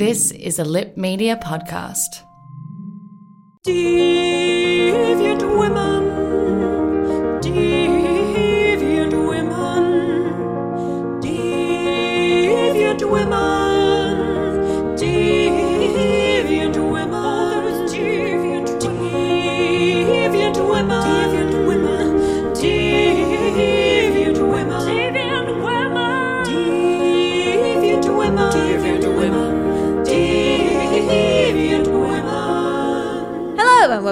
This 0.00 0.30
is 0.30 0.58
a 0.58 0.64
Lip 0.64 0.96
Media 0.96 1.36
podcast. 1.36 2.22
Deviant 3.66 5.42
women, 5.58 5.99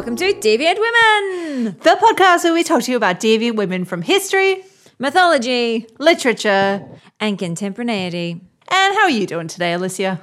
welcome 0.08 0.16
to 0.16 0.32
Deviant 0.32 0.78
Women, 0.78 1.76
The 1.82 1.98
podcast 2.00 2.42
where 2.44 2.54
we 2.54 2.64
talk 2.64 2.82
to 2.84 2.90
you 2.90 2.96
about 2.96 3.20
deviant 3.20 3.56
women 3.56 3.84
from 3.84 4.00
history, 4.00 4.64
mythology, 4.98 5.86
literature, 5.98 6.82
and 7.20 7.38
contemporaneity. 7.38 8.40
and 8.68 8.94
how 8.94 9.02
are 9.02 9.10
you 9.10 9.26
doing 9.26 9.48
today, 9.48 9.74
Alicia? 9.74 10.18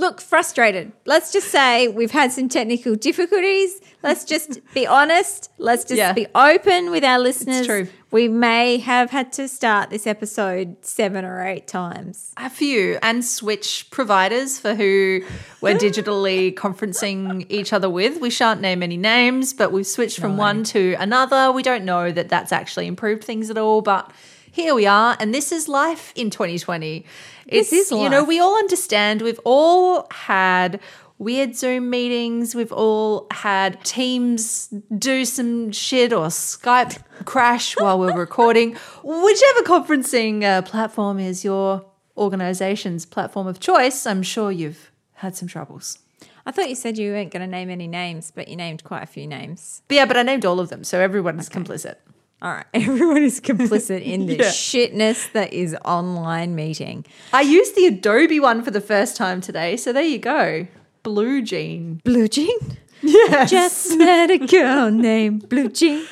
Look, 0.00 0.22
frustrated. 0.22 0.92
Let's 1.04 1.30
just 1.30 1.48
say 1.48 1.86
we've 1.88 2.10
had 2.10 2.32
some 2.32 2.48
technical 2.48 2.94
difficulties. 2.94 3.82
Let's 4.02 4.24
just 4.24 4.58
be 4.72 4.86
honest. 4.86 5.50
Let's 5.58 5.84
just 5.84 5.98
Yeah. 5.98 6.14
be 6.14 6.26
open 6.34 6.90
with 6.90 7.04
our 7.04 7.18
listeners. 7.18 7.66
true. 7.66 7.86
We 8.10 8.26
may 8.26 8.78
have 8.78 9.10
had 9.10 9.30
to 9.34 9.46
start 9.46 9.90
this 9.90 10.06
episode 10.06 10.76
seven 10.80 11.26
or 11.26 11.46
eight 11.46 11.66
times. 11.68 12.32
A 12.38 12.48
few, 12.48 12.98
and 13.02 13.22
switch 13.22 13.88
providers 13.90 14.58
for 14.58 14.74
who 14.74 15.20
we're 15.60 15.76
digitally 15.76 16.54
conferencing 16.64 17.44
each 17.50 17.74
other 17.74 17.90
with. 17.90 18.22
We 18.22 18.30
shan't 18.30 18.62
name 18.62 18.82
any 18.82 18.96
names, 18.96 19.52
but 19.52 19.70
we've 19.70 19.86
switched 19.86 20.18
from 20.18 20.38
one 20.38 20.64
to 20.64 20.96
another. 20.98 21.52
We 21.52 21.62
don't 21.62 21.84
know 21.84 22.10
that 22.10 22.30
that's 22.30 22.52
actually 22.52 22.86
improved 22.86 23.22
things 23.22 23.50
at 23.50 23.58
all, 23.58 23.82
but 23.82 24.10
here 24.52 24.74
we 24.74 24.86
are, 24.86 25.16
and 25.20 25.34
this 25.34 25.52
is 25.52 25.68
life 25.68 26.12
in 26.16 26.30
2020. 26.30 27.04
It's, 27.46 27.72
is 27.72 27.90
you 27.90 28.08
know, 28.08 28.24
we 28.24 28.38
all 28.40 28.56
understand. 28.56 29.22
We've 29.22 29.40
all 29.44 30.06
had 30.10 30.80
weird 31.18 31.54
Zoom 31.54 31.90
meetings. 31.90 32.54
We've 32.54 32.72
all 32.72 33.26
had 33.30 33.82
Teams 33.84 34.68
do 34.96 35.24
some 35.24 35.70
shit 35.70 36.12
or 36.12 36.26
Skype 36.28 37.02
crash 37.24 37.78
while 37.78 37.98
we're 37.98 38.16
recording. 38.16 38.76
Whichever 39.04 39.62
conferencing 39.62 40.42
uh, 40.42 40.62
platform 40.62 41.18
is 41.18 41.44
your 41.44 41.84
organization's 42.16 43.06
platform 43.06 43.46
of 43.46 43.60
choice, 43.60 44.06
I'm 44.06 44.22
sure 44.22 44.50
you've 44.50 44.90
had 45.14 45.36
some 45.36 45.48
troubles. 45.48 45.98
I 46.46 46.52
thought 46.52 46.68
you 46.68 46.74
said 46.74 46.98
you 46.98 47.12
weren't 47.12 47.30
going 47.30 47.42
to 47.42 47.46
name 47.46 47.70
any 47.70 47.86
names, 47.86 48.32
but 48.34 48.48
you 48.48 48.56
named 48.56 48.82
quite 48.82 49.02
a 49.02 49.06
few 49.06 49.26
names. 49.26 49.82
But 49.88 49.94
yeah, 49.94 50.06
but 50.06 50.16
I 50.16 50.22
named 50.22 50.44
all 50.44 50.58
of 50.58 50.68
them, 50.68 50.84
so 50.84 51.00
everyone's 51.00 51.48
complicit. 51.48 51.96
All 52.42 52.52
right. 52.52 52.66
Everyone 52.74 53.22
is 53.22 53.40
complicit 53.40 54.02
in 54.02 54.26
the 54.26 54.36
Yeah. 54.38 54.44
shitness 54.46 55.30
that 55.32 55.52
is 55.52 55.76
online 55.84 56.54
meeting. 56.54 57.04
I 57.32 57.42
used 57.42 57.74
the 57.76 57.86
Adobe 57.86 58.40
one 58.40 58.62
for 58.62 58.70
the 58.70 58.80
first 58.80 59.16
time 59.16 59.40
today, 59.40 59.76
so 59.76 59.92
there 59.92 60.02
you 60.02 60.18
go. 60.18 60.66
Blue 61.02 61.42
Jean. 61.42 62.00
Blue 62.04 62.28
Jean? 62.28 62.58
Yes. 63.02 63.50
Just 63.50 63.96
met 63.98 64.30
a 64.30 64.38
girl 64.38 64.90
named 64.90 65.48
Blue 65.48 65.68
Jean. 65.68 66.06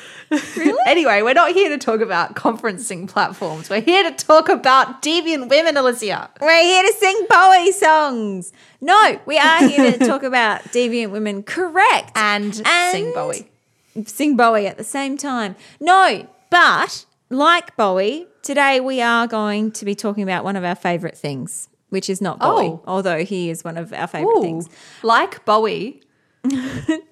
Anyway, 0.85 1.23
we're 1.23 1.33
not 1.33 1.51
here 1.51 1.69
to 1.69 1.77
talk 1.79 2.01
about 2.01 2.35
conferencing 2.35 3.07
platforms. 3.07 3.67
We're 3.69 3.81
here 3.81 4.03
to 4.03 4.11
talk 4.15 4.47
about 4.49 5.01
deviant 5.01 5.49
women, 5.49 5.75
Alicia. 5.77 6.29
We're 6.39 6.63
here 6.63 6.83
to 6.83 6.93
sing 6.93 7.25
Bowie 7.27 7.71
songs. 7.71 8.51
No, 8.81 9.19
we 9.25 9.39
are 9.39 9.67
here 9.67 9.91
to 9.93 10.05
talk 10.05 10.21
about 10.23 10.61
deviant 10.65 11.09
women. 11.11 11.41
Correct. 11.41 12.11
And, 12.15 12.55
sing 12.55 13.11
Bowie. 13.13 13.49
Sing 14.05 14.35
Bowie 14.35 14.67
at 14.67 14.77
the 14.77 14.83
same 14.83 15.17
time. 15.17 15.55
No, 15.79 16.27
but 16.49 17.05
like 17.29 17.75
Bowie, 17.77 18.27
today 18.41 18.79
we 18.79 19.01
are 19.01 19.27
going 19.27 19.71
to 19.73 19.85
be 19.85 19.95
talking 19.95 20.23
about 20.23 20.43
one 20.43 20.55
of 20.55 20.63
our 20.63 20.75
favorite 20.75 21.17
things, 21.17 21.69
which 21.89 22.09
is 22.09 22.21
not 22.21 22.39
Bowie, 22.39 22.67
Oh. 22.67 22.81
although 22.87 23.23
he 23.23 23.49
is 23.49 23.63
one 23.63 23.77
of 23.77 23.93
our 23.93 24.07
favorite 24.07 24.37
Ooh, 24.37 24.41
things. 24.41 24.69
like 25.03 25.45
Bowie. 25.45 26.01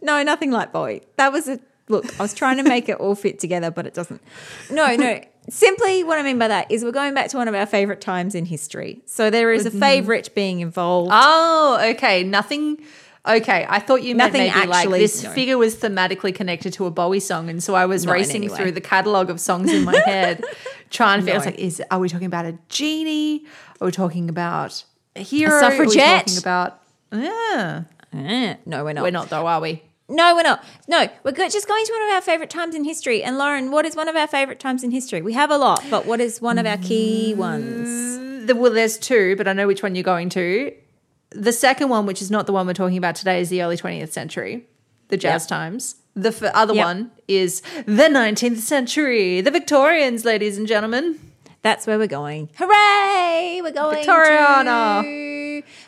No, 0.02 0.24
nothing 0.24 0.52
like 0.52 0.72
Bowie. 0.72 1.02
That 1.18 1.34
was 1.34 1.50
a 1.50 1.60
look. 1.90 2.18
I 2.18 2.24
was 2.24 2.34
trying 2.34 2.58
to 2.58 2.64
make 2.64 2.88
it 2.88 2.98
all 2.98 3.14
fit 3.14 3.40
together, 3.40 3.70
but 3.70 3.86
it 3.86 3.94
doesn't. 3.94 4.22
No, 4.72 4.96
no. 4.96 5.20
Simply, 5.50 6.04
what 6.04 6.18
I 6.18 6.24
mean 6.24 6.40
by 6.40 6.48
that 6.48 6.72
is 6.72 6.84
we're 6.84 6.92
going 6.92 7.14
back 7.14 7.30
to 7.30 7.38
one 7.38 7.48
of 7.48 7.56
our 7.56 7.66
favorite 7.66 8.02
times 8.02 8.36
in 8.36 8.46
history. 8.46 9.02
So 9.06 9.30
there 9.30 9.52
is 9.52 9.66
a 9.66 9.70
mm-hmm. 9.70 9.80
favorite 9.80 10.30
being 10.36 10.62
involved. 10.62 11.12
Oh, 11.14 11.78
okay. 11.92 12.24
Nothing. 12.24 12.78
Okay, 13.28 13.66
I 13.68 13.80
thought 13.80 14.04
you 14.04 14.16
meant 14.16 14.34
Nothing 14.34 14.48
maybe 14.54 14.68
like 14.68 14.80
actually- 14.86 15.00
this 15.00 15.24
no. 15.24 15.32
figure 15.32 15.58
was 15.58 15.76
thematically 15.76 16.34
connected 16.34 16.74
to 16.74 16.86
a 16.86 16.92
Bowie 16.92 17.20
song, 17.20 17.50
and 17.50 17.62
so 17.64 17.76
I 17.76 17.86
was 17.86 18.06
Not 18.06 18.14
racing 18.14 18.48
through 18.50 18.72
the 18.72 18.82
catalog 18.82 19.30
of 19.30 19.40
songs 19.40 19.72
in 19.72 19.84
my 19.84 19.98
head, 20.06 20.44
trying 20.90 21.20
to 21.20 21.26
figure. 21.26 21.36
I 21.36 21.38
was 21.38 21.46
like, 21.46 21.60
is 21.60 21.82
are 21.92 22.00
we 22.00 22.08
talking 22.10 22.28
about 22.28 22.46
a 22.46 22.58
genie? 22.70 23.46
Are 23.82 23.86
we 23.86 23.92
talking 23.92 24.30
about 24.30 24.84
a 25.16 25.22
hero? 25.22 25.60
suffragette? 25.60 26.04
Are 26.04 26.14
we 26.16 26.20
talking 26.20 26.38
about? 26.38 26.82
Yeah, 27.12 27.84
Eh, 28.14 28.56
no, 28.66 28.84
we're 28.86 28.94
not. 28.94 29.04
we're 29.04 29.12
not 29.12 29.30
though, 29.30 29.46
are 29.48 29.60
we? 29.62 29.82
No, 30.10 30.36
we're 30.36 30.44
not. 30.44 30.64
No, 30.88 31.10
we're 31.26 31.34
just 31.34 31.68
going 31.68 31.86
to 31.86 31.92
one 31.92 32.04
of 32.10 32.16
our 32.16 32.22
favorite 32.22 32.50
times 32.50 32.76
in 32.76 32.86
history. 32.86 33.22
And 33.24 33.38
Lauren, 33.38 33.72
what 33.72 33.86
is 33.86 33.94
one 33.96 34.08
of 34.08 34.16
our 34.16 34.28
favorite 34.28 34.58
times 34.60 34.82
in 34.84 34.92
history? 34.92 35.22
We 35.22 35.34
have 35.34 35.52
a 35.52 35.58
lot, 35.58 35.84
but 35.90 36.06
what 36.06 36.22
is 36.22 36.42
one 36.42 36.58
of 36.58 36.66
our 36.66 36.78
key 36.78 37.34
ones? 37.34 38.48
The, 38.48 38.56
well, 38.56 38.72
there's 38.72 38.98
two, 38.98 39.36
but 39.36 39.50
I 39.50 39.54
know 39.54 39.68
which 39.68 39.84
one 39.84 39.96
you're 39.96 40.06
going 40.06 40.30
to. 40.30 40.72
The 41.32 41.52
second 41.52 41.90
one, 41.90 42.06
which 42.06 42.22
is 42.22 42.32
not 42.32 42.46
the 42.46 42.54
one 42.54 42.66
we're 42.68 42.74
talking 42.74 42.98
about 42.98 43.16
today, 43.16 43.42
is 43.42 43.50
the 43.50 43.62
early 43.62 43.78
20th 43.78 44.12
century, 44.12 44.66
the 45.10 45.18
jazz 45.18 45.44
Yep. 45.44 45.50
times. 45.50 45.96
The 46.16 46.30
f- 46.30 46.44
other 46.56 46.74
Yep. 46.74 46.86
one 46.86 47.12
is 47.28 47.62
the 47.86 48.10
19th 48.10 48.60
century, 48.60 49.42
the 49.42 49.52
Victorians, 49.52 50.26
ladies 50.26 50.58
and 50.58 50.66
gentlemen. 50.68 51.20
That's 51.62 51.86
where 51.86 51.98
we're 51.98 52.08
going. 52.08 52.50
Hooray! 52.58 53.60
We're 53.62 53.72
going 53.72 54.06
Victoriana. 54.06 55.02
to 55.02 55.38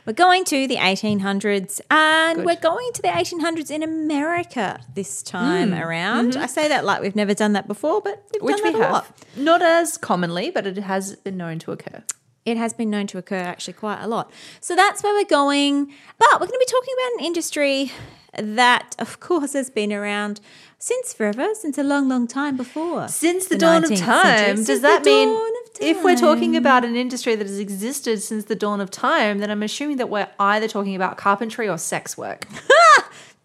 we're 0.05 0.13
going 0.13 0.43
to 0.45 0.67
the 0.67 0.77
1800s, 0.77 1.79
and 1.91 2.37
Good. 2.37 2.45
we're 2.45 2.55
going 2.55 2.91
to 2.93 3.01
the 3.01 3.07
1800s 3.09 3.69
in 3.71 3.83
America 3.83 4.79
this 4.95 5.21
time 5.21 5.71
mm. 5.71 5.85
around. 5.85 6.33
Mm-hmm. 6.33 6.43
I 6.43 6.47
say 6.47 6.67
that 6.67 6.85
like 6.85 7.01
we've 7.01 7.15
never 7.15 7.33
done 7.33 7.53
that 7.53 7.67
before, 7.67 8.01
but 8.01 8.23
we've. 8.33 8.41
Which 8.41 8.57
done 8.57 8.73
we 8.73 8.79
have. 8.79 8.91
lot. 8.91 9.07
Not 9.35 9.61
as 9.61 9.97
commonly, 9.97 10.49
but 10.51 10.65
it 10.65 10.77
has 10.77 11.15
been 11.17 11.37
known 11.37 11.59
to 11.59 11.71
occur. 11.71 12.03
It 12.49 12.57
has 12.57 12.73
been 12.73 12.89
known 12.89 13.07
to 13.07 13.17
occur 13.17 13.37
actually 13.37 13.73
quite 13.73 14.01
a 14.01 14.07
lot. 14.07 14.31
So 14.59 14.75
that's 14.75 15.03
where 15.03 15.13
we're 15.13 15.25
going. 15.25 15.93
But 16.17 16.33
we're 16.33 16.47
going 16.47 16.59
to 16.59 16.65
be 16.67 16.71
talking 16.71 16.93
about 16.97 17.19
an 17.19 17.25
industry 17.25 17.91
that, 18.37 18.95
of 18.99 19.19
course, 19.19 19.53
has 19.53 19.69
been 19.69 19.91
around 19.91 20.39
since 20.77 21.13
forever, 21.13 21.49
since 21.53 21.77
a 21.77 21.83
long, 21.83 22.07
long 22.07 22.27
time 22.27 22.55
before. 22.55 23.07
Since 23.07 23.47
the, 23.47 23.57
dawn 23.57 23.83
of 23.83 23.95
time. 23.95 24.57
century. 24.57 24.65
Does 24.65 24.81
that 24.81 25.03
mean 25.03 25.37
if 25.81 26.03
we're 26.03 26.15
talking 26.15 26.55
about 26.55 26.85
an 26.85 26.95
industry 26.95 27.35
that 27.35 27.47
has 27.47 27.59
existed 27.59 28.21
since 28.21 28.45
the 28.45 28.55
dawn 28.55 28.81
of 28.81 28.91
time, 28.91 29.39
then 29.39 29.49
I'm 29.49 29.63
assuming 29.63 29.97
that 29.97 30.09
we're 30.09 30.29
either 30.39 30.67
talking 30.67 30.95
about 30.95 31.17
carpentry 31.17 31.67
or 31.69 31.77
sex 31.77 32.17
work. 32.17 32.45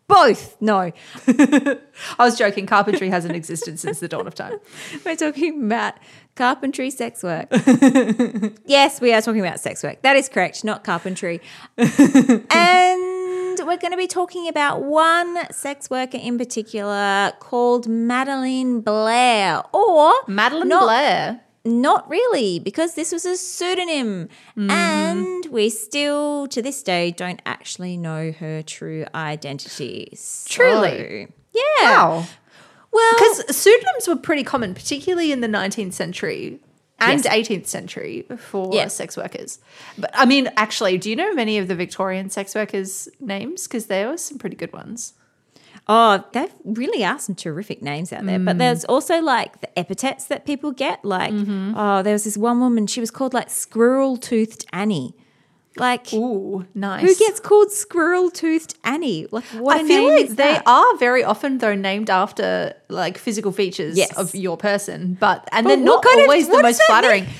both? 0.06 0.60
No, 0.60 0.92
I 1.26 1.78
was 2.18 2.36
joking. 2.38 2.66
Carpentry 2.66 3.08
hasn't 3.08 3.34
existed 3.34 3.78
since 3.78 4.00
the 4.00 4.08
dawn 4.08 4.26
of 4.26 4.34
time. 4.34 4.58
we're 5.04 5.16
talking 5.16 5.64
about 5.64 5.94
carpentry 6.34 6.90
sex 6.90 7.22
work. 7.22 7.48
yes, 8.66 9.00
we 9.00 9.12
are 9.14 9.22
talking 9.22 9.40
about 9.40 9.60
sex 9.60 9.82
work. 9.82 10.02
That 10.02 10.16
is 10.16 10.28
correct, 10.28 10.64
not 10.64 10.84
carpentry. 10.84 11.40
and 11.78 13.58
we're 13.60 13.76
going 13.78 13.92
to 13.92 13.96
be 13.96 14.06
talking 14.06 14.48
about 14.48 14.82
one 14.82 15.50
sex 15.52 15.88
worker 15.88 16.18
in 16.20 16.38
particular 16.38 17.32
called 17.40 17.88
Madeline 17.88 18.80
Blair, 18.80 19.62
or 19.72 20.12
Madeline 20.26 20.68
not- 20.68 20.82
Blair. 20.82 21.40
Not 21.64 22.08
really, 22.10 22.58
because 22.58 22.94
this 22.94 23.10
was 23.10 23.24
a 23.24 23.36
pseudonym. 23.36 24.28
Mm-hmm. 24.56 24.70
And 24.70 25.46
we 25.46 25.70
still, 25.70 26.46
to 26.48 26.60
this 26.60 26.82
day, 26.82 27.10
don't 27.10 27.40
actually 27.46 27.96
know 27.96 28.32
her 28.32 28.62
true 28.62 29.06
identity. 29.14 30.10
So- 30.14 30.48
Truly? 30.50 31.28
Yeah. 31.52 31.62
Wow. 31.82 32.26
Well, 32.92 33.12
Because 33.14 33.56
pseudonyms 33.56 34.06
were 34.06 34.16
pretty 34.16 34.44
common, 34.44 34.74
particularly 34.74 35.32
in 35.32 35.40
the 35.40 35.48
19th 35.48 35.94
century 35.94 36.60
and 37.00 37.24
Yes. 37.24 37.32
18th 37.34 37.66
century 37.66 38.24
for 38.38 38.72
Yeah. 38.72 38.86
sex 38.88 39.16
workers. 39.16 39.58
But 39.98 40.10
I 40.14 40.26
mean, 40.26 40.50
actually, 40.56 40.98
do 40.98 41.10
you 41.10 41.16
know 41.16 41.32
many 41.34 41.58
of 41.58 41.66
the 41.66 41.74
Victorian 41.74 42.30
sex 42.30 42.54
workers' 42.54 43.08
names? 43.20 43.66
Because 43.66 43.86
there 43.86 44.08
were 44.10 44.16
some 44.16 44.38
pretty 44.38 44.54
good 44.56 44.72
ones. 44.72 45.14
Oh, 45.86 46.24
there 46.32 46.48
really 46.64 47.04
are 47.04 47.18
some 47.18 47.34
terrific 47.34 47.82
names 47.82 48.12
out 48.12 48.24
there. 48.24 48.38
But 48.38 48.58
there's 48.58 48.82
mm. 48.84 48.88
also 48.88 49.20
like 49.20 49.60
the 49.60 49.78
epithets 49.78 50.26
that 50.26 50.46
people 50.46 50.72
get. 50.72 51.04
Like, 51.04 51.32
mm-hmm. 51.32 51.74
oh, 51.76 52.02
there 52.02 52.12
was 52.12 52.24
this 52.24 52.36
one 52.36 52.60
woman, 52.60 52.86
she 52.86 53.00
was 53.00 53.10
called 53.10 53.34
like 53.34 53.50
Squirrel 53.50 54.16
Toothed 54.16 54.66
Annie. 54.72 55.14
Like, 55.76 56.12
Ooh, 56.12 56.64
nice. 56.72 57.02
who 57.02 57.12
gets 57.16 57.40
called 57.40 57.72
Squirrel 57.72 58.30
Toothed 58.30 58.76
Annie? 58.84 59.26
Like, 59.32 59.44
what 59.46 59.78
I 59.78 59.80
a 59.80 59.84
feel 59.84 60.08
name 60.08 60.28
like 60.28 60.28
they 60.28 60.52
that? 60.54 60.62
are 60.66 60.96
very 60.98 61.24
often 61.24 61.58
though 61.58 61.74
named 61.74 62.10
after 62.10 62.74
like 62.88 63.18
physical 63.18 63.50
features 63.50 63.96
Yes. 63.96 64.16
of 64.16 64.36
your 64.36 64.56
person, 64.56 65.16
but 65.18 65.48
and 65.50 65.64
But 65.64 65.74
they're 65.74 65.84
not 65.84 66.04
kind 66.04 66.20
of- 66.20 66.26
always 66.26 66.48
the 66.48 66.62
most 66.62 66.80
flattering. 66.86 67.24
mean? 67.24 67.32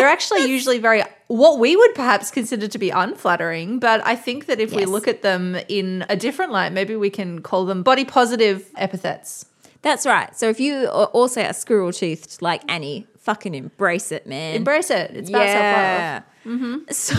They're 0.00 0.08
actually 0.08 0.46
usually 0.46 0.78
very 0.78 1.02
what 1.26 1.58
we 1.58 1.76
would 1.76 1.94
perhaps 1.94 2.30
consider 2.30 2.66
to 2.66 2.78
be 2.78 2.90
unflattering. 2.90 3.78
But 3.78 4.04
I 4.06 4.16
think 4.16 4.46
that 4.46 4.58
if 4.60 4.72
we 4.72 4.84
look 4.84 5.06
at 5.06 5.22
them 5.22 5.56
in 5.68 6.04
a 6.08 6.16
different 6.16 6.52
light, 6.52 6.72
maybe 6.72 6.96
we 6.96 7.10
can 7.10 7.40
call 7.40 7.66
them 7.66 7.82
body 7.82 8.04
positive 8.04 8.68
epithets. 8.76 9.46
That's 9.82 10.06
right. 10.06 10.36
So 10.36 10.48
if 10.48 10.58
you 10.60 10.86
also 10.88 11.42
are 11.42 11.52
squirrel 11.52 11.92
toothed 11.92 12.42
like 12.42 12.62
Annie, 12.70 13.06
fucking 13.20 13.54
embrace 13.54 14.12
it, 14.12 14.26
man. 14.26 14.56
Embrace 14.56 14.90
it. 14.90 15.12
It's 15.12 15.30
about 15.30 15.46
self 15.46 15.76
love. 15.76 16.22
Mm-hmm. 16.46 16.76
So 16.90 17.14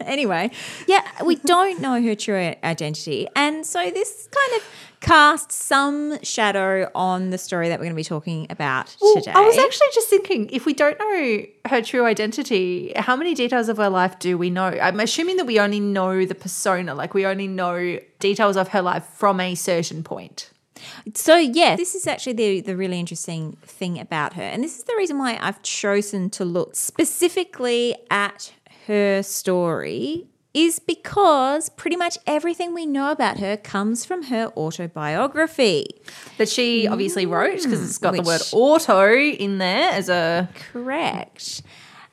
anyway, 0.00 0.50
yeah, 0.86 1.06
we 1.24 1.36
don't 1.36 1.80
know 1.80 2.02
her 2.02 2.14
true 2.14 2.54
identity, 2.64 3.28
and 3.36 3.64
so 3.64 3.90
this 3.90 4.28
kind 4.32 4.60
of 4.60 4.66
casts 5.00 5.56
some 5.56 6.22
shadow 6.22 6.90
on 6.94 7.30
the 7.30 7.38
story 7.38 7.68
that 7.68 7.78
we're 7.78 7.84
going 7.84 7.92
to 7.92 7.96
be 7.96 8.04
talking 8.04 8.46
about 8.50 8.86
today. 9.14 9.32
I 9.32 9.40
was 9.40 9.56
actually 9.56 9.88
just 9.94 10.08
thinking 10.08 10.48
if 10.50 10.66
we 10.66 10.74
don't 10.74 10.98
know 10.98 11.44
her 11.66 11.82
true 11.82 12.04
identity, 12.04 12.92
how 12.96 13.16
many 13.16 13.34
details 13.34 13.68
of 13.68 13.76
her 13.78 13.88
life 13.88 14.18
do 14.18 14.36
we 14.36 14.50
know? 14.50 14.66
I'm 14.66 15.00
assuming 15.00 15.36
that 15.36 15.46
we 15.46 15.58
only 15.58 15.80
know 15.80 16.24
the 16.24 16.34
persona, 16.34 16.94
like 16.94 17.14
we 17.14 17.24
only 17.26 17.48
know 17.48 17.98
details 18.18 18.56
of 18.56 18.68
her 18.68 18.82
life 18.82 19.04
from 19.04 19.40
a 19.40 19.54
certain 19.54 20.02
point. 20.02 20.49
So 21.14 21.36
yeah, 21.36 21.76
this 21.76 21.94
is 21.94 22.06
actually 22.06 22.34
the 22.34 22.60
the 22.60 22.76
really 22.76 22.98
interesting 22.98 23.56
thing 23.62 23.98
about 23.98 24.34
her, 24.34 24.42
and 24.42 24.62
this 24.62 24.78
is 24.78 24.84
the 24.84 24.94
reason 24.96 25.18
why 25.18 25.38
I've 25.40 25.62
chosen 25.62 26.30
to 26.30 26.44
look 26.44 26.76
specifically 26.76 27.96
at 28.10 28.52
her 28.86 29.22
story. 29.22 30.26
Is 30.52 30.80
because 30.80 31.68
pretty 31.68 31.94
much 31.94 32.18
everything 32.26 32.74
we 32.74 32.84
know 32.84 33.12
about 33.12 33.38
her 33.38 33.56
comes 33.56 34.04
from 34.04 34.24
her 34.24 34.52
autobiography. 34.56 35.86
That 36.38 36.48
she 36.48 36.88
obviously 36.88 37.24
wrote 37.24 37.62
because 37.62 37.80
it's 37.80 37.98
got 37.98 38.14
the 38.14 38.22
word 38.22 38.40
mm, 38.40 38.54
auto 38.54 39.14
in 39.14 39.58
there 39.58 39.92
as 39.92 40.08
a 40.08 40.48
Correct. 40.72 41.62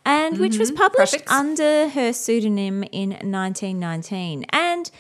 And 0.06 0.38
which 0.38 0.60
was 0.60 0.70
mm-hmm, 0.70 0.78
published 0.78 1.14
Perfect. 1.14 1.32
under 1.32 1.90
her 1.90 2.14
pseudonym 2.14 2.84
in 2.92 3.10
1919. 3.10 4.46
And 4.50 4.92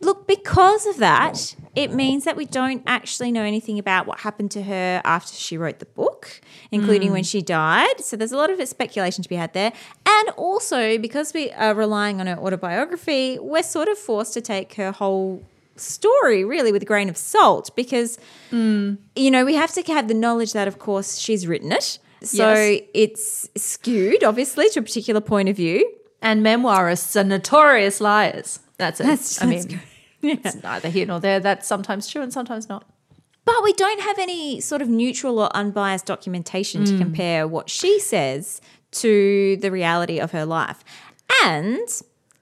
look, 0.00 0.26
because 0.26 0.86
of 0.86 0.98
that, 0.98 1.54
it 1.78 1.92
means 1.92 2.24
that 2.24 2.36
we 2.36 2.44
don't 2.44 2.82
actually 2.86 3.30
know 3.30 3.42
anything 3.42 3.78
about 3.78 4.06
what 4.06 4.18
happened 4.20 4.50
to 4.50 4.62
her 4.64 5.00
after 5.04 5.32
she 5.32 5.56
wrote 5.56 5.78
the 5.78 5.86
book, 5.86 6.40
including 6.72 7.12
when 7.12 7.22
hmm. 7.22 7.26
she 7.26 7.40
died. 7.40 8.00
So 8.00 8.16
there's 8.16 8.32
a 8.32 8.36
lot 8.36 8.50
of 8.50 8.66
speculation 8.66 9.22
to 9.22 9.28
be 9.28 9.36
had 9.36 9.52
there. 9.52 9.72
And 10.04 10.28
also, 10.30 10.98
because 10.98 11.32
we 11.32 11.52
are 11.52 11.74
relying 11.74 12.20
on 12.20 12.26
her 12.26 12.36
autobiography, 12.36 13.38
we're 13.38 13.62
sort 13.62 13.86
of 13.86 13.96
forced 13.96 14.34
to 14.34 14.40
take 14.40 14.74
her 14.74 14.90
whole 14.90 15.42
story 15.76 16.44
really 16.44 16.72
with 16.72 16.82
a 16.82 16.86
grain 16.86 17.08
of 17.08 17.16
salt 17.16 17.70
because 17.76 18.18
hmm. 18.50 18.94
you 19.14 19.30
know, 19.30 19.44
we 19.44 19.54
have 19.54 19.72
to 19.74 19.82
have 19.92 20.08
the 20.08 20.14
knowledge 20.14 20.54
that, 20.54 20.66
of 20.66 20.80
course, 20.80 21.18
she's 21.18 21.46
written 21.46 21.70
it. 21.70 22.00
So 22.22 22.52
Yes. 22.52 22.82
it's 22.92 23.48
skewed, 23.56 24.24
obviously, 24.24 24.68
to 24.70 24.80
a 24.80 24.82
particular 24.82 25.20
point 25.20 25.48
of 25.48 25.56
view. 25.56 25.94
and 26.20 26.44
memoirists 26.44 27.14
are 27.14 27.22
notorious 27.22 28.00
liars. 28.00 28.58
That's 28.76 28.98
it. 28.98 29.04
That's- 29.04 29.40
I 29.40 29.46
that's 29.54 29.68
mean, 29.68 29.80
it's 30.22 30.62
neither 30.62 30.88
here 30.88 31.06
nor 31.06 31.20
there. 31.20 31.40
That's 31.40 31.66
sometimes 31.66 32.08
true 32.08 32.22
and 32.22 32.32
sometimes 32.32 32.68
not. 32.68 32.88
But 33.44 33.62
we 33.62 33.72
don't 33.72 34.00
have 34.02 34.18
any 34.18 34.60
sort 34.60 34.82
of 34.82 34.88
neutral 34.88 35.38
or 35.38 35.48
unbiased 35.56 36.04
documentation 36.04 36.84
to 36.84 36.92
mm. 36.92 36.98
compare 36.98 37.48
what 37.48 37.70
she 37.70 37.98
says 37.98 38.60
to 38.90 39.56
the 39.56 39.70
reality 39.70 40.18
of 40.18 40.32
her 40.32 40.44
life. 40.44 40.84
And 41.44 41.88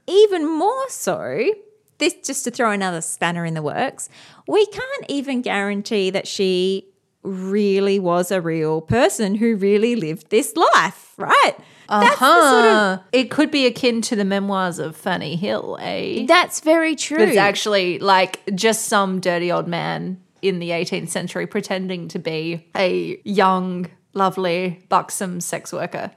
even 0.06 0.48
more 0.48 0.88
so, 0.88 1.52
this 1.98 2.14
just 2.24 2.44
to 2.44 2.50
throw 2.50 2.72
another 2.72 3.00
spanner 3.00 3.44
in 3.44 3.54
the 3.54 3.62
works, 3.62 4.08
we 4.48 4.66
can't 4.66 5.04
even 5.08 5.42
guarantee 5.42 6.10
that 6.10 6.26
she 6.26 6.88
really 7.22 7.98
was 7.98 8.30
a 8.30 8.40
real 8.40 8.80
person 8.80 9.34
who 9.34 9.56
really 9.56 9.96
lived 9.96 10.30
this 10.30 10.54
life, 10.74 11.14
right? 11.16 11.54
That's 11.88 12.18
the 12.18 12.50
sort 12.50 12.64
of 12.64 12.72
Huh. 12.72 12.98
it 13.12 13.30
could 13.30 13.50
be 13.50 13.66
akin 13.66 14.02
to 14.02 14.16
the 14.16 14.24
memoirs 14.24 14.78
of 14.78 14.96
Fanny 14.96 15.36
Hill, 15.36 15.78
eh? 15.80 16.26
That's 16.26 16.60
very 16.60 16.96
true. 16.96 17.18
It's 17.18 17.36
actually 17.36 17.98
like 17.98 18.40
just 18.54 18.86
some 18.86 19.20
dirty 19.20 19.50
old 19.52 19.68
man 19.68 20.20
in 20.42 20.58
the 20.58 20.70
18th 20.70 21.08
century 21.08 21.46
pretending 21.46 22.08
to 22.08 22.18
be 22.18 22.66
a 22.76 23.20
young, 23.24 23.86
lovely, 24.14 24.84
buxom 24.88 25.40
sex 25.40 25.72
worker, 25.72 26.10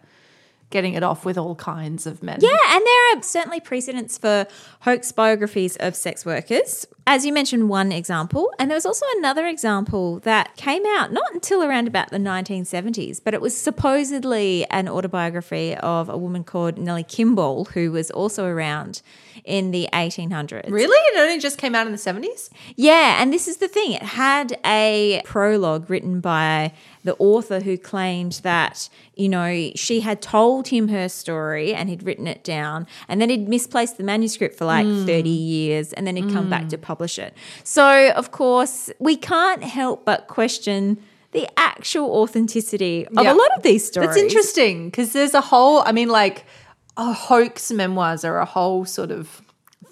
getting 0.69 0.94
it 0.94 1.04
off 1.04 1.25
with 1.25 1.38
all 1.38 1.56
kinds 1.56 2.06
of 2.06 2.21
men. 2.21 2.39
Yeah, 2.42 2.57
and 2.69 2.86
there 2.86 3.18
are 3.18 3.24
certainly 3.24 3.60
precedents 3.60 4.18
for 4.18 4.45
hoax 4.81 5.12
biographies 5.12 5.75
of 5.77 5.95
sex 5.95 6.25
workers. 6.25 6.86
As 7.07 7.25
you 7.25 7.33
mentioned, 7.33 7.69
one 7.69 7.92
example, 7.92 8.54
and 8.60 8.69
there 8.69 8.75
was 8.75 8.86
also 8.86 9.04
another 9.18 9.48
example 9.48 10.19
that 10.19 10.56
came 10.57 10.83
out 10.86 11.12
not 11.12 11.33
until 11.33 11.63
around 11.63 11.88
about 11.88 12.12
the 12.12 12.19
1970s, 12.19 13.19
but 13.24 13.33
it 13.33 13.42
was 13.42 13.60
supposedly 13.60 14.63
an 14.69 14.88
autobiography 14.88 15.75
of 15.77 16.07
a 16.07 16.18
woman 16.18 16.44
called 16.44 16.77
Nellie 16.77 17.04
Kimball, 17.04 17.66
who 17.66 17.92
was 17.92 18.12
also 18.12 18.45
around 18.45 19.01
in 19.44 19.71
the 19.71 19.89
1800s. 19.92 20.69
Really? 20.69 20.95
It 21.16 21.19
only 21.19 21.39
just 21.39 21.57
came 21.57 21.74
out 21.74 21.88
in 21.88 21.94
the 21.94 21.98
70s? 21.98 22.50
Yeah, 22.75 23.19
and 23.19 23.33
this 23.33 23.48
is 23.48 23.57
the 23.57 23.68
thing. 23.68 23.94
It 23.94 24.04
had 24.04 24.60
a 24.63 25.24
prologue 25.25 25.89
written 25.89 26.21
by 26.21 26.74
the 27.10 27.16
author 27.18 27.60
who 27.60 27.76
claimed 27.76 28.34
that, 28.44 28.88
you 29.16 29.28
know, 29.28 29.72
she 29.74 30.02
had 30.02 30.22
told 30.22 30.68
him 30.68 30.90
her 30.90 31.10
story 31.10 31.74
and 31.74 31.90
he'd 31.90 32.04
written 32.04 32.28
it 32.28 32.44
down, 32.44 32.86
and 33.08 33.20
then 33.20 33.32
he'd 33.32 33.50
misplaced 33.50 33.98
the 33.98 34.04
manuscript 34.04 34.56
for 34.56 34.66
like 34.66 34.86
hmm. 34.86 35.08
30 35.08 35.28
years, 35.28 35.92
and 35.94 36.06
then 36.06 36.16
he'd 36.16 36.32
come 36.32 36.52
back 36.52 36.64
hmm. 36.64 36.68
to 36.68 36.78
publish 36.78 37.18
it. 37.18 37.34
So, 37.64 38.12
of 38.12 38.30
course, 38.30 38.92
we 39.00 39.16
can't 39.16 39.64
help 39.64 40.06
but 40.06 40.28
question 40.28 41.00
the 41.32 41.48
actual 41.58 42.12
authenticity 42.22 43.08
of 43.08 43.24
Yeah. 43.24 43.34
a 43.34 43.36
lot 43.36 43.50
of 43.58 43.64
these 43.64 43.88
stories. 43.88 44.10
That's 44.10 44.22
interesting 44.22 44.90
because 44.92 45.12
there's 45.12 45.34
a 45.34 45.42
whole, 45.42 45.82
I 45.84 45.92
mean, 45.92 46.10
like, 46.10 46.46
a 46.96 47.12
hoax 47.12 47.72
memoirs 47.72 48.24
are 48.24 48.38
a 48.38 48.46
whole 48.46 48.86
sort 48.86 49.10
of 49.10 49.42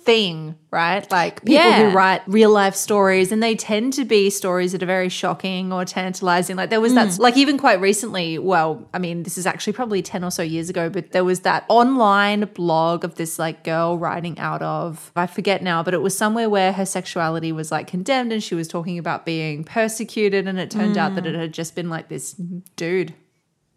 thing, 0.07 0.56
right? 0.71 1.06
Like 1.12 1.42
people 1.42 1.56
Yeah. 1.56 1.89
who 1.89 1.95
write 1.95 2.21
real 2.27 2.50
life 2.50 2.75
stories 2.75 3.33
and 3.33 3.44
they 3.44 3.56
tend 3.56 3.92
to 3.94 4.06
be 4.06 4.30
stories 4.30 4.71
that 4.71 4.81
are 4.81 4.86
very 4.86 5.09
shocking 5.09 5.74
or 5.74 5.83
tantalizing. 5.83 6.56
Like 6.56 6.69
there 6.69 6.80
was 6.80 6.94
that, 6.94 7.09
mm. 7.09 7.19
like 7.19 7.36
even 7.36 7.57
quite 7.57 7.81
recently, 7.81 8.39
well, 8.39 8.88
I 8.94 9.00
mean, 9.00 9.24
this 9.24 9.38
is 9.38 9.45
actually 9.45 9.74
probably 9.74 10.01
10 10.01 10.24
or 10.24 10.31
so 10.31 10.42
years 10.42 10.69
ago, 10.69 10.89
but 10.89 11.12
there 11.12 11.25
was 11.25 11.42
that 11.42 11.65
online 11.68 12.45
blog 12.54 13.04
of 13.04 13.15
this 13.15 13.38
like 13.38 13.65
girl 13.65 13.98
writing 13.98 14.39
out 14.39 14.62
of, 14.62 15.12
I 15.13 15.27
forget 15.27 15.62
now, 15.62 15.83
but 15.83 15.94
it 15.94 16.01
was 16.01 16.18
somewhere 16.18 16.50
where 16.50 16.71
her 16.71 16.86
sexuality 16.86 17.51
was 17.51 17.69
like 17.69 17.88
condemned 17.88 18.31
and 18.31 18.42
she 18.42 18.56
was 18.56 18.69
talking 18.69 18.98
about 18.98 19.25
being 19.25 19.65
persecuted. 19.65 20.48
And 20.48 20.57
it 20.57 20.71
turned 20.71 20.98
out 20.98 21.15
that 21.15 21.27
it 21.27 21.36
mm. 21.36 21.39
had 21.39 21.53
just 21.53 21.75
been 21.75 21.89
like 21.89 22.07
this 22.07 22.31
dude 22.77 23.13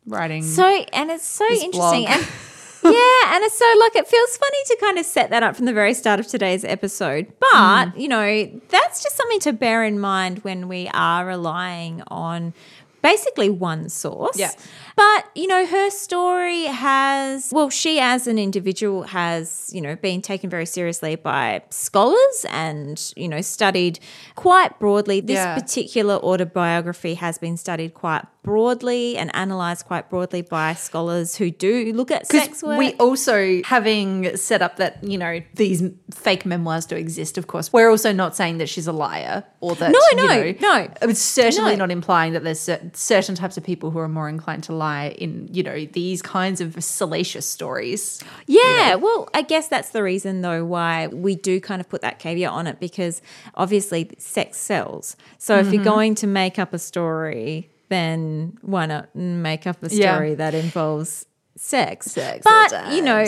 writing. 0.07 0.45
So, 0.45 0.65
and 0.65 1.11
it's 1.11 1.27
so 1.27 1.45
interesting. 1.51 1.71
blog. 1.73 2.05
And 2.09 2.29
yeah, 2.85 3.35
and 3.37 3.53
so 3.53 3.65
like 3.79 3.97
it 3.97 4.07
feels 4.07 4.37
funny 4.37 4.59
to 4.67 4.77
kind 4.81 4.99
of 4.99 5.07
set 5.07 5.31
that 5.31 5.43
up 5.43 5.57
from 5.57 5.67
the 5.67 5.73
very 5.73 5.95
start 5.95 6.21
of 6.21 6.27
today's 6.27 6.65
episode. 6.65 7.33
But, 7.41 7.87
Mm. 7.87 7.99
you 8.01 8.09
know, 8.09 8.61
that's 8.69 9.03
just 9.03 9.17
something 9.17 9.41
to 9.41 9.53
bear 9.53 9.85
in 9.85 9.99
mind 10.01 10.39
when 10.41 10.69
we 10.69 10.89
are 10.95 11.27
relying 11.27 12.03
on 12.09 12.55
basically 13.03 13.49
one 13.49 13.89
source. 13.89 14.39
Yeah. 14.39 14.51
But, 14.95 15.25
you 15.35 15.47
know, 15.47 15.65
her 15.65 15.89
story 15.89 16.65
has, 16.65 17.51
well, 17.51 17.71
she 17.71 17.99
as 17.99 18.27
an 18.27 18.39
individual 18.39 19.05
has, 19.05 19.71
you 19.73 19.81
know, 19.81 19.97
been 19.97 20.21
taken 20.21 20.51
very 20.51 20.67
seriously 20.67 21.17
by 21.17 21.63
scholars 21.71 22.45
and, 22.51 23.13
you 23.17 23.27
know, 23.27 23.41
studied 23.41 24.01
quite 24.35 24.79
broadly. 24.79 25.21
This 25.23 25.37
Yeah. 25.37 25.55
particular 25.59 26.17
autobiography 26.17 27.15
has 27.15 27.39
been 27.39 27.57
studied 27.57 27.95
quite 27.95 28.25
broadly 28.43 29.17
and 29.19 29.35
analyzed 29.37 29.85
quite 29.87 30.09
broadly 30.09 30.41
by 30.41 30.73
scholars 30.75 31.37
who 31.37 31.51
do 31.51 31.93
look 31.93 32.11
at 32.11 32.27
sex 32.27 32.63
work. 32.63 32.79
we 32.79 32.95
also 32.95 33.61
having 33.65 34.35
set 34.37 34.63
up 34.63 34.77
that 34.77 35.03
you 35.05 35.19
know 35.19 35.41
these 35.55 35.83
fake 36.11 36.47
memoirs 36.47 36.87
do 36.87 36.97
exist 36.97 37.37
of 37.37 37.47
course 37.47 37.71
we're 37.71 37.91
also 37.91 38.13
not 38.13 38.35
saying 38.35 38.57
that 38.57 38.67
she's 38.69 38.87
a 38.87 38.93
liar 38.93 39.45
or 39.61 39.75
that 39.75 39.93
No, 39.93 39.99
you 40.13 40.17
no, 40.17 40.27
know, 40.27 40.55
no. 40.61 40.89
it's 41.03 41.21
certainly 41.21 41.73
No. 41.73 41.79
not 41.85 41.91
implying 41.91 42.33
that 42.33 42.43
there's 42.43 42.61
certain 42.95 43.35
types 43.35 43.59
of 43.59 43.63
people 43.65 43.91
who 43.91 43.99
are 43.99 44.09
more 44.09 44.29
inclined 44.29 44.65
to 44.65 44.73
lie 44.73 45.11
in 45.19 45.49
you 45.53 45.63
know 45.63 45.85
these 45.93 46.23
kinds 46.23 46.63
of 46.63 46.83
salacious 46.83 47.45
stories 47.47 48.23
Yeah, 48.47 48.95
well, 48.95 49.29
I 49.35 49.43
guess 49.43 49.69
that's 49.69 49.91
the 49.91 50.03
reason 50.03 50.41
though 50.41 50.65
why 50.65 51.09
we 51.09 51.35
do 51.37 51.61
kind 51.61 51.81
of 51.81 51.89
put 51.91 52.01
that 52.01 52.19
caveat 52.19 52.51
on 52.51 52.67
it 52.67 52.81
because 52.81 53.21
obviously 53.55 54.11
sex 54.19 54.57
sells. 54.57 55.17
So 55.39 55.59
if 55.59 55.67
Mm-hmm. 55.67 55.75
you're 55.75 55.85
going 55.85 56.15
to 56.17 56.27
make 56.27 56.59
up 56.59 56.73
a 56.75 56.79
story, 56.79 57.71
then 57.91 58.57
why 58.63 58.87
not 58.87 59.15
make 59.15 59.67
up 59.67 59.83
a 59.83 59.89
Yeah. 59.89 60.15
story 60.15 60.35
that 60.37 60.55
involves 60.55 61.27
sex? 61.57 62.07
Sex, 62.13 62.43
but 62.45 62.93
you 62.95 63.03
know, 63.03 63.23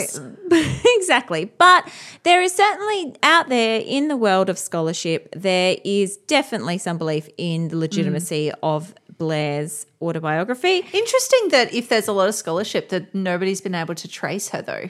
exactly. 0.97 1.45
But 1.45 1.87
there 2.23 2.41
is 2.41 2.53
certainly 2.53 3.15
out 3.21 3.49
there 3.49 3.81
in 3.85 4.07
the 4.07 4.17
world 4.17 4.49
of 4.49 4.57
scholarship, 4.57 5.29
there 5.35 5.77
is 5.85 6.17
definitely 6.17 6.79
some 6.79 6.97
belief 6.97 7.29
in 7.37 7.67
the 7.67 7.77
legitimacy 7.77 8.49
Mm. 8.49 8.55
of 8.63 8.95
Blair's 9.19 9.85
autobiography. 10.01 10.77
interesting 10.91 11.49
that 11.49 11.71
if 11.73 11.87
there's 11.89 12.07
a 12.07 12.11
lot 12.13 12.27
of 12.27 12.35
scholarship 12.35 12.89
that 12.89 13.13
nobody's 13.13 13.61
been 13.61 13.75
able 13.75 13.93
to 13.95 14.07
trace 14.07 14.49
her 14.49 14.61
though 14.61 14.89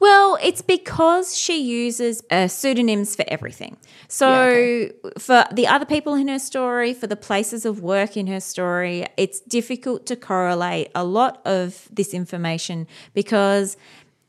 Well, 0.00 0.38
it's 0.42 0.62
because 0.62 1.36
she 1.36 1.60
uses 1.62 2.22
uh, 2.30 2.48
pseudonyms 2.48 3.16
for 3.16 3.24
everything. 3.28 3.76
So, 4.08 4.88
for 5.18 5.44
the 5.52 5.66
other 5.66 5.84
people 5.84 6.14
in 6.14 6.28
her 6.28 6.38
story, 6.38 6.94
for 6.94 7.06
the 7.06 7.16
places 7.16 7.64
of 7.66 7.80
work 7.80 8.16
in 8.16 8.26
her 8.26 8.40
story, 8.40 9.06
it's 9.16 9.40
difficult 9.40 10.06
to 10.06 10.16
correlate 10.16 10.90
a 10.94 11.04
lot 11.04 11.40
of 11.44 11.88
this 11.92 12.14
information 12.14 12.86
because. 13.14 13.76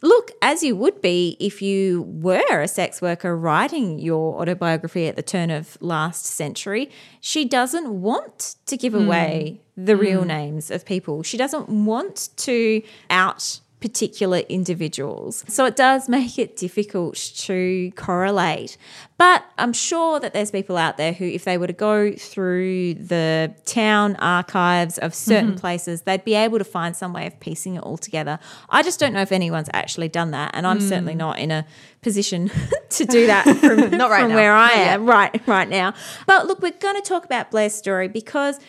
Look, 0.02 0.32
as 0.42 0.64
you 0.64 0.78
would 0.78 1.02
be 1.02 1.36
if 1.42 1.62
you 1.62 2.04
were 2.04 2.62
a 2.62 2.70
sex 2.70 3.02
worker 3.02 3.36
writing 3.36 4.00
your 4.00 4.40
autobiography 4.40 5.08
at 5.08 5.18
the 5.18 5.22
turn 5.22 5.52
of 5.52 5.78
last 5.82 6.26
century, 6.26 6.90
she 7.20 7.44
doesn't 7.44 7.90
want 8.02 8.56
to 8.68 8.78
give 8.78 8.96
away 8.96 9.60
the 9.76 9.98
real 9.98 10.24
names 10.24 10.72
of 10.72 10.86
people. 10.86 11.22
She 11.22 11.36
doesn't 11.36 11.68
want 11.68 12.30
to 12.38 12.82
out 13.10 13.60
particular 13.80 14.40
individuals. 14.50 15.46
So 15.48 15.66
it 15.66 15.78
does 15.78 16.10
make 16.10 16.38
it 16.38 16.58
difficult 16.58 17.16
to 17.16 17.92
correlate. 17.96 18.78
But 19.18 19.46
I'm 19.58 19.72
sure 19.72 20.20
that 20.20 20.34
there's 20.34 20.52
people 20.52 20.76
out 20.78 20.98
there 20.98 21.14
who, 21.14 21.26
if 21.26 21.46
they 21.46 21.58
were 21.58 21.68
to 21.68 21.74
go 21.74 22.12
through 22.14 22.96
the 22.96 23.54
town 23.66 24.18
archives 24.18 24.98
of 24.98 25.14
certain 25.14 25.52
mm-hmm. 25.52 25.60
places, 25.60 26.02
they'd 26.02 26.26
be 26.26 26.36
able 26.36 26.58
to 26.58 26.66
find 26.66 26.96
some 26.96 27.14
way 27.14 27.26
of 27.26 27.40
piecing 27.40 27.76
it 27.76 27.84
all 27.84 27.98
together. 27.98 28.40
I 28.70 28.84
just 28.84 29.00
don't 29.00 29.14
know 29.14 29.22
if 29.22 29.32
anyone's 29.32 29.70
actually 29.74 30.10
done 30.10 30.32
that. 30.32 30.52
And 30.54 30.68
I'm 30.68 30.82
certainly 30.82 31.14
mm. 31.14 31.18
not 31.18 31.40
in 31.40 31.52
a 31.52 31.66
position 32.02 32.52
to 32.90 33.06
do 33.06 33.28
that 33.28 33.44
from, 33.58 33.92
Not 33.98 34.10
right 34.10 34.22
from 34.22 34.30
now. 34.32 34.36
where 34.36 34.54
I 34.54 34.72
am 34.72 35.06
right 35.06 35.48
right 35.48 35.70
now. 35.70 35.94
But 36.26 36.48
look, 36.48 36.62
we're 36.62 36.72
going 36.72 36.96
to 36.96 37.02
talk 37.02 37.24
about 37.26 37.52
Blair's 37.52 37.76
story 37.76 38.08
because 38.10 38.60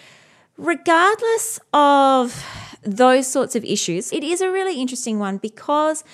regardless 0.56 1.58
of 1.72 2.44
those 2.82 3.26
sorts 3.26 3.54
of 3.54 3.64
issues, 3.64 4.12
it 4.12 4.24
is 4.24 4.40
a 4.40 4.50
really 4.50 4.80
interesting 4.80 5.18
one 5.18 5.38
because 5.38 6.04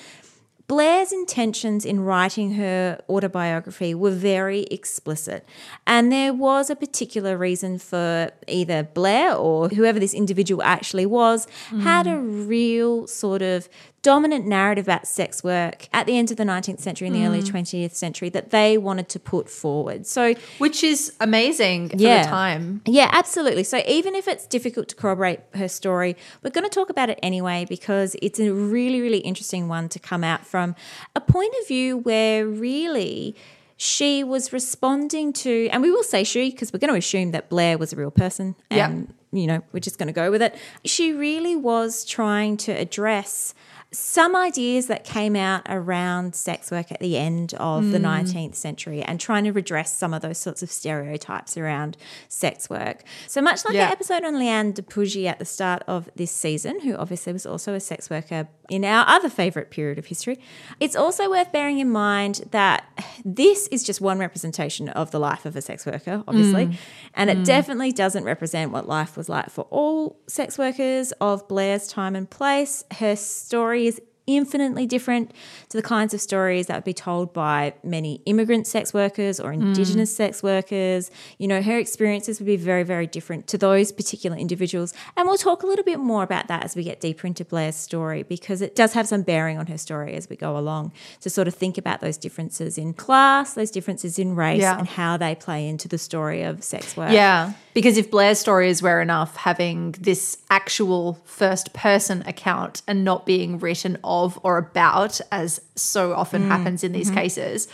Blair's 0.68 1.12
intentions 1.12 1.84
in 1.84 2.00
writing 2.00 2.54
her 2.54 3.00
autobiography 3.08 3.94
were 3.94 4.10
very 4.10 4.62
explicit. 4.64 5.46
And 5.86 6.10
there 6.10 6.34
was 6.34 6.70
a 6.70 6.76
particular 6.76 7.36
reason 7.36 7.78
for 7.78 8.30
either 8.48 8.82
Blair 8.82 9.34
or 9.34 9.68
whoever 9.68 10.00
this 10.00 10.12
individual 10.12 10.62
actually 10.64 11.06
was, 11.06 11.46
had 11.82 12.08
a 12.08 12.16
real 12.16 13.06
sort 13.06 13.42
of 13.42 13.68
dominant 14.06 14.46
narrative 14.46 14.86
about 14.86 15.04
sex 15.04 15.42
work 15.42 15.88
at 15.92 16.06
the 16.06 16.16
end 16.16 16.30
of 16.30 16.36
the 16.36 16.44
19th 16.44 16.78
century 16.78 17.08
and 17.08 17.16
the 17.16 17.26
early 17.26 17.42
mm. 17.42 17.50
20th 17.50 17.90
century 17.90 18.28
that 18.28 18.50
they 18.50 18.78
wanted 18.78 19.08
to 19.08 19.18
put 19.18 19.50
forward. 19.50 20.06
So 20.06 20.34
Which 20.58 20.84
is 20.84 21.12
amazing 21.18 21.88
for 21.88 21.96
Yeah. 21.96 22.22
the 22.22 22.28
time. 22.28 22.82
yeah, 22.86 23.08
absolutely. 23.10 23.64
So 23.64 23.82
even 23.88 24.14
if 24.14 24.28
it's 24.28 24.46
difficult 24.46 24.86
to 24.90 24.94
corroborate 24.94 25.40
her 25.54 25.66
story, 25.66 26.14
we're 26.44 26.50
going 26.50 26.62
to 26.62 26.70
talk 26.70 26.88
about 26.88 27.10
it 27.10 27.18
anyway 27.20 27.66
because 27.68 28.14
it's 28.22 28.38
a 28.38 28.52
really, 28.52 29.00
really 29.00 29.18
interesting 29.18 29.66
one 29.66 29.88
to 29.88 29.98
come 29.98 30.22
out 30.22 30.46
from 30.46 30.76
a 31.16 31.20
point 31.20 31.52
of 31.60 31.66
view 31.66 31.96
where 31.96 32.46
really 32.46 33.34
she 33.76 34.22
was 34.22 34.52
responding 34.52 35.32
to, 35.32 35.68
and 35.72 35.82
we 35.82 35.90
will 35.90 36.04
say 36.04 36.22
she 36.22 36.50
because 36.50 36.72
we're 36.72 36.78
going 36.78 36.92
to 36.92 36.98
assume 36.98 37.32
that 37.32 37.48
Blair 37.48 37.76
was 37.76 37.92
a 37.92 37.96
real 37.96 38.12
person. 38.12 38.54
Yeah. 38.70 38.88
And, 38.88 39.12
you 39.32 39.48
know, 39.48 39.62
we're 39.72 39.80
just 39.80 39.98
going 39.98 40.06
to 40.06 40.12
go 40.14 40.30
with 40.30 40.42
it. 40.42 40.54
She 40.84 41.12
really 41.12 41.56
was 41.56 42.04
trying 42.04 42.56
to 42.58 42.72
address 42.72 43.52
some 43.96 44.36
ideas 44.36 44.86
that 44.86 45.04
came 45.04 45.34
out 45.34 45.62
around 45.66 46.34
sex 46.34 46.70
work 46.70 46.92
at 46.92 47.00
the 47.00 47.16
end 47.16 47.54
of 47.54 47.90
the 47.90 47.98
hmm. 47.98 48.04
19th 48.04 48.54
century 48.54 49.02
and 49.02 49.18
trying 49.18 49.44
to 49.44 49.52
redress 49.52 49.96
some 49.96 50.12
of 50.12 50.20
those 50.20 50.38
sorts 50.38 50.62
of 50.62 50.70
stereotypes 50.70 51.56
around 51.56 51.96
sex 52.28 52.68
work. 52.68 53.02
So 53.26 53.40
much 53.40 53.64
like 53.64 53.74
Yeah. 53.74 53.86
our 53.86 53.92
episode 53.92 54.24
on 54.24 54.38
Liane 54.38 54.72
de 54.72 54.82
Pougy 54.82 55.26
at 55.26 55.38
the 55.38 55.44
start 55.44 55.82
of 55.86 56.10
this 56.14 56.30
season, 56.30 56.80
who 56.80 56.94
obviously 56.94 57.32
was 57.32 57.46
also 57.46 57.72
a 57.72 57.80
sex 57.80 58.10
worker 58.10 58.48
in 58.68 58.84
our 58.84 59.08
other 59.08 59.28
favourite 59.28 59.70
period 59.70 59.98
of 59.98 60.06
history, 60.06 60.38
it's 60.80 60.96
also 60.96 61.30
worth 61.30 61.52
bearing 61.52 61.78
in 61.78 61.90
mind 61.90 62.42
that 62.50 62.84
this 63.24 63.68
is 63.68 63.84
just 63.84 64.00
one 64.00 64.18
representation 64.18 64.88
of 64.90 65.10
the 65.10 65.20
life 65.20 65.46
of 65.46 65.54
a 65.56 65.62
sex 65.62 65.86
worker, 65.86 66.22
obviously, 66.26 66.66
hmm. 66.66 66.72
and 67.14 67.30
it 67.30 67.38
hmm. 67.38 67.42
definitely 67.44 67.92
doesn't 67.92 68.24
represent 68.24 68.72
what 68.72 68.88
life 68.88 69.16
was 69.16 69.28
like 69.28 69.50
for 69.50 69.62
all 69.70 70.18
sex 70.26 70.58
workers 70.58 71.12
of 71.20 71.46
Blair's 71.48 71.86
time 71.86 72.16
and 72.16 72.28
place. 72.28 72.84
Her 72.98 73.16
story 73.16 73.85
is 73.86 74.00
infinitely 74.26 74.86
different 74.86 75.32
to 75.68 75.76
the 75.76 75.82
kinds 75.82 76.12
of 76.12 76.20
stories 76.20 76.66
that 76.66 76.74
would 76.76 76.84
be 76.84 76.94
told 76.94 77.32
by 77.32 77.74
many 77.82 78.20
immigrant 78.26 78.66
sex 78.66 78.92
workers 78.92 79.38
or 79.38 79.52
indigenous 79.52 80.12
mm. 80.12 80.16
sex 80.16 80.42
workers. 80.42 81.10
You 81.38 81.48
know, 81.48 81.62
her 81.62 81.78
experiences 81.78 82.40
would 82.40 82.46
be 82.46 82.56
very, 82.56 82.82
very 82.82 83.06
different 83.06 83.46
to 83.48 83.58
those 83.58 83.92
particular 83.92 84.36
individuals. 84.36 84.92
And 85.16 85.28
we'll 85.28 85.38
talk 85.38 85.62
a 85.62 85.66
little 85.66 85.84
bit 85.84 86.00
more 86.00 86.22
about 86.22 86.48
that 86.48 86.64
as 86.64 86.74
we 86.74 86.82
get 86.82 87.00
deeper 87.00 87.26
into 87.26 87.44
Blair's 87.44 87.76
story 87.76 88.22
because 88.22 88.60
it 88.62 88.74
does 88.74 88.92
have 88.94 89.06
some 89.06 89.22
bearing 89.22 89.58
on 89.58 89.66
her 89.66 89.78
story 89.78 90.14
as 90.14 90.28
we 90.28 90.36
go 90.36 90.56
along 90.56 90.92
to 91.20 91.30
sort 91.30 91.48
of 91.48 91.54
think 91.54 91.78
about 91.78 92.00
those 92.00 92.16
differences 92.16 92.78
in 92.78 92.92
class, 92.94 93.54
those 93.54 93.70
differences 93.70 94.18
in 94.18 94.34
race, 94.34 94.60
Yeah. 94.60 94.78
and 94.78 94.88
how 94.88 95.16
they 95.16 95.34
play 95.34 95.68
into 95.68 95.88
the 95.88 95.98
story 95.98 96.42
of 96.42 96.62
sex 96.64 96.96
work. 96.96 97.12
Yeah. 97.12 97.52
Because 97.74 97.98
if 97.98 98.10
Blair's 98.10 98.38
story 98.38 98.70
is 98.70 98.82
rare 98.82 99.02
enough, 99.02 99.36
having 99.36 99.92
this 100.00 100.38
actual 100.50 101.18
first 101.24 101.72
person 101.74 102.22
account 102.26 102.82
and 102.88 103.04
not 103.04 103.26
being 103.26 103.58
written 103.58 103.98
of 104.24 104.38
or 104.42 104.58
about, 104.58 105.20
as 105.30 105.60
so 105.74 106.14
often 106.14 106.42
mm-hmm. 106.42 106.50
happens 106.50 106.82
in 106.82 106.92
these 106.92 107.08
mm-hmm. 107.08 107.18
cases, 107.18 107.68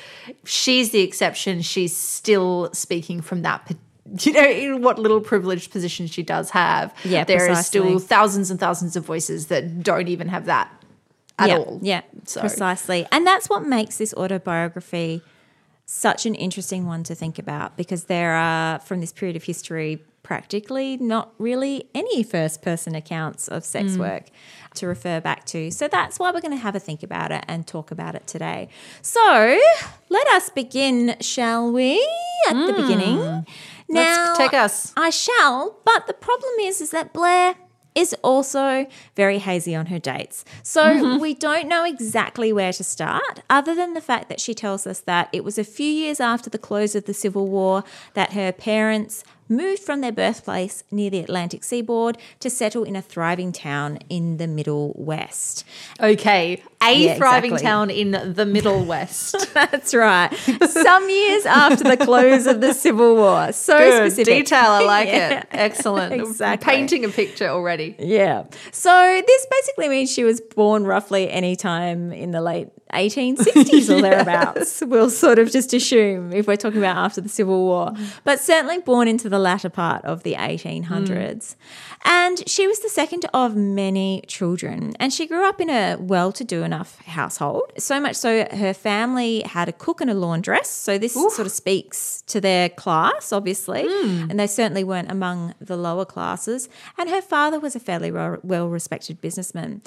she's 0.45 0.91
the 0.91 1.01
exception. 1.01 1.63
She's 1.63 1.97
still 1.97 2.71
speaking 2.73 3.21
from 3.21 3.43
that. 3.43 3.75
You 4.19 4.33
know, 4.33 4.45
in 4.45 4.83
what 4.83 4.99
little 4.99 5.21
privileged 5.21 5.71
position 5.71 6.07
she 6.07 6.23
does 6.23 6.51
have. 6.51 6.93
Yeah, 7.03 7.25
there 7.25 7.47
precisely. 7.47 7.63
still 7.63 7.99
thousands 7.99 8.51
and 8.51 8.61
thousands 8.61 8.95
of 8.95 9.07
voices 9.07 9.47
that 9.47 9.83
don't 9.83 10.09
even 10.09 10.29
have 10.29 10.47
that 10.47 10.71
at 11.39 11.49
yeah, 11.49 11.57
all. 11.57 11.79
Yeah, 11.81 12.03
So- 12.25 12.41
precisely. 12.41 13.07
And 13.11 13.27
that's 13.27 13.49
what 13.49 13.65
makes 13.65 13.97
this 13.97 14.13
autobiography 14.15 15.23
such 15.87 16.27
an 16.27 16.35
interesting 16.35 16.87
one 16.87 17.05
to 17.05 17.15
think 17.15 17.39
about 17.39 17.77
because 17.77 18.05
there 18.05 18.33
are, 18.33 18.81
from 18.81 19.01
this 19.01 19.13
period 19.13 19.37
of 19.37 19.45
history, 19.45 20.03
practically 20.23 20.97
not 20.97 21.33
really 21.38 21.88
any 21.95 22.23
first 22.23 22.62
person 22.62 22.95
accounts 22.95 23.49
of 23.49 23.64
sex 23.64 23.93
mm. 23.93 23.99
work 23.99 24.26
to 24.75 24.87
refer 24.87 25.21
back 25.21 25.45
to. 25.47 25.71
So 25.71 25.88
that's 25.88 26.19
why 26.19 26.31
we're 26.31 26.41
going 26.41 26.57
to 26.57 26.62
have 26.62 26.76
a 26.76 26.81
think 26.81 27.02
about 27.02 27.33
it 27.33 27.45
and 27.49 27.67
talk 27.67 27.91
about 27.91 28.14
it 28.14 28.26
today. 28.26 28.69
So 29.02 29.61
let 30.09 30.26
us 30.29 30.49
begin, 30.50 31.17
shall 31.21 31.71
we? 31.73 32.00
At 32.49 32.55
the 32.55 32.73
mm. 32.73 32.76
beginning. 32.76 33.47
Now, 33.88 34.35
take 34.35 34.55
us. 34.55 34.93
I 34.97 35.11
shall, 35.11 35.76
but 35.85 36.07
the 36.07 36.14
problem 36.14 36.55
is, 36.61 36.81
is 36.81 36.91
that 36.91 37.12
Blair 37.12 37.57
is 37.95 38.14
also 38.23 38.87
very 39.17 39.38
hazy 39.38 39.75
on 39.75 39.87
her 39.87 39.99
dates. 39.99 40.45
So 40.62 40.83
mm-hmm. 40.83 41.21
we 41.21 41.35
don't 41.35 41.69
know 41.69 41.85
exactly 41.85 42.52
where 42.52 42.73
to 42.73 42.83
start, 42.83 43.43
other 43.50 43.75
than 43.75 43.93
the 43.93 44.00
fact 44.00 44.31
that 44.31 44.41
she 44.41 44.55
tells 44.55 44.87
us 44.87 45.00
that 45.00 45.29
it 45.33 45.45
was 45.45 45.59
a 45.59 45.64
few 45.64 45.87
years 45.87 46.21
after 46.21 46.49
the 46.49 46.59
close 46.59 46.95
of 46.95 47.05
the 47.05 47.12
Civil 47.12 47.49
War 47.49 47.85
that 48.14 48.33
her 48.33 48.50
parents 48.50 49.25
moved 49.52 49.82
from 49.82 50.00
their 50.00 50.11
birthplace 50.12 50.82
near 50.90 51.11
the 51.11 51.21
Atlantic 51.21 51.62
seaboard 51.62 52.18
to 52.40 52.50
settle 52.50 52.82
in 52.85 52.97
a 52.97 53.02
thriving 53.02 53.52
town 53.52 53.99
in 54.09 54.38
the 54.38 54.47
Middle 54.49 54.92
West. 54.97 55.64
Okay. 56.00 56.62
A 56.82 56.92
Yeah, 57.04 57.14
thriving 57.14 57.52
exactly. 57.52 57.66
town 57.68 57.90
in 57.90 58.35
the 58.35 58.44
Middle 58.47 58.85
West. 58.85 59.37
That's 59.54 59.94
right. 59.94 60.35
Some 60.68 61.09
years 61.09 61.47
after 61.47 61.85
the 61.85 61.97
close 61.97 62.47
of 62.47 62.61
the 62.61 62.73
Civil 62.75 63.14
War. 63.16 63.52
So 63.52 63.76
Good 63.78 64.12
specific. 64.12 64.47
detail. 64.47 64.71
I 64.71 64.82
like 64.82 65.09
Yeah. 65.12 65.38
it. 65.40 65.47
Excellent. 65.52 66.12
Exactly. 66.14 66.73
Painting 66.73 67.04
a 67.04 67.09
picture 67.09 67.47
already. 67.49 67.94
Yeah. 68.00 68.44
So 68.73 69.23
this 69.25 69.47
basically 69.50 69.88
means 69.88 70.11
she 70.11 70.25
was 70.25 70.40
born 70.40 70.85
roughly 70.85 71.30
any 71.30 71.54
time 71.54 72.12
in 72.12 72.32
the 72.32 72.40
late 72.40 72.68
1860s 72.93 73.91
or 73.91 74.03
thereabouts. 74.03 74.83
We'll 74.87 75.11
sort 75.11 75.39
of 75.39 75.51
just 75.51 75.73
assume 75.75 76.33
if 76.33 76.47
we're 76.47 76.57
talking 76.57 76.79
about 76.79 76.97
after 76.97 77.21
the 77.21 77.29
Civil 77.29 77.61
War, 77.63 77.91
mm. 77.91 78.21
but 78.25 78.41
certainly 78.41 78.79
born 78.79 79.09
into 79.09 79.29
the 79.29 79.39
latter 79.39 79.69
part 79.69 80.05
of 80.05 80.23
the 80.23 80.35
1800s. 80.35 80.87
Mm. 80.89 81.55
And 82.05 82.49
she 82.49 82.67
was 82.67 82.81
the 82.81 82.89
second 82.89 83.27
of 83.33 83.57
many 83.57 84.23
children, 84.27 84.93
and 84.99 85.13
she 85.13 85.27
grew 85.27 85.47
up 85.47 85.61
in 85.61 85.71
a 85.71 85.97
well 85.99 86.33
to 86.33 86.45
do 86.45 86.63
enough 86.63 86.99
household. 87.03 87.71
So 87.79 88.01
much 88.01 88.17
so, 88.17 88.47
her 88.51 88.75
family 88.75 89.43
had 89.43 89.69
a 89.69 89.73
cook 89.73 90.01
and 90.01 90.11
a 90.11 90.15
laundress. 90.15 90.69
So 90.69 90.99
this 90.99 91.15
sort 91.15 91.41
of 91.41 91.53
speaks 91.53 92.23
to 92.27 92.41
their 92.41 92.69
class, 92.69 93.33
obviously, 93.33 93.85
mm. 93.85 94.31
and 94.31 94.39
they 94.39 94.47
certainly 94.47 94.85
weren't 94.85 95.11
among 95.11 95.55
the 95.61 95.77
lower 95.77 96.05
classes. 96.05 96.69
And 96.99 97.09
her 97.09 97.23
father 97.23 97.61
was 97.61 97.77
a 97.77 97.81
fairly 97.81 98.11
well 98.11 98.69
respected 98.69 99.21
businessman. 99.21 99.83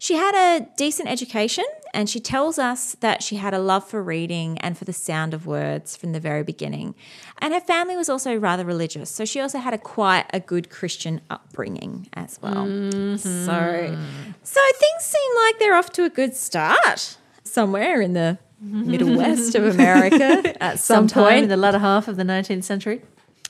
She 0.00 0.14
had 0.14 0.34
a 0.34 0.66
decent 0.76 1.08
education, 1.08 1.64
and 1.92 2.08
she 2.08 2.20
tells 2.20 2.58
us 2.58 2.94
that 3.00 3.22
she 3.22 3.36
had 3.36 3.52
a 3.52 3.58
love 3.58 3.88
for 3.88 4.00
reading 4.02 4.56
and 4.58 4.78
for 4.78 4.84
the 4.84 4.92
sound 4.92 5.34
of 5.34 5.44
words 5.46 5.96
from 5.96 6.12
the 6.12 6.20
very 6.20 6.44
beginning. 6.44 6.94
And 7.38 7.52
her 7.52 7.60
family 7.60 7.96
was 7.96 8.08
also 8.08 8.36
rather 8.36 8.64
religious, 8.64 9.10
so 9.10 9.24
she 9.24 9.40
also 9.40 9.58
had 9.58 9.74
a 9.74 9.78
quite 9.78 10.26
a 10.32 10.38
good 10.38 10.70
Christian 10.70 11.20
upbringing 11.30 12.08
as 12.14 12.38
well. 12.40 12.64
So, 13.18 13.98
so 14.42 14.60
things 14.74 15.02
seem 15.02 15.30
like 15.46 15.58
they're 15.58 15.74
off 15.74 15.90
to 15.92 16.04
a 16.04 16.10
good 16.10 16.36
start 16.36 17.16
somewhere 17.42 18.00
in 18.00 18.12
the 18.12 18.38
middle 18.60 19.16
west 19.16 19.54
of 19.54 19.64
America 19.64 20.54
at 20.62 20.78
some 20.78 21.08
Sometime 21.08 21.24
point. 21.24 21.42
in 21.44 21.48
the 21.48 21.56
latter 21.56 21.78
half 21.78 22.06
of 22.08 22.16
the 22.16 22.24
19th 22.24 22.64
century. 22.64 23.02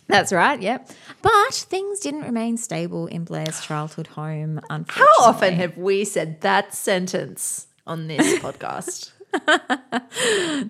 That's 0.09 0.33
right, 0.33 0.61
yep. 0.61 0.91
But 1.21 1.55
things 1.55 2.01
didn't 2.01 2.23
remain 2.23 2.57
stable 2.57 3.07
in 3.07 3.25
Blair's 3.25 3.61
childhood 3.61 4.07
home, 4.09 4.61
How 4.69 5.07
often 5.21 5.55
have 5.55 5.77
we 5.77 6.05
said 6.05 6.41
that 6.41 6.75
sentence 6.75 7.67
on 7.87 8.07
this 8.09 8.39
podcast. 8.43 9.13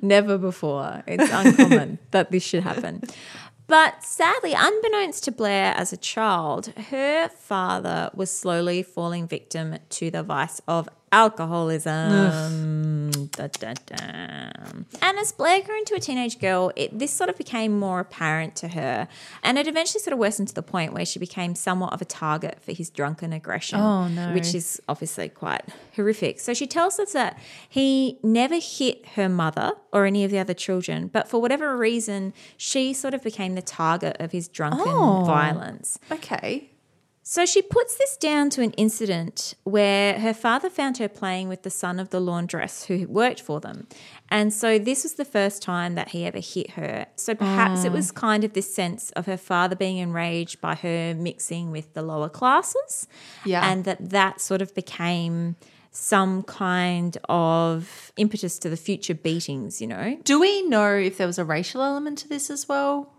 Never 0.03 0.39
before. 0.39 1.03
It's 1.07 1.31
uncommon 1.33 1.99
that 2.11 2.31
this 2.31 2.43
should 2.43 2.65
happen. 2.65 3.03
But 3.69 4.03
sadly, 4.03 4.55
unbeknownst 4.57 5.25
to 5.25 5.33
Blair 5.33 5.75
as 5.77 5.93
a 5.93 5.97
child, 5.99 6.69
her 6.91 7.29
father 7.29 8.11
was 8.15 8.31
slowly 8.31 8.83
falling 8.83 9.29
victim 9.29 9.77
to 9.91 10.11
the 10.11 10.23
vice 10.23 10.61
of 10.67 10.89
alcoholism. 11.13 12.11
Da, 13.39 13.47
da, 13.47 13.73
da. 13.87 14.51
And 15.01 15.17
as 15.19 15.31
Blair 15.31 15.63
grew 15.63 15.79
into 15.79 15.95
a 15.95 16.01
teenage 16.01 16.41
girl, 16.41 16.73
it, 16.75 16.99
this 16.99 17.13
sort 17.13 17.31
of 17.31 17.39
became 17.39 17.79
more 17.79 18.01
apparent 18.01 18.57
to 18.57 18.69
her. 18.69 19.07
And 19.45 19.57
it 19.59 19.69
eventually 19.69 20.01
sort 20.01 20.13
of 20.13 20.19
worsened 20.19 20.49
to 20.49 20.55
the 20.55 20.63
point 20.63 20.93
where 20.93 21.05
she 21.07 21.21
became 21.21 21.55
somewhat 21.55 21.93
of 21.93 22.03
a 22.03 22.05
target 22.05 22.59
for 22.61 22.73
his 22.73 22.91
drunken 22.91 23.33
aggression. 23.33 23.79
Oh, 23.79 24.09
no. 24.09 24.33
Which 24.35 24.57
is 24.57 24.83
obviously 24.89 25.29
quite 25.29 25.63
horrific. 25.95 26.41
So 26.41 26.53
she 26.53 26.67
tells 26.67 26.99
us 26.99 27.13
that 27.13 27.39
he 27.69 28.19
never 28.25 28.57
hit 28.57 29.07
her 29.15 29.29
mother 29.29 29.75
or 29.93 30.05
any 30.05 30.25
of 30.25 30.33
the 30.33 30.41
other 30.41 30.55
children, 30.55 31.07
but 31.07 31.29
for 31.29 31.41
whatever 31.41 31.77
reason, 31.77 32.35
she 32.57 32.93
sort 32.93 33.15
of 33.15 33.23
became 33.23 33.55
the 33.55 33.63
target 33.63 34.17
of 34.19 34.33
his 34.33 34.49
drunken 34.49 34.83
Oh. 34.89 35.23
violence. 35.25 35.99
Okay. 36.11 36.71
So 37.31 37.45
she 37.45 37.61
puts 37.61 37.99
this 37.99 38.17
down 38.17 38.49
to 38.51 38.63
an 38.63 38.71
incident 38.79 39.53
where 39.65 40.19
her 40.19 40.33
father 40.33 40.71
found 40.71 40.97
her 40.97 41.11
playing 41.11 41.51
with 41.51 41.63
the 41.63 41.69
son 41.69 42.01
of 42.01 42.09
the 42.09 42.21
laundress 42.21 42.85
who 42.85 43.07
worked 43.07 43.43
for 43.43 43.61
them. 43.61 43.87
And 44.31 44.51
so 44.51 44.79
this 44.79 45.03
was 45.03 45.17
the 45.17 45.27
first 45.27 45.61
time 45.61 45.95
that 45.95 46.09
he 46.09 46.25
ever 46.25 46.39
hit 46.39 46.71
her. 46.71 47.05
So 47.17 47.35
perhaps 47.35 47.85
it 47.85 47.91
mm. 47.91 47.97
was 47.97 48.13
kind 48.13 48.45
of 48.45 48.55
this 48.55 48.75
sense 48.75 49.11
of 49.11 49.27
her 49.27 49.37
father 49.37 49.77
being 49.77 49.99
enraged 49.99 50.63
by 50.63 50.75
her 50.77 51.15
mixing 51.15 51.71
with 51.71 51.93
the 51.93 52.01
lower 52.01 52.31
classes. 52.31 53.07
Yeah. 53.45 53.71
And 53.71 53.85
that 53.85 54.09
that 54.09 54.41
sort 54.41 54.63
of 54.63 54.75
became 54.75 55.57
some 55.91 56.45
kind 56.45 57.19
of 57.29 58.11
impetus 58.17 58.59
to 58.61 58.71
the 58.71 58.77
future 58.79 59.15
beatings, 59.15 59.83
you 59.83 59.87
know? 59.87 60.19
Do 60.25 60.41
we 60.41 60.63
know 60.63 60.95
if 60.95 61.19
there 61.19 61.27
was 61.27 61.39
a 61.39 61.45
racial 61.45 61.83
element 61.83 62.17
to 62.21 62.29
this 62.29 62.49
as 62.49 62.67
well? 62.67 63.13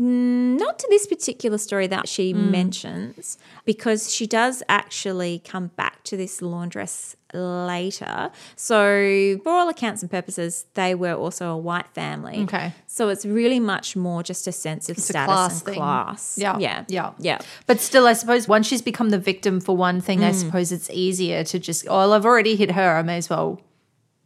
Not 0.00 0.78
to 0.78 0.86
this 0.90 1.08
particular 1.08 1.58
story 1.58 1.88
that 1.88 2.08
she 2.08 2.32
mm. 2.32 2.50
mentions, 2.50 3.36
because 3.64 4.14
she 4.14 4.28
does 4.28 4.62
actually 4.68 5.40
come 5.44 5.68
back 5.68 6.04
to 6.04 6.16
this 6.16 6.40
laundress 6.40 7.16
later. 7.34 8.30
So, 8.54 9.40
for 9.42 9.50
all 9.50 9.68
accounts 9.68 10.02
and 10.02 10.10
purposes, 10.10 10.66
they 10.74 10.94
were 10.94 11.14
also 11.14 11.50
a 11.50 11.56
white 11.56 11.88
family. 11.88 12.42
Okay. 12.44 12.72
So, 12.86 13.08
it's 13.08 13.26
really 13.26 13.58
much 13.58 13.96
more 13.96 14.22
just 14.22 14.46
a 14.46 14.52
sense 14.52 14.88
of 14.88 14.98
It's 14.98 15.08
status 15.08 15.26
class 15.26 15.52
and 15.54 15.62
thing. 15.64 15.74
class. 15.74 16.38
Yeah. 16.38 16.58
Yeah. 16.58 16.84
Yeah. 16.86 17.12
Yeah. 17.18 17.38
But 17.66 17.80
still, 17.80 18.06
I 18.06 18.12
suppose 18.12 18.46
once 18.46 18.68
she's 18.68 18.82
become 18.82 19.10
the 19.10 19.18
victim 19.18 19.60
for 19.60 19.76
one 19.76 20.00
thing, 20.00 20.22
I 20.22 20.30
mm. 20.30 20.34
suppose 20.34 20.70
it's 20.70 20.88
easier 20.90 21.42
to 21.42 21.58
just, 21.58 21.86
oh, 21.90 22.12
I've 22.12 22.24
already 22.24 22.54
hit 22.54 22.70
her. 22.70 22.96
I 22.96 23.02
may 23.02 23.16
as 23.16 23.28
well 23.28 23.60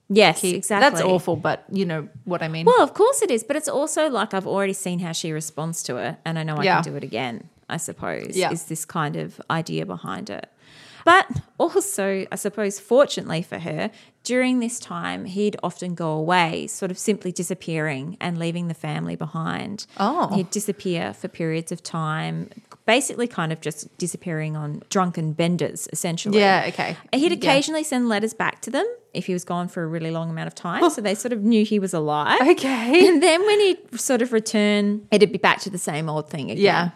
Yes, 0.08 0.44
exactly. 0.44 0.90
That's 0.90 1.02
awful, 1.02 1.36
but 1.36 1.64
you 1.70 1.84
know 1.86 2.08
what 2.24 2.42
I 2.42 2.48
mean. 2.48 2.66
Well, 2.66 2.82
of 2.82 2.92
course 2.94 3.22
it 3.22 3.30
is, 3.30 3.42
but 3.44 3.56
it's 3.56 3.68
also 3.68 4.08
like 4.10 4.34
I've 4.34 4.46
already 4.46 4.72
seen 4.74 4.98
how 4.98 5.12
she 5.12 5.32
responds 5.32 5.82
to 5.84 5.96
it, 5.96 6.16
and 6.24 6.38
I 6.38 6.42
know 6.42 6.56
I 6.56 6.64
Yeah. 6.64 6.82
can 6.82 6.92
do 6.92 6.96
it 6.96 7.04
again. 7.04 7.48
I 7.70 7.78
suppose 7.78 8.36
Yeah. 8.36 8.50
is 8.52 8.64
this 8.64 8.84
kind 8.84 9.16
of 9.16 9.40
idea 9.50 9.86
behind 9.86 10.28
it. 10.28 10.48
But 11.04 11.26
also, 11.58 12.26
I 12.30 12.36
suppose, 12.36 12.78
fortunately 12.78 13.42
for 13.42 13.58
her, 13.58 13.90
during 14.24 14.60
this 14.60 14.78
time, 14.78 15.24
he'd 15.24 15.56
often 15.62 15.94
go 15.94 16.12
away, 16.12 16.66
sort 16.68 16.90
of 16.90 16.98
simply 16.98 17.32
disappearing 17.32 18.16
and 18.20 18.38
leaving 18.38 18.68
the 18.68 18.74
family 18.74 19.16
behind. 19.16 19.86
Oh. 19.98 20.34
He'd 20.34 20.50
disappear 20.50 21.12
for 21.12 21.28
periods 21.28 21.72
of 21.72 21.82
time, 21.82 22.48
basically 22.86 23.26
kind 23.26 23.52
of 23.52 23.60
just 23.60 23.96
disappearing 23.98 24.56
on 24.56 24.82
drunken 24.90 25.32
benders, 25.32 25.88
essentially. 25.92 26.38
Yeah, 26.38 26.64
okay. 26.68 26.96
He'd 27.12 27.32
Yeah. 27.32 27.38
occasionally 27.38 27.84
send 27.84 28.08
letters 28.08 28.34
back 28.34 28.60
to 28.62 28.70
them 28.70 28.86
if 29.12 29.26
he 29.26 29.32
was 29.34 29.44
gone 29.44 29.68
for 29.68 29.82
a 29.82 29.86
really 29.86 30.10
long 30.10 30.30
amount 30.30 30.46
of 30.46 30.54
time. 30.54 30.82
Oh. 30.82 30.88
so 30.88 31.00
they 31.00 31.14
sort 31.14 31.32
of 31.32 31.42
knew 31.42 31.64
he 31.64 31.78
was 31.78 31.92
alive. 31.92 32.40
Okay. 32.42 33.06
And 33.08 33.22
then 33.22 33.44
when 33.44 33.60
he'd 33.60 34.00
sort 34.00 34.22
of 34.22 34.32
return, 34.32 35.06
it'd 35.10 35.32
be 35.32 35.38
back 35.38 35.60
to 35.62 35.70
the 35.70 35.78
same 35.78 36.08
old 36.08 36.30
thing 36.30 36.50
again. 36.50 36.62
Yeah. 36.64 36.90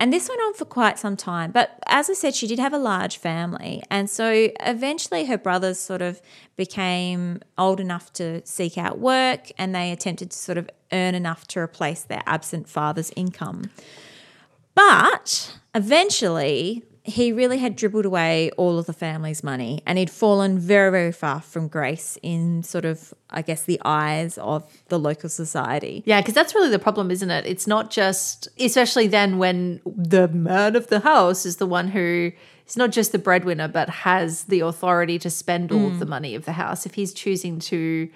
And 0.00 0.12
this 0.12 0.28
went 0.28 0.40
on 0.40 0.54
for 0.54 0.64
quite 0.64 0.98
some 0.98 1.16
time. 1.16 1.52
But 1.52 1.78
as 1.86 2.10
I 2.10 2.14
said, 2.14 2.34
she 2.34 2.46
did 2.46 2.58
have 2.58 2.72
a 2.72 2.78
large 2.78 3.16
family. 3.16 3.82
And 3.90 4.10
so 4.10 4.48
eventually 4.60 5.26
her 5.26 5.38
brothers 5.38 5.78
sort 5.78 6.02
of 6.02 6.20
became 6.56 7.40
old 7.56 7.80
enough 7.80 8.12
to 8.14 8.44
seek 8.44 8.76
out 8.76 8.98
work 8.98 9.50
and 9.56 9.74
they 9.74 9.92
attempted 9.92 10.32
to 10.32 10.36
sort 10.36 10.58
of 10.58 10.68
earn 10.92 11.14
enough 11.14 11.46
to 11.48 11.60
replace 11.60 12.02
their 12.02 12.22
absent 12.26 12.68
father's 12.68 13.12
income. 13.14 13.70
But 14.74 15.56
eventually, 15.74 16.82
he 17.06 17.32
really 17.32 17.58
had 17.58 17.76
dribbled 17.76 18.06
away 18.06 18.50
all 18.56 18.78
of 18.78 18.86
the 18.86 18.92
family's 18.94 19.44
money 19.44 19.82
and 19.86 19.98
he'd 19.98 20.08
fallen 20.08 20.58
very, 20.58 20.90
very 20.90 21.12
far 21.12 21.38
from 21.42 21.68
grace 21.68 22.16
in 22.22 22.62
sort 22.62 22.86
of, 22.86 23.12
I 23.28 23.42
guess, 23.42 23.64
the 23.64 23.78
eyes 23.84 24.38
of 24.38 24.66
the 24.88 24.98
local 24.98 25.28
society. 25.28 26.02
Yeah, 26.06 26.22
because 26.22 26.32
that's 26.32 26.54
really 26.54 26.70
the 26.70 26.78
problem, 26.78 27.10
isn't 27.10 27.30
it? 27.30 27.44
It's 27.44 27.66
not 27.66 27.90
just, 27.90 28.48
especially 28.58 29.06
then 29.06 29.36
when 29.36 29.82
the 29.84 30.28
man 30.28 30.76
of 30.76 30.86
the 30.86 31.00
house 31.00 31.44
is 31.44 31.58
the 31.58 31.66
one 31.66 31.88
who 31.88 32.32
is 32.66 32.76
not 32.78 32.90
just 32.90 33.12
the 33.12 33.18
breadwinner, 33.18 33.68
but 33.68 33.90
has 33.90 34.44
the 34.44 34.60
authority 34.60 35.18
to 35.18 35.28
spend 35.28 35.72
all 35.72 35.86
of 35.86 35.98
the 35.98 36.06
mm. 36.06 36.10
money 36.10 36.34
of 36.34 36.46
the 36.46 36.52
house. 36.52 36.86
If 36.86 36.94
he's 36.94 37.12
choosing 37.12 37.58
to 37.60 38.08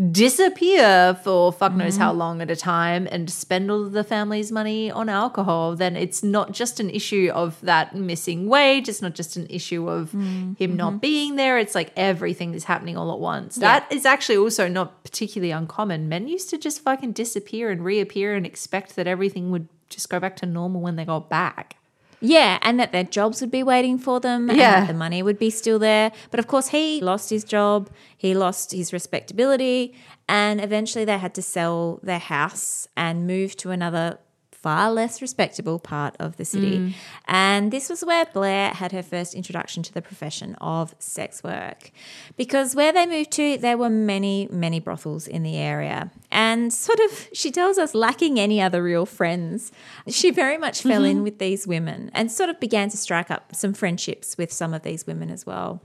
disappear 0.00 1.14
for 1.22 1.52
fuck 1.52 1.74
knows 1.74 1.96
how 1.96 2.12
mm. 2.12 2.16
long 2.16 2.40
at 2.40 2.50
a 2.50 2.56
time 2.56 3.06
and 3.10 3.28
spend 3.28 3.70
all 3.70 3.84
of 3.84 3.92
the 3.92 4.02
family's 4.02 4.50
money 4.50 4.90
on 4.90 5.08
alcohol, 5.08 5.76
then 5.76 5.94
it's 5.94 6.22
not 6.22 6.52
just 6.52 6.80
an 6.80 6.88
issue 6.88 7.30
of 7.34 7.60
that 7.60 7.94
missing 7.94 8.48
wage. 8.48 8.88
It's 8.88 9.02
not 9.02 9.14
just 9.14 9.36
an 9.36 9.46
issue 9.50 9.88
of 9.88 10.12
mm, 10.12 10.56
him 10.58 10.76
not 10.76 10.92
mm-hmm. 10.92 10.98
being 10.98 11.36
there. 11.36 11.58
It's 11.58 11.74
like 11.74 11.92
everything 11.96 12.54
is 12.54 12.64
happening 12.64 12.96
all 12.96 13.12
at 13.12 13.18
once. 13.18 13.56
That 13.56 13.90
is 13.92 14.06
actually 14.06 14.38
also 14.38 14.68
not 14.68 15.04
particularly 15.04 15.50
uncommon. 15.50 16.08
Men 16.08 16.28
used 16.28 16.48
to 16.50 16.58
just 16.58 16.80
fucking 16.80 17.12
disappear 17.12 17.70
and 17.70 17.84
reappear 17.84 18.34
and 18.34 18.46
expect 18.46 18.96
that 18.96 19.06
everything 19.06 19.50
would 19.50 19.68
just 19.90 20.08
go 20.08 20.18
back 20.18 20.36
to 20.36 20.46
normal 20.46 20.80
when 20.80 20.96
they 20.96 21.04
got 21.04 21.28
back. 21.28 21.76
Yeah, 22.20 22.58
and 22.62 22.78
that 22.78 22.92
their 22.92 23.04
jobs 23.04 23.40
would 23.40 23.50
be 23.50 23.62
waiting 23.62 23.98
for 23.98 24.20
them 24.20 24.50
and 24.50 24.58
Yeah. 24.58 24.80
that 24.80 24.88
the 24.88 24.94
money 24.94 25.22
would 25.22 25.38
be 25.38 25.50
still 25.50 25.78
there. 25.78 26.12
But 26.30 26.38
of 26.38 26.46
course, 26.46 26.68
he 26.68 27.00
lost 27.00 27.30
his 27.30 27.44
job, 27.44 27.88
he 28.16 28.34
lost 28.34 28.72
his 28.72 28.92
respectability, 28.92 29.94
and 30.28 30.60
eventually 30.60 31.04
they 31.04 31.18
had 31.18 31.34
to 31.34 31.42
sell 31.42 31.98
their 32.02 32.18
house 32.18 32.86
and 32.96 33.26
move 33.26 33.56
to 33.56 33.70
another 33.70 34.18
far 34.62 34.92
less 34.92 35.22
respectable 35.22 35.78
part 35.78 36.14
of 36.18 36.36
the 36.36 36.44
city. 36.44 36.78
Mm. 36.78 36.92
And 37.26 37.72
this 37.72 37.88
was 37.88 38.04
where 38.04 38.26
Blair 38.26 38.70
had 38.70 38.92
her 38.92 39.02
first 39.02 39.34
introduction 39.34 39.82
to 39.84 39.92
the 39.92 40.02
profession 40.02 40.54
of 40.56 40.94
sex 40.98 41.42
work. 41.42 41.90
Because 42.36 42.76
where 42.76 42.92
they 42.92 43.06
moved 43.06 43.30
to, 43.32 43.56
there 43.56 43.78
were 43.78 43.88
many, 43.88 44.48
many 44.50 44.78
brothels 44.78 45.26
in 45.26 45.42
the 45.42 45.56
area. 45.56 46.10
And 46.30 46.72
sort 46.72 47.00
of, 47.00 47.28
she 47.32 47.50
tells 47.50 47.78
us, 47.78 47.94
lacking 47.94 48.38
any 48.38 48.60
other 48.60 48.82
real 48.82 49.06
friends, 49.06 49.72
she 50.08 50.30
very 50.30 50.58
much 50.58 50.82
fell 50.82 51.02
mm-hmm. 51.02 51.18
in 51.18 51.22
with 51.22 51.38
these 51.38 51.66
women 51.66 52.10
and 52.12 52.30
sort 52.30 52.50
of 52.50 52.60
began 52.60 52.90
to 52.90 52.96
strike 52.96 53.30
up 53.30 53.54
some 53.54 53.72
friendships 53.72 54.36
with 54.36 54.52
some 54.52 54.74
of 54.74 54.82
these 54.82 55.06
women 55.06 55.30
as 55.30 55.46
well. 55.46 55.82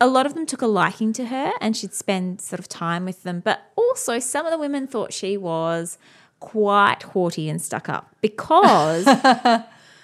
A 0.00 0.06
lot 0.06 0.26
of 0.26 0.34
them 0.34 0.46
took 0.46 0.62
a 0.62 0.66
liking 0.66 1.12
to 1.12 1.26
her 1.26 1.52
and 1.60 1.76
she'd 1.76 1.94
spend 1.94 2.40
sort 2.40 2.58
of 2.58 2.68
time 2.68 3.04
with 3.04 3.22
them. 3.22 3.40
But 3.40 3.70
also, 3.76 4.18
some 4.18 4.46
of 4.46 4.52
the 4.52 4.58
women 4.58 4.86
thought 4.86 5.12
she 5.12 5.36
was 5.36 5.98
quite 6.42 7.02
haughty 7.12 7.48
and 7.48 7.60
stuck 7.62 7.88
up 7.88 8.04
because 8.20 9.06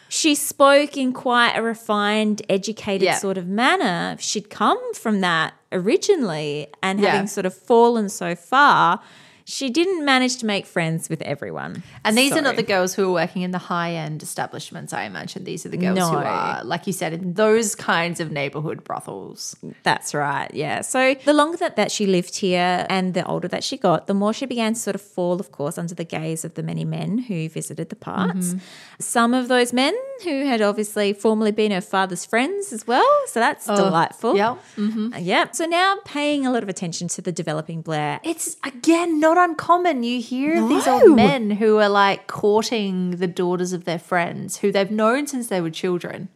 she 0.08 0.34
spoke 0.34 0.96
in 0.96 1.12
quite 1.12 1.52
a 1.56 1.62
refined, 1.62 2.40
educated 2.48 3.02
Yeah. 3.04 3.16
sort 3.18 3.36
of 3.36 3.46
manner. 3.46 4.16
She'd 4.20 4.48
come 4.50 4.80
from 4.94 5.20
that 5.20 5.52
originally 5.72 6.68
and 6.82 7.00
Yeah. 7.00 7.10
having 7.10 7.26
sort 7.26 7.44
of 7.46 7.54
fallen 7.54 8.08
so 8.08 8.34
far, 8.34 9.00
she 9.48 9.70
didn't 9.70 10.04
manage 10.04 10.36
to 10.36 10.44
make 10.44 10.66
friends 10.66 11.08
with 11.08 11.22
everyone. 11.22 11.82
And 12.04 12.18
these 12.18 12.32
are 12.34 12.42
not 12.42 12.56
the 12.56 12.62
girls 12.62 12.92
who 12.92 13.08
are 13.08 13.12
working 13.12 13.40
in 13.40 13.50
the 13.50 13.58
high 13.58 13.92
end 13.94 14.22
establishments, 14.22 14.92
I 14.92 15.04
imagine. 15.04 15.44
These 15.44 15.64
are 15.64 15.70
the 15.70 15.78
girls 15.78 15.98
who 15.98 16.16
are, 16.18 16.62
like 16.64 16.86
you 16.86 16.92
said, 16.92 17.14
in 17.14 17.32
those 17.32 17.74
kinds 17.74 18.20
of 18.20 18.30
neighborhood 18.30 18.84
brothels. 18.84 19.56
That's 19.84 20.12
right. 20.12 20.52
Yeah. 20.52 20.82
So 20.82 21.14
the 21.24 21.32
longer 21.32 21.56
that, 21.56 21.76
that 21.76 21.90
she 21.90 22.04
lived 22.06 22.36
here 22.36 22.84
and 22.90 23.14
the 23.14 23.24
older 23.24 23.48
that 23.48 23.64
she 23.64 23.78
got, 23.78 24.06
the 24.06 24.12
more 24.12 24.34
she 24.34 24.44
began 24.44 24.74
to 24.74 24.78
sort 24.78 24.94
of 24.94 25.00
fall, 25.00 25.40
of 25.40 25.50
course, 25.50 25.78
under 25.78 25.94
the 25.94 26.04
gaze 26.04 26.44
of 26.44 26.52
the 26.52 26.62
many 26.62 26.84
men 26.84 27.16
who 27.16 27.48
visited 27.48 27.88
the 27.88 27.96
parts. 27.96 28.54
Some 28.98 29.32
of 29.32 29.48
those 29.48 29.72
men 29.72 29.94
who 30.24 30.44
had 30.44 30.60
obviously 30.60 31.14
formerly 31.14 31.52
been 31.52 31.70
her 31.72 31.80
father's 31.80 32.26
friends 32.26 32.70
as 32.70 32.86
well. 32.86 33.08
So 33.28 33.40
that's 33.40 33.64
delightful. 33.64 34.36
yeah. 34.36 34.56
Uh, 34.76 35.16
yeah. 35.18 35.50
So 35.52 35.64
now 35.64 35.96
paying 36.04 36.44
a 36.44 36.52
lot 36.52 36.62
of 36.62 36.68
attention 36.68 37.08
to 37.08 37.22
the 37.22 37.32
developing 37.32 37.80
Blair. 37.80 38.20
It's 38.22 38.58
again 38.62 39.18
not 39.20 39.37
uncommon. 39.44 40.02
You 40.02 40.20
hear 40.20 40.62
of 40.62 40.68
these 40.68 40.86
old 40.86 41.14
men 41.16 41.50
who 41.52 41.78
are 41.78 41.88
like 41.88 42.26
courting 42.26 43.12
the 43.12 43.26
daughters 43.26 43.72
of 43.72 43.84
their 43.84 43.98
friends 43.98 44.58
who 44.58 44.72
they've 44.72 44.90
known 44.90 45.26
since 45.26 45.48
they 45.48 45.60
were 45.60 45.70
children. 45.70 46.28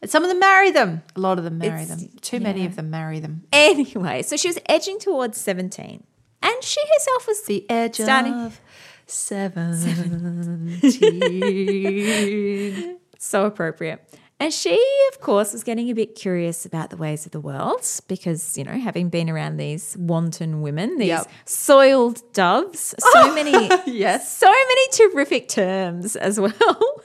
And 0.00 0.10
some 0.10 0.22
of 0.22 0.28
them 0.30 0.38
marry 0.38 0.70
them. 0.70 1.02
A 1.16 1.20
lot 1.20 1.38
of 1.38 1.44
them 1.44 1.58
marry 1.58 1.82
It's- 1.82 2.00
them. 2.00 2.10
Too 2.20 2.40
many 2.40 2.64
of 2.66 2.76
them 2.76 2.88
marry 2.90 3.18
them. 3.20 3.42
Anyway, 3.52 4.22
so 4.22 4.36
she 4.36 4.48
was 4.48 4.58
edging 4.66 4.98
towards 5.00 5.38
17. 5.38 6.04
And 6.40 6.62
she 6.62 6.80
herself 6.96 7.26
was 7.26 7.42
The 7.42 7.68
edge 7.68 7.96
Starting- 7.96 8.32
of 8.34 8.60
seventeen. 9.06 10.68
so 13.18 13.46
appropriate. 13.46 14.04
And 14.40 14.52
she, 14.54 14.80
of 15.12 15.20
course, 15.20 15.52
was 15.52 15.64
getting 15.64 15.90
a 15.90 15.94
bit 15.94 16.14
curious 16.14 16.64
about 16.64 16.90
the 16.90 16.96
ways 16.96 17.26
of 17.26 17.32
the 17.32 17.40
world 17.40 17.84
because, 18.06 18.56
you 18.56 18.62
know, 18.62 18.78
having 18.78 19.08
been 19.08 19.28
around 19.28 19.56
these 19.56 19.96
wanton 19.98 20.62
women, 20.62 20.96
these 20.98 21.08
Yep. 21.08 21.26
soiled 21.44 22.22
doves, 22.34 22.94
so 22.98 23.34
many, 23.34 23.50
Yes. 23.86 24.36
so 24.38 24.46
many 24.48 24.88
terrific 24.92 25.48
terms 25.48 26.14
as 26.14 26.38
well 26.38 26.52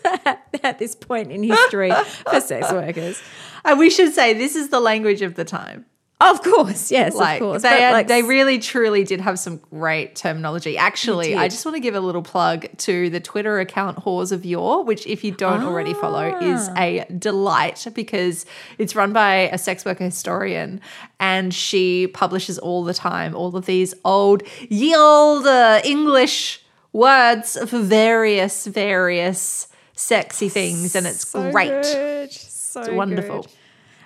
at 0.64 0.78
this 0.78 0.94
point 0.94 1.32
in 1.32 1.42
history 1.42 1.92
for 2.30 2.40
sex 2.40 2.72
workers. 2.72 3.20
And 3.66 3.80
we 3.80 3.90
should 3.90 4.14
say 4.14 4.34
this 4.34 4.56
is 4.56 4.70
the 4.70 4.80
language 4.80 5.24
of 5.24 5.34
the 5.34 5.44
time. 5.46 5.86
Of 6.32 6.42
course, 6.42 6.92
yes, 6.92 7.14
Like 7.16 7.42
of 7.42 7.46
course. 7.48 7.62
they, 7.64 7.82
had- 7.82 7.92
like, 7.92 8.08
they 8.08 8.22
really 8.24 8.60
truly 8.60 9.04
did 9.04 9.20
have 9.22 9.38
some 9.40 9.58
great 9.72 10.16
terminology. 10.16 10.78
Actually, 10.78 11.36
I 11.36 11.48
just 11.50 11.66
want 11.66 11.76
to 11.76 11.80
give 11.82 11.96
a 11.96 12.00
little 12.00 12.22
plug 12.24 12.66
to 12.78 13.10
the 13.10 13.20
Twitter 13.20 13.60
account 13.60 14.00
Whores 14.06 14.32
of 14.32 14.46
Yore, 14.46 14.84
which 14.84 15.06
if 15.08 15.24
you 15.24 15.32
don't 15.32 15.64
already 15.64 15.94
follow 15.94 16.38
is 16.40 16.70
Ah. 16.76 16.82
a 16.82 17.06
delight 17.18 17.86
because 17.94 18.46
it's 18.78 18.96
run 18.96 19.12
by 19.14 19.50
a 19.52 19.58
sex 19.58 19.84
worker 19.86 20.06
historian 20.06 20.80
and 21.20 21.54
she 21.54 22.08
publishes 22.08 22.58
all 22.60 22.84
the 22.84 22.94
time 22.94 23.36
all 23.36 23.56
of 23.56 23.66
these 23.66 23.94
old 24.06 24.44
ye 24.70 24.96
old 24.96 25.46
uh, 25.48 25.82
English 25.84 26.62
words 26.94 27.58
for 27.70 27.80
various 27.80 28.66
various 28.68 29.68
sexy 29.96 30.50
things 30.50 30.96
and 30.96 31.06
it's 31.08 31.28
so 31.28 31.52
great. 31.52 31.70
good, 31.84 32.32
so 32.32 32.82
It's 32.82 32.90
wonderful. 32.92 33.42
good. 33.44 33.52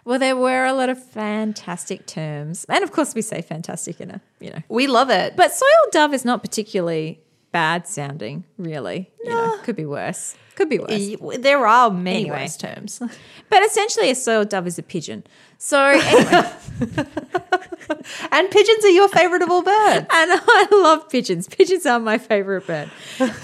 Well, 0.07 0.19
there 0.19 0.37
were 0.37 0.63
a 0.63 0.71
lot 0.71 0.87
of 0.87 1.03
fantastic 1.03 2.05
terms, 2.05 2.65
and 2.69 2.81
of 2.81 2.93
course, 2.93 3.13
we 3.13 3.21
say 3.21 3.41
fantastic 3.41 3.99
in 3.99 4.09
a 4.09 4.21
you 4.39 4.51
know 4.51 4.63
We 4.69 4.87
love 4.87 5.09
it. 5.09 5.35
But 5.35 5.51
soiled 5.51 5.91
dove 5.91 6.13
is 6.13 6.23
not 6.23 6.41
particularly 6.41 7.19
bad 7.51 7.89
sounding, 7.89 8.45
really. 8.57 9.11
You 9.23 9.29
know, 9.31 9.57
could 9.63 9.75
be 9.75 9.85
worse. 9.85 10.35
Could 10.55 10.69
be 10.69 10.79
worse. 10.79 11.37
There 11.39 11.65
are 11.67 11.89
many 11.91 12.21
Anyway. 12.21 12.41
worse 12.41 12.57
terms. 12.57 13.01
But 13.49 13.63
essentially, 13.63 14.09
a 14.09 14.15
soiled 14.15 14.49
dove 14.49 14.67
is 14.67 14.77
a 14.77 14.83
pigeon. 14.83 15.23
So 15.57 15.79
anyway, 15.81 16.51
And 18.31 18.49
pigeons 18.51 18.83
are 18.85 18.89
your 18.89 19.07
favorite 19.07 19.41
of 19.41 19.49
all 19.49 19.63
birds. 19.63 20.05
and 20.11 20.31
I 20.33 20.67
love 20.71 21.09
pigeons. 21.09 21.47
Pigeons 21.47 21.85
are 21.85 21.99
my 21.99 22.17
favorite 22.17 22.67
bird. 22.67 22.91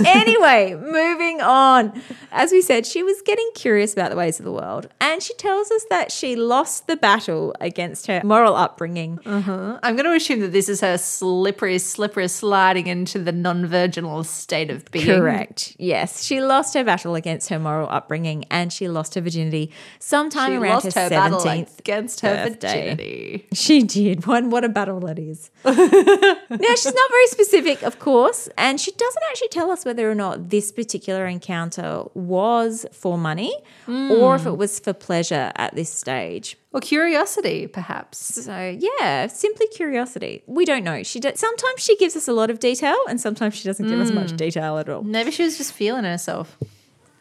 anyway, 0.05 0.75
moving 0.75 1.41
on. 1.41 2.01
As 2.31 2.51
we 2.51 2.61
said, 2.61 2.85
she 2.85 3.01
was 3.03 3.21
getting 3.21 3.49
curious 3.55 3.93
about 3.93 4.09
the 4.11 4.17
ways 4.17 4.39
of 4.39 4.45
the 4.45 4.51
world, 4.51 4.87
and 4.99 5.23
she 5.23 5.33
tells 5.35 5.71
us 5.71 5.85
that 5.89 6.11
she 6.11 6.35
lost 6.35 6.87
the 6.87 6.97
battle 6.97 7.55
against 7.61 8.07
her 8.07 8.21
moral 8.23 8.55
upbringing. 8.55 9.19
Uh-huh. 9.25 9.79
I'm 9.81 9.95
going 9.95 10.05
to 10.05 10.13
assume 10.13 10.41
that 10.41 10.51
this 10.51 10.67
is 10.69 10.81
her 10.81 10.97
slippery, 10.97 11.79
slippery 11.79 12.27
sliding 12.27 12.87
into 12.87 13.19
the 13.19 13.31
non-virginal 13.31 14.23
state 14.23 14.69
of 14.69 14.89
being. 14.91 15.05
Correct. 15.05 15.72
Yes, 15.77 16.23
she 16.23 16.41
lost 16.41 16.73
her 16.73 16.83
battle 16.83 17.15
against 17.15 17.49
her 17.49 17.59
moral 17.59 17.89
upbringing, 17.89 18.45
and 18.49 18.71
she 18.71 18.87
lost 18.87 19.15
her 19.15 19.21
virginity 19.21 19.71
sometime 19.99 20.51
She 20.51 20.57
around 20.57 20.73
lost 20.73 20.85
her 20.85 20.91
seventeenth 21.09 21.79
against 21.79 22.21
her 22.21 22.47
birthday. 22.47 22.95
virginity. 22.95 23.47
She 23.53 23.83
did. 23.83 24.25
One, 24.25 24.49
what 24.49 24.63
a 24.63 24.69
battle 24.69 24.99
that 25.01 25.19
is. 25.19 25.49
now, 25.65 25.73
she's 25.73 26.93
not 26.93 27.11
very 27.11 27.27
specific, 27.27 27.83
of 27.83 27.99
course, 27.99 28.49
and 28.57 28.79
she 28.79 28.91
doesn't 28.91 29.23
actually 29.29 29.49
tell 29.49 29.71
us 29.71 29.85
whether 29.85 30.09
or 30.09 30.15
not 30.15 30.49
this 30.49 30.71
particular 30.71 31.25
encounter 31.25 32.03
was 32.13 32.85
for 32.91 33.17
money 33.17 33.53
or 33.87 34.35
if 34.35 34.43
hmm. 34.43 34.49
it 34.49 34.57
was 34.57 34.79
for 34.79 34.93
pleasure 34.93 35.51
at 35.55 35.75
this 35.75 35.91
stage. 35.91 36.57
Or 36.73 36.81
curiosity, 36.81 37.67
perhaps. 37.67 38.17
So, 38.17 38.77
yeah, 38.79 39.27
simply 39.27 39.67
curiosity. 39.67 40.41
We 40.47 40.65
don't 40.65 40.83
know. 40.83 41.03
She 41.03 41.19
does, 41.19 41.39
sometimes 41.39 41.81
she 41.81 41.95
gives 41.97 42.15
us 42.15 42.27
a 42.27 42.33
lot 42.33 42.49
of 42.49 42.59
detail, 42.59 42.97
and 43.07 43.21
sometimes 43.21 43.55
she 43.55 43.63
doesn't 43.63 43.87
give 43.87 43.99
us 43.99 44.11
much 44.11 44.31
mm. 44.31 44.37
detail 44.37 44.79
at 44.79 44.89
all. 44.89 45.03
Maybe 45.03 45.29
she 45.29 45.43
was 45.43 45.57
just 45.57 45.71
feeling 45.73 46.03
herself. 46.03 46.57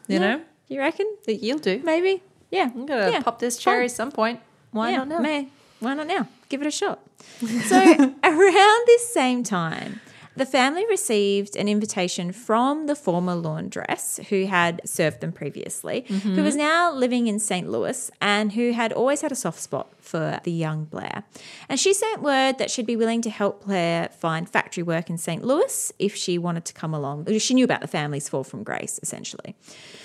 You 0.08 0.18
know? 0.18 0.40
You 0.68 0.80
reckon? 0.80 1.06
That 1.26 1.42
you'll 1.42 1.58
do. 1.58 1.82
Maybe. 1.84 2.22
Yeah. 2.50 2.70
I'm 2.74 2.86
going 2.86 3.06
to 3.06 3.10
yeah. 3.12 3.22
pop 3.22 3.38
this 3.40 3.58
cherry 3.58 3.84
at 3.84 3.90
some 3.90 4.10
point. 4.10 4.40
Why 4.70 4.90
Yeah, 4.90 4.98
not 4.98 5.08
now? 5.08 5.18
may- 5.18 5.48
why 5.80 5.94
not 5.94 6.06
now? 6.06 6.28
Give 6.48 6.62
it 6.62 6.66
a 6.66 6.70
shot. 6.70 7.00
So, 7.66 7.76
around 7.76 8.82
this 8.86 9.12
same 9.12 9.42
time, 9.42 10.00
the 10.36 10.46
family 10.46 10.84
received 10.88 11.56
an 11.56 11.68
invitation 11.68 12.32
from 12.32 12.86
the 12.86 12.94
former 12.96 13.34
laundress 13.34 14.18
who 14.30 14.46
had 14.46 14.80
served 14.84 15.20
them 15.20 15.32
previously, 15.32 16.06
Mm-hmm. 16.08 16.34
who 16.34 16.42
was 16.42 16.56
now 16.56 16.92
living 16.92 17.26
in 17.26 17.38
St. 17.38 17.68
Louis 17.70 18.10
and 18.20 18.52
who 18.52 18.72
had 18.72 18.92
always 18.92 19.20
had 19.20 19.30
a 19.32 19.34
soft 19.36 19.60
spot 19.60 19.90
for 19.98 20.40
the 20.44 20.52
young 20.52 20.84
Blair. 20.84 21.24
And 21.68 21.78
she 21.78 21.92
sent 21.94 22.22
word 22.22 22.58
that 22.58 22.70
she'd 22.70 22.86
be 22.86 22.96
willing 22.96 23.22
to 23.22 23.30
help 23.30 23.64
Blair 23.66 24.08
find 24.08 24.48
factory 24.48 24.82
work 24.82 25.10
in 25.10 25.18
St. 25.18 25.44
Louis 25.44 25.92
if 25.98 26.14
she 26.16 26.38
wanted 26.38 26.64
to 26.66 26.72
come 26.72 26.94
along. 26.94 27.26
She 27.38 27.54
knew 27.54 27.64
about 27.64 27.80
the 27.80 27.86
family's 27.88 28.28
fall 28.28 28.44
from 28.44 28.62
grace, 28.62 28.98
essentially. 29.02 29.54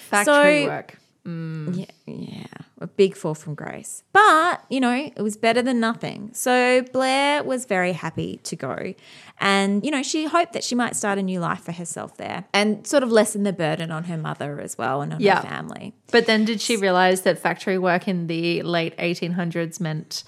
Factory 0.10 0.64
So- 0.64 0.68
work. 0.68 0.98
Mm. 1.28 1.78
Yeah, 1.78 1.86
yeah, 2.06 2.46
a 2.80 2.88
big 2.88 3.16
fall 3.18 3.36
from 3.36 3.54
grace. 3.54 4.02
But, 4.14 4.64
you 4.70 4.80
know, 4.80 5.12
it 5.14 5.22
was 5.22 5.36
better 5.36 5.62
than 5.62 5.80
nothing. 5.82 6.30
So 6.34 6.84
Blair 6.94 7.44
was 7.44 7.66
very 7.66 7.92
happy 7.92 8.40
to 8.44 8.56
go. 8.56 8.94
And, 9.40 9.84
you 9.84 9.92
know, 9.92 10.02
she 10.04 10.26
hoped 10.26 10.54
that 10.54 10.64
she 10.64 10.74
might 10.74 10.96
start 10.96 11.18
a 11.20 11.22
new 11.24 11.42
life 11.42 11.62
for 11.64 11.74
herself 11.74 12.16
there 12.18 12.46
and 12.54 12.88
sort 12.88 13.04
of 13.04 13.12
lessen 13.12 13.44
the 13.44 13.52
burden 13.54 13.92
on 13.92 14.06
her 14.06 14.18
mother 14.18 14.62
as 14.62 14.78
well 14.78 15.02
and 15.02 15.14
on 15.14 15.20
Yeah. 15.20 15.42
her 15.42 15.48
family. 15.50 15.94
But 16.12 16.28
then 16.28 16.46
did 16.46 16.62
she 16.62 16.78
realize 16.78 17.22
that 17.22 17.38
factory 17.40 17.78
work 17.78 18.08
in 18.08 18.28
the 18.28 18.62
late 18.64 18.96
1800s 18.98 19.82
meant 19.82 20.24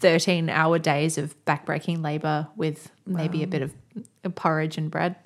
13 0.00 0.48
hour 0.50 0.78
days 0.78 1.18
of 1.18 1.34
backbreaking 1.46 2.02
labor 2.02 2.46
with 2.56 2.90
maybe 3.06 3.42
a 3.42 3.46
bit 3.48 3.62
of 3.62 3.74
porridge 4.36 4.78
and 4.78 4.90
bread? 4.90 5.16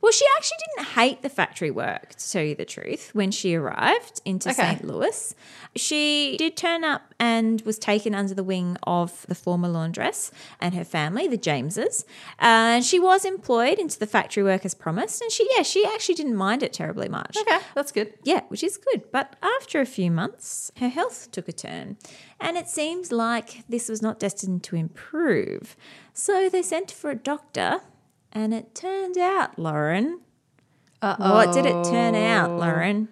Well, 0.00 0.12
she 0.12 0.24
actually 0.36 0.58
didn't 0.76 0.88
hate 0.94 1.22
the 1.22 1.28
factory 1.28 1.70
work, 1.70 2.14
to 2.14 2.30
tell 2.30 2.42
you 2.42 2.54
the 2.54 2.64
truth, 2.64 3.10
when 3.14 3.30
she 3.30 3.54
arrived 3.54 4.20
into 4.24 4.50
Okay. 4.50 4.62
St. 4.62 4.84
Louis. 4.84 5.34
She 5.74 6.36
did 6.38 6.56
turn 6.56 6.84
up 6.84 7.14
and 7.18 7.60
was 7.62 7.78
taken 7.78 8.14
under 8.14 8.34
the 8.34 8.44
wing 8.44 8.76
of 8.84 9.24
the 9.28 9.34
former 9.34 9.68
laundress 9.68 10.30
and 10.60 10.74
her 10.74 10.84
family, 10.84 11.26
the 11.28 11.36
Jameses. 11.36 12.04
And 12.38 12.84
she 12.84 12.98
was 12.98 13.24
employed 13.24 13.78
into 13.78 13.98
the 13.98 14.06
factory 14.06 14.42
work 14.42 14.64
as 14.64 14.74
promised. 14.74 15.20
And 15.22 15.32
she, 15.32 15.48
yeah, 15.56 15.62
she 15.62 15.84
actually 15.84 16.14
didn't 16.16 16.36
mind 16.36 16.62
it 16.62 16.72
terribly 16.72 17.08
much. 17.08 17.36
Okay, 17.36 17.58
that's 17.74 17.90
good. 17.92 18.14
Yeah, 18.22 18.42
which 18.48 18.62
is 18.62 18.76
good. 18.76 19.10
But 19.10 19.36
after 19.42 19.80
a 19.80 19.86
few 19.86 20.10
months, 20.10 20.70
her 20.78 20.88
health 20.88 21.30
took 21.32 21.48
a 21.48 21.52
turn, 21.52 21.96
and 22.40 22.56
it 22.56 22.68
seems 22.68 23.10
like 23.12 23.64
this 23.68 23.88
was 23.88 24.02
not 24.02 24.18
destined 24.18 24.62
to 24.64 24.76
improve. 24.76 25.76
So 26.12 26.48
they 26.48 26.62
sent 26.62 26.90
for 26.90 27.10
a 27.10 27.16
doctor, 27.16 27.80
and 28.32 28.52
it 28.54 28.74
turned 28.74 29.18
out, 29.18 29.58
Lauren. 29.58 30.20
What 31.00 31.52
did 31.52 31.66
it 31.66 31.84
turn 31.84 32.14
out, 32.14 32.50
Lauren? 32.58 33.08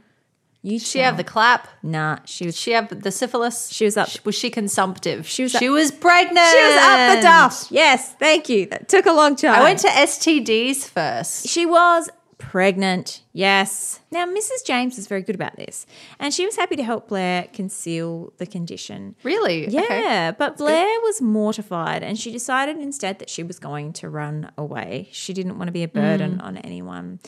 You 0.63 0.79
she 0.79 0.99
have 0.99 1.17
the 1.17 1.25
clap? 1.25 1.69
nah. 1.83 2.19
She 2.27 2.45
was 2.45 2.55
she 2.57 2.73
have 2.73 3.03
the 3.03 3.11
syphilis? 3.11 3.71
She 3.73 3.87
was 3.87 3.97
up- 3.97 4.11
Was 4.27 4.35
she 4.35 4.51
consumptive? 4.51 5.27
She 5.27 5.45
was 5.45 5.53
She 5.53 5.69
up- 5.69 5.73
was 5.73 5.91
pregnant. 5.91 6.47
she 6.47 6.63
was 6.63 6.77
up 6.77 7.17
the 7.17 7.23
duff. 7.23 7.67
Yes, 7.71 8.13
thank 8.19 8.49
you. 8.51 8.67
That 8.67 8.87
took 8.89 9.07
a 9.07 9.13
long 9.13 9.37
time. 9.37 9.55
I 9.55 9.63
went 9.63 9.79
to 9.81 9.89
STDs 9.89 10.85
first. 10.85 11.49
She 11.49 11.65
was 11.65 12.11
pregnant, 12.51 13.23
yes. 13.33 14.01
Now, 14.11 14.27
Mrs. 14.27 14.65
James 14.67 14.97
was 14.97 15.07
very 15.07 15.23
good 15.23 15.37
about 15.37 15.55
this, 15.55 15.87
and 16.19 16.35
she 16.35 16.45
was 16.45 16.57
happy 16.57 16.75
to 16.75 16.83
help 16.83 17.07
Blair 17.07 17.47
conceal 17.53 18.33
the 18.39 18.47
condition. 18.47 19.15
Really? 19.23 19.69
Yeah, 19.69 19.83
Okay. 19.83 20.33
but 20.37 20.57
Blair 20.57 20.99
was 21.03 21.23
mortified 21.23 22.03
and 22.03 22.19
she 22.19 22.33
decided 22.33 22.77
instead 22.79 23.21
that 23.21 23.31
she 23.31 23.45
was 23.45 23.61
going 23.61 23.93
to 23.93 24.09
run 24.09 24.51
away. 24.59 25.09
She 25.13 25.33
didn't 25.33 25.59
want 25.59 25.69
to 25.69 25.73
be 25.73 25.85
a 25.85 25.89
burden 25.89 26.39
Mm. 26.39 26.43
on 26.45 26.57
anyone. 26.57 27.21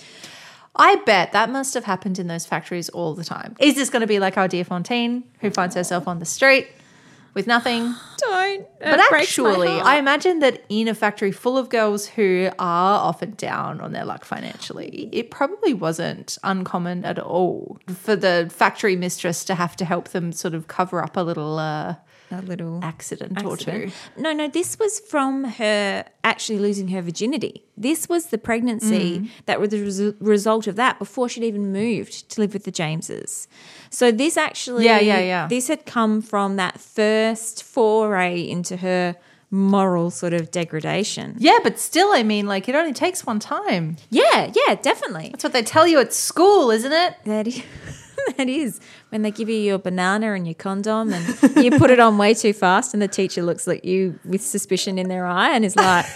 I 0.75 0.97
bet 1.07 1.31
that 1.31 1.51
must 1.51 1.75
have 1.75 1.85
happened 1.85 2.19
in 2.19 2.27
those 2.27 2.45
factories 2.45 2.89
all 2.89 3.15
the 3.15 3.23
time. 3.23 3.55
Is 3.61 3.77
this 3.77 3.91
going 3.91 4.01
to 4.01 4.09
be 4.09 4.19
like 4.19 4.37
our 4.37 4.49
dear 4.49 4.65
Fantine, 4.65 5.23
who 5.41 5.51
finds 5.51 5.77
herself 5.77 6.09
on 6.09 6.19
the 6.19 6.25
street 6.25 6.67
with 7.35 7.47
nothing? 7.47 7.95
Don't. 8.19 8.67
But 8.81 9.01
actually, 9.13 9.69
I 9.69 9.97
imagine 9.97 10.41
that 10.41 10.63
in 10.69 10.89
a 10.89 10.95
factory 10.95 11.33
full 11.33 11.57
of 11.57 11.69
girls 11.69 12.07
who 12.07 12.51
are 12.59 13.01
often 13.01 13.33
down 13.33 13.81
on 13.81 13.93
their 13.93 14.05
luck 14.05 14.25
financially, 14.25 15.09
it 15.13 15.31
probably 15.31 15.75
wasn't 15.75 16.39
uncommon 16.43 17.05
at 17.05 17.19
all 17.19 17.79
for 17.89 18.17
the 18.17 18.51
factory 18.53 18.97
mistress 18.97 19.45
to 19.45 19.55
have 19.55 19.77
to 19.77 19.85
help 19.85 20.09
them 20.09 20.33
sort 20.33 20.55
of 20.55 20.69
cover 20.69 21.03
up 21.03 21.17
a 21.17 21.21
little 21.21 21.59
uh, 21.59 21.97
a 22.33 22.41
little 22.43 22.81
accident, 22.83 23.45
or 23.45 23.57
two. 23.57 23.91
No, 24.17 24.33
no, 24.33 24.49
this 24.49 24.79
was 24.79 25.01
from 25.01 25.45
her 25.45 26.05
actually 26.25 26.59
losing 26.59 26.89
her 26.89 27.03
virginity. 27.03 27.65
This 27.77 28.09
was 28.09 28.27
the 28.27 28.39
pregnancy 28.39 29.19
Mm. 29.21 29.29
that 29.47 29.61
was 29.61 29.71
the 29.71 29.79
resu- 29.79 30.17
result 30.21 30.67
of 30.67 30.77
that 30.77 30.99
before 30.99 31.29
she'd 31.29 31.45
even 31.45 31.73
moved 31.73 32.29
to 32.31 32.41
live 32.41 32.53
with 32.55 32.65
the 32.65 32.71
Jameses. 32.71 33.47
So 33.91 34.11
this 34.11 34.37
actually, 34.37 34.85
Yeah, 34.85 35.01
yeah, 35.01 35.21
yeah. 35.21 35.49
This 35.49 35.69
had 35.69 35.85
come 35.87 36.23
from 36.23 36.57
that 36.57 36.81
first 36.81 37.63
foray 37.63 38.41
into 38.41 38.77
her 38.79 39.17
moral 39.51 40.11
sort 40.11 40.33
of 40.33 40.51
degradation. 40.51 41.35
Yeah, 41.39 41.59
but 41.63 41.79
still, 41.79 42.11
I 42.13 42.23
mean, 42.23 42.47
like 42.47 42.69
it 42.71 42.75
only 42.75 42.95
takes 42.95 43.27
one 43.27 43.39
time. 43.39 43.97
Yeah, 44.11 44.51
yeah, 44.55 44.77
definitely. 44.77 45.29
That's 45.33 45.45
what 45.45 45.53
they 45.53 45.63
tell 45.63 45.87
you 45.87 45.99
at 45.99 46.13
school, 46.15 46.71
isn't 46.71 46.93
it? 46.93 47.15
That 47.27 47.47
is, 47.47 47.63
that 48.39 48.49
is 48.49 48.81
when 49.13 49.21
they 49.21 49.31
give 49.31 49.49
you 49.51 49.57
your 49.57 49.79
banana 49.79 50.33
and 50.33 50.47
your 50.47 50.55
condom 50.55 51.13
and 51.13 51.57
you 51.63 51.71
put 51.79 51.91
it 51.91 52.01
on 52.01 52.17
way 52.17 52.33
too 52.33 52.55
fast 52.55 52.95
and 52.95 53.03
the 53.03 53.09
teacher 53.09 53.43
looks 53.43 53.69
at 53.69 53.85
you 53.85 54.19
with 54.25 54.41
suspicion 54.41 54.99
in 54.99 55.09
their 55.09 55.27
eye 55.27 55.51
and 55.55 55.67
is 55.67 55.77
like, 55.77 56.07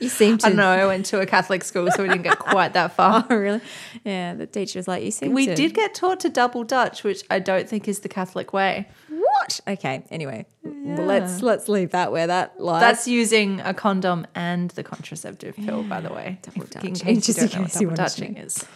You 0.00 0.08
seem 0.08 0.36
to. 0.38 0.48
I 0.48 0.50
know. 0.52 0.66
I 0.68 0.84
went 0.84 1.06
to 1.06 1.20
a 1.20 1.26
Catholic 1.26 1.62
school, 1.62 1.88
so 1.92 2.02
we 2.02 2.08
didn't 2.08 2.24
get 2.24 2.40
quite 2.40 2.72
that 2.72 2.96
far. 2.96 3.24
Oh, 3.30 3.36
really? 3.36 3.60
Yeah, 4.04 4.34
the 4.34 4.48
teacher 4.48 4.80
was 4.80 4.88
like, 4.88 5.04
you 5.04 5.12
seem 5.12 5.28
to 5.28 5.34
We 5.34 5.46
to. 5.46 5.54
did 5.54 5.74
get 5.74 5.94
taught 5.94 6.18
to 6.20 6.28
double 6.28 6.64
Dutch, 6.64 7.04
which 7.04 7.22
I 7.30 7.38
don't 7.38 7.68
think 7.68 7.86
is 7.86 8.00
the 8.00 8.08
Catholic 8.08 8.52
way. 8.52 8.88
What? 9.08 9.60
Okay. 9.68 10.02
Anyway, 10.10 10.46
well, 10.64 11.06
let's 11.06 11.40
let's 11.40 11.68
leave 11.68 11.90
that 11.90 12.10
where 12.10 12.26
that 12.26 12.60
lies. 12.60 12.80
That's 12.80 13.06
using 13.06 13.60
a 13.60 13.72
condom 13.72 14.26
and 14.34 14.70
the 14.72 14.82
contraceptive 14.82 15.54
pill, 15.54 15.84
by 15.84 16.00
the 16.00 16.12
way. 16.12 16.40
Double 16.42 16.66
Dutch. 16.66 16.84
In 16.84 16.94
case 16.94 17.28
you 17.28 17.34
don't 17.34 17.54
know 17.54 17.60
what 17.62 17.72
double 17.72 17.94
Dutching 17.94 18.36
is. 18.38 18.66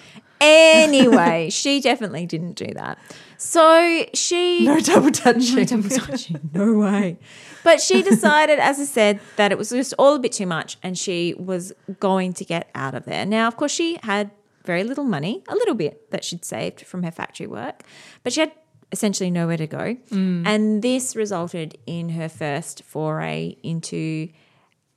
Anyway. 0.40 1.50
she 1.50 1.80
definitely 1.80 2.26
didn't 2.26 2.54
do 2.54 2.68
that. 2.74 2.98
So 3.38 4.06
she 4.14 4.64
No 4.64 4.80
double 4.80 5.10
Dutching. 5.10 5.64
double 5.64 5.88
touching. 5.88 6.50
No 6.52 6.74
way. 6.74 7.18
But 7.64 7.80
she 7.80 8.02
decided, 8.02 8.58
as 8.58 8.78
I 8.78 8.84
said, 8.84 9.20
that 9.36 9.52
it 9.52 9.58
was 9.58 9.70
just 9.70 9.92
all 9.98 10.14
a 10.14 10.18
bit 10.18 10.32
too 10.32 10.46
much 10.46 10.78
and 10.82 10.96
she 10.96 11.34
was 11.38 11.72
going 12.00 12.32
to 12.34 12.44
get 12.44 12.70
out 12.74 12.94
of 12.94 13.04
there. 13.04 13.26
Now, 13.26 13.48
of 13.48 13.56
course, 13.56 13.72
she 13.72 13.98
had 14.02 14.30
very 14.64 14.84
little 14.84 15.04
money, 15.04 15.42
a 15.48 15.54
little 15.54 15.74
bit 15.74 16.10
that 16.10 16.24
she'd 16.24 16.44
saved 16.44 16.82
from 16.82 17.02
her 17.02 17.10
factory 17.10 17.46
work, 17.46 17.82
but 18.22 18.32
she 18.32 18.40
had 18.40 18.52
essentially 18.92 19.30
nowhere 19.30 19.56
to 19.56 19.66
go. 19.66 19.96
Mm. 20.10 20.46
And 20.46 20.82
this 20.82 21.16
resulted 21.16 21.76
in 21.86 22.10
her 22.10 22.28
first 22.28 22.82
foray 22.84 23.56
into 23.62 24.28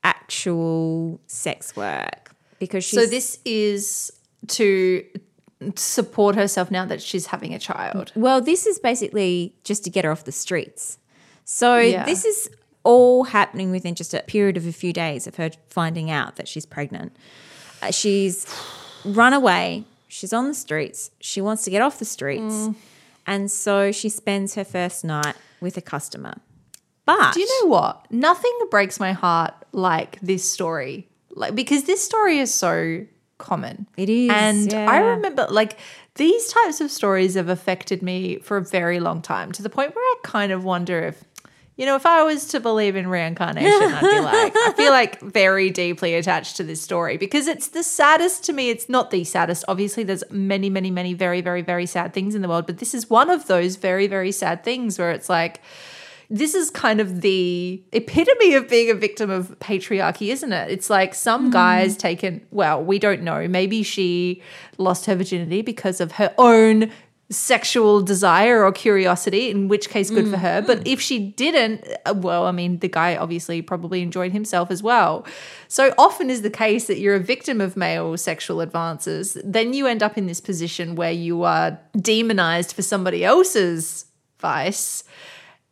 actual 0.04 1.20
sex 1.28 1.76
work 1.76 2.32
because 2.60 2.86
So 2.86 3.06
this 3.06 3.40
is 3.46 4.12
to 4.48 5.04
support 5.76 6.36
herself 6.36 6.72
now 6.72 6.86
that 6.86 7.02
she's 7.02 7.28
having 7.28 7.54
a 7.54 7.60
child. 7.60 8.12
Well, 8.16 8.42
this 8.42 8.66
is 8.66 8.80
basically 8.80 9.56
just 9.64 9.84
to 9.84 9.90
get 9.90 10.06
her 10.06 10.12
off 10.12 10.24
the 10.24 10.32
streets. 10.32 10.98
So 11.44 11.78
Yeah. 11.78 12.06
this 12.06 12.26
is 12.26 12.50
all 12.84 13.26
happening 13.26 13.72
within 13.72 13.94
just 13.96 14.14
a 14.14 14.22
period 14.22 14.56
of 14.58 14.66
a 14.66 14.72
few 14.72 14.94
days 14.94 15.28
of 15.28 15.36
her 15.36 15.52
finding 15.70 16.10
out 16.10 16.38
that 16.38 16.48
she's 16.48 16.66
pregnant. 16.66 17.16
Uh, 17.82 17.92
she's 17.92 18.46
run 19.04 19.34
away. 19.34 19.84
She's 20.08 20.34
on 20.34 20.48
the 20.48 20.54
streets. 20.54 21.12
She 21.20 21.42
wants 21.42 21.64
to 21.66 21.70
get 21.72 21.82
off 21.82 22.00
the 22.00 22.06
streets. 22.06 22.54
Mm. 22.54 22.76
And 23.28 23.52
so 23.52 23.92
she 23.92 24.10
spends 24.10 24.56
her 24.56 24.64
first 24.64 25.04
night 25.04 25.36
with 25.62 25.78
a 25.78 25.82
customer. 25.82 26.36
But 27.06 27.34
Do 27.34 27.42
you 27.42 27.62
know 27.64 27.70
what? 27.70 28.10
Nothing 28.12 28.58
breaks 28.72 29.00
my 29.00 29.12
heart 29.12 29.54
like 29.72 30.20
this 30.22 30.50
story. 30.50 31.08
Like 31.32 31.54
because 31.54 31.84
this 31.84 32.04
story 32.04 32.40
is 32.40 32.54
so 32.54 33.06
common. 33.40 33.88
It 33.98 34.10
is, 34.10 34.30
And 34.30 34.72
yeah. 34.72 34.90
I 34.90 35.00
remember 35.00 35.48
like 35.50 35.80
these 36.16 36.54
types 36.54 36.80
of 36.80 36.92
stories 36.92 37.34
have 37.34 37.50
affected 37.50 38.04
me 38.04 38.38
for 38.40 38.58
a 38.58 38.64
very 38.64 39.00
long 39.00 39.24
time 39.24 39.52
to 39.54 39.64
the 39.64 39.70
point 39.70 39.96
where 39.96 40.04
I 40.04 40.16
kind 40.24 40.52
of 40.52 40.64
wonder 40.64 41.00
if 41.00 41.24
you 41.76 41.86
know, 41.86 41.96
if 41.96 42.06
I 42.06 42.24
was 42.24 42.46
to 42.48 42.60
believe 42.60 42.98
in 42.98 43.08
reincarnation, 43.08 43.72
I'd 43.72 44.02
be 44.02 44.20
like, 44.20 44.54
I 44.54 44.74
feel 44.76 44.92
like 44.92 45.22
very 45.22 45.70
deeply 45.70 46.14
attached 46.14 46.58
to 46.58 46.64
this 46.66 46.82
story 46.82 47.16
because 47.16 47.48
it's 47.48 47.70
the 47.70 47.84
saddest 47.84 48.44
to 48.44 48.54
me. 48.54 48.70
It's 48.70 48.90
not 48.90 49.12
the 49.12 49.24
saddest. 49.24 49.64
Obviously, 49.66 50.04
there's 50.04 50.26
many, 50.30 50.70
many, 50.70 50.92
many 50.92 51.14
very, 51.14 51.40
very, 51.40 51.62
very 51.62 51.86
sad 51.86 52.14
things 52.14 52.36
in 52.36 52.42
the 52.42 52.50
world, 52.50 52.68
but 52.68 52.80
this 52.80 52.94
is 52.94 53.10
one 53.10 53.30
of 53.30 53.48
those 53.48 53.78
very, 53.78 54.08
very 54.08 54.34
sad 54.34 54.62
things 54.66 55.00
where 55.00 55.12
it's 55.12 55.30
like, 55.30 55.62
this 56.30 56.54
is 56.54 56.70
kind 56.70 57.00
of 57.00 57.22
the 57.22 57.84
epitome 57.92 58.54
of 58.54 58.70
being 58.70 58.92
a 58.92 58.94
victim 58.94 59.30
of 59.30 59.58
patriarchy, 59.60 60.32
isn't 60.32 60.54
it? 60.54 60.72
It's 60.72 60.90
like 60.90 61.16
some 61.16 61.50
guy's 61.50 61.98
taken, 61.98 62.46
well, 62.52 62.84
we 62.84 63.00
don't 63.00 63.24
know. 63.24 63.48
Maybe 63.48 63.82
she 63.82 64.44
lost 64.78 65.08
her 65.08 65.16
virginity 65.16 65.64
because 65.64 66.00
of 66.00 66.14
her 66.14 66.34
own 66.38 66.92
sexual 67.32 68.02
desire 68.02 68.64
or 68.64 68.72
curiosity, 68.72 69.50
in 69.50 69.68
which 69.68 69.90
case, 69.90 70.10
good 70.10 70.28
for 70.30 70.38
her. 70.38 70.62
But 70.62 70.88
if 70.88 71.00
she 71.00 71.20
didn't, 71.20 71.86
uh, 72.06 72.14
well, 72.16 72.46
I 72.46 72.52
mean, 72.52 72.80
the 72.80 72.88
guy 72.88 73.16
obviously 73.16 73.62
probably 73.62 74.02
enjoyed 74.02 74.32
himself 74.32 74.72
as 74.72 74.82
well. 74.82 75.26
So 75.68 75.94
often 75.98 76.30
is 76.30 76.42
the 76.42 76.50
case 76.50 76.88
that 76.88 77.00
you're 77.00 77.16
a 77.16 77.20
victim 77.20 77.62
of 77.62 77.78
male 77.78 78.18
sexual 78.18 78.62
advances. 78.62 79.38
Then 79.44 79.74
you 79.74 79.86
end 79.86 80.02
up 80.02 80.18
in 80.18 80.26
this 80.26 80.42
position 80.42 80.96
where 80.96 81.12
you 81.12 81.44
are 81.44 81.80
demonized 81.96 82.74
for 82.74 82.82
somebody 82.82 83.24
else's 83.24 84.06
vice 84.40 85.04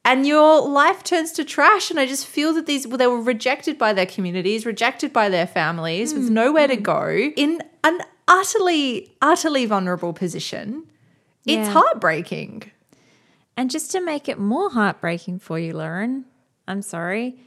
and 0.07 0.25
your 0.25 0.61
life 0.67 1.03
turns 1.03 1.31
to 1.31 1.43
trash 1.43 1.91
and 1.91 1.99
i 1.99 2.05
just 2.05 2.25
feel 2.25 2.53
that 2.53 2.65
these 2.65 2.87
well, 2.87 2.97
they 2.97 3.07
were 3.07 3.21
rejected 3.21 3.77
by 3.77 3.93
their 3.93 4.05
communities 4.05 4.65
rejected 4.65 5.11
by 5.13 5.29
their 5.29 5.47
families 5.47 6.13
with 6.13 6.27
mm, 6.29 6.31
nowhere 6.31 6.67
to 6.67 6.77
mm. 6.77 6.83
go 6.83 7.31
in 7.35 7.61
an 7.83 7.99
utterly 8.27 9.15
utterly 9.21 9.65
vulnerable 9.65 10.13
position 10.13 10.83
it's 11.45 11.69
heartbreaking 11.69 12.63
And 13.57 13.71
just 13.71 13.91
to 13.93 13.99
make 13.99 14.29
it 14.29 14.37
more 14.37 14.69
heartbreaking 14.69 15.39
for 15.39 15.57
you, 15.57 15.73
Lauren, 15.73 16.25
I'm 16.67 16.83
sorry. 16.83 17.39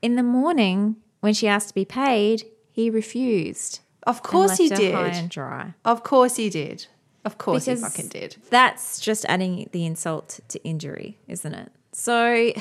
In 0.00 0.16
the 0.16 0.22
morning, 0.22 0.96
when 1.20 1.34
she 1.34 1.46
asked 1.46 1.68
to 1.68 1.74
be 1.74 1.84
paid, 1.84 2.44
he 2.72 2.88
refused. 2.88 3.80
of 4.06 4.22
course 4.22 4.56
he 4.56 4.70
her 4.70 4.74
high 4.76 4.80
did 4.80 4.94
and 4.94 5.30
dry. 5.30 5.74
of 5.84 6.02
course 6.02 6.36
he 6.36 6.48
did 6.48 6.86
of 7.26 7.36
course 7.36 7.66
Because 7.66 7.80
he 7.80 7.84
fucking 7.86 8.08
did 8.08 8.36
That's 8.48 8.98
just 8.98 9.26
adding 9.28 9.68
the 9.72 9.84
insult 9.84 10.40
to 10.48 10.64
injury, 10.64 11.18
isn't 11.28 11.52
it? 11.52 11.70
So 11.92 12.52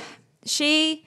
she 0.46 1.06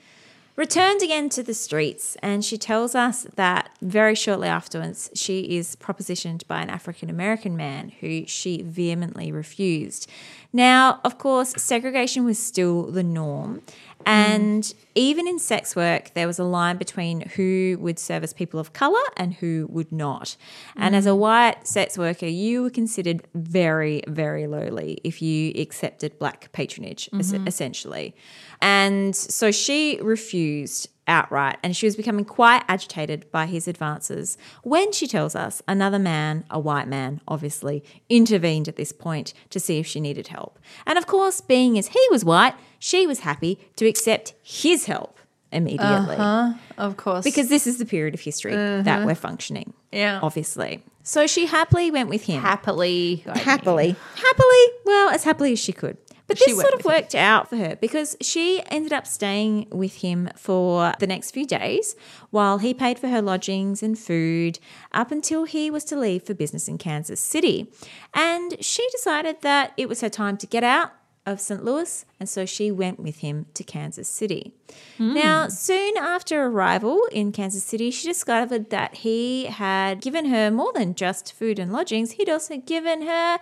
returned 0.55 1.03
again 1.03 1.29
to 1.31 1.43
the 1.43 1.55
streets 1.55 2.17
and 2.23 2.45
she 2.45 2.59
tells 2.59 2.95
us 2.95 3.27
that 3.37 3.71
very 3.81 4.15
shortly 4.15 4.49
afterwards 4.49 5.11
she 5.15 5.57
is 5.57 5.77
propositioned 5.77 6.47
by 6.47 6.61
an 6.61 6.71
African 6.71 7.09
American 7.09 7.57
man 7.57 7.91
who 8.01 8.27
she 8.27 8.63
vehemently 8.63 9.33
refused. 9.33 10.09
Now, 10.53 11.01
of 11.05 11.17
course, 11.19 11.55
segregation 11.57 12.25
was 12.25 12.39
still 12.39 12.91
the 12.91 13.03
norm. 13.03 13.63
And 14.07 14.73
even 14.95 15.27
in 15.27 15.39
sex 15.39 15.75
work, 15.75 16.13
there 16.15 16.27
was 16.27 16.39
a 16.39 16.45
line 16.45 16.77
between 16.77 17.23
who 17.31 17.77
would 17.81 17.99
service 17.99 18.33
people 18.33 18.61
of 18.61 18.73
color 18.73 19.03
and 19.17 19.35
who 19.35 19.67
would 19.71 19.91
not. 19.93 20.37
And 20.77 20.95
as 20.95 21.07
a 21.07 21.11
mm. 21.11 21.19
white 21.19 21.67
sex 21.67 21.97
worker, 21.97 22.27
you 22.27 22.63
were 22.63 22.71
considered 22.71 23.27
very, 23.35 24.03
very 24.07 24.47
lowly 24.47 24.99
if 25.05 25.23
you 25.23 25.53
accepted 25.61 26.19
black 26.19 26.53
patronage, 26.53 27.09
es- 27.19 27.33
mm-hmm. 27.33 27.47
essentially. 27.47 28.15
And 28.61 29.15
so 29.17 29.51
she 29.51 29.99
refused 30.03 30.89
outright, 31.07 31.59
and 31.63 31.77
she 31.77 31.87
was 31.87 31.97
becoming 31.97 32.25
quite 32.25 32.63
agitated 32.69 33.31
by 33.31 33.47
his 33.47 33.67
advances 33.67 34.39
when 34.63 34.93
she 34.93 35.07
tells 35.07 35.35
us 35.35 35.63
another 35.67 35.99
man, 35.99 36.45
a 36.51 36.59
white 36.59 36.89
man, 36.89 37.21
obviously, 37.27 37.83
intervened 38.09 38.69
at 38.69 38.77
this 38.77 38.93
point 38.93 39.35
to 39.51 39.61
see 39.61 39.79
if 39.79 39.87
she 39.87 40.01
needed 40.01 40.29
help. 40.29 40.59
And 40.87 40.99
of 40.99 41.07
course, 41.07 41.41
being 41.41 41.79
as 41.79 41.89
he 41.89 42.07
was 42.11 42.25
white, 42.25 42.55
she 42.79 43.07
was 43.07 43.21
happy 43.21 43.59
to 43.77 43.87
accept 43.87 44.35
his 44.43 44.87
help 44.87 45.19
immediately 45.53 46.17
uh-huh, 46.17 46.55
of 46.79 46.97
course 46.97 47.25
because 47.25 47.49
this 47.49 47.67
is 47.67 47.77
the 47.77 47.85
period 47.85 48.15
of 48.15 48.21
history 48.21 48.55
that 48.55 48.87
uh-huh. 48.87 49.07
we're 49.07 49.15
functioning. 49.15 49.75
Yeah. 49.93 50.19
Obviously. 50.23 50.83
So 51.03 51.27
she 51.27 51.47
happily 51.47 51.91
went 51.91 52.09
with 52.09 52.25
him. 52.25 52.41
happily 52.41 53.17
happily. 53.27 53.95
Happily. 54.17 54.65
Well, 54.87 55.11
as 55.11 55.25
happily 55.25 55.53
as 55.53 55.59
she 55.59 55.73
could. 55.73 55.99
But 56.39 56.47
this 56.47 56.61
sort 56.61 56.75
of 56.75 56.85
with 56.85 56.87
him. 56.87 56.93
worked 56.93 57.15
out 57.15 57.49
for 57.51 57.57
her 57.57 57.77
because 57.77 58.17
she 58.21 58.63
ended 58.71 58.93
up 58.93 59.07
staying 59.07 59.69
with 59.71 59.97
him 59.97 60.29
for 60.37 60.95
the 60.99 61.07
next 61.07 61.33
few 61.33 61.47
days 61.47 61.95
while 62.31 62.59
he 62.59 62.75
paid 62.75 62.99
for 62.99 63.09
her 63.09 63.23
lodgings 63.23 63.83
and 63.83 63.99
food 63.99 64.59
up 64.93 65.11
until 65.11 65.45
he 65.45 65.71
was 65.71 65.85
to 65.85 65.97
leave 65.97 66.23
for 66.23 66.35
business 66.35 66.69
in 66.69 66.79
Kansas 66.79 67.21
City. 67.21 67.71
And 68.15 68.63
she 68.65 68.87
decided 68.93 69.43
that 69.43 69.73
it 69.77 69.89
was 69.89 70.01
her 70.01 70.09
time 70.09 70.37
to 70.39 70.47
get 70.47 70.65
out 70.65 70.93
of 71.25 71.41
St. 71.41 71.65
Louis, 71.65 72.05
and 72.19 72.29
so 72.29 72.45
she 72.45 72.73
went 72.73 72.99
with 72.99 73.19
him 73.19 73.47
to 73.55 73.63
Kansas 73.63 74.09
City. 74.09 74.55
Hmm. 74.99 75.15
Now, 75.15 75.49
soon 75.49 75.97
after 75.97 76.45
arrival 76.45 77.07
in 77.13 77.31
Kansas 77.31 77.63
City, 77.63 77.93
she 77.93 78.09
discovered 78.09 78.71
that 78.71 78.97
he 78.97 79.47
had 79.47 80.01
given 80.01 80.27
her 80.27 80.51
more 80.51 80.73
than 80.73 80.95
just 80.95 81.33
food 81.33 81.61
and 81.61 81.73
lodgings, 81.73 82.13
he'd 82.13 82.29
also 82.29 82.57
given 82.57 83.03
her 83.03 83.39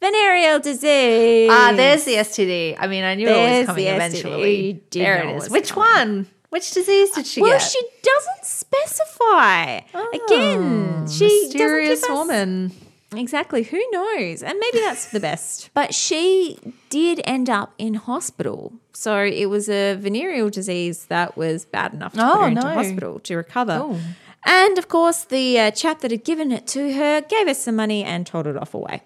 venereal 0.00 0.58
disease. 0.60 1.48
ah 1.52 1.72
there's 1.76 2.04
the 2.04 2.14
std 2.14 2.76
i 2.78 2.86
mean 2.86 3.04
i 3.04 3.14
knew 3.14 3.28
it 3.28 3.58
was 3.58 3.66
coming 3.66 3.84
the 3.84 3.94
eventually 3.94 4.82
there 4.90 5.22
it 5.28 5.36
is 5.36 5.50
which 5.50 5.72
coming. 5.72 5.94
one 5.94 6.26
which 6.50 6.72
disease 6.72 7.10
did 7.12 7.26
she 7.26 7.40
well, 7.40 7.50
get 7.52 7.60
Well, 7.60 7.68
she 7.68 7.80
doesn't 8.02 8.44
specify. 8.44 9.80
Again, 10.12 11.06
she 11.08 11.24
mysterious 11.44 12.00
doesn't 12.00 12.08
give 12.08 12.18
us- 12.20 12.28
woman 12.28 12.72
Exactly. 13.12 13.64
Who 13.64 13.80
knows? 13.90 14.40
And 14.42 14.56
maybe 14.60 14.78
that's 14.78 15.06
the 15.10 15.18
best. 15.18 15.70
But 15.74 15.94
she 15.94 16.58
did 16.90 17.20
end 17.24 17.50
up 17.50 17.72
in 17.76 17.94
hospital. 17.94 18.72
So 18.92 19.18
it 19.24 19.46
was 19.46 19.68
a 19.68 19.94
venereal 19.96 20.48
disease 20.48 21.06
that 21.06 21.36
was 21.36 21.64
bad 21.64 21.92
enough 21.92 22.12
to 22.14 22.20
Oh, 22.22 22.32
put 22.34 22.40
her 22.42 22.48
into 22.48 22.62
no. 22.62 22.68
hospital 22.74 23.18
to 23.18 23.36
recover. 23.36 23.80
Oh. 23.82 23.98
And 24.44 24.78
of 24.78 24.86
course, 24.88 25.24
the 25.24 25.58
uh, 25.58 25.70
chap 25.72 26.00
that 26.02 26.12
had 26.12 26.24
given 26.24 26.52
it 26.52 26.68
to 26.68 26.92
her 26.94 27.20
gave 27.20 27.48
her 27.48 27.54
some 27.54 27.74
money 27.76 28.04
and 28.04 28.24
told 28.26 28.46
it 28.46 28.56
off 28.56 28.74
away 28.74 29.02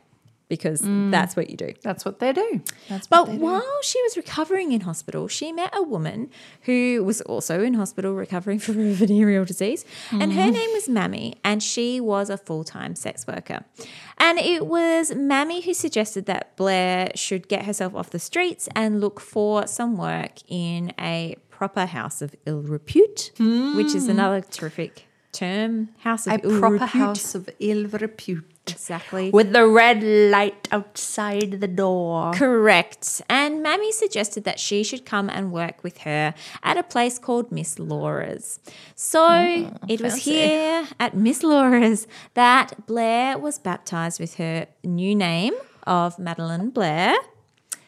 because 0.49 0.83
mm. 0.83 1.11
that's 1.11 1.37
what 1.37 1.51
you 1.51 1.57
do. 1.57 1.73
that's 1.83 2.05
what 2.05 2.19
they 2.19 2.33
do 2.33 2.61
that's 2.89 3.07
But 3.07 3.27
they 3.27 3.37
do. 3.37 3.39
while 3.39 3.79
she 3.83 4.01
was 4.03 4.17
recovering 4.17 4.73
in 4.73 4.83
hospital, 4.83 5.29
she 5.29 5.53
met 5.53 5.75
a 5.75 5.83
woman 5.83 6.31
who 6.63 7.03
was 7.05 7.21
also 7.23 7.63
in 7.63 7.75
hospital 7.75 8.15
recovering 8.15 8.59
from 8.65 8.79
a 8.81 8.93
venereal 8.93 9.45
disease. 9.45 9.85
And 10.11 10.33
her 10.33 10.49
mm. 10.49 10.53
name 10.53 10.71
was 10.73 10.89
Mammy, 10.89 11.37
and 11.45 11.63
she 11.63 12.01
was 12.01 12.31
a 12.31 12.37
full 12.37 12.65
time 12.65 12.95
sex 12.95 13.27
worker. 13.27 13.65
And 14.19 14.39
it 14.39 14.67
was 14.67 15.15
Mammy 15.15 15.61
who 15.61 15.75
suggested 15.75 16.27
that 16.27 16.57
Blair 16.57 17.11
should 17.15 17.49
get 17.49 17.65
herself 17.65 17.95
off 17.95 18.11
the 18.11 18.19
streets 18.19 18.69
and 18.75 19.01
look 19.01 19.21
for 19.21 19.67
some 19.67 19.97
work 19.97 20.39
in 20.49 20.93
a 20.99 21.37
proper 21.51 21.87
house 21.87 22.21
of 22.23 22.35
ill 22.47 22.63
repute, 22.63 23.33
which 23.39 23.95
is 23.95 24.05
hmm. 24.05 24.11
another 24.11 24.41
terrific 24.41 25.07
term? 25.33 25.91
House 25.99 26.27
of 26.27 26.33
A 26.35 26.47
ill 26.47 26.59
proper 26.61 26.75
repute. 26.75 26.91
house 26.91 27.35
of 27.35 27.51
ill 27.59 27.87
repute. 27.89 28.51
Exactly. 28.67 29.31
With 29.31 29.53
the 29.53 29.67
red 29.67 30.03
light 30.03 30.69
outside 30.73 31.61
the 31.61 31.69
door. 31.69 32.33
Correct. 32.33 33.23
And 33.29 33.63
Mammy 33.63 33.93
suggested 33.93 34.45
that 34.45 34.59
she 34.59 34.83
should 34.83 35.05
come 35.05 35.29
and 35.31 35.53
work 35.53 35.83
with 35.83 35.99
her 35.99 36.35
at 36.63 36.77
a 36.77 36.83
place 36.83 37.19
called 37.19 37.53
Miss 37.53 37.79
Laura's. 37.79 38.61
So 38.95 39.27
hmm, 39.27 39.77
it 39.89 40.01
was 40.01 40.15
fancy. 40.15 40.33
here 40.33 40.89
at 40.99 41.17
Miss 41.17 41.43
Laura's 41.43 42.07
that 42.35 42.87
Blair 42.87 43.39
was 43.39 43.59
baptized 43.59 44.21
with 44.21 44.37
her 44.37 44.67
new 44.83 45.15
name 45.15 45.55
of 45.87 46.19
Madeline 46.19 46.71
Blair. 46.71 47.15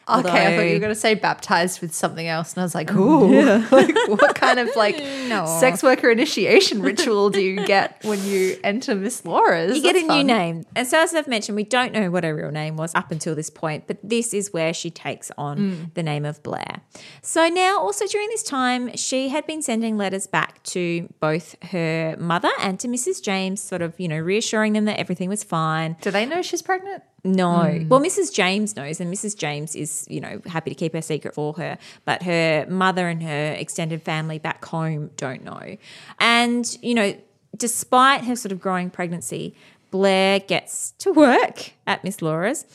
Okay, 0.09 0.19
I 0.19 0.21
thought 0.21 0.31
you 0.31 0.39
Although- 0.59 0.73
were 0.73 0.79
going 0.79 0.93
to 0.93 0.95
say 0.95 1.15
baptized 1.15 1.81
with 1.81 1.93
something 1.93 2.27
else, 2.27 2.53
and 2.53 2.61
I 2.61 2.63
was 2.65 2.73
like, 2.75 2.91
"Ooh, 2.93 3.27
like, 3.71 3.93
what 4.07 4.35
kind 4.35 4.57
of 4.59 4.69
like 4.75 4.97
sex 5.59 5.83
worker 5.83 6.09
initiation 6.09 6.81
ritual 6.81 7.29
do 7.29 7.41
you 7.41 7.65
get 7.65 8.01
when 8.05 8.23
you 8.23 8.57
enter 8.63 8.95
Miss 8.95 9.25
Laura's?" 9.25 9.75
You 9.75 9.81
get 9.83 9.95
a 9.95 9.99
That's 10.07 10.13
new 10.13 10.23
name. 10.23 10.65
And 10.75 10.87
so, 10.87 10.99
as 10.99 11.13
I've 11.13 11.27
mentioned, 11.27 11.55
we 11.57 11.63
don't 11.63 11.91
know 11.93 12.09
what 12.09 12.23
her 12.23 12.33
real 12.33 12.51
name 12.51 12.77
was 12.77 12.95
up 12.95 13.11
until 13.11 13.35
this 13.35 13.49
point, 13.49 13.85
but 13.87 13.97
this 14.03 14.33
is 14.33 14.53
where 14.53 14.73
she 14.73 14.89
takes 14.89 15.31
on 15.37 15.57
Mm. 15.57 15.93
the 15.95 16.03
name 16.03 16.23
of 16.25 16.41
Blair. 16.43 16.81
So, 17.21 17.47
now 17.49 17.79
also 17.79 18.05
during 18.07 18.29
this 18.29 18.43
time, 18.43 18.95
she 18.95 19.29
had 19.29 19.45
been 19.45 19.61
sending 19.61 19.97
letters 19.97 20.25
back 20.27 20.63
to 20.63 21.07
both 21.19 21.55
her 21.71 22.15
mother 22.17 22.51
and 22.61 22.79
to 22.79 22.87
Mrs. 22.87 23.21
James, 23.21 23.61
sort 23.61 23.81
of, 23.81 23.99
you 23.99 24.07
know, 24.07 24.17
reassuring 24.19 24.73
them 24.73 24.85
that 24.85 24.99
everything 24.99 25.27
was 25.29 25.43
fine. 25.43 25.97
Do 26.01 26.11
they 26.11 26.25
know 26.25 26.41
she's 26.41 26.61
pregnant? 26.61 27.03
No. 27.35 27.63
Hmm. 27.63 27.89
Well, 27.89 27.99
Mrs. 27.99 28.33
James 28.33 28.75
knows, 28.75 28.99
and 28.99 29.13
Mrs. 29.13 29.37
James 29.37 29.75
is, 29.75 30.05
you 30.09 30.21
know, 30.21 30.41
happy 30.45 30.71
to 30.71 30.75
keep 30.75 30.93
her 30.93 31.01
secret 31.01 31.33
for 31.33 31.53
her. 31.53 31.77
But 32.05 32.23
her 32.23 32.65
mother 32.69 33.07
and 33.07 33.21
her 33.23 33.53
extended 33.53 34.03
family 34.03 34.39
back 34.39 34.63
home 34.65 35.11
don't 35.17 35.43
know. 35.43 35.77
And, 36.19 36.77
you 36.81 36.95
know, 36.95 37.15
despite 37.55 38.23
her 38.23 38.35
sort 38.35 38.51
of 38.51 38.59
growing 38.59 38.89
pregnancy, 38.89 39.55
Blair 39.91 40.39
gets 40.39 40.91
to 40.99 41.11
work 41.11 41.71
at 41.85 42.03
Miss 42.03 42.21
Laura's 42.21 42.65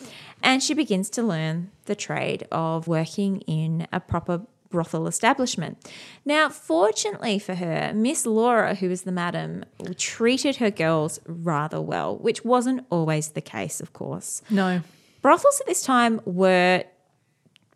and 0.42 0.62
she 0.62 0.74
begins 0.74 1.08
to 1.10 1.22
learn 1.22 1.70
the 1.84 1.94
trade 1.94 2.46
of 2.50 2.88
working 2.88 3.40
in 3.42 3.86
a 3.92 4.00
proper 4.00 4.42
brothel 4.72 5.06
establishment. 5.06 5.78
Now, 6.24 6.48
fortunately 6.48 7.38
for 7.38 7.54
her, 7.54 7.92
Miss 7.94 8.26
Laura, 8.26 8.74
who 8.74 8.88
was 8.88 9.02
the 9.02 9.12
madam, 9.12 9.64
treated 9.96 10.56
her 10.56 10.70
girls 10.70 11.20
rather 11.26 11.80
well, 11.80 12.16
which 12.16 12.44
wasn't 12.44 12.84
always 12.90 13.28
the 13.28 13.40
case, 13.40 13.80
of 13.80 13.92
course. 13.92 14.42
No. 14.50 14.80
Brothels 15.20 15.60
at 15.60 15.68
this 15.68 15.82
time 15.82 16.20
were, 16.24 16.82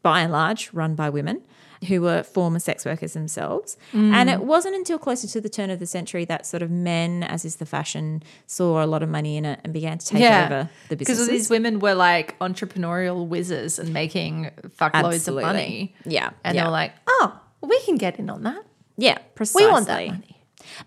by 0.03 0.23
and 0.23 0.33
large, 0.33 0.73
run 0.73 0.97
by 0.97 1.11
women 1.11 1.43
who 1.89 2.01
were 2.01 2.23
former 2.23 2.59
sex 2.59 2.85
workers 2.85 3.13
themselves. 3.13 3.77
Mm. 3.93 4.13
And 4.13 4.31
it 4.31 4.41
wasn't 4.41 4.75
until 4.75 4.99
closer 4.99 5.27
to 5.29 5.41
the 5.41 5.49
turn 5.49 5.71
of 5.71 5.79
the 5.79 5.87
century 5.87 6.25
that 6.27 6.47
sort 6.47 6.63
of 6.63 6.71
men, 6.71 7.23
as 7.23 7.45
is 7.45 7.57
the 7.57 7.67
fashion, 7.67 8.23
saw 8.47 8.85
a 8.85 8.87
lot 8.87 9.03
of 9.03 9.09
money 9.09 9.37
in 9.37 9.45
it 9.45 9.61
and 9.65 9.73
began 9.73 9.99
to 9.99 10.07
take 10.07 10.23
over 10.23 10.71
the 10.89 10.97
business. 10.97 11.19
because 11.19 11.29
these 11.29 11.51
women 11.51 11.79
were 11.79 11.95
like 11.95 12.39
entrepreneurial 12.39 13.27
whizzes 13.27 13.79
and 13.79 13.93
making 13.93 14.51
fuckloads 14.79 15.29
of 15.29 15.35
money. 15.35 15.95
Yeah, 16.05 16.31
and 16.45 16.55
yeah. 16.55 16.63
they 16.63 16.67
were 16.67 16.73
like, 16.73 16.93
"Oh, 17.09 17.39
we 17.61 17.81
can 17.81 17.97
get 17.97 18.19
in 18.19 18.31
on 18.31 18.43
that. 18.45 18.65
Yeah, 18.97 19.19
precisely. 19.35 19.67
We 19.67 19.73
want 19.73 19.87
that 19.87 20.07
money." 20.07 20.37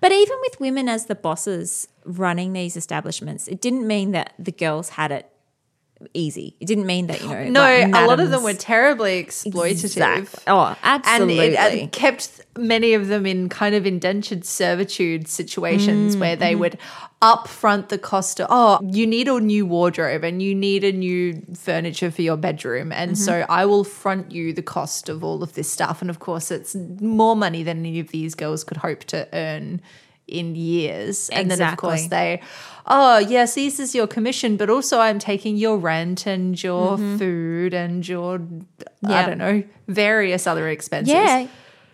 But 0.02 0.12
even 0.12 0.38
with 0.42 0.60
women 0.60 0.90
as 0.90 1.06
the 1.06 1.16
bosses 1.16 1.88
running 2.04 2.54
these 2.54 2.76
establishments, 2.76 3.48
it 3.48 3.62
didn't 3.62 3.88
mean 3.88 4.12
that 4.12 4.34
the 4.38 4.52
girls 4.52 4.90
had 4.90 5.12
it 5.12 5.32
easy. 6.14 6.56
It 6.60 6.66
didn't 6.66 6.86
mean 6.86 7.08
that, 7.08 7.22
you 7.22 7.28
know, 7.28 7.44
No, 7.50 7.62
like 7.62 7.96
a 7.96 8.06
lot 8.08 8.20
of 8.20 8.30
them 8.30 8.44
were 8.44 8.54
terribly 8.54 9.24
exploitative. 9.24 9.84
Exactly. 9.84 10.44
Oh, 10.48 10.68
and 10.68 10.78
absolutely. 11.06 11.48
it 11.56 11.84
uh, 11.84 11.88
kept 11.92 12.42
many 12.58 12.94
of 12.94 13.08
them 13.08 13.26
in 13.26 13.50
kind 13.50 13.76
of 13.76 13.86
indentured 13.86 14.46
servitude 14.46 15.28
situations 15.28 16.16
Mm, 16.16 16.20
where 16.20 16.36
they 16.36 16.52
mm-hmm. 16.52 16.60
would 16.62 16.78
upfront 17.22 17.90
the 17.90 17.98
cost 17.98 18.40
of 18.40 18.48
oh 18.50 18.80
you 18.92 19.06
need 19.06 19.28
a 19.28 19.40
new 19.40 19.66
wardrobe 19.66 20.24
and 20.24 20.42
you 20.42 20.56
need 20.56 20.84
a 20.86 20.92
new 20.92 21.42
furniture 21.54 22.10
for 22.10 22.22
your 22.22 22.38
bedroom 22.38 22.92
and 22.92 23.12
Mm-hmm. 23.12 23.16
so 23.24 23.46
i 23.50 23.66
will 23.66 23.84
front 23.84 24.32
you 24.32 24.54
the 24.54 24.62
cost 24.62 25.10
of 25.10 25.24
all 25.24 25.44
of 25.44 25.54
this 25.54 25.70
stuff 25.72 26.02
and 26.02 26.10
of 26.10 26.20
course 26.20 26.50
it's 26.50 26.76
more 27.02 27.36
money 27.36 27.62
than 27.64 27.80
any 27.80 28.00
of 28.00 28.10
these 28.10 28.36
girls 28.36 28.64
could 28.64 28.78
hope 28.78 29.04
to 29.06 29.28
earn 29.34 29.82
in 30.30 30.56
years 30.56 31.30
and 31.30 31.50
then 31.52 31.62
of 31.62 31.78
course 31.78 32.08
they 32.08 32.42
oh 32.88 33.18
yes 33.20 33.56
this 33.56 33.80
is 33.80 33.94
your 33.94 34.08
commission 34.08 34.58
but 34.58 34.70
also 34.70 35.00
i'm 35.00 35.20
taking 35.20 35.58
your 35.58 35.78
rent 35.78 36.26
and 36.26 36.62
your 36.64 36.98
food 37.18 37.74
and 37.74 38.08
your 38.08 38.36
i 38.36 38.40
Mm-hmm. 38.40 39.30
Don't 39.30 39.38
know 39.38 39.64
various 39.88 40.48
other 40.48 40.68
expenses 40.70 41.14
Yeah. 41.14 41.48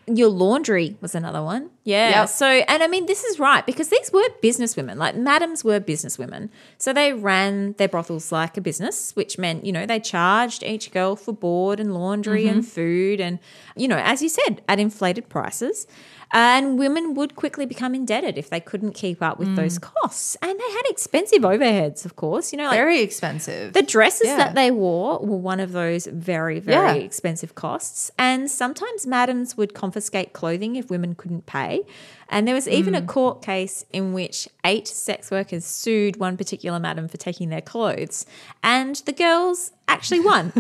Your 0.08 0.30
laundry 0.30 0.95
was 1.02 1.15
another 1.15 1.41
one. 1.41 1.71
Yeah. 1.84 2.10
Yep. 2.21 2.30
So, 2.30 2.45
and 2.45 2.84
I 2.84 2.88
mean, 2.88 3.08
this 3.08 3.24
is 3.24 3.39
right 3.39 3.65
because 3.65 3.89
these 3.89 4.12
were 4.13 4.21
businesswomen, 4.43 4.98
like 4.98 5.15
madams 5.15 5.63
were 5.63 5.80
businesswomen. 5.80 6.50
So 6.78 6.93
they 6.93 7.12
ran 7.12 7.74
their 7.80 7.88
brothels 7.88 8.32
like 8.32 8.56
a 8.56 8.62
business, 8.62 9.15
which 9.15 9.39
meant, 9.39 9.65
you 9.65 9.71
know, 9.71 9.88
they 9.88 10.00
charged 10.00 10.62
each 10.62 10.91
girl 10.91 11.15
for 11.15 11.34
board 11.34 11.80
and 11.80 11.95
laundry 11.95 12.48
and 12.48 12.63
food 12.63 13.19
and, 13.19 13.39
you 13.76 13.88
know, 13.88 13.98
as 13.98 14.21
you 14.21 14.30
said, 14.30 14.62
at 14.69 14.80
inflated 14.80 15.28
prices. 15.28 15.88
And 16.34 16.78
women 16.78 17.14
would 17.14 17.36
quickly 17.36 17.66
become 17.66 17.96
indebted 17.96 18.38
if 18.38 18.50
they 18.50 18.60
couldn't 18.60 18.94
keep 18.94 19.22
up 19.22 19.40
with 19.40 19.56
those 19.56 19.78
costs. 19.80 20.36
And 20.42 20.60
they 20.60 20.72
had 20.72 20.82
expensive 20.90 21.44
overheads, 21.44 22.04
of 22.06 22.16
course. 22.16 22.52
You 22.52 22.58
know, 22.58 22.66
like 22.68 22.78
very 22.78 23.00
expensive 23.02 23.74
the 23.74 23.82
dresses 23.82 24.28
Yeah. 24.28 24.38
that 24.38 24.56
they 24.56 24.72
wore 24.72 25.20
were 25.20 25.38
one 25.38 25.60
of 25.60 25.72
those 25.72 26.08
very, 26.08 26.60
very 26.60 26.98
Yeah. 27.00 27.04
expensive 27.06 27.56
costs. 27.56 28.12
And 28.20 28.50
sometimes 28.52 29.06
madams 29.08 29.56
would 29.56 29.74
confiscate 29.74 30.34
clothing 30.34 30.76
if 30.76 30.90
women 30.90 31.16
couldn't 31.16 31.46
pay. 31.46 31.84
And 32.28 32.48
there 32.48 32.56
was 32.56 32.68
even 32.68 32.96
a 32.96 33.02
Mm. 33.02 33.08
court 33.08 33.42
case 33.44 33.86
in 33.94 34.12
which 34.12 34.50
eight 34.66 34.88
sex 34.88 35.30
workers 35.30 35.64
sued 35.64 36.18
one 36.18 36.38
particular 36.38 36.80
madam 36.80 37.08
for 37.08 37.18
taking 37.18 37.50
their 37.50 37.62
clothes. 37.62 38.26
And 38.64 38.96
the 39.06 39.12
girls 39.14 39.72
actually 39.88 40.22
won. 40.22 40.52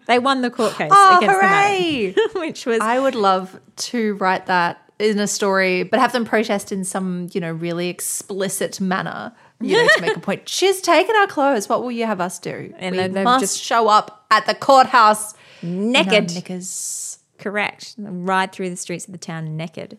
they 0.08 0.18
won 0.18 0.42
the 0.42 0.50
court 0.50 0.74
case 0.74 0.90
Oh, 0.92 1.18
against 1.18 1.36
hooray! 1.40 2.12
the 2.16 2.20
madam, 2.26 2.40
which 2.48 2.66
was 2.66 2.80
I 2.80 2.98
would 2.98 3.14
love 3.14 3.60
to 3.76 4.14
write 4.16 4.46
that 4.46 4.81
in 5.02 5.18
a 5.18 5.26
story, 5.26 5.82
but 5.82 6.00
have 6.00 6.12
them 6.12 6.24
protest 6.24 6.72
in 6.72 6.84
some, 6.84 7.28
you 7.32 7.40
know, 7.40 7.52
really 7.52 7.88
explicit 7.88 8.80
manner. 8.80 9.32
You 9.60 9.76
know, 9.76 9.88
to 9.96 10.00
make 10.00 10.16
a 10.16 10.20
point. 10.28 10.48
She's 10.48 10.80
taken 10.80 11.14
our 11.16 11.26
clothes. 11.26 11.68
What 11.68 11.82
will 11.82 11.92
you 11.92 12.06
have 12.06 12.20
us 12.20 12.38
do? 12.38 12.72
And 12.78 12.92
we 12.92 12.98
then 12.98 13.12
they've 13.12 13.24
must 13.24 13.42
just- 13.42 13.60
show 13.62 13.88
up 13.88 14.24
at 14.30 14.46
the 14.46 14.54
courthouse 14.54 15.34
naked. 15.62 16.34
knickers. 16.34 17.18
Correct. 17.38 17.94
Ride 17.98 18.52
through 18.52 18.70
the 18.70 18.76
streets 18.76 19.06
of 19.06 19.12
the 19.12 19.18
town 19.18 19.56
naked. 19.56 19.98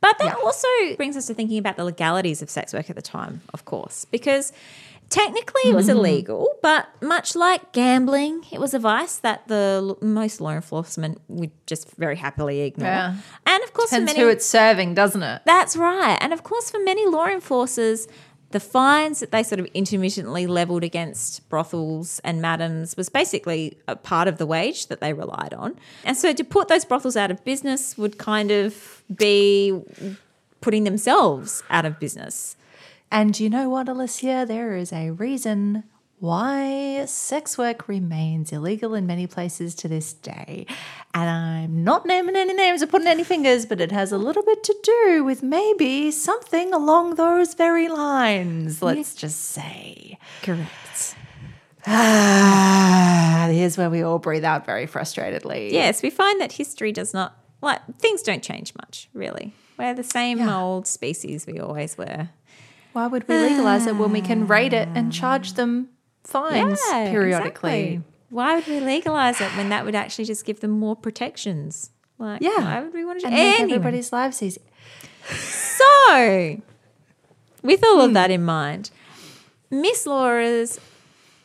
But 0.00 0.16
that 0.20 0.36
also 0.36 0.68
brings 0.96 1.16
us 1.16 1.26
to 1.26 1.34
thinking 1.34 1.58
about 1.58 1.76
the 1.76 1.84
legalities 1.84 2.40
of 2.40 2.48
sex 2.48 2.72
work 2.72 2.88
at 2.88 2.96
the 2.96 3.02
time, 3.02 3.40
of 3.52 3.64
course, 3.64 4.04
because 4.04 4.52
technically 5.10 5.62
it 5.70 5.74
was 5.74 5.88
mm-hmm. 5.88 5.98
illegal, 5.98 6.48
but 6.62 6.88
much 7.02 7.34
like 7.34 7.72
gambling, 7.72 8.44
it 8.52 8.60
was 8.60 8.74
a 8.74 8.78
vice 8.78 9.16
that 9.16 9.48
the 9.48 9.80
l- 9.82 9.98
most 10.00 10.40
law 10.40 10.52
enforcement 10.52 11.20
would 11.28 11.50
just 11.66 11.90
very 11.96 12.16
happily 12.16 12.60
ignore. 12.62 12.88
Yeah. 12.88 13.16
And 13.46 13.64
of 13.64 13.72
course, 13.72 13.90
Depends 13.90 14.12
for 14.12 14.16
many, 14.16 14.24
who 14.24 14.30
it's 14.30 14.46
serving, 14.46 14.94
doesn't 14.94 15.22
it? 15.22 15.42
that's 15.44 15.76
right. 15.76 16.18
And 16.20 16.32
of 16.32 16.42
course, 16.42 16.70
for 16.70 16.78
many 16.80 17.06
law 17.06 17.26
enforcers, 17.26 18.08
the 18.50 18.60
fines 18.60 19.20
that 19.20 19.30
they 19.30 19.42
sort 19.42 19.60
of 19.60 19.66
intermittently 19.74 20.46
leveled 20.46 20.82
against 20.82 21.46
brothels 21.50 22.18
and 22.24 22.40
madams 22.40 22.96
was 22.96 23.10
basically 23.10 23.76
a 23.86 23.94
part 23.94 24.26
of 24.26 24.38
the 24.38 24.46
wage 24.46 24.86
that 24.86 25.00
they 25.00 25.12
relied 25.12 25.52
on. 25.52 25.78
And 26.04 26.16
so 26.16 26.32
to 26.32 26.44
put 26.44 26.68
those 26.68 26.84
brothels 26.84 27.16
out 27.16 27.30
of 27.30 27.44
business 27.44 27.98
would 27.98 28.16
kind 28.16 28.50
of 28.50 29.02
be 29.14 29.78
putting 30.60 30.84
themselves 30.84 31.62
out 31.68 31.84
of 31.84 32.00
business. 32.00 32.56
And 33.10 33.38
you 33.38 33.48
know 33.48 33.68
what, 33.68 33.88
Alicia? 33.88 34.44
There 34.46 34.76
is 34.76 34.92
a 34.92 35.10
reason 35.10 35.84
why 36.20 37.04
sex 37.06 37.56
work 37.56 37.88
remains 37.88 38.52
illegal 38.52 38.94
in 38.94 39.06
many 39.06 39.26
places 39.26 39.74
to 39.76 39.88
this 39.88 40.12
day. 40.12 40.66
And 41.14 41.30
I'm 41.30 41.84
not 41.84 42.06
naming 42.06 42.36
any 42.36 42.52
names 42.52 42.82
or 42.82 42.86
putting 42.86 43.06
any 43.06 43.24
fingers, 43.24 43.66
but 43.66 43.80
it 43.80 43.92
has 43.92 44.12
a 44.12 44.18
little 44.18 44.42
bit 44.42 44.62
to 44.64 44.76
do 44.82 45.24
with 45.24 45.42
maybe 45.42 46.10
something 46.10 46.74
along 46.74 47.14
those 47.14 47.54
very 47.54 47.88
lines, 47.88 48.82
let's 48.82 49.14
just 49.14 49.40
say. 49.40 50.18
Correct. 50.42 51.14
Ah, 51.86 53.48
here's 53.50 53.78
where 53.78 53.88
we 53.88 54.02
all 54.02 54.18
breathe 54.18 54.44
out 54.44 54.66
very 54.66 54.86
frustratedly. 54.86 55.70
Yes, 55.72 56.02
we 56.02 56.10
find 56.10 56.40
that 56.40 56.52
history 56.52 56.92
does 56.92 57.14
not, 57.14 57.38
like, 57.62 57.80
things 57.98 58.22
don't 58.22 58.42
change 58.42 58.74
much, 58.74 59.08
really. 59.14 59.54
We're 59.78 59.94
the 59.94 60.04
same 60.04 60.46
old 60.46 60.86
species 60.88 61.46
we 61.46 61.60
always 61.60 61.96
were. 61.96 62.30
Why 62.92 63.06
would 63.06 63.28
we 63.28 63.36
legalize 63.36 63.86
it 63.86 63.96
when 63.96 64.12
we 64.12 64.20
can 64.20 64.46
rate 64.46 64.72
it 64.72 64.88
and 64.94 65.12
charge 65.12 65.54
them 65.54 65.88
fines 66.24 66.80
Yeah, 66.90 67.10
periodically? 67.10 67.92
exactly. 67.94 68.02
Why 68.30 68.54
would 68.56 68.66
we 68.66 68.80
legalize 68.80 69.40
it 69.40 69.50
when 69.56 69.68
that 69.70 69.84
would 69.84 69.94
actually 69.94 70.24
just 70.26 70.44
give 70.44 70.60
them 70.60 70.70
more 70.72 70.96
protections? 70.96 71.90
Like, 72.18 72.42
Yeah. 72.42 72.56
why 72.58 72.80
would 72.80 72.92
we 72.92 73.04
want 73.04 73.20
to 73.20 73.26
And 73.26 73.34
make 73.34 73.60
everybody's 73.60 74.12
lives 74.12 74.42
easy. 74.42 74.60
So, 75.28 76.60
with 77.62 77.84
all 77.84 78.00
of 78.00 78.12
that 78.14 78.30
in 78.30 78.44
mind, 78.44 78.90
Miss 79.70 80.06
Laura's, 80.06 80.80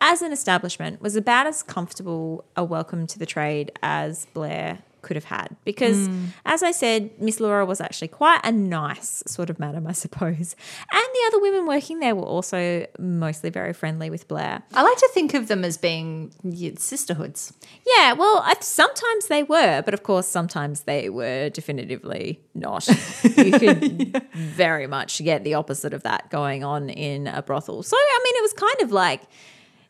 as 0.02 0.22
an 0.22 0.32
establishment, 0.32 1.02
was 1.02 1.16
about 1.16 1.48
as 1.48 1.62
comfortable 1.64 2.44
a 2.56 2.64
welcome 2.64 3.06
to 3.08 3.20
the 3.20 3.26
trade 3.26 3.72
as 3.82 4.26
Blair 4.34 4.80
could 5.04 5.16
have 5.16 5.26
had. 5.26 5.56
Because, 5.64 6.08
mm. 6.08 6.28
as 6.46 6.64
I 6.64 6.72
said, 6.72 7.12
Miss 7.22 7.40
Laura 7.40 7.66
was 7.66 7.80
actually 7.80 8.08
quite 8.08 8.42
a 8.44 8.52
nice 8.52 9.24
sort 9.28 9.50
of 9.50 9.60
madam, 9.60 9.86
I 9.86 9.92
suppose. 9.92 10.56
And 10.92 11.04
the 11.14 11.24
other 11.28 11.42
women 11.42 11.68
working 11.68 12.00
there 12.00 12.16
were 12.16 12.24
also 12.24 12.88
mostly 12.98 13.50
very 13.50 13.74
friendly 13.74 14.10
with 14.10 14.28
Blair. 14.28 14.64
I 14.74 14.82
like 14.82 14.98
to 14.98 15.10
think 15.14 15.34
of 15.34 15.48
them 15.48 15.64
as 15.64 15.78
being 15.78 16.32
sisterhoods. 16.78 17.54
Yeah, 17.86 18.14
well, 18.14 18.42
I, 18.44 18.56
sometimes 18.62 19.28
they 19.28 19.44
were, 19.44 19.82
but 19.84 19.94
of 19.94 20.04
course, 20.04 20.28
sometimes 20.28 20.82
they 20.82 21.10
were 21.10 21.50
definitively 21.50 22.42
not. 22.56 22.88
You 23.24 23.52
could 23.60 24.24
very 24.34 24.88
much 24.88 25.24
get 25.24 25.44
the 25.44 25.54
opposite 25.54 25.94
of 25.94 26.04
that 26.04 26.30
going 26.30 26.64
on 26.64 26.90
in 26.90 27.28
a 27.28 27.42
brothel. 27.42 27.84
So, 27.84 27.96
I 27.98 28.20
mean, 28.24 28.34
it 28.38 28.42
was 28.42 28.54
kind 28.54 28.82
of 28.82 28.92
like, 28.92 29.22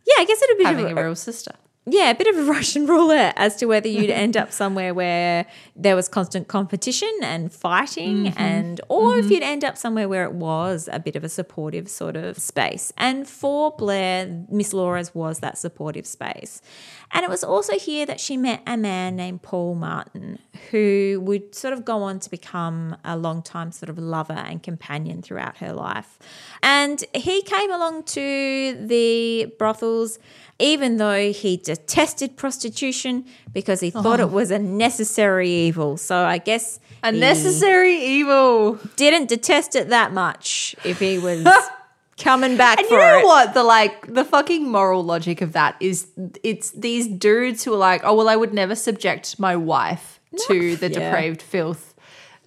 yeah, 0.05 0.15
I 0.19 0.25
guess 0.25 0.41
it'd 0.41 0.57
be 0.57 0.63
Having 0.63 0.97
a 0.97 1.03
real 1.03 1.15
sister. 1.15 1.53
Yeah, 1.85 2.11
a 2.11 2.15
bit 2.15 2.27
of 2.27 2.37
a 2.37 2.43
Russian 2.51 2.85
roulette 2.87 3.33
as 3.35 3.55
to 3.57 3.65
whether 3.65 3.87
you'd 3.87 4.09
end 4.09 4.37
up 4.37 4.51
somewhere 4.51 4.93
where 4.93 5.45
there 5.75 5.95
was 5.95 6.07
constant 6.07 6.47
competition 6.47 7.11
and 7.21 7.51
fighting, 7.51 8.25
mm-hmm. 8.25 8.39
and 8.39 8.81
or 8.89 9.17
if 9.17 9.25
mm-hmm. 9.25 9.33
you'd 9.33 9.43
end 9.43 9.63
up 9.63 9.77
somewhere 9.77 10.07
where 10.07 10.23
it 10.23 10.33
was 10.33 10.87
a 10.91 10.99
bit 10.99 11.15
of 11.15 11.23
a 11.23 11.29
supportive 11.29 11.89
sort 11.89 12.15
of 12.15 12.37
space. 12.37 12.93
And 12.97 13.27
for 13.27 13.71
Blair, 13.71 14.45
Miss 14.49 14.73
Laura's 14.73 15.13
was 15.13 15.39
that 15.39 15.57
supportive 15.57 16.05
space. 16.05 16.61
And 17.13 17.23
it 17.23 17.29
was 17.29 17.43
also 17.43 17.77
here 17.77 18.07
that 18.07 18.19
she 18.19 18.37
met 18.37 18.63
a 18.65 18.75
man 18.75 19.15
named 19.15 19.43
Paul 19.43 19.75
Martin, 19.75 20.39
who 20.71 21.21
would 21.23 21.53
sort 21.53 21.73
of 21.73 21.85
go 21.85 22.01
on 22.01 22.19
to 22.19 22.29
become 22.29 22.97
a 23.05 23.15
long 23.15 23.43
time 23.43 23.71
sort 23.71 23.89
of 23.89 23.99
lover 23.99 24.33
and 24.33 24.63
companion 24.63 25.21
throughout 25.21 25.57
her 25.57 25.73
life. 25.73 26.17
And 26.63 27.03
he 27.13 27.43
came 27.43 27.71
along 27.71 28.03
to 28.03 28.77
the 28.87 29.53
brothels 29.59 30.17
even 30.59 30.97
though 30.97 31.31
he 31.31 31.57
detested 31.57 32.37
prostitution 32.37 33.25
because 33.51 33.79
he 33.79 33.89
thought 33.89 34.19
it 34.19 34.23
oh. 34.23 34.27
was 34.27 34.51
a 34.51 34.59
necessary 34.59 35.49
evil. 35.49 35.97
So 35.97 36.23
I 36.23 36.37
guess 36.37 36.79
A 37.03 37.11
necessary 37.11 37.95
evil. 37.97 38.79
didn't 38.95 39.29
detest 39.29 39.75
it 39.75 39.89
that 39.89 40.13
much 40.13 40.75
if 40.83 40.99
he 40.99 41.17
was 41.17 41.45
coming 42.17 42.55
back 42.57 42.79
And 42.79 42.89
you 42.89 42.97
know 42.97 43.19
it. 43.19 43.25
what? 43.25 43.53
The 43.53 43.63
like 43.63 44.13
the 44.13 44.23
fucking 44.23 44.69
moral 44.69 45.03
logic 45.03 45.41
of 45.41 45.53
that 45.53 45.75
is 45.79 46.07
it's 46.43 46.71
these 46.71 47.07
dudes 47.07 47.63
who 47.63 47.73
are 47.73 47.77
like, 47.77 48.01
oh 48.03 48.13
well, 48.15 48.29
I 48.29 48.35
would 48.35 48.53
never 48.53 48.75
subject 48.75 49.39
my 49.39 49.55
wife 49.55 50.19
to 50.47 50.75
the 50.75 50.89
yeah. 50.89 50.99
depraved 50.99 51.41
filth 51.41 51.93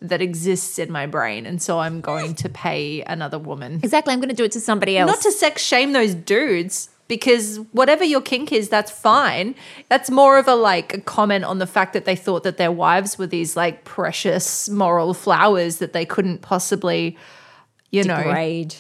that 0.02 0.20
exists 0.20 0.78
in 0.78 0.92
my 0.92 1.06
brain, 1.06 1.46
and 1.46 1.60
so 1.60 1.78
I'm 1.78 2.00
going 2.00 2.34
to 2.36 2.48
pay 2.48 3.02
another 3.02 3.38
woman. 3.38 3.80
Exactly, 3.82 4.12
I'm 4.12 4.20
going 4.20 4.28
to 4.28 4.34
do 4.34 4.44
it 4.44 4.52
to 4.52 4.60
somebody 4.60 4.98
else. 4.98 5.10
Not 5.10 5.22
to 5.22 5.32
sex 5.32 5.62
shame 5.62 5.92
those 5.92 6.14
dudes. 6.14 6.90
Because 7.08 7.58
whatever 7.72 8.02
your 8.04 8.20
kink 8.20 8.52
is, 8.52 8.68
that's 8.68 8.90
fine. 8.90 9.54
That's 9.88 10.10
more 10.10 10.38
of 10.38 10.48
a 10.48 10.54
like 10.56 10.94
a 10.94 11.00
comment 11.00 11.44
on 11.44 11.58
the 11.58 11.66
fact 11.66 11.92
that 11.92 12.04
they 12.04 12.16
thought 12.16 12.42
that 12.42 12.56
their 12.56 12.72
wives 12.72 13.16
were 13.18 13.28
these 13.28 13.56
like 13.56 13.84
precious 13.84 14.68
moral 14.68 15.14
flowers 15.14 15.76
that 15.78 15.92
they 15.92 16.04
couldn't 16.04 16.42
possibly, 16.42 17.16
you 17.92 18.02
know, 18.02 18.16
degrade. 18.16 18.74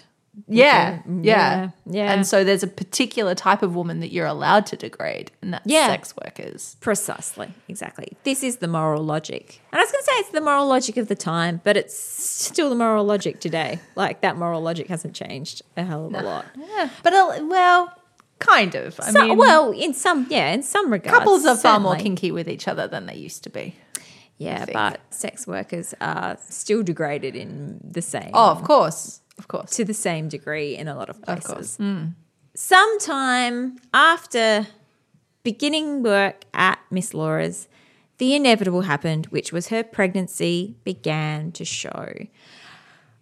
yeah, 0.48 0.98
Okay, 1.06 1.20
yeah, 1.22 1.62
yeah, 1.62 1.70
yeah. 1.88 2.12
And 2.12 2.26
so 2.26 2.42
there's 2.42 2.62
a 2.64 2.66
particular 2.66 3.34
type 3.34 3.62
of 3.62 3.74
woman 3.76 4.00
that 4.00 4.12
you're 4.12 4.26
allowed 4.26 4.66
to 4.66 4.76
degrade, 4.76 5.30
and 5.40 5.54
that's 5.54 5.64
Yeah. 5.66 5.86
sex 5.86 6.12
workers. 6.22 6.76
Precisely, 6.80 7.48
exactly. 7.68 8.16
This 8.24 8.42
is 8.42 8.56
the 8.56 8.68
moral 8.68 9.02
logic. 9.04 9.60
And 9.72 9.78
I 9.80 9.82
was 9.84 9.92
going 9.92 10.02
to 10.02 10.06
say 10.10 10.12
it's 10.16 10.30
the 10.30 10.40
moral 10.40 10.66
logic 10.66 10.96
of 10.96 11.06
the 11.08 11.14
time, 11.14 11.60
but 11.64 11.76
it's 11.76 11.96
still 11.96 12.68
the 12.70 12.74
moral 12.76 13.04
logic 13.04 13.40
today. 13.40 13.78
Like 13.94 14.20
that 14.22 14.36
moral 14.36 14.60
logic 14.62 14.88
hasn't 14.88 15.14
changed 15.14 15.62
a 15.76 15.84
hell 15.84 16.06
of 16.06 16.12
a 16.14 16.22
lot. 16.22 16.44
Yeah, 16.56 16.90
but 17.02 17.14
uh, 17.14 17.38
well, 17.44 17.92
kind 18.38 18.74
of. 18.74 18.98
I 19.00 19.10
So- 19.12 19.26
mean, 19.26 19.38
well, 19.38 19.70
in 19.72 19.94
some, 19.94 20.26
yeah, 20.30 20.52
in 20.52 20.62
some 20.62 20.90
regards. 20.92 21.18
couples 21.18 21.46
are 21.46 21.56
far 21.56 21.80
more 21.80 21.92
certainly. 21.92 22.02
kinky 22.04 22.30
with 22.32 22.48
each 22.48 22.68
other 22.68 22.86
than 22.86 23.06
they 23.06 23.14
used 23.16 23.42
to 23.44 23.50
be. 23.50 23.74
Yeah, 24.38 24.64
think. 24.66 24.74
but 24.74 25.00
sex 25.10 25.46
workers 25.46 25.94
are 26.00 26.36
still 26.48 26.82
degraded 26.82 27.34
in 27.34 27.80
the 27.82 28.02
same. 28.02 28.30
Oh, 28.34 28.50
of 28.50 28.62
course, 28.64 29.20
of 29.38 29.48
course. 29.48 29.70
to 29.76 29.84
the 29.84 29.94
same 29.94 30.28
degree 30.28 30.76
in 30.76 30.88
a 30.88 30.94
lot 30.94 31.08
of 31.08 31.16
Of 31.16 31.22
places. 31.24 31.46
course. 31.46 31.76
Mm. 31.78 32.12
Sometime 32.54 33.78
after 33.94 34.66
beginning 35.42 36.02
work 36.02 36.44
at 36.52 36.78
Miss 36.90 37.14
Laura's, 37.14 37.68
the 38.18 38.34
inevitable 38.34 38.82
happened, 38.82 39.26
which 39.26 39.52
was 39.52 39.68
her 39.68 39.82
pregnancy 39.82 40.76
began 40.84 41.52
to 41.52 41.64
show. 41.64 42.12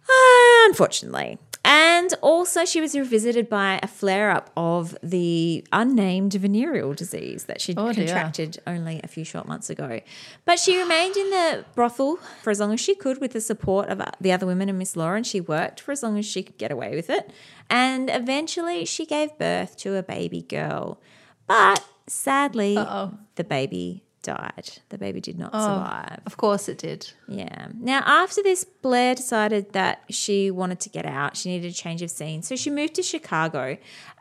Uh, 0.07 0.65
unfortunately. 0.67 1.37
And 1.67 2.13
also, 2.21 2.63
she 2.63 2.79
was 2.79 2.95
revisited 2.95 3.49
by 3.49 3.79
a 3.81 3.87
flare 3.87 4.29
up 4.29 4.51
of 4.55 4.95
the 5.01 5.65
unnamed 5.73 6.33
venereal 6.35 6.93
disease 6.93 7.45
that 7.45 7.59
she'd 7.59 7.79
Oh, 7.79 7.91
dear. 7.91 8.05
contracted 8.05 8.59
only 8.67 9.01
a 9.03 9.07
few 9.07 9.23
short 9.25 9.47
months 9.47 9.71
ago. 9.71 9.99
But 10.45 10.59
she 10.59 10.77
remained 10.77 11.17
in 11.17 11.29
the 11.31 11.65
brothel 11.73 12.17
for 12.43 12.51
as 12.51 12.59
long 12.59 12.71
as 12.71 12.79
she 12.79 12.93
could 12.93 13.19
with 13.19 13.33
the 13.33 13.41
support 13.41 13.89
of 13.89 13.99
uh, 13.99 14.11
the 14.21 14.31
other 14.31 14.45
women 14.45 14.69
and 14.69 14.77
Miss 14.77 14.95
Laura, 14.95 15.17
and 15.17 15.25
she 15.25 15.41
worked 15.41 15.79
for 15.81 15.91
as 15.91 16.03
long 16.03 16.19
as 16.19 16.25
she 16.25 16.43
could 16.43 16.57
get 16.59 16.71
away 16.71 16.95
with 16.95 17.09
it. 17.09 17.31
And 17.67 18.11
eventually, 18.11 18.85
she 18.85 19.05
gave 19.07 19.35
birth 19.39 19.75
to 19.77 19.95
a 19.95 20.03
baby 20.03 20.43
girl. 20.43 21.01
But 21.47 21.83
sadly, 22.05 22.77
Uh-oh. 22.77 23.17
the 23.35 23.43
baby 23.43 24.03
died. 24.25 24.79
The 24.89 24.97
baby 24.97 25.21
did 25.21 25.37
not 25.37 25.51
oh, 25.53 25.59
survive. 25.59 26.19
Of 26.25 26.35
course, 26.37 26.67
it 26.67 26.79
did. 26.79 27.11
Yeah. 27.27 27.67
Now, 27.79 28.01
after 28.05 28.41
this, 28.43 28.63
Blair 28.63 29.15
decided 29.15 29.71
that 29.73 30.01
she 30.09 30.51
wanted 30.51 30.79
to 30.81 30.89
get 30.89 31.05
out. 31.05 31.37
She 31.37 31.49
needed 31.49 31.71
a 31.71 31.73
change 31.75 32.01
of 32.01 32.09
scene. 32.09 32.41
So 32.41 32.55
she 32.55 32.69
moved 32.69 32.95
to 32.95 33.03
Chicago 33.03 33.77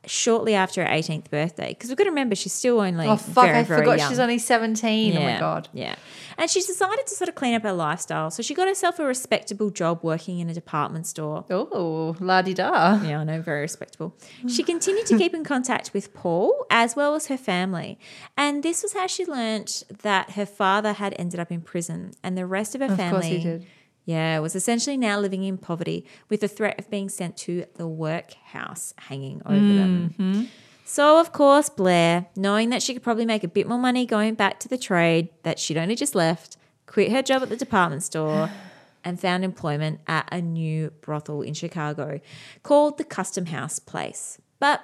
shortly 0.07 0.55
after 0.55 0.85
her 0.85 0.91
18th 0.91 1.31
birthday. 1.31 1.69
Because 1.69 1.91
we've 1.91 1.97
got 1.97 2.05
to 2.05 2.11
remember, 2.11 2.35
she's 2.35 2.53
still 2.53 2.81
only 2.81 3.07
Oh 3.07 3.17
fuck! 3.17 3.47
very, 3.47 3.59
I 3.59 3.63
very 3.63 3.81
forgot 3.81 3.99
young. 3.99 4.09
she's 4.09 4.19
only 4.19 4.39
seventeen. 4.39 5.17
Oh 5.17 5.21
my 5.23 5.39
god. 5.39 5.69
Yeah. 5.73 5.97
And 6.37 6.51
she 6.51 6.61
decided 6.61 7.07
to 7.07 7.15
sort 7.15 7.29
of 7.29 7.37
clean 7.37 7.55
up 7.55 7.63
her 7.63 7.73
lifestyle. 7.73 8.31
So 8.31 8.43
she 8.43 8.55
got 8.55 8.67
herself 8.67 8.99
a 8.99 9.05
respectable 9.05 9.71
job 9.71 10.01
working 10.03 10.41
in 10.41 10.51
a 10.51 10.55
department 10.55 11.07
store. 11.07 11.45
Oh, 11.49 12.17
la 12.19 12.43
di 12.43 12.55
da. 12.55 13.01
Yeah, 13.03 13.21
I 13.21 13.25
know, 13.25 13.41
very 13.41 13.61
respectable. 13.61 14.17
She 14.49 14.63
continued 14.65 15.07
to 15.07 15.17
keep 15.17 15.33
in 15.33 15.45
contact 15.45 15.93
with 15.95 16.13
Paul 16.13 16.67
as 16.71 16.97
well 16.97 17.15
as 17.15 17.29
her 17.29 17.37
family. 17.37 17.99
And 18.37 18.63
this 18.65 18.83
was 18.83 18.95
how 18.95 19.07
she 19.07 19.25
learnt 19.25 19.85
that 20.03 20.31
her 20.33 20.47
father 20.47 20.95
had 20.95 21.15
ended 21.19 21.39
up 21.39 21.53
in 21.53 21.61
prison 21.61 22.13
and 22.23 22.37
the 22.37 22.47
rest 22.47 22.75
of 22.75 22.81
her 22.81 22.89
Of 22.89 22.97
family. 22.97 23.65
Course 24.05 24.13
he 24.13 24.13
did. 24.13 24.17
Yeah, 24.19 24.39
was 24.41 24.55
essentially 24.55 24.97
now 24.97 25.19
living 25.19 25.43
in 25.45 25.59
poverty 25.59 26.05
with 26.29 26.41
the 26.41 26.49
threat 26.49 26.79
of 26.79 26.91
being 26.91 27.09
sent 27.09 27.37
to 27.39 27.65
the 27.75 27.87
workhouse 27.89 28.95
hanging 28.99 29.43
over 29.47 29.55
Mm-hmm. 29.55 30.33
them. 30.33 30.49
So, 30.87 31.19
of 31.19 31.33
course, 31.33 31.71
Blair, 31.71 32.27
knowing 32.37 32.69
that 32.71 32.83
she 32.83 32.93
could 32.93 33.03
probably 33.03 33.25
make 33.25 33.43
a 33.43 33.49
bit 33.49 33.67
more 33.67 33.79
money 33.79 34.05
going 34.05 34.35
back 34.35 34.61
to 34.61 34.69
the 34.69 34.77
trade 34.77 35.31
that 35.43 35.59
she'd 35.59 35.79
only 35.79 35.95
just 35.97 36.15
left, 36.15 36.59
quit 36.87 37.11
her 37.11 37.23
job 37.23 37.43
at 37.43 37.49
the 37.49 37.57
department 37.57 38.03
store 38.03 38.51
and 39.05 39.19
found 39.19 39.45
employment 39.45 40.01
at 40.07 40.29
a 40.31 40.43
new 40.43 40.91
brothel 41.01 41.41
in 41.41 41.55
Chicago 41.55 42.21
called 42.63 42.99
the 42.99 43.05
Custom 43.05 43.47
House 43.47 43.79
Place. 43.79 44.39
But 44.61 44.83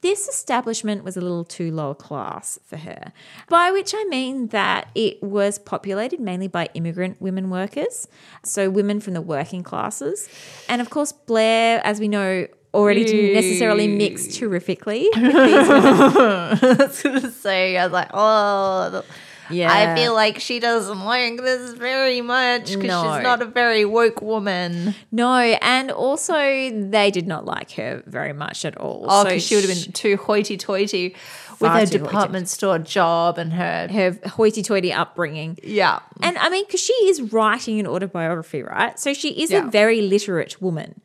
this 0.00 0.28
establishment 0.28 1.02
was 1.02 1.16
a 1.16 1.20
little 1.20 1.44
too 1.44 1.72
lower 1.72 1.94
class 1.94 2.58
for 2.64 2.76
her, 2.76 3.12
by 3.48 3.70
which 3.72 3.92
I 3.96 4.04
mean 4.04 4.48
that 4.48 4.88
it 4.94 5.22
was 5.22 5.58
populated 5.58 6.20
mainly 6.20 6.46
by 6.46 6.68
immigrant 6.74 7.20
women 7.20 7.50
workers, 7.50 8.06
so 8.44 8.70
women 8.70 9.00
from 9.00 9.14
the 9.14 9.20
working 9.20 9.62
classes. 9.62 10.28
And 10.68 10.80
of 10.80 10.90
course, 10.90 11.10
Blair, 11.12 11.80
as 11.84 11.98
we 11.98 12.06
know, 12.06 12.46
already 12.74 13.04
didn't 13.04 13.34
necessarily 13.34 13.88
mix 13.88 14.36
terrifically 14.36 15.08
with 15.16 15.22
these 15.22 15.68
women. 15.68 15.74
I 15.82 16.76
was 16.78 17.02
gonna 17.02 17.30
say, 17.30 17.76
I 17.76 17.84
was 17.84 17.92
like, 17.92 18.10
oh, 18.12 19.02
Yeah. 19.50 19.72
I 19.72 19.94
feel 19.96 20.14
like 20.14 20.40
she 20.40 20.60
doesn't 20.60 21.00
like 21.04 21.36
this 21.38 21.72
very 21.72 22.20
much 22.20 22.66
because 22.66 22.84
No. 22.84 23.02
she's 23.14 23.22
not 23.22 23.40
a 23.42 23.46
very 23.46 23.84
woke 23.84 24.20
woman. 24.22 24.94
No, 25.12 25.34
and 25.38 25.90
also 25.90 26.34
they 26.34 27.10
did 27.10 27.26
not 27.26 27.44
like 27.44 27.72
her 27.72 28.02
very 28.06 28.32
much 28.32 28.64
at 28.64 28.76
all. 28.76 29.06
Oh, 29.08 29.22
So 29.22 29.28
because 29.30 29.42
she 29.46 29.54
would 29.56 29.64
have 29.68 29.84
been 29.84 29.92
too 29.92 30.16
hoity-toity 30.16 31.14
with 31.60 31.70
Far 31.70 31.80
her 31.80 31.86
department 31.86 32.48
store 32.48 32.78
job 32.78 33.36
and 33.38 33.52
her 33.52 33.88
her 33.90 34.16
hoity-toity 34.28 34.92
upbringing. 34.92 35.58
yeah. 35.62 36.00
And 36.22 36.38
I 36.38 36.48
mean, 36.50 36.64
because 36.66 36.80
she 36.80 36.92
is 37.10 37.20
writing 37.32 37.80
an 37.80 37.86
autobiography, 37.86 38.62
right? 38.62 38.98
So 38.98 39.12
she 39.12 39.30
is 39.42 39.50
Yeah. 39.50 39.66
a 39.66 39.70
very 39.70 40.00
literate 40.02 40.60
woman. 40.62 41.00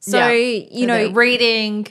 So 0.00 0.28
Yeah. 0.28 0.66
you 0.70 0.86
know, 0.86 1.10
reading 1.12 1.88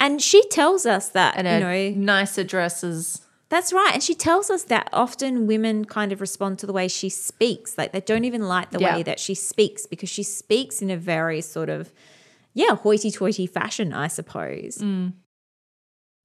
and 0.00 0.20
she 0.20 0.42
tells 0.48 0.84
us 0.86 1.10
that 1.10 1.34
and 1.36 1.46
you 1.46 1.60
know 1.60 2.04
nicer 2.14 2.42
dresses. 2.42 3.20
That's 3.52 3.72
right, 3.72 3.92
and 3.92 4.02
she 4.02 4.14
tells 4.14 4.50
us 4.50 4.64
that 4.64 4.88
often 4.92 5.46
women 5.46 5.84
kind 5.84 6.10
of 6.10 6.20
respond 6.20 6.58
to 6.60 6.66
the 6.66 6.72
way 6.72 6.88
she 6.88 7.08
speaks, 7.10 7.76
like 7.78 7.92
they 7.92 8.00
don't 8.00 8.24
even 8.24 8.48
like 8.48 8.70
the 8.70 8.80
Yeah. 8.80 8.96
way 8.96 9.02
that 9.04 9.20
she 9.20 9.34
speaks 9.34 9.86
because 9.86 10.08
she 10.08 10.22
speaks 10.22 10.80
in 10.82 10.90
a 10.90 10.96
very 10.96 11.40
sort 11.42 11.68
of 11.68 11.92
yeah 12.54 12.74
hoity-toity 12.74 13.46
fashion, 13.46 13.92
I 13.92 14.08
suppose. 14.08 14.78
Mm. 14.78 15.12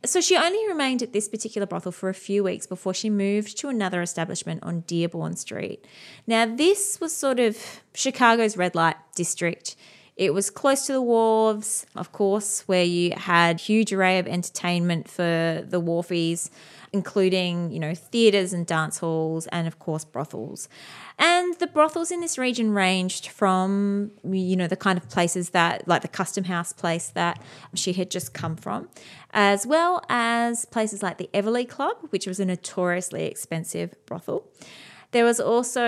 So 0.06 0.22
she 0.22 0.38
only 0.38 0.66
remained 0.68 1.02
at 1.04 1.12
this 1.12 1.28
particular 1.28 1.68
brothel 1.68 1.92
for 1.92 2.08
a 2.08 2.14
few 2.14 2.44
weeks 2.44 2.66
before 2.68 2.94
she 2.94 3.10
moved 3.10 3.58
to 3.58 3.68
another 3.68 4.02
establishment 4.02 4.64
on 4.64 4.82
Dearborn 4.82 5.36
Street. 5.36 5.86
Now, 6.28 6.46
this 6.46 7.00
was 7.02 7.12
sort 7.14 7.40
of 7.40 7.58
Chicago's 7.94 8.56
red 8.58 8.76
light 8.76 8.96
district. 9.16 9.76
It 10.16 10.34
was 10.34 10.50
close 10.50 10.86
to 10.88 10.94
the 10.94 11.02
wharves, 11.02 11.86
of 11.96 12.12
course, 12.12 12.62
where 12.68 12.84
you 12.84 13.14
had 13.18 13.60
huge 13.60 13.92
array 13.92 14.18
of 14.20 14.28
entertainment 14.28 15.10
for 15.10 15.64
the 15.68 15.82
wharfies, 15.82 16.50
including, 16.98 17.72
you 17.72 17.80
know, 17.80 17.94
theatres 17.94 18.52
and 18.54 18.66
dance 18.66 18.98
halls 18.98 19.48
and 19.48 19.68
of 19.68 19.76
course 19.80 20.06
brothels. 20.06 20.68
And 21.20 21.48
the 21.60 21.68
brothels 21.68 22.10
in 22.12 22.20
this 22.22 22.38
region 22.38 22.72
ranged 22.72 23.28
from, 23.28 24.12
you 24.24 24.56
know, 24.56 24.68
the 24.68 24.76
kind 24.88 24.98
of 24.98 25.06
places 25.10 25.52
that, 25.52 25.88
like 25.88 26.02
the 26.02 26.08
custom 26.22 26.44
house 26.46 26.74
place 26.74 27.08
that 27.22 27.36
she 27.74 27.94
had 27.94 28.10
just 28.12 28.34
come 28.34 28.56
from, 28.56 28.90
as 29.32 29.66
well 29.66 30.02
as 30.10 30.66
places 30.66 31.02
like 31.02 31.18
the 31.18 31.30
Everleigh 31.34 31.66
Club, 31.66 31.98
which 32.10 32.26
was 32.28 32.40
a 32.40 32.46
notoriously 32.46 33.26
expensive 33.26 33.90
brothel. 34.06 34.40
There 35.12 35.24
was 35.24 35.40
also 35.40 35.86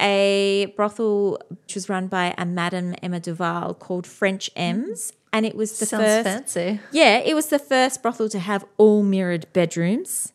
a 0.00 0.72
brothel 0.76 1.40
which 1.48 1.74
was 1.74 1.88
run 1.88 2.06
by 2.06 2.34
a 2.38 2.46
Madame 2.46 2.94
Emma 3.02 3.20
Duval 3.20 3.74
called 3.74 4.06
French 4.06 4.48
Em's. 4.54 5.12
And 5.32 5.46
it 5.46 5.54
was 5.54 5.78
the 5.78 5.86
Sounds 5.86 6.02
first. 6.04 6.24
fancy. 6.24 6.80
Yeah, 6.90 7.18
it 7.18 7.34
was 7.34 7.46
the 7.46 7.58
first 7.58 8.02
brothel 8.02 8.28
to 8.30 8.38
have 8.38 8.64
all 8.78 9.02
mirrored 9.02 9.46
bedrooms. 9.52 10.32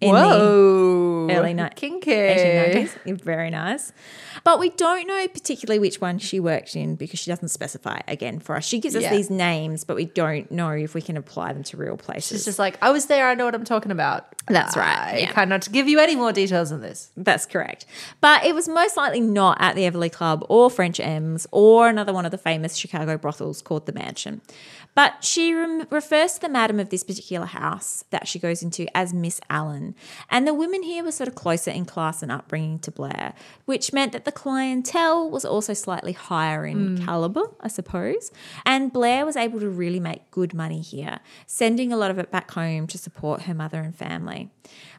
In 0.00 0.14
the- 0.14 0.20
Whoa. 0.20 1.26
early 1.30 1.52
ni- 1.54 1.68
Kinky. 1.76 2.10
1890s. 2.10 3.20
Very 3.22 3.50
nice. 3.50 3.92
But 4.44 4.58
we 4.58 4.70
don't 4.70 5.06
know 5.06 5.28
particularly 5.28 5.78
which 5.78 6.00
one 6.00 6.18
she 6.18 6.40
worked 6.40 6.74
in 6.74 6.94
because 6.94 7.18
she 7.20 7.30
doesn't 7.30 7.48
specify 7.48 8.00
again 8.08 8.38
for 8.40 8.56
us. 8.56 8.64
She 8.64 8.78
gives 8.78 8.96
us 8.96 9.02
Yeah. 9.02 9.10
these 9.10 9.28
names, 9.28 9.84
but 9.84 9.96
we 9.96 10.06
don't 10.06 10.50
know 10.50 10.70
if 10.70 10.94
we 10.94 11.02
can 11.02 11.18
apply 11.18 11.52
them 11.52 11.62
to 11.64 11.76
real 11.76 11.98
places. 11.98 12.32
It's 12.38 12.44
just 12.46 12.58
like, 12.58 12.78
I 12.80 12.90
was 12.90 13.06
there, 13.06 13.28
I 13.28 13.34
know 13.34 13.44
what 13.44 13.54
I'm 13.54 13.64
talking 13.64 13.92
about. 13.92 14.26
That's 14.48 14.76
right, 14.76 15.14
I 15.14 15.18
yeah. 15.18 15.32
cannot 15.32 15.70
give 15.70 15.86
you 15.88 16.00
any 16.00 16.16
more 16.16 16.32
details 16.32 16.70
than 16.70 16.80
this. 16.80 17.10
That's 17.16 17.44
correct. 17.44 17.84
But 18.22 18.44
it 18.44 18.54
was 18.54 18.66
most 18.68 18.96
likely 18.96 19.20
not 19.20 19.58
at 19.60 19.76
the 19.76 19.84
Everleigh 19.84 20.08
Club 20.08 20.44
or 20.48 20.70
French 20.70 20.98
Em's 20.98 21.46
or 21.52 21.88
another 21.88 22.12
one 22.14 22.24
of 22.24 22.30
the 22.30 22.38
famous 22.38 22.76
Chicago 22.76 23.18
brothels 23.18 23.60
called 23.60 23.84
the 23.86 23.92
Mansion. 23.92 24.40
But 24.94 25.24
she 25.24 25.54
rem- 25.54 25.86
refers 25.90 26.34
to 26.34 26.40
the 26.40 26.48
madam 26.48 26.80
of 26.80 26.90
this 26.90 27.04
particular 27.04 27.46
house 27.46 28.04
that 28.10 28.26
she 28.26 28.38
goes 28.38 28.62
into 28.62 28.86
as 28.96 29.14
Miss 29.14 29.40
Allen. 29.48 29.94
And 30.28 30.46
the 30.46 30.54
women 30.54 30.82
here 30.82 31.04
were 31.04 31.12
sort 31.12 31.28
of 31.28 31.34
closer 31.34 31.70
in 31.70 31.84
class 31.84 32.22
and 32.22 32.32
upbringing 32.32 32.80
to 32.80 32.90
Blair, 32.90 33.34
which 33.66 33.92
meant 33.92 34.12
that 34.12 34.24
the 34.24 34.32
clientele 34.32 35.30
was 35.30 35.44
also 35.44 35.74
slightly 35.74 36.12
higher 36.12 36.66
in 36.66 37.04
caliber, 37.04 37.44
I 37.60 37.68
suppose. 37.68 38.32
And 38.66 38.92
Blair 38.92 39.24
was 39.24 39.36
able 39.36 39.60
to 39.60 39.68
really 39.68 40.00
make 40.00 40.30
good 40.30 40.54
money 40.54 40.80
here, 40.80 41.20
sending 41.46 41.92
a 41.92 41.96
lot 41.96 42.10
of 42.10 42.18
it 42.18 42.30
back 42.30 42.50
home 42.50 42.86
to 42.88 42.98
support 42.98 43.42
her 43.42 43.54
mother 43.54 43.80
and 43.80 43.94
family. 43.94 44.50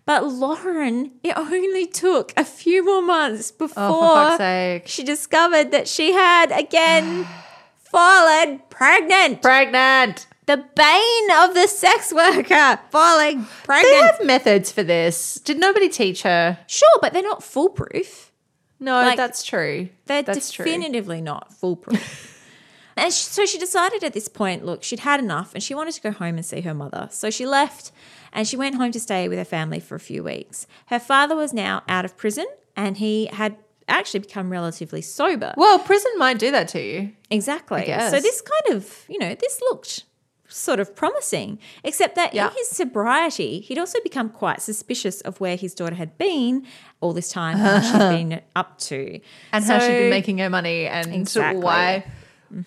But 0.05 0.25
Lauren, 0.25 1.11
it 1.23 1.37
only 1.37 1.85
took 1.85 2.33
a 2.35 2.43
few 2.43 2.83
more 2.83 3.01
months 3.01 3.51
before 3.51 4.15
fuck's 4.15 4.37
sake. 4.37 4.87
she 4.87 5.03
discovered 5.03 5.71
that 5.71 5.87
she 5.87 6.13
had 6.13 6.51
again 6.51 7.27
fallen 7.91 8.61
pregnant. 8.69 9.41
Pregnant. 9.41 10.27
The 10.47 10.57
bane 10.57 11.31
of 11.43 11.53
the 11.53 11.67
sex 11.67 12.11
worker 12.13 12.79
falling 12.89 13.45
pregnant. 13.63 13.87
They 13.93 14.01
have 14.01 14.25
methods 14.25 14.71
for 14.71 14.83
this. 14.83 15.35
Did 15.35 15.59
nobody 15.59 15.87
teach 15.87 16.23
her? 16.23 16.57
Sure, 16.67 16.89
but 17.01 17.13
they're 17.13 17.21
not 17.21 17.43
foolproof. 17.43 18.31
No, 18.79 18.93
Like, 18.93 19.17
that's 19.17 19.43
true. 19.43 19.89
They're 20.07 20.23
that's 20.23 20.51
true. 20.51 20.65
definitively 20.65 21.21
not 21.21 21.53
foolproof. 21.53 22.27
and 22.97 23.13
sh 23.13 23.17
so 23.17 23.45
she 23.45 23.59
decided 23.59 24.03
at 24.03 24.13
this 24.13 24.27
point, 24.27 24.65
look, 24.65 24.83
she'd 24.83 25.01
had 25.01 25.19
enough 25.19 25.53
and 25.53 25.61
she 25.61 25.75
wanted 25.75 25.93
to 25.93 26.01
go 26.01 26.11
home 26.11 26.35
and 26.35 26.45
see 26.45 26.61
her 26.61 26.73
mother. 26.73 27.07
So 27.11 27.29
she 27.29 27.45
left 27.45 27.91
and 28.33 28.47
she 28.47 28.57
went 28.57 28.75
home 28.75 28.91
to 28.93 28.99
stay 28.99 29.29
with 29.29 29.37
her 29.37 29.45
family 29.45 29.79
for 29.79 29.93
a 29.95 29.99
few 29.99 30.23
weeks. 30.23 30.65
Her 30.87 30.99
father 30.99 31.35
was 31.35 31.53
now 31.53 31.83
out 31.87 32.05
of 32.05 32.17
prison 32.17 32.47
and 32.75 32.97
he 32.97 33.27
had 33.27 33.57
actually 33.91 34.21
become 34.21 34.49
relatively 34.51 35.01
sober. 35.01 35.53
Well, 35.57 35.79
prison 35.79 36.11
might 36.17 36.39
do 36.39 36.51
that 36.51 36.67
to 36.69 36.81
you. 36.81 37.11
Exactly. 37.29 37.85
So 37.85 38.19
this 38.19 38.41
kind 38.41 38.77
of, 38.77 39.05
you 39.07 39.19
know, 39.19 39.35
this 39.35 39.61
looked 39.61 40.03
sort 40.47 40.79
of 40.81 40.93
promising, 40.95 41.59
except 41.83 42.15
that 42.15 42.33
Yeah. 42.33 42.49
in 42.49 42.53
his 42.57 42.67
sobriety, 42.69 43.61
he'd 43.61 43.77
also 43.77 43.99
become 44.03 44.29
quite 44.29 44.61
suspicious 44.61 45.21
of 45.21 45.39
where 45.39 45.55
his 45.55 45.73
daughter 45.73 45.95
had 45.95 46.17
been 46.17 46.65
all 46.99 47.13
this 47.13 47.29
time, 47.29 47.55
and 47.57 47.63
what 47.63 47.83
she'd 47.85 48.09
been 48.17 48.41
up 48.55 48.77
to. 48.79 49.19
And 49.53 49.63
how 49.63 49.79
she'd 49.79 49.97
been 49.97 50.09
making 50.09 50.39
her 50.39 50.49
money 50.49 50.87
and 50.87 51.13
Exactly. 51.13 51.61
why 51.63 52.03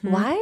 why 0.01 0.35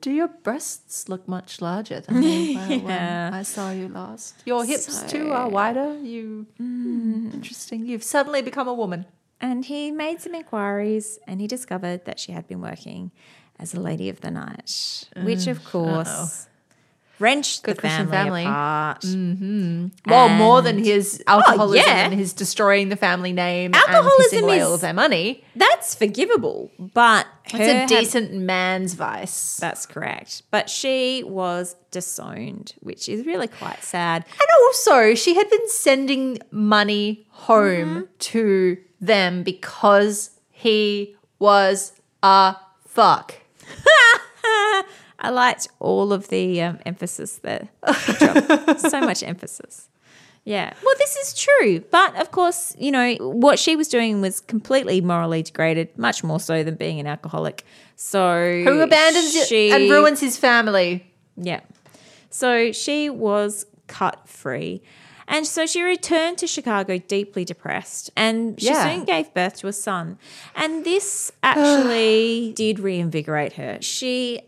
do 0.00 0.10
your 0.10 0.28
breasts 0.28 1.06
look 1.10 1.28
much 1.28 1.60
larger 1.60 2.00
than 2.00 2.22
they 2.22 2.54
were 2.56 2.78
when 2.78 3.34
I 3.34 3.42
saw 3.42 3.70
you 3.72 3.88
last? 3.88 4.42
Your 4.46 4.64
hips 4.64 5.02
too 5.12 5.32
are 5.32 5.50
wider. 5.50 5.98
You 6.00 6.46
Hmm, 6.56 7.28
interesting. 7.34 7.84
You've 7.84 8.02
suddenly 8.02 8.40
become 8.40 8.68
a 8.68 8.74
woman. 8.74 9.04
And 9.40 9.64
he 9.64 9.90
made 9.90 10.20
some 10.20 10.34
inquiries 10.34 11.18
and 11.26 11.40
he 11.40 11.46
discovered 11.46 12.04
that 12.04 12.20
she 12.20 12.32
had 12.32 12.46
been 12.46 12.60
working 12.60 13.10
as 13.58 13.74
a 13.74 13.80
lady 13.80 14.08
of 14.08 14.20
the 14.20 14.30
night, 14.30 15.08
which 15.22 15.46
of 15.46 15.60
mm, 15.60 15.64
course 15.64 16.48
wrenched 17.20 17.62
Good 17.62 17.76
the 17.76 17.80
Christian 17.80 18.08
family, 18.08 18.42
family. 18.42 18.44
apart. 18.44 19.00
Mm-hmm. 19.02 19.86
Well, 20.06 20.28
more 20.28 20.62
than 20.62 20.82
his 20.82 21.22
oh, 21.28 21.38
alcoholism 21.38 21.86
yeah. 21.86 22.04
and 22.04 22.14
his 22.14 22.32
destroying 22.32 22.88
the 22.88 22.96
family 22.96 23.32
name 23.32 23.74
Alcoholism 23.74 24.12
and 24.18 24.30
pissing 24.30 24.42
away 24.44 24.60
all 24.60 24.68
is- 24.70 24.74
of 24.74 24.80
their 24.80 24.94
money. 24.94 25.44
That's 25.54 25.94
forgivable, 25.94 26.70
but 26.78 27.26
It's 27.46 27.54
a 27.54 27.86
decent 27.86 28.32
man's 28.32 28.94
vice. 28.94 29.58
That's 29.58 29.86
correct. 29.86 30.42
But 30.50 30.70
she 30.70 31.22
was 31.24 31.76
disowned, 31.90 32.74
which 32.80 33.08
is 33.08 33.26
really 33.26 33.48
quite 33.48 33.82
sad. 33.82 34.24
And 34.24 34.48
also, 34.66 35.14
she 35.14 35.34
had 35.34 35.50
been 35.50 35.68
sending 35.68 36.38
money 36.50 37.26
home 37.30 38.04
mm-hmm. 38.04 38.16
to 38.18 38.78
them 39.00 39.42
because 39.42 40.30
he 40.50 41.16
was 41.38 41.92
a 42.22 42.56
fuck. 42.86 43.34
I 45.20 45.30
liked 45.30 45.68
all 45.80 46.12
of 46.12 46.28
the 46.28 46.62
um, 46.62 46.78
emphasis 46.86 47.36
there. 47.38 47.68
So 48.78 49.00
much 49.00 49.22
emphasis. 49.22 49.88
Yeah. 50.44 50.72
Well, 50.82 50.94
this 50.98 51.16
is 51.16 51.34
true. 51.38 51.80
But 51.90 52.16
of 52.20 52.30
course, 52.30 52.74
you 52.78 52.90
know, 52.90 53.14
what 53.20 53.58
she 53.58 53.76
was 53.76 53.88
doing 53.88 54.20
was 54.22 54.40
completely 54.40 55.00
morally 55.02 55.42
degraded, 55.42 55.96
much 55.98 56.24
more 56.24 56.40
so 56.40 56.62
than 56.64 56.76
being 56.76 56.98
an 56.98 57.06
alcoholic. 57.06 57.64
So 57.96 58.62
Who 58.64 58.80
abandons 58.80 59.46
she- 59.46 59.70
and 59.70 59.90
ruins 59.90 60.20
his 60.20 60.36
family. 60.38 61.06
Yeah. 61.36 61.60
So 62.30 62.72
she 62.72 63.10
was 63.10 63.66
cut 63.86 64.26
free. 64.28 64.82
And 65.28 65.46
so 65.46 65.66
she 65.66 65.82
returned 65.82 66.38
to 66.38 66.46
Chicago 66.46 66.98
deeply 66.98 67.44
depressed 67.44 68.10
and 68.16 68.58
she 68.58 68.66
Yeah. 68.66 68.84
soon 68.92 69.04
gave 69.04 69.32
birth 69.34 69.58
to 69.58 69.68
a 69.68 69.72
son. 69.72 70.18
And 70.56 70.84
this 70.84 71.30
actually 71.42 72.52
did 72.56 72.80
reinvigorate 72.80 73.52
her. 73.52 73.78
She 73.80 74.40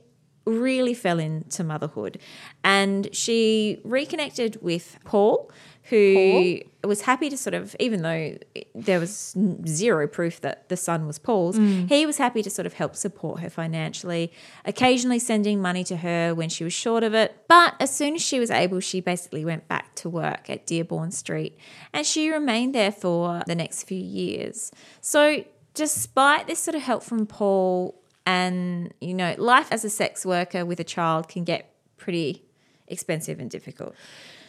really 0.44 0.94
fell 0.94 1.18
into 1.18 1.62
motherhood 1.62 2.18
and 2.64 3.14
she 3.14 3.80
reconnected 3.84 4.60
with 4.60 4.98
Paul, 5.04 5.50
who 5.84 6.60
was 6.84 7.02
happy 7.02 7.28
to 7.28 7.36
sort 7.36 7.54
of, 7.54 7.74
even 7.80 8.02
though 8.02 8.36
there 8.74 9.00
was 9.00 9.36
zero 9.66 10.06
proof 10.06 10.40
that 10.40 10.68
the 10.68 10.76
son 10.76 11.06
was 11.06 11.18
Paul's, 11.18 11.58
mm. 11.58 11.88
he 11.88 12.06
was 12.06 12.18
happy 12.18 12.42
to 12.42 12.50
sort 12.50 12.66
of 12.66 12.74
help 12.74 12.94
support 12.94 13.40
her 13.40 13.50
financially, 13.50 14.32
occasionally 14.64 15.18
sending 15.18 15.60
money 15.60 15.82
to 15.84 15.96
her 15.96 16.34
when 16.34 16.48
she 16.48 16.62
was 16.62 16.72
short 16.72 17.02
of 17.02 17.14
it. 17.14 17.36
But 17.48 17.74
as 17.80 17.94
soon 17.94 18.14
as 18.14 18.22
she 18.22 18.38
was 18.38 18.50
able, 18.50 18.80
she 18.80 19.00
basically 19.00 19.44
went 19.44 19.66
back 19.68 19.94
to 19.96 20.08
work 20.08 20.48
at 20.48 20.66
Dearborn 20.66 21.10
Street 21.10 21.58
and 21.92 22.06
she 22.06 22.30
remained 22.30 22.74
there 22.74 22.92
for 22.92 23.42
the 23.46 23.54
next 23.54 23.84
few 23.84 24.00
years. 24.00 24.70
So, 25.00 25.44
despite 25.74 26.46
this 26.46 26.58
sort 26.58 26.74
of 26.74 26.82
help 26.82 27.02
from 27.02 27.26
Paul, 27.26 28.01
and 28.26 28.92
you 29.00 29.14
know, 29.14 29.34
life 29.38 29.68
as 29.70 29.84
a 29.84 29.90
sex 29.90 30.24
worker 30.26 30.64
with 30.64 30.80
a 30.80 30.84
child 30.84 31.28
can 31.28 31.44
get 31.44 31.74
pretty 31.96 32.44
expensive 32.88 33.40
and 33.40 33.50
difficult. 33.50 33.94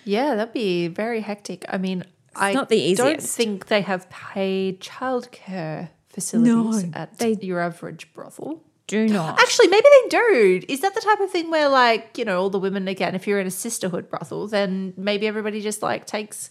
Yeah, 0.05 0.35
that'd 0.35 0.53
be 0.53 0.87
very 0.89 1.21
hectic. 1.21 1.65
I 1.69 1.77
mean, 1.77 2.03
I 2.35 2.53
not 2.53 2.69
the 2.69 2.93
don't 2.95 3.21
think 3.21 3.67
they 3.67 3.81
have 3.81 4.09
paid 4.09 4.81
childcare 4.81 5.89
facilities 6.09 6.83
No, 6.83 6.89
at 6.93 7.17
they- 7.17 7.37
your 7.41 7.59
average 7.59 8.13
brothel. 8.13 8.61
Do 8.85 9.07
not. 9.07 9.39
Actually, 9.39 9.69
maybe 9.69 9.85
they 10.03 10.09
do. 10.09 10.61
Is 10.67 10.81
that 10.81 10.93
the 10.93 10.99
type 10.99 11.21
of 11.21 11.31
thing 11.31 11.49
where, 11.49 11.69
like, 11.69 12.17
you 12.17 12.25
know, 12.25 12.41
all 12.41 12.49
the 12.49 12.59
women 12.59 12.89
again, 12.89 13.15
if 13.15 13.25
you're 13.25 13.39
in 13.39 13.47
a 13.47 13.51
sisterhood 13.51 14.09
brothel, 14.09 14.45
then 14.47 14.93
maybe 14.97 15.25
everybody 15.25 15.61
just 15.61 15.81
like 15.81 16.05
takes 16.05 16.49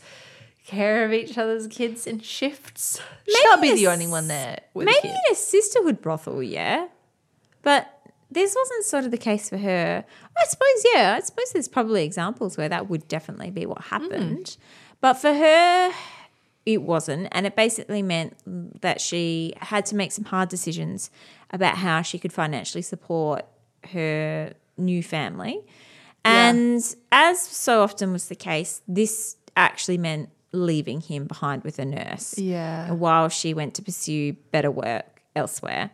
care 0.67 1.05
of 1.05 1.13
each 1.13 1.37
other's 1.37 1.67
kids 1.67 2.07
in 2.07 2.21
shifts? 2.21 3.01
She 3.29 3.43
can't 3.43 3.61
be 3.61 3.69
Maybe 3.69 3.81
the 3.81 3.89
only 3.89 4.07
one 4.07 4.29
there. 4.29 4.61
Maybe 4.75 5.13
a 5.31 5.35
sisterhood 5.35 6.01
brothel, 6.01 6.43
yeah. 6.43 6.87
But 7.63 7.99
this 8.31 8.55
wasn't 8.57 8.85
sort 8.85 9.05
of 9.05 9.11
the 9.11 9.19
case 9.19 9.49
for 9.49 9.59
her. 9.59 10.05
I 10.37 10.45
suppose, 10.49 10.87
yeah, 10.95 11.15
I 11.17 11.21
suppose 11.21 11.53
there's 11.53 11.69
probably 11.69 12.05
examples 12.05 12.57
where 12.57 12.69
that 12.69 12.89
would 12.89 13.07
definitely 13.09 13.51
be 13.51 13.67
what 13.67 13.79
hmm. 13.79 13.89
happened. 13.91 14.57
But 15.01 15.15
for 15.15 15.35
her, 15.35 15.93
it 16.65 16.83
wasn't. 16.83 17.29
And 17.33 17.47
it 17.47 17.57
basically 17.57 18.03
meant 18.03 18.37
that 18.81 19.01
she 19.01 19.53
had 19.59 19.85
to 19.87 19.97
make 19.97 20.13
some 20.13 20.25
hard 20.25 20.49
decisions 20.49 21.11
about 21.51 21.77
how 21.77 22.03
she 22.03 22.19
could 22.19 22.33
financially 22.33 22.83
support 22.83 23.45
her 23.91 24.53
new 24.79 25.03
family. 25.03 25.61
And 26.25 26.83
as 27.11 27.41
so 27.41 27.83
often 27.83 28.13
was 28.13 28.29
the 28.29 28.37
case, 28.37 28.81
this 28.87 29.37
actually 29.57 29.99
meant 29.99 30.31
leaving 30.53 31.01
him 31.01 31.27
behind 31.27 31.65
with 31.65 31.79
a 31.79 31.85
nurse 31.85 32.39
Yeah. 32.39 32.93
while 32.93 33.29
she 33.29 33.55
went 33.55 33.75
to 33.75 33.83
pursue 33.83 34.35
better 34.53 34.71
work 34.71 35.23
elsewhere. 35.35 35.91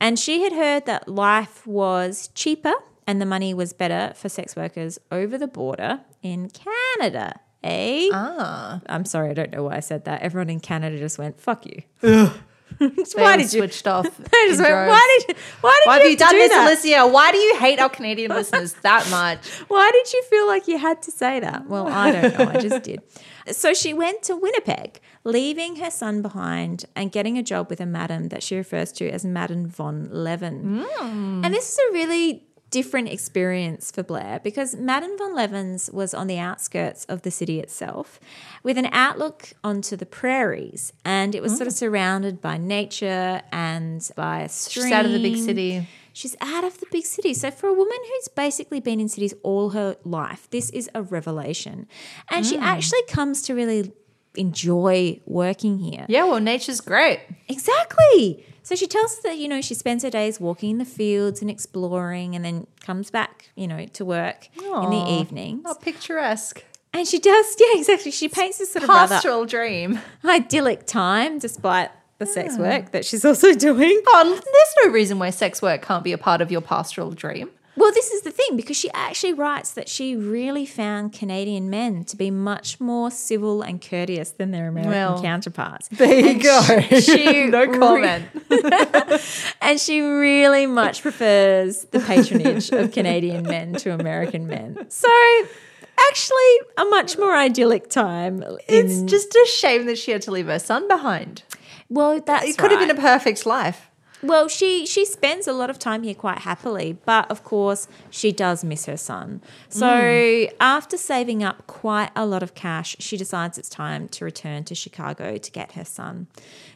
And 0.00 0.18
she 0.18 0.42
had 0.42 0.52
heard 0.52 0.86
that 0.86 1.08
life 1.08 1.66
was 1.66 2.28
cheaper 2.34 2.74
and 3.06 3.20
the 3.20 3.26
money 3.26 3.54
was 3.54 3.72
better 3.72 4.12
for 4.14 4.28
sex 4.28 4.56
workers 4.56 4.98
over 5.10 5.38
the 5.38 5.46
border 5.46 6.00
in 6.22 6.50
Canada. 6.50 7.40
Eh? 7.62 8.08
Ah. 8.12 8.80
I'm 8.86 9.04
sorry, 9.04 9.30
I 9.30 9.34
don't 9.34 9.50
know 9.52 9.64
why 9.64 9.76
I 9.76 9.80
said 9.80 10.04
that. 10.04 10.22
Everyone 10.22 10.50
in 10.50 10.60
Canada 10.60 10.98
just 10.98 11.18
went, 11.18 11.40
fuck 11.40 11.64
you. 11.66 11.82
They 12.78 12.86
why 13.14 13.36
did 13.36 13.52
you? 13.52 13.60
switched 13.60 13.86
off? 13.86 14.04
They 14.18 14.48
just 14.48 14.58
in 14.58 14.64
went, 14.64 14.88
why 14.88 15.18
did, 15.18 15.28
you, 15.28 15.42
why 15.60 15.80
did 15.82 15.88
Why 15.88 15.96
you 15.96 16.02
have 16.02 16.10
you 16.10 16.16
done 16.16 16.32
do 16.32 16.38
this, 16.38 16.50
that? 16.50 16.66
Alicia? 16.66 17.06
Why 17.06 17.32
do 17.32 17.38
you 17.38 17.56
hate 17.58 17.78
our 17.78 17.88
Canadian 17.88 18.32
listeners 18.32 18.74
that 18.82 19.08
much? 19.10 19.46
Why 19.68 19.90
did 19.92 20.12
you 20.12 20.22
feel 20.24 20.46
like 20.46 20.68
you 20.68 20.76
had 20.76 21.00
to 21.02 21.10
say 21.10 21.40
that? 21.40 21.66
Well, 21.68 21.86
I 21.86 22.10
don't 22.12 22.38
know. 22.38 22.46
I 22.46 22.60
just 22.60 22.82
did. 22.82 23.02
So 23.52 23.72
she 23.72 23.94
went 23.94 24.22
to 24.24 24.36
Winnipeg, 24.36 25.00
leaving 25.26 25.76
her 25.76 25.90
son 25.90 26.22
behind 26.22 26.84
and 26.94 27.10
getting 27.10 27.36
a 27.36 27.42
job 27.42 27.68
with 27.68 27.80
a 27.80 27.86
madam 27.86 28.28
that 28.28 28.42
she 28.42 28.56
refers 28.56 28.92
to 28.92 29.08
as 29.10 29.24
Madame 29.24 29.66
von 29.66 30.08
Levin. 30.10 30.86
And 31.44 31.52
this 31.52 31.72
is 31.72 31.78
a 31.88 31.92
really 31.92 32.44
different 32.70 33.08
experience 33.08 33.90
for 33.90 34.02
Blair 34.02 34.40
because 34.42 34.74
Madame 34.76 35.16
von 35.18 35.34
Levin's 35.34 35.90
was 35.92 36.12
on 36.14 36.26
the 36.26 36.38
outskirts 36.38 37.04
of 37.06 37.22
the 37.22 37.30
city 37.30 37.60
itself 37.60 38.18
with 38.62 38.76
an 38.78 38.88
outlook 38.92 39.52
onto 39.62 39.94
the 39.96 40.06
prairies 40.06 40.92
and 41.04 41.34
it 41.34 41.42
was 41.42 41.56
sort 41.56 41.66
of 41.68 41.72
surrounded 41.72 42.40
by 42.40 42.56
nature 42.58 43.40
and 43.52 44.10
by 44.16 44.40
a 44.42 44.48
stream. 44.48 44.84
She's 44.86 44.92
out 44.92 45.06
of 45.06 45.12
the 45.12 45.22
big 45.22 45.36
city. 45.36 45.86
She's 46.12 46.36
out 46.40 46.64
of 46.64 46.78
the 46.80 46.86
big 46.90 47.04
city. 47.04 47.34
So 47.34 47.50
for 47.50 47.68
a 47.68 47.74
woman 47.74 47.98
who's 48.08 48.28
basically 48.28 48.80
been 48.80 49.00
in 49.00 49.08
cities 49.08 49.34
all 49.42 49.70
her 49.70 49.96
life, 50.04 50.48
this 50.50 50.70
is 50.70 50.88
a 50.94 51.02
revelation. 51.02 51.86
And 52.30 52.44
Mm. 52.44 52.48
she 52.50 52.56
actually 52.58 53.02
comes 53.08 53.42
to 53.42 53.54
really 53.54 53.92
enjoy 54.36 55.20
working 55.26 55.78
here. 55.78 56.06
Yeah, 56.08 56.24
well, 56.24 56.40
nature's 56.40 56.80
great. 56.80 57.20
Exactly. 57.48 58.44
So 58.62 58.74
she 58.74 58.86
tells 58.86 59.12
us 59.12 59.18
that, 59.22 59.38
you 59.38 59.46
know, 59.48 59.60
she 59.60 59.74
spends 59.74 60.02
her 60.02 60.10
days 60.10 60.40
walking 60.40 60.70
in 60.70 60.78
the 60.78 60.84
fields 60.84 61.40
and 61.40 61.48
exploring 61.50 62.34
and 62.34 62.44
then 62.44 62.66
comes 62.80 63.10
back, 63.10 63.50
you 63.54 63.68
know, 63.68 63.86
to 63.86 64.04
work 64.04 64.48
in 64.56 64.90
the 64.90 65.06
evening. 65.20 65.62
Oh, 65.64 65.74
picturesque. 65.74 66.64
And 66.92 67.06
she 67.06 67.18
does, 67.18 67.56
yeah, 67.60 67.78
exactly. 67.78 68.10
She 68.10 68.28
paints 68.28 68.58
this 68.58 68.72
sort 68.72 68.82
of 68.82 68.88
rather 68.88 69.14
Pastoral 69.16 69.44
dream. 69.46 70.00
idyllic 70.24 70.86
time 70.86 71.38
despite 71.38 71.90
the 72.18 72.26
sex 72.26 72.56
work 72.56 72.90
that 72.92 73.04
she's 73.04 73.24
also 73.30 73.54
doing. 73.54 74.00
Oh, 74.06 74.24
there's 74.30 74.86
no 74.86 74.92
reason 74.92 75.18
why 75.18 75.30
sex 75.30 75.60
work 75.62 75.82
can't 75.82 76.02
be 76.02 76.12
a 76.12 76.18
part 76.18 76.40
of 76.40 76.50
your 76.50 76.60
pastoral 76.62 77.10
dream. 77.10 77.50
Well, 77.76 77.92
this 77.92 78.10
is 78.10 78.22
the 78.22 78.30
thing 78.30 78.56
because 78.56 78.76
she 78.76 78.90
actually 78.92 79.34
writes 79.34 79.72
that 79.72 79.88
she 79.88 80.16
really 80.16 80.64
found 80.64 81.12
Canadian 81.12 81.68
men 81.68 82.04
to 82.04 82.16
be 82.16 82.30
much 82.30 82.80
more 82.80 83.10
civil 83.10 83.60
and 83.62 83.80
courteous 83.86 84.30
than 84.30 84.50
their 84.50 84.68
American 84.68 84.92
Well, 84.92 85.22
counterparts. 85.22 85.88
There 85.88 86.18
you 86.20 86.42
go. 86.42 86.60
she 87.00 87.44
no 87.46 87.64
re- 87.66 87.78
comment. 87.78 88.24
And 89.60 89.80
she 89.80 90.00
really 90.00 90.66
much 90.66 91.02
prefers 91.02 91.84
the 91.86 92.00
patronage 92.00 92.70
of 92.70 92.92
Canadian 92.92 93.42
men 93.42 93.74
to 93.74 93.92
American 93.92 94.46
men. 94.46 94.86
So, 94.88 95.08
actually, 96.08 96.58
a 96.78 96.84
much 96.86 97.18
more 97.18 97.34
idyllic 97.36 97.90
time. 97.90 98.42
It's 98.68 99.02
just 99.02 99.34
a 99.34 99.46
shame 99.48 99.86
that 99.86 99.98
she 99.98 100.12
had 100.12 100.22
to 100.22 100.30
leave 100.30 100.46
her 100.46 100.58
son 100.58 100.86
behind. 100.88 101.42
well, 101.88 102.20
that's 102.20 102.46
It 102.46 102.58
could 102.58 102.70
have 102.70 102.80
been 102.80 102.96
a 102.96 103.00
perfect 103.00 103.44
life. 103.46 103.90
Well, 104.22 104.48
she 104.48 104.86
she 104.86 105.04
spends 105.04 105.46
a 105.46 105.52
lot 105.52 105.70
of 105.70 105.78
time 105.78 106.02
here 106.02 106.14
quite 106.14 106.38
happily, 106.38 106.98
but 107.04 107.30
of 107.30 107.44
course 107.44 107.86
she 108.10 108.32
does 108.32 108.64
miss 108.64 108.86
her 108.86 108.96
son. 108.96 109.42
So 109.68 110.46
hmm. 110.46 110.56
after 110.60 110.96
saving 110.96 111.42
up 111.42 111.66
quite 111.66 112.10
a 112.16 112.24
lot 112.24 112.42
of 112.42 112.54
cash, 112.54 112.96
she 112.98 113.16
decides 113.16 113.58
it's 113.58 113.68
time 113.68 114.08
to 114.08 114.24
return 114.24 114.64
to 114.64 114.74
Chicago 114.74 115.36
to 115.36 115.50
get 115.50 115.72
her 115.72 115.84
son. 115.84 116.28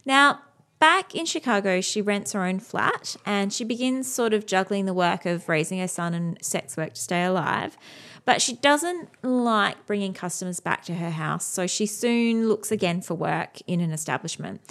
Now. 0.05 0.41
Back 0.79 1.15
in 1.15 1.27
Chicago, 1.27 1.83
she 1.83 2.01
rents 2.01 2.33
her 2.33 2.43
own 2.43 2.59
flat 2.59 3.15
and 3.27 3.53
she 3.53 3.65
begins 3.65 4.11
sort 4.11 4.33
of 4.33 4.47
juggling 4.47 4.87
the 4.87 4.95
work 4.95 5.27
of 5.27 5.47
raising 5.47 5.79
her 5.79 5.87
son 5.87 6.15
and 6.15 6.43
sex 6.43 6.75
work 6.75 6.95
to 6.95 7.01
stay 7.03 7.23
alive. 7.23 7.77
But 8.25 8.41
she 8.41 8.55
doesn't 8.55 9.11
like 9.23 9.85
bringing 9.85 10.15
customers 10.15 10.59
back 10.59 10.85
to 10.87 10.95
her 10.95 11.11
house, 11.11 11.45
so 11.45 11.67
she 11.67 11.85
soon 11.85 12.49
looks 12.49 12.73
again 12.73 13.03
for 13.03 13.15
work 13.15 13.59
in 13.67 13.81
an 13.81 13.93
establishment. 13.93 14.63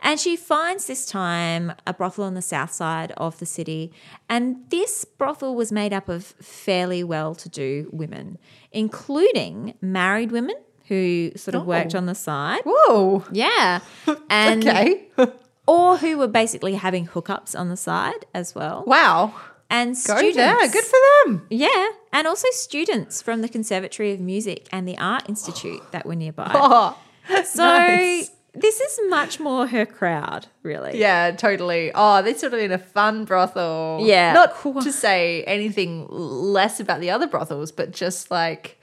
And 0.00 0.20
she 0.20 0.36
finds 0.36 0.86
this 0.86 1.06
time 1.06 1.72
a 1.86 1.92
brothel 1.94 2.24
on 2.24 2.34
the 2.34 2.42
south 2.42 2.70
side 2.72 3.12
of 3.16 3.38
the 3.38 3.46
city. 3.46 3.92
And 4.28 4.68
this 4.68 5.04
brothel 5.04 5.54
was 5.54 5.72
made 5.72 5.92
up 5.92 6.08
of 6.08 6.24
fairly 6.24 7.02
well 7.02 7.34
to 7.34 7.48
do 7.48 7.88
women, 7.92 8.38
including 8.72 9.74
married 9.80 10.32
women 10.32 10.56
who 10.88 11.32
sort 11.36 11.54
of 11.54 11.66
worked 11.66 11.94
Oh. 11.94 11.98
on 11.98 12.06
the 12.06 12.14
side. 12.14 12.60
Whoa. 12.64 13.24
Yeah. 13.32 13.80
And 14.30 14.66
Okay. 14.66 15.08
or 15.66 15.96
who 15.98 16.16
were 16.18 16.28
basically 16.28 16.74
having 16.74 17.08
hookups 17.08 17.58
on 17.58 17.68
the 17.68 17.76
side 17.76 18.24
as 18.34 18.54
well. 18.54 18.84
wow. 18.86 19.34
And 19.68 19.96
Go 19.96 20.16
students. 20.16 20.36
there. 20.36 20.68
Good 20.68 20.84
for 20.84 20.98
them. 21.24 21.44
Yeah, 21.50 21.88
and 22.12 22.28
also 22.28 22.46
students 22.52 23.20
from 23.20 23.42
the 23.42 23.48
Conservatory 23.48 24.12
of 24.12 24.20
Music 24.20 24.68
and 24.70 24.86
the 24.86 24.96
Art 24.96 25.28
Institute 25.28 25.82
that 25.90 26.06
were 26.06 26.14
nearby. 26.14 26.52
Oh, 26.54 26.96
so 27.44 27.64
nice. 27.64 28.30
This 28.56 28.80
is 28.80 29.00
much 29.08 29.38
more 29.38 29.66
her 29.66 29.86
crowd, 29.86 30.46
really. 30.62 30.98
yeah, 30.98 31.30
totally. 31.32 31.92
Oh, 31.94 32.22
this 32.22 32.42
would 32.42 32.52
have 32.52 32.60
been 32.60 32.72
a 32.72 32.78
fun 32.78 33.24
brothel. 33.24 34.00
Yeah. 34.02 34.32
Not 34.32 34.82
to 34.82 34.92
say 34.92 35.44
anything 35.44 36.06
less 36.10 36.80
about 36.80 37.00
the 37.00 37.10
other 37.10 37.26
brothels, 37.26 37.72
but 37.72 37.92
just 37.92 38.30
like 38.30 38.80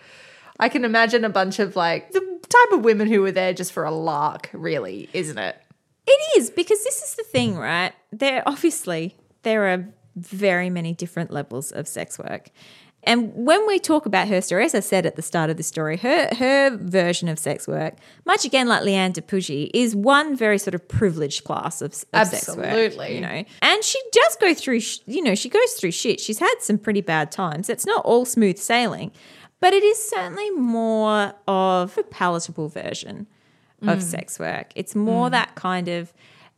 I 0.60 0.70
can 0.70 0.86
imagine 0.86 1.26
a 1.26 1.30
bunch 1.30 1.60
of 1.60 1.76
like 1.76 2.12
the 2.12 2.22
type 2.48 2.78
of 2.78 2.86
women 2.86 3.08
who 3.08 3.22
were 3.22 3.32
there 3.32 3.54
just 3.54 3.74
for 3.74 3.84
a 3.84 3.92
lark, 3.92 4.50
really, 4.54 5.10
isn't 5.14 5.38
it? 5.38 5.58
It 6.06 6.38
is 6.38 6.50
because 6.50 6.84
this 6.84 7.02
is 7.02 7.16
the 7.16 7.24
thing, 7.24 7.58
right? 7.58 7.94
There 8.12 8.44
obviously 8.46 9.16
there 9.44 9.74
are 9.74 9.86
very 10.16 10.70
many 10.70 10.94
different 10.94 11.32
levels 11.32 11.72
of 11.72 11.88
sex 11.88 12.20
work. 12.20 12.50
And 13.06 13.34
when 13.36 13.68
we 13.68 13.80
talk 13.80 14.06
about 14.06 14.28
her 14.30 14.42
story, 14.42 14.66
as 14.66 14.74
I 14.74 14.80
said 14.80 15.06
at 15.06 15.16
the 15.16 15.22
start 15.22 15.50
of 15.50 15.58
the 15.58 15.64
story, 15.64 15.98
her 15.98 16.34
her 16.36 16.78
version 16.78 17.28
of 17.28 17.38
sex 17.38 17.68
work, 17.68 17.96
much 18.26 18.46
again 18.46 18.68
like 18.68 18.84
Liane 18.84 19.12
de 19.12 19.22
Pougy, 19.22 19.70
is 19.74 19.96
one 19.96 20.36
very 20.36 20.58
sort 20.58 20.74
of 20.74 20.88
privileged 20.88 21.44
class 21.44 21.82
of, 21.82 21.92
of 22.14 22.28
sex 22.28 22.48
work. 22.48 22.66
Absolutely. 22.66 23.16
You 23.16 23.22
know, 23.22 23.44
and 23.62 23.84
she 23.84 24.00
does 24.12 24.38
go 24.40 24.54
through, 24.54 24.80
you 25.06 25.22
know, 25.22 25.36
she 25.36 25.50
goes 25.50 25.74
through 25.74 25.92
shit. 25.92 26.20
She's 26.20 26.40
had 26.40 26.56
some 26.60 26.78
pretty 26.78 27.02
bad 27.02 27.32
times. 27.32 27.70
It's 27.70 27.86
not 27.86 28.06
all 28.06 28.26
smooth 28.26 28.58
sailing, 28.58 29.12
but 29.60 29.74
it 29.74 29.84
is 29.84 30.02
certainly 30.10 30.50
more 30.52 31.34
of 31.48 31.98
a 31.98 32.04
palatable 32.04 32.70
version 32.70 33.28
of 33.82 34.00
mm. 34.00 34.02
sex 34.02 34.40
work. 34.40 34.72
It's 34.76 34.96
more 34.96 35.28
mm. 35.28 35.32
that 35.32 35.56
kind 35.56 35.90
of 35.90 36.14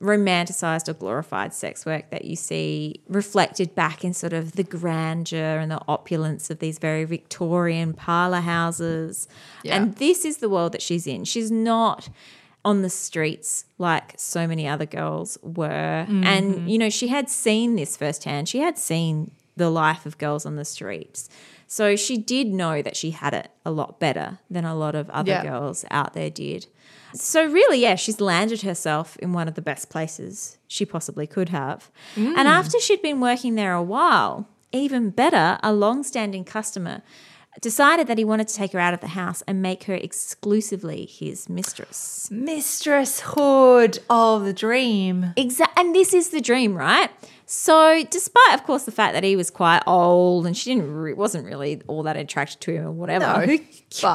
romanticized 0.06 0.88
or 0.88 0.94
glorified 0.94 1.54
sex 1.54 1.86
work 1.86 2.10
that 2.12 2.26
you 2.26 2.36
see 2.36 3.02
reflected 3.08 3.74
back 3.74 4.06
in 4.06 4.14
sort 4.14 4.34
of 4.34 4.54
the 4.54 4.64
grandeur 4.64 5.58
and 5.58 5.72
the 5.72 5.82
opulence 5.88 6.50
of 6.50 6.60
these 6.60 6.78
very 6.80 7.04
Victorian 7.04 7.94
parlor 7.94 8.42
houses. 8.42 9.28
Yeah. 9.64 9.76
And 9.76 9.96
this 9.96 10.24
is 10.24 10.38
the 10.38 10.50
world 10.50 10.72
that 10.74 10.82
she's 10.82 11.08
in. 11.08 11.26
She's 11.26 11.52
not 11.52 12.10
on 12.64 12.82
the 12.82 12.90
streets 12.90 13.66
like 13.78 14.14
so 14.18 14.48
many 14.48 14.68
other 14.68 14.86
girls 14.86 15.38
were. 15.42 16.06
And, 16.08 16.56
mm-hmm. 16.56 16.68
you 16.68 16.78
know, 16.78 16.90
she 16.90 17.10
had 17.10 17.30
seen 17.30 17.76
this 17.76 17.98
firsthand. 17.98 18.48
She 18.50 18.60
had 18.60 18.78
seen 18.78 19.32
the 19.56 19.70
life 19.70 20.06
of 20.06 20.18
girls 20.18 20.46
on 20.46 20.56
the 20.56 20.66
streets. 20.66 21.30
So 21.68 21.96
she 21.96 22.18
did 22.18 22.48
know 22.48 22.82
that 22.82 22.96
she 22.96 23.12
had 23.12 23.34
it 23.34 23.50
a 23.66 23.72
lot 23.72 24.00
better 24.00 24.40
than 24.50 24.66
a 24.66 24.76
lot 24.76 24.96
of 24.96 25.10
other 25.10 25.32
Yeah. 25.32 25.44
girls 25.44 25.86
out 25.90 26.14
there 26.14 26.30
did. 26.30 26.68
So 27.16 27.46
really, 27.46 27.80
yeah, 27.80 27.96
she's 27.96 28.20
landed 28.22 28.62
herself 28.62 29.18
in 29.18 29.34
one 29.34 29.48
of 29.48 29.56
the 29.56 29.62
best 29.62 29.90
places 29.90 30.58
she 30.68 30.86
possibly 30.86 31.28
could 31.28 31.50
have. 31.50 31.92
And 32.16 32.36
mm. 32.36 32.46
after 32.46 32.80
she'd 32.80 33.02
been 33.02 33.20
working 33.20 33.56
there 33.56 33.74
a 33.74 33.84
while, 33.84 34.48
even 34.72 35.10
better, 35.10 35.58
a 35.64 35.74
long-standing 35.74 36.44
customer 36.44 37.02
decided 37.62 38.08
that 38.08 38.18
he 38.18 38.26
wanted 38.26 38.48
to 38.50 38.54
take 38.54 38.74
her 38.74 38.80
out 38.80 38.94
of 38.94 39.00
the 39.00 39.08
house 39.08 39.42
and 39.48 39.62
make 39.62 39.86
her 39.86 39.94
exclusively 39.94 41.06
his 41.06 41.48
mistress. 41.48 42.30
Mistress 42.30 43.22
Hood. 43.22 44.00
Oh, 44.10 44.40
the 44.40 44.54
dream. 44.54 45.34
Exactly, 45.38 45.82
and 45.82 45.96
this 45.96 46.14
is 46.14 46.30
the 46.30 46.42
dream, 46.42 46.76
right? 46.76 47.10
So, 47.46 48.04
despite 48.10 48.54
of 48.54 48.64
course 48.64 48.84
the 48.84 48.92
fact 48.92 49.14
that 49.14 49.24
he 49.24 49.36
was 49.36 49.52
quite 49.52 49.84
old 49.86 50.48
and 50.48 50.58
she 50.58 50.74
didn't 50.74 50.92
re- 50.92 51.14
wasn't 51.14 51.46
really 51.46 51.82
all 51.88 52.04
that 52.04 52.18
attracted 52.18 52.60
to 52.62 52.74
him 52.74 52.86
or 52.86 52.92
whatever, 52.92 53.26
No, 53.26 53.46
who, 53.46 53.58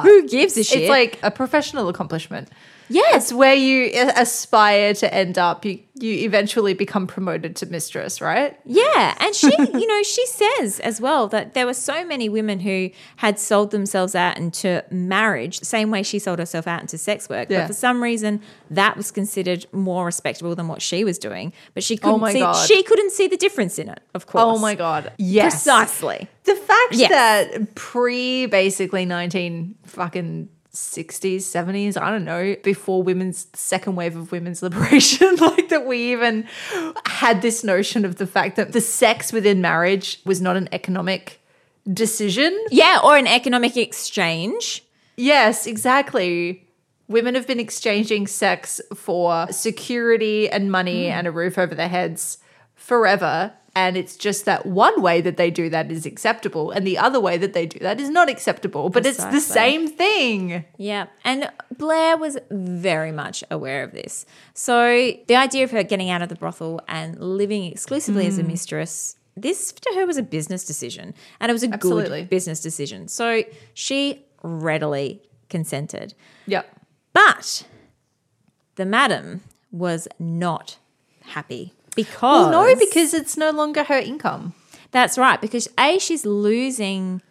who 0.01 0.27
gives 0.27 0.57
a 0.57 0.63
shit? 0.63 0.81
It's 0.81 0.89
like 0.89 1.17
a 1.23 1.31
professional 1.31 1.87
accomplishment. 1.87 2.49
Yes, 2.91 3.31
where 3.33 3.53
you 3.53 3.91
uh, 3.99 4.11
aspire 4.15 4.93
to 4.95 5.13
end 5.13 5.37
up. 5.37 5.65
You 5.65 5.79
you 5.95 6.13
eventually 6.25 6.73
become 6.73 7.05
promoted 7.05 7.55
to 7.57 7.65
mistress, 7.67 8.21
right? 8.21 8.59
Yeah, 8.65 9.15
and 9.19 9.35
she, 9.35 9.47
you 9.59 9.85
know, 9.87 10.01
she 10.03 10.25
says 10.25 10.79
as 10.79 10.99
well 10.99 11.27
that 11.27 11.53
there 11.53 11.65
were 11.67 11.75
so 11.75 12.03
many 12.03 12.27
women 12.27 12.59
who 12.59 12.89
had 13.17 13.37
sold 13.39 13.69
themselves 13.71 14.15
out 14.15 14.37
into 14.37 14.83
marriage, 14.89 15.59
same 15.59 15.91
way 15.91 16.01
she 16.01 16.17
sold 16.17 16.39
herself 16.39 16.65
out 16.65 16.81
into 16.81 16.97
sex 16.97 17.29
work. 17.29 17.49
Yeah. 17.49 17.61
But 17.61 17.67
for 17.67 17.73
some 17.73 18.01
reason, 18.01 18.41
that 18.71 18.97
was 18.97 19.11
considered 19.11 19.65
more 19.71 20.05
respectable 20.05 20.55
than 20.55 20.67
what 20.67 20.81
she 20.81 21.03
was 21.03 21.19
doing. 21.19 21.53
But 21.75 21.83
she 21.83 21.97
oh 21.99 22.01
couldn't 22.01 22.21
my 22.21 22.33
see 22.33 22.39
God. 22.39 22.67
she 22.67 22.83
couldn't 22.83 23.11
see 23.11 23.27
the 23.27 23.37
difference 23.37 23.77
in 23.77 23.87
it. 23.89 23.99
Of 24.15 24.25
course. 24.25 24.43
Oh 24.43 24.57
my 24.57 24.73
god. 24.75 25.13
Yes. 25.17 25.53
precisely. 25.53 26.27
The 26.45 26.55
fact 26.55 26.93
Yes. 26.93 27.09
that 27.11 27.75
pre 27.75 28.47
basically 28.47 29.05
19 29.05 29.75
fucking 29.85 30.49
60s, 30.73 31.37
70s, 31.37 32.01
I 32.01 32.09
don't 32.09 32.23
know, 32.23 32.55
before 32.63 33.03
women's 33.03 33.47
second 33.53 33.95
wave 33.95 34.15
of 34.15 34.31
women's 34.31 34.63
liberation, 34.63 35.35
like 35.35 35.69
that 35.69 35.85
we 35.85 36.11
even 36.11 36.47
had 37.05 37.41
this 37.41 37.63
notion 37.63 38.05
of 38.05 38.15
the 38.15 38.27
fact 38.27 38.55
that 38.55 38.71
the 38.71 38.81
sex 38.81 39.33
within 39.33 39.61
marriage 39.61 40.21
was 40.25 40.41
not 40.41 40.55
an 40.55 40.69
economic 40.71 41.41
decision. 41.91 42.57
Yeah, 42.69 42.99
or 43.03 43.17
an 43.17 43.27
economic 43.27 43.75
exchange. 43.75 44.83
Yes, 45.17 45.67
exactly. 45.67 46.67
Women 47.07 47.35
have 47.35 47.47
been 47.47 47.59
exchanging 47.59 48.27
sex 48.27 48.79
for 48.95 49.47
security 49.51 50.49
and 50.49 50.71
money 50.71 51.05
mm. 51.05 51.11
and 51.11 51.27
a 51.27 51.31
roof 51.31 51.57
over 51.57 51.75
their 51.75 51.89
heads 51.89 52.37
forever. 52.75 53.53
And 53.73 53.95
it's 53.95 54.17
just 54.17 54.43
that 54.45 54.65
one 54.65 55.01
way 55.01 55.21
that 55.21 55.37
they 55.37 55.49
do 55.49 55.69
that 55.69 55.89
is 55.91 56.05
acceptable, 56.05 56.71
and 56.71 56.85
the 56.85 56.97
other 56.97 57.21
way 57.21 57.37
that 57.37 57.53
they 57.53 57.65
do 57.65 57.79
that 57.79 58.01
is 58.01 58.09
not 58.09 58.29
acceptable. 58.29 58.89
But 58.89 59.05
it's 59.05 59.23
the 59.23 59.39
same 59.39 59.87
thing. 59.87 60.65
Yeah. 60.77 61.07
And 61.23 61.49
Blair 61.77 62.17
was 62.17 62.37
very 62.49 63.13
much 63.13 63.45
aware 63.49 63.83
of 63.83 63.93
this. 63.93 64.25
So 64.53 65.13
the 65.27 65.35
idea 65.35 65.63
of 65.63 65.71
her 65.71 65.83
getting 65.83 66.09
out 66.09 66.21
of 66.21 66.27
the 66.27 66.35
brothel 66.35 66.81
and 66.89 67.17
living 67.17 67.63
exclusively 67.63 68.27
as 68.27 68.37
a 68.37 68.43
mm. 68.43 68.47
mistress, 68.47 69.15
this 69.37 69.71
to 69.71 69.93
her 69.95 70.05
was 70.05 70.17
a 70.17 70.23
business 70.23 70.65
decision. 70.65 71.13
And 71.39 71.49
it 71.49 71.53
was 71.53 71.63
a 71.63 71.69
Absolutely. 71.69 72.21
good 72.21 72.29
business 72.29 72.59
decision. 72.59 73.07
So 73.07 73.43
she 73.73 74.25
readily 74.43 75.21
consented. 75.49 76.13
Yeah. 76.45 76.63
But 77.13 77.65
the 78.75 78.85
madam 78.85 79.41
was 79.71 80.09
not 80.19 80.77
happy 81.21 81.73
because 81.95 82.51
Well, 82.51 82.65
no, 82.67 82.75
because 82.75 83.13
it's 83.13 83.37
no 83.37 83.51
longer 83.51 83.83
her 83.83 83.99
income. 83.99 84.53
that's 84.91 85.17
right. 85.17 85.39
Because 85.39 85.67
A, 85.79 85.99
she's 85.99 86.25
losing 86.25 87.21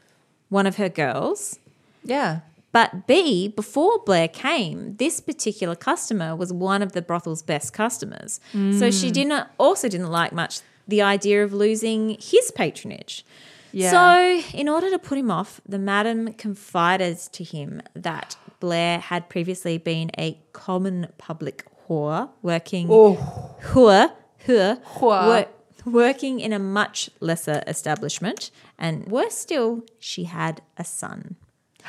one 0.48 0.66
of 0.66 0.76
her 0.76 0.88
girls. 0.88 1.58
Yeah. 2.04 2.40
But 2.72 3.06
B, 3.06 3.48
before 3.48 3.98
Blair 4.06 4.28
came, 4.28 4.96
this 4.96 5.20
particular 5.20 5.74
customer 5.74 6.36
was 6.36 6.52
one 6.52 6.82
of 6.82 6.92
the 6.92 7.02
brothel's 7.02 7.42
best 7.42 7.72
customers. 7.72 8.40
So 8.78 8.90
she 8.90 9.10
mm. 9.10 9.12
didn't 9.12 9.46
also 9.58 9.88
didn't 9.88 10.10
like 10.10 10.32
much 10.32 10.60
the 10.86 11.02
idea 11.02 11.42
of 11.42 11.52
losing 11.52 12.16
his 12.20 12.52
patronage. 12.54 13.24
Yeah. 13.72 13.90
So, 13.90 14.58
in 14.58 14.68
order 14.68 14.90
to 14.90 14.98
put 14.98 15.16
him 15.16 15.30
off, 15.30 15.60
the 15.66 15.78
madam 15.78 16.32
confided 16.34 17.18
to 17.32 17.44
him 17.44 17.82
that 17.94 18.36
Blair 18.58 18.98
had 18.98 19.28
previously 19.28 19.78
been 19.78 20.10
a 20.18 20.38
common 20.52 21.08
public 21.18 21.64
whore 21.88 22.30
working 22.42 22.88
oh. 22.90 23.58
whore, 23.60 24.08
whore, 24.08 24.12
Whore. 24.46 24.78
wor- 25.00 25.46
working 25.86 26.40
in 26.40 26.52
a 26.52 26.58
much 26.58 27.10
lesser 27.20 27.62
establishment, 27.66 28.50
and 28.78 29.06
worse 29.06 29.34
still, 29.36 29.84
she 29.98 30.24
had 30.24 30.62
a 30.76 30.84
son. 30.84 31.36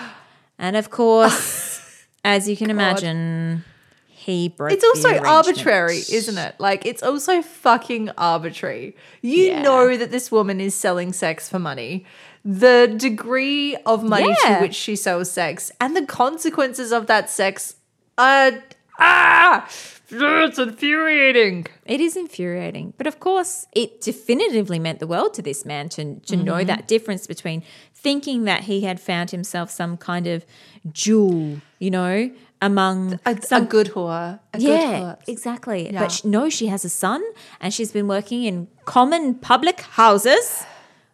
And 0.57 0.76
of 0.76 0.89
course, 0.89 2.07
as 2.24 2.49
you 2.49 2.57
can 2.57 2.70
imagine, 2.70 3.64
he 4.07 4.49
broke. 4.49 4.70
It's 4.72 4.85
also 4.85 5.18
arbitrary, 5.18 5.97
isn't 5.99 6.39
it? 6.39 6.55
Like, 6.61 6.87
it's 6.87 7.03
also 7.03 7.43
fucking 7.43 8.11
arbitrary. 8.16 8.97
You 9.20 9.47
Yeah. 9.47 9.62
know 9.62 9.97
that 9.97 10.12
this 10.12 10.30
woman 10.30 10.61
is 10.61 10.72
selling 10.76 11.12
sex 11.12 11.49
for 11.49 11.59
money. 11.59 12.07
The 12.45 12.95
degree 12.97 13.74
of 13.85 14.05
money 14.05 14.35
Yeah. 14.45 14.59
to 14.59 14.61
which 14.62 14.74
she 14.76 14.95
sells 14.95 15.28
sex 15.32 15.72
and 15.80 15.97
the 15.97 16.07
consequences 16.07 16.93
of 16.93 17.09
that 17.09 17.28
sex 17.28 17.74
are. 18.16 18.53
Ah! 19.01 19.68
It's 20.16 20.58
infuriating. 20.58 21.66
It 21.86 22.00
is 22.00 22.16
infuriating, 22.16 22.94
but 22.98 23.06
of 23.06 23.18
course, 23.20 23.66
it 23.72 24.00
definitively 24.00 24.78
meant 24.78 24.98
the 25.00 25.06
world 25.06 25.34
to 25.34 25.42
this 25.42 25.64
man 25.64 25.88
to 25.90 26.20
to 26.20 26.36
know 26.36 26.54
Mm-hmm. 26.54 26.66
that 26.68 26.88
difference 26.88 27.26
between 27.26 27.62
thinking 27.94 28.44
that 28.44 28.64
he 28.64 28.82
had 28.82 29.00
found 29.00 29.30
himself 29.30 29.70
some 29.70 29.96
kind 29.96 30.26
of 30.26 30.44
jewel, 30.92 31.60
you 31.78 31.90
know, 31.90 32.30
among 32.60 33.18
A, 33.26 33.40
some 33.42 33.62
a 33.62 33.66
good 33.66 33.88
whore. 33.94 34.38
A 34.52 34.58
good 34.58 34.62
yeah, 34.68 35.00
whore. 35.00 35.18
exactly. 35.28 35.90
Yeah. 35.92 36.00
But 36.00 36.12
sh 36.12 36.24
no, 36.24 36.48
she 36.50 36.66
has 36.68 36.84
a 36.84 36.88
son, 36.88 37.22
and 37.60 37.72
she's 37.74 37.92
been 37.92 38.08
working 38.08 38.44
in 38.44 38.68
common 38.84 39.34
public 39.34 39.80
houses. 39.80 40.64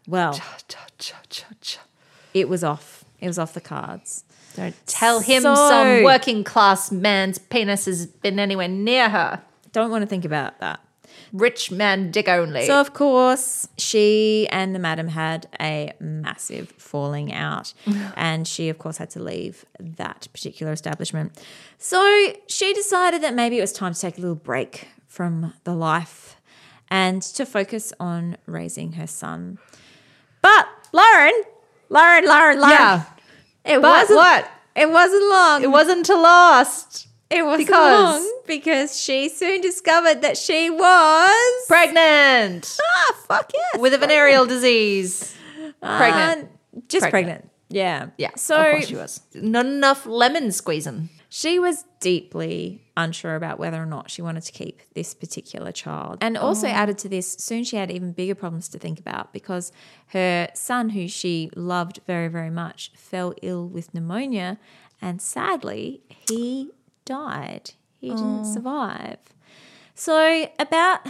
Well, 0.07 0.33
Cha, 0.35 0.57
cha, 0.99 1.17
cha, 1.29 1.47
cha. 1.61 1.81
it 2.35 2.49
was 2.49 2.63
off. 2.65 3.05
It 3.21 3.27
was 3.29 3.39
off 3.39 3.53
the 3.55 3.61
cards. 3.61 4.25
Don't 4.61 4.87
tell 4.87 5.21
him 5.21 5.43
So- 5.43 5.55
some 5.55 6.03
working 6.03 6.45
class 6.45 6.93
man's 6.93 7.39
penis 7.39 7.87
has 7.87 8.07
been 8.07 8.39
anywhere 8.39 8.69
near 8.69 9.09
her. 9.09 9.41
Don't 9.73 9.91
want 9.91 10.03
to 10.03 10.07
think 10.07 10.27
about 10.27 10.61
that. 10.61 10.81
Rich 11.33 11.71
man 11.71 12.11
dick 12.11 12.29
only. 12.29 12.67
So, 12.67 12.79
of 12.79 12.93
course, 12.93 13.69
she 13.79 14.47
and 14.51 14.75
the 14.75 14.79
madam 14.79 15.09
had 15.09 15.47
a 15.61 15.93
massive 15.99 16.75
falling 16.77 17.33
out. 17.33 17.73
and 18.17 18.47
she, 18.47 18.69
of 18.69 18.77
course, 18.79 18.99
had 18.99 19.09
to 19.11 19.23
leave 19.23 19.65
that 19.79 20.29
particular 20.35 20.73
establishment. 20.73 21.41
So, 21.79 22.35
she 22.47 22.75
decided 22.75 23.23
that 23.23 23.35
maybe 23.35 23.57
it 23.57 23.63
was 23.63 23.73
time 23.73 23.95
to 23.95 24.01
take 24.01 24.19
a 24.19 24.21
little 24.21 24.35
break 24.35 24.89
from 25.07 25.55
the 25.65 25.75
life 25.75 26.37
and 26.91 27.23
to 27.23 27.47
focus 27.47 27.93
on 27.99 28.37
raising 28.47 28.93
her 28.93 29.07
son. 29.07 29.59
But, 30.43 30.67
Lauren, 30.93 31.33
Lauren, 31.89 32.27
Lauren, 32.27 32.61
Lauren. 32.61 32.75
Yeah. 32.79 33.05
It 33.65 33.81
But 33.81 34.09
wasn't, 34.09 34.17
what? 34.17 34.51
It 34.77 34.91
wasn't 34.91 35.29
long. 35.29 35.63
It 35.63 35.71
wasn't 35.71 36.07
to 36.07 36.17
last. 36.17 37.07
It 37.31 37.45
wasn't 37.45 37.69
because- 37.69 38.23
long 38.25 38.41
because 38.47 38.99
she 39.01 39.29
soon 39.29 39.61
discovered 39.61 40.21
that 40.23 40.37
she 40.37 40.69
was 40.71 41.67
Pregnant. 41.69 42.77
ah 42.83 43.15
fuck 43.29 43.53
yes 43.55 43.81
With 43.81 43.95
a 43.95 43.99
venereal 43.99 44.47
disease. 44.47 45.35
Pregnant. 45.81 46.49
Uh, 46.77 46.81
just 46.89 47.03
Pregnant. 47.09 47.13
pregnant. 47.13 47.51
Yeah. 47.69 48.07
Yeah. 48.19 48.31
So 48.37 48.81
she 48.81 48.97
was. 48.97 49.21
Not 49.35 49.67
enough 49.67 50.07
lemon 50.07 50.51
squeezing. 50.51 51.09
She 51.33 51.61
was 51.61 51.85
deeply 52.01 52.83
unsure 52.97 53.37
about 53.37 53.61
whether 53.61 53.81
or 53.81 53.87
not 53.87 54.11
she 54.11 54.21
wanted 54.21 54.43
to 54.43 54.51
keep 54.51 54.83
this 54.95 55.15
particular 55.15 55.71
child. 55.71 56.19
And 56.21 56.37
also 56.37 56.67
mm. 56.67 56.73
added 56.73 56.99
to 56.99 57.09
this, 57.09 57.35
soon 57.35 57.63
she 57.63 57.77
had 57.77 57.89
even 57.89 58.11
bigger 58.13 58.35
problems 58.35 58.69
to 58.71 58.81
think 58.81 58.99
about 58.99 59.33
because 59.33 59.71
her 60.09 60.49
son, 60.55 60.91
who 60.91 61.07
she 61.07 61.49
loved 61.55 62.01
very, 62.05 62.27
very 62.27 62.51
much, 62.51 62.91
fell 62.97 63.33
ill 63.43 63.69
with 63.69 63.95
pneumonia. 63.95 64.59
And 65.01 65.23
sadly, 65.23 66.03
he 66.09 66.73
died. 67.05 67.75
He 68.01 68.09
didn't 68.09 68.47
survive. 68.47 69.19
So, 69.95 70.49
about 70.59 71.07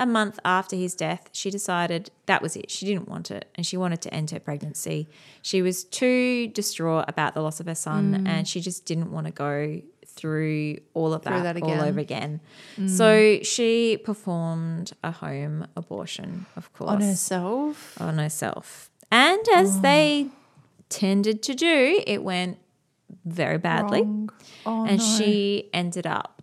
a 0.00 0.06
month 0.06 0.40
after 0.44 0.74
his 0.74 0.94
death, 0.94 1.28
she 1.30 1.50
decided 1.50 2.10
that 2.26 2.40
was 2.42 2.56
it. 2.56 2.70
She 2.70 2.86
didn't 2.86 3.08
want 3.08 3.30
it 3.30 3.48
and 3.54 3.66
she 3.66 3.76
wanted 3.76 4.00
to 4.02 4.14
end 4.14 4.30
her 4.30 4.40
pregnancy. 4.40 5.08
She 5.42 5.60
was 5.60 5.84
too 5.84 6.48
distraught 6.48 7.04
about 7.06 7.34
the 7.34 7.42
loss 7.42 7.60
of 7.60 7.66
her 7.66 7.74
son 7.74 8.24
mm. 8.24 8.28
and 8.28 8.48
she 8.48 8.60
just 8.60 8.86
didn't 8.86 9.12
want 9.12 9.26
to 9.26 9.32
go 9.32 9.82
through 10.06 10.78
all 10.94 11.12
of 11.12 11.22
that, 11.22 11.42
that 11.42 11.62
all 11.62 11.82
over 11.82 12.00
again. 12.00 12.40
Mm. 12.76 12.88
So 12.88 13.42
she 13.42 13.98
performed 14.02 14.92
a 15.04 15.12
home 15.12 15.66
abortion, 15.76 16.46
of 16.56 16.72
course, 16.72 16.90
On 16.90 17.00
herself. 17.00 18.00
on 18.00 18.18
herself. 18.18 18.90
And 19.12 19.40
as 19.54 19.76
oh. 19.76 19.80
they 19.80 20.28
tended 20.88 21.42
to 21.44 21.54
do, 21.54 22.02
it 22.06 22.24
went 22.24 22.58
very 23.24 23.58
badly 23.58 24.02
Oh, 24.64 24.86
and 24.86 24.98
no. 24.98 25.04
she 25.04 25.68
ended 25.72 26.06
up 26.06 26.39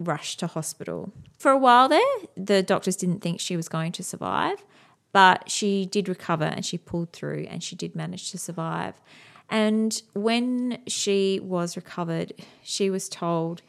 rushed 0.00 0.40
to 0.40 0.46
hospital. 0.48 1.12
For 1.38 1.52
a 1.52 1.58
while 1.58 1.88
there, 1.88 2.00
the 2.36 2.62
doctors 2.62 2.96
didn't 2.96 3.20
think 3.20 3.38
she 3.38 3.56
was 3.56 3.68
going 3.68 3.92
to 3.92 4.02
survive, 4.02 4.64
but 5.12 5.48
she 5.50 5.86
did 5.86 6.08
recover 6.08 6.44
and 6.44 6.64
she 6.64 6.78
pulled 6.78 7.12
through 7.12 7.46
and 7.48 7.62
she 7.62 7.76
did 7.76 7.94
manage 7.94 8.30
to 8.32 8.38
survive. 8.38 8.94
And 9.48 10.00
when 10.14 10.78
she 10.86 11.40
was 11.42 11.76
recovered, 11.76 12.32
she 12.62 12.90
was 12.90 13.08
told 13.08 13.62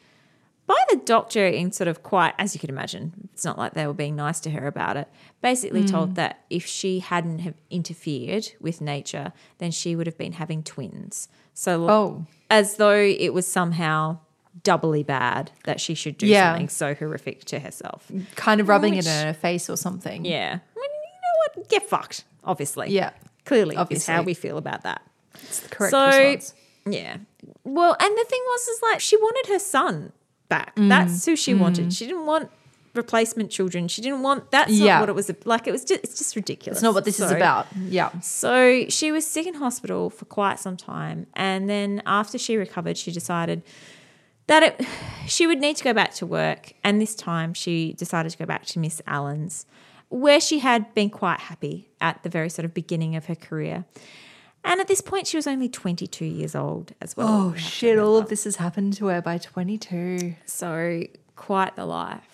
by 0.67 0.77
the 0.89 0.97
doctor 1.03 1.45
in 1.45 1.73
sort 1.73 1.89
of 1.89 2.01
quite, 2.01 2.33
as 2.37 2.53
you 2.53 2.59
could 2.59 2.69
imagine, 2.69 3.29
it's 3.33 3.43
not 3.43 3.57
like 3.57 3.73
they 3.73 3.85
were 3.85 3.93
being 3.93 4.15
nice 4.15 4.39
to 4.41 4.51
her 4.51 4.67
about 4.67 4.95
it. 4.95 5.09
Basically, 5.41 5.83
told 5.83 6.11
mm. 6.11 6.15
that 6.15 6.45
if 6.49 6.65
she 6.65 6.99
hadn't 6.99 7.39
have 7.39 7.55
interfered 7.69 8.53
with 8.61 8.79
nature, 8.79 9.33
then 9.57 9.71
she 9.71 9.97
would 9.97 10.07
have 10.07 10.17
been 10.17 10.33
having 10.33 10.63
twins. 10.63 11.27
So, 11.53 11.89
Oh. 11.89 12.25
as 12.49 12.77
though 12.77 12.95
it 12.95 13.33
was 13.33 13.45
somehow 13.45 14.19
doubly 14.63 15.03
bad 15.03 15.51
that 15.63 15.79
she 15.79 15.95
should 15.95 16.17
do 16.17 16.27
Yeah. 16.27 16.51
something 16.51 16.69
so 16.69 16.93
horrific 16.93 17.45
to 17.45 17.59
herself. 17.59 18.11
Kind 18.35 18.61
of 18.61 18.67
rubbing 18.67 18.95
Which- 18.95 19.05
it 19.05 19.09
in 19.09 19.27
her 19.27 19.33
face 19.33 19.69
or 19.69 19.77
something. 19.77 20.25
Yeah, 20.25 20.59
I 20.75 20.79
mean, 20.79 20.89
you 20.91 21.21
know 21.21 21.61
what? 21.61 21.69
Get 21.69 21.87
fucked. 21.87 22.23
Obviously, 22.43 22.89
Yeah. 22.89 23.11
clearly, 23.45 23.75
Obviously. 23.75 24.11
is 24.13 24.17
how 24.17 24.23
we 24.23 24.33
feel 24.33 24.57
about 24.57 24.83
that. 24.83 25.01
It's 25.35 25.59
the 25.59 25.69
correct 25.69 25.91
So- 25.91 26.05
response. 26.07 26.53
Yeah. 26.85 27.17
Well, 27.63 27.95
and 27.99 28.17
the 28.17 28.25
thing 28.27 28.41
was, 28.47 28.67
is 28.67 28.81
like 28.81 28.99
she 28.99 29.15
wanted 29.15 29.51
her 29.51 29.59
son 29.59 30.11
back. 30.49 30.75
Mm. 30.75 30.89
That's 30.89 31.25
who 31.25 31.35
she 31.35 31.53
mm. 31.53 31.59
wanted. 31.59 31.93
She 31.93 32.05
didn't 32.07 32.25
want 32.25 32.49
replacement 32.93 33.51
children. 33.51 33.87
She 33.87 34.01
didn't 34.01 34.21
want. 34.21 34.51
That's 34.51 34.71
Yeah. 34.71 34.95
not 34.95 34.99
what 35.01 35.09
it 35.09 35.15
was 35.15 35.31
like. 35.45 35.67
It 35.67 35.71
was 35.71 35.85
just. 35.85 36.03
It's 36.03 36.17
just 36.17 36.35
ridiculous. 36.35 36.77
It's 36.79 36.83
not 36.83 36.93
what 36.93 37.05
this 37.05 37.19
is 37.19 37.31
about. 37.31 37.67
Yeah. 37.87 38.09
So 38.21 38.85
she 38.89 39.11
was 39.11 39.25
sick 39.25 39.45
in 39.47 39.53
hospital 39.55 40.09
for 40.09 40.25
quite 40.25 40.59
some 40.59 40.75
time, 40.75 41.27
and 41.35 41.69
then 41.69 42.01
after 42.05 42.37
she 42.37 42.57
recovered, 42.57 42.97
she 42.97 43.11
decided 43.11 43.61
that 44.47 44.63
it, 44.63 44.87
she 45.27 45.47
would 45.47 45.59
need 45.59 45.77
to 45.77 45.83
go 45.83 45.93
back 45.93 46.13
to 46.15 46.25
work. 46.25 46.73
And 46.83 47.01
this 47.01 47.15
time, 47.15 47.53
she 47.53 47.93
decided 47.93 48.31
to 48.31 48.37
go 48.37 48.45
back 48.45 48.65
to 48.67 48.79
Miss 48.79 49.01
Allen's, 49.07 49.65
where 50.09 50.41
she 50.41 50.59
had 50.59 50.93
been 50.93 51.09
quite 51.09 51.39
happy 51.39 51.89
at 51.99 52.21
the 52.23 52.29
very 52.29 52.49
sort 52.49 52.65
of 52.65 52.73
beginning 52.73 53.15
of 53.15 53.25
her 53.25 53.35
career. 53.35 53.85
And 54.63 54.79
at 54.79 54.87
this 54.87 55.01
point, 55.01 55.25
she 55.25 55.37
was 55.37 55.47
only 55.47 55.69
22 55.69 56.25
years 56.25 56.53
old 56.53 56.93
as 57.01 57.17
well. 57.17 57.27
Oh 57.27 57.43
You 57.45 57.49
have 57.49 57.55
to 57.55 57.61
shit! 57.61 57.99
All 57.99 58.17
of 58.17 58.29
this 58.29 58.43
has 58.43 58.57
happened 58.57 58.93
to 58.97 59.07
her 59.07 59.21
by 59.21 59.37
twenty 59.39 59.77
two. 59.77 60.35
So, 60.45 61.03
quite 61.35 61.75
the 61.75 61.85
life. 61.85 62.30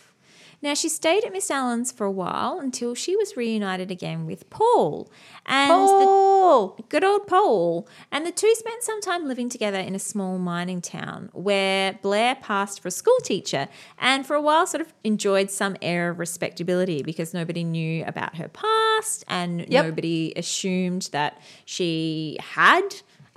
Now, 0.60 0.74
she 0.74 0.90
stayed 0.90 1.24
at 1.24 1.32
Miss 1.32 1.52
Allen's 1.52 1.92
for 1.92 2.06
a 2.06 2.12
while 2.12 2.60
until 2.60 2.96
she 2.96 3.16
was 3.16 3.38
reunited 3.38 3.92
again 3.92 4.26
with 4.26 4.50
Paul. 4.50 5.08
And 5.46 5.70
the 5.72 6.06
Oh, 6.50 6.76
Good 6.90 7.04
old 7.04 7.28
Paul. 7.28 7.88
And 8.12 8.26
the 8.26 8.32
two 8.32 8.52
spent 8.56 8.82
some 8.82 9.00
time 9.02 9.28
living 9.28 9.50
together 9.50 9.78
in 9.80 9.94
a 9.94 10.00
small 10.00 10.40
mining 10.40 10.82
town 10.82 11.30
where 11.34 12.00
Blair 12.02 12.36
passed 12.36 12.80
for 12.82 12.88
a 12.88 12.92
school 12.92 13.20
teacher 13.24 13.68
and 14.00 14.26
for 14.26 14.36
a 14.36 14.42
while 14.42 14.66
sort 14.66 14.82
of 14.82 14.94
enjoyed 15.04 15.52
some 15.52 15.76
air 15.82 16.10
of 16.10 16.18
respectability 16.20 17.04
because 17.04 17.34
nobody 17.34 17.64
knew 17.64 18.04
about 18.06 18.38
her 18.38 18.48
past 18.48 19.26
and 19.28 19.66
Yep. 19.70 19.86
nobody 19.86 20.34
assumed 20.36 21.10
that 21.12 21.40
she 21.66 22.38
had 22.40 22.88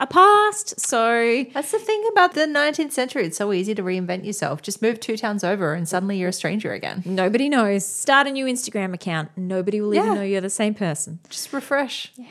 a 0.01 0.07
past. 0.07 0.80
So 0.80 1.44
that's 1.55 1.70
the 1.70 1.78
thing 1.78 2.03
about 2.11 2.34
the 2.34 2.46
nineteenth 2.46 2.92
century. 2.92 3.26
It's 3.26 3.36
so 3.36 3.53
easy 3.53 3.74
to 3.74 3.82
reinvent 3.82 4.24
yourself. 4.24 4.62
Just 4.62 4.80
move 4.82 4.98
two 4.98 5.16
towns 5.16 5.44
over, 5.44 5.74
and 5.74 5.88
suddenly 5.88 6.18
you're 6.18 6.30
a 6.30 6.32
stranger 6.32 6.72
again. 6.72 7.03
nobody 7.05 7.48
knows. 7.48 7.86
Start 7.86 8.26
a 8.26 8.30
new 8.32 8.46
Instagram 8.46 8.94
account. 8.94 9.30
Nobody 9.36 9.80
will 9.80 9.94
even 9.94 10.14
know 10.14 10.22
you're 10.22 10.40
the 10.40 10.51
same 10.51 10.74
person. 10.74 11.20
Just 11.28 11.53
refresh. 11.53 12.11
Yeah. 12.16 12.26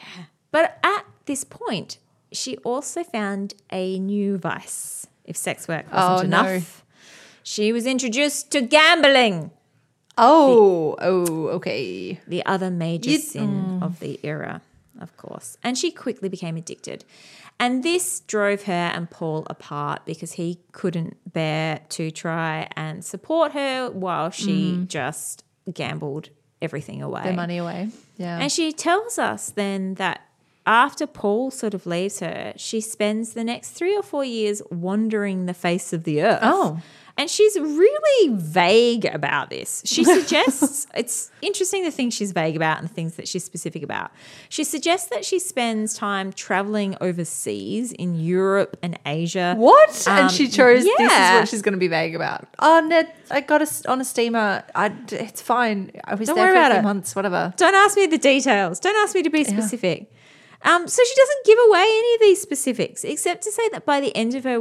But 0.51 0.79
at 0.83 1.05
this 1.25 1.43
point, 1.43 1.99
she 2.31 2.57
also 2.57 3.03
found 3.03 3.53
a 3.71 3.99
new 3.99 4.37
vice. 4.37 5.05
If 5.23 5.37
sex 5.37 5.67
work 5.67 5.85
wasn't 5.93 6.33
Oh, 6.33 6.41
no. 6.41 6.49
enough, 6.49 6.83
she 7.43 7.71
was 7.71 7.85
introduced 7.85 8.49
to 8.51 8.61
gambling, 8.61 9.51
Oh, 10.17 10.95
oh, 10.99 11.47
okay. 11.57 12.19
the 12.27 12.43
other 12.45 12.69
major 12.71 13.11
You- 13.11 13.19
sin 13.19 13.79
mm. 13.79 13.83
of 13.83 13.99
the 13.99 14.19
era, 14.23 14.61
of 14.99 15.15
course. 15.17 15.57
And 15.63 15.77
she 15.77 15.91
quickly 15.91 16.29
became 16.29 16.57
addicted. 16.57 17.05
And 17.59 17.83
this 17.83 18.21
drove 18.21 18.63
her 18.63 18.73
and 18.73 19.09
Paul 19.09 19.45
apart 19.49 20.05
because 20.05 20.33
he 20.33 20.59
couldn't 20.71 21.17
bear 21.33 21.81
to 21.89 22.09
try 22.09 22.69
and 22.77 23.03
support 23.03 23.51
her 23.51 23.89
while 23.89 24.29
she 24.29 24.73
mm. 24.73 24.87
just 24.87 25.43
gambled 25.71 26.29
everything 26.61 27.01
away. 27.01 27.23
Their 27.23 27.33
money 27.33 27.57
away. 27.57 27.89
Yeah. 28.17 28.39
And 28.39 28.51
she 28.51 28.71
tells 28.71 29.19
us 29.19 29.49
then 29.49 29.95
that 29.95 30.21
after 30.65 31.07
Paul 31.07 31.51
sort 31.51 31.73
of 31.73 31.85
leaves 31.85 32.19
her, 32.19 32.53
she 32.55 32.79
spends 32.79 33.33
the 33.33 33.43
next 33.43 33.71
three 33.71 33.95
or 33.95 34.03
four 34.03 34.23
years 34.23 34.61
wandering 34.69 35.45
the 35.45 35.53
face 35.53 35.93
of 35.93 36.03
the 36.03 36.21
earth. 36.21 36.39
Oh. 36.41 36.81
And 37.19 37.29
she's 37.29 37.59
really 37.59 38.33
vague 38.33 39.03
about 39.03 39.49
this. 39.49 39.83
She 39.85 40.03
suggests 40.05 40.87
it's 40.95 41.29
interesting 41.41 41.83
the 41.83 41.91
things 41.91 42.13
she's 42.13 42.31
vague 42.31 42.55
about 42.55 42.79
and 42.79 42.87
the 42.87 42.93
things 42.93 43.15
that 43.15 43.27
she's 43.27 43.43
specific 43.43 43.83
about. 43.83 44.11
She 44.47 44.63
suggests 44.63 45.09
that 45.09 45.25
she 45.25 45.37
spends 45.37 45.95
time 45.95 46.31
traveling 46.31 46.95
overseas 47.01 47.91
in 47.91 48.15
Europe 48.15 48.77
and 48.81 48.97
Asia. 49.05 49.55
What? 49.57 50.07
Um, 50.07 50.17
and 50.17 50.31
she 50.31 50.47
chose 50.47 50.85
yeah. 50.85 50.93
this 50.97 51.11
is 51.11 51.39
what 51.41 51.49
she's 51.49 51.61
going 51.61 51.73
to 51.73 51.79
be 51.79 51.89
vague 51.89 52.15
about. 52.15 52.47
Oh, 52.57 52.79
Ned, 52.87 53.11
I 53.29 53.41
got 53.41 53.61
us 53.61 53.85
on 53.85 53.99
a 53.99 54.05
steamer. 54.05 54.63
I, 54.73 54.93
it's 55.11 55.41
fine. 55.41 55.91
I 56.05 56.15
was 56.15 56.27
Don't 56.27 56.37
there 56.37 56.45
worry 56.45 56.53
for 56.53 56.57
a 56.57 56.61
about 56.61 56.71
few 56.71 56.79
it. 56.79 56.83
months, 56.83 57.15
whatever. 57.17 57.53
Don't 57.57 57.75
ask 57.75 57.97
me 57.97 58.07
the 58.07 58.17
details. 58.17 58.79
Don't 58.79 58.95
ask 58.95 59.13
me 59.13 59.23
to 59.23 59.29
be 59.29 59.43
specific. 59.43 60.09
Um, 60.61 60.87
so 60.87 61.01
she 61.03 61.15
doesn't 61.15 61.45
give 61.45 61.57
away 61.69 61.81
any 61.81 62.13
of 62.15 62.21
these 62.21 62.41
specifics, 62.41 63.03
except 63.03 63.43
to 63.43 63.51
say 63.51 63.69
that 63.69 63.85
by 63.85 64.01
the 64.01 64.15
end 64.15 64.35
of 64.35 64.43
her 64.43 64.59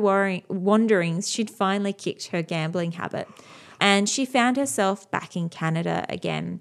wanderings, 0.48 1.28
she'd 1.28 1.50
finally 1.50 1.92
kicked 1.92 2.28
her 2.28 2.40
gambling 2.42 2.92
habit, 2.92 3.28
and 3.80 4.08
she 4.08 4.24
found 4.24 4.56
herself 4.56 5.10
back 5.10 5.36
in 5.36 5.48
Canada 5.48 6.06
again. 6.08 6.60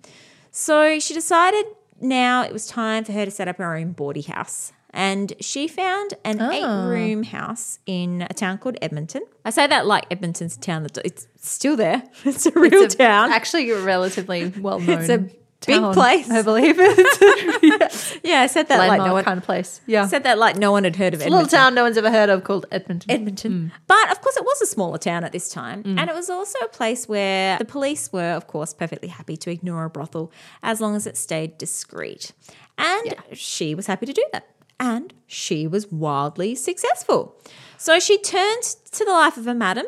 So 0.51 0.99
she 0.99 1.13
decided 1.13 1.65
now 2.01 2.43
it 2.43 2.51
was 2.53 2.65
time 2.67 3.03
for 3.03 3.11
her 3.11 3.25
to 3.25 3.31
set 3.31 3.47
up 3.47 3.57
her 3.57 3.75
own 3.75 3.91
bawdy 3.91 4.21
house. 4.21 4.73
And 4.91 5.33
she 5.39 5.67
found 5.67 6.15
an 6.23 6.37
Ah. 6.41 6.49
eight 6.51 6.89
room 6.89 7.23
house 7.23 7.77
in 7.85 8.25
a 8.27 8.33
town 8.33 8.57
called 8.57 8.77
Edmonton. 8.81 9.21
I 9.45 9.51
say 9.51 9.67
that 9.67 9.85
like 9.85 10.05
Edmonton's 10.09 10.55
a 10.55 10.59
town 10.59 10.83
that 10.83 10.97
it's 11.05 11.27
still 11.39 11.75
there. 11.75 12.01
It's 12.25 12.45
a 12.47 12.51
real 12.51 12.73
It's 12.83 12.95
a- 12.95 12.97
town. 12.97 13.31
Actually, 13.31 13.69
relatively 13.71 14.47
well 14.59 14.79
known 14.87 14.99
It's 15.01 15.09
a 15.09 15.29
big 15.67 15.93
place. 15.93 16.29
I 16.29 16.41
believe. 16.41 16.75
it. 16.79 18.19
yeah, 18.23 18.41
I 18.41 18.47
said 18.47 18.67
that 18.69 18.77
a 18.77 18.79
like 18.79 18.89
landmark 18.89 19.07
no 19.09 19.13
one 19.13 19.23
kind 19.23 19.37
of 19.37 19.43
place. 19.43 19.81
Yeah. 19.85 20.07
said 20.07 20.23
that 20.23 20.37
like 20.37 20.55
no 20.55 20.71
one 20.71 20.83
had 20.83 20.95
heard 20.95 21.13
of 21.13 21.21
a 21.21 21.29
little 21.29 21.45
town 21.45 21.75
no 21.75 21.83
one's 21.83 21.97
ever 21.97 22.09
heard 22.09 22.29
of 22.29 22.43
called 22.43 22.65
Edmonton. 22.71 23.11
Edmonton. 23.11 23.51
Mm. 23.51 23.71
But 23.85 24.11
of 24.11 24.21
course, 24.21 24.37
it 24.37 24.43
was 24.43 24.61
a 24.61 24.65
smaller 24.65 24.97
town 24.97 25.23
at 25.23 25.31
this 25.31 25.49
time. 25.49 25.83
Mm. 25.83 25.99
And 25.99 26.09
it 26.09 26.15
was 26.15 26.29
also 26.29 26.57
a 26.59 26.67
place 26.69 27.07
where 27.07 27.57
the 27.57 27.65
police 27.65 28.11
were, 28.11 28.31
of 28.31 28.47
course, 28.47 28.73
perfectly 28.73 29.09
happy 29.09 29.37
to 29.37 29.51
ignore 29.51 29.83
a 29.83 29.89
brothel 29.89 30.31
as 30.63 30.81
long 30.81 30.95
as 30.95 31.05
it 31.05 31.17
stayed 31.17 31.57
discreet. 31.57 32.31
And 32.77 33.15
she 33.33 33.75
was 33.75 33.87
happy 33.87 34.05
to 34.05 34.13
do 34.13 34.25
that. 34.33 34.47
And 34.79 35.13
she 35.25 35.67
was 35.67 35.91
wildly 35.91 36.55
successful. 36.55 37.35
So 37.77 37.99
she 37.99 38.17
turned 38.17 38.63
to 38.91 39.05
the 39.05 39.11
life 39.11 39.37
of 39.37 39.47
a 39.47 39.53
madam. 39.53 39.85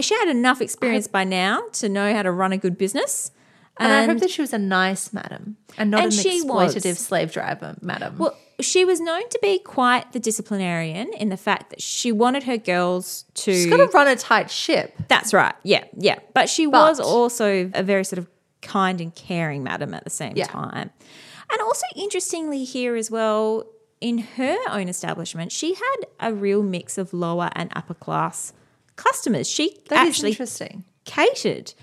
She 0.00 0.14
had 0.14 0.28
enough 0.28 0.60
experience 0.60 1.06
by 1.06 1.22
now 1.24 1.64
to 1.74 1.88
know 1.88 2.12
how 2.12 2.22
to 2.22 2.32
run 2.32 2.52
a 2.52 2.56
good 2.56 2.76
business. 2.76 3.30
And 3.76 3.92
I 3.92 4.04
hope 4.06 4.18
that 4.20 4.30
she 4.30 4.40
was 4.40 4.52
a 4.52 4.58
nice 4.58 5.12
madam 5.12 5.56
and 5.76 5.90
not 5.90 6.04
And 6.04 6.12
an 6.12 6.18
she 6.18 6.42
was. 6.42 6.74
exploitative 6.74 6.96
slave 6.96 7.32
driver 7.32 7.76
madam. 7.80 8.18
Well, 8.18 8.36
she 8.60 8.84
was 8.84 9.00
known 9.00 9.28
to 9.30 9.38
be 9.42 9.58
quite 9.58 10.12
the 10.12 10.20
disciplinarian 10.20 11.12
in 11.14 11.28
the 11.28 11.36
fact 11.36 11.70
that 11.70 11.82
she 11.82 12.12
wanted 12.12 12.44
her 12.44 12.56
girls 12.56 13.24
to. 13.34 13.52
She's 13.52 13.66
got 13.66 13.78
to 13.78 13.86
run 13.86 14.06
a 14.06 14.14
tight 14.16 14.50
ship. 14.50 14.94
That's 15.08 15.34
right. 15.34 15.54
Yeah, 15.64 15.84
yeah. 15.96 16.20
But 16.34 16.48
she 16.48 16.66
was 16.68 17.00
also 17.00 17.70
a 17.74 17.82
very 17.82 18.04
sort 18.04 18.18
of 18.20 18.28
kind 18.62 19.00
and 19.00 19.12
caring 19.14 19.64
madam 19.64 19.92
at 19.92 20.04
the 20.04 20.10
same 20.10 20.34
Yeah. 20.36 20.46
time. 20.46 20.90
And 21.50 21.60
also, 21.62 21.84
interestingly, 21.96 22.64
here 22.64 22.94
as 22.96 23.10
well, 23.10 23.64
in 24.00 24.18
her 24.18 24.56
own 24.70 24.88
establishment, 24.88 25.50
she 25.52 25.74
had 25.74 25.96
a 26.20 26.32
real 26.32 26.62
mix 26.62 26.96
of 26.96 27.12
lower 27.12 27.50
and 27.54 27.70
upper 27.74 27.94
class 27.94 28.52
customers. 28.96 29.48
She 29.48 29.76
That 29.88 30.06
actually 30.06 30.30
interesting. 30.30 30.84
catered. 31.04 31.74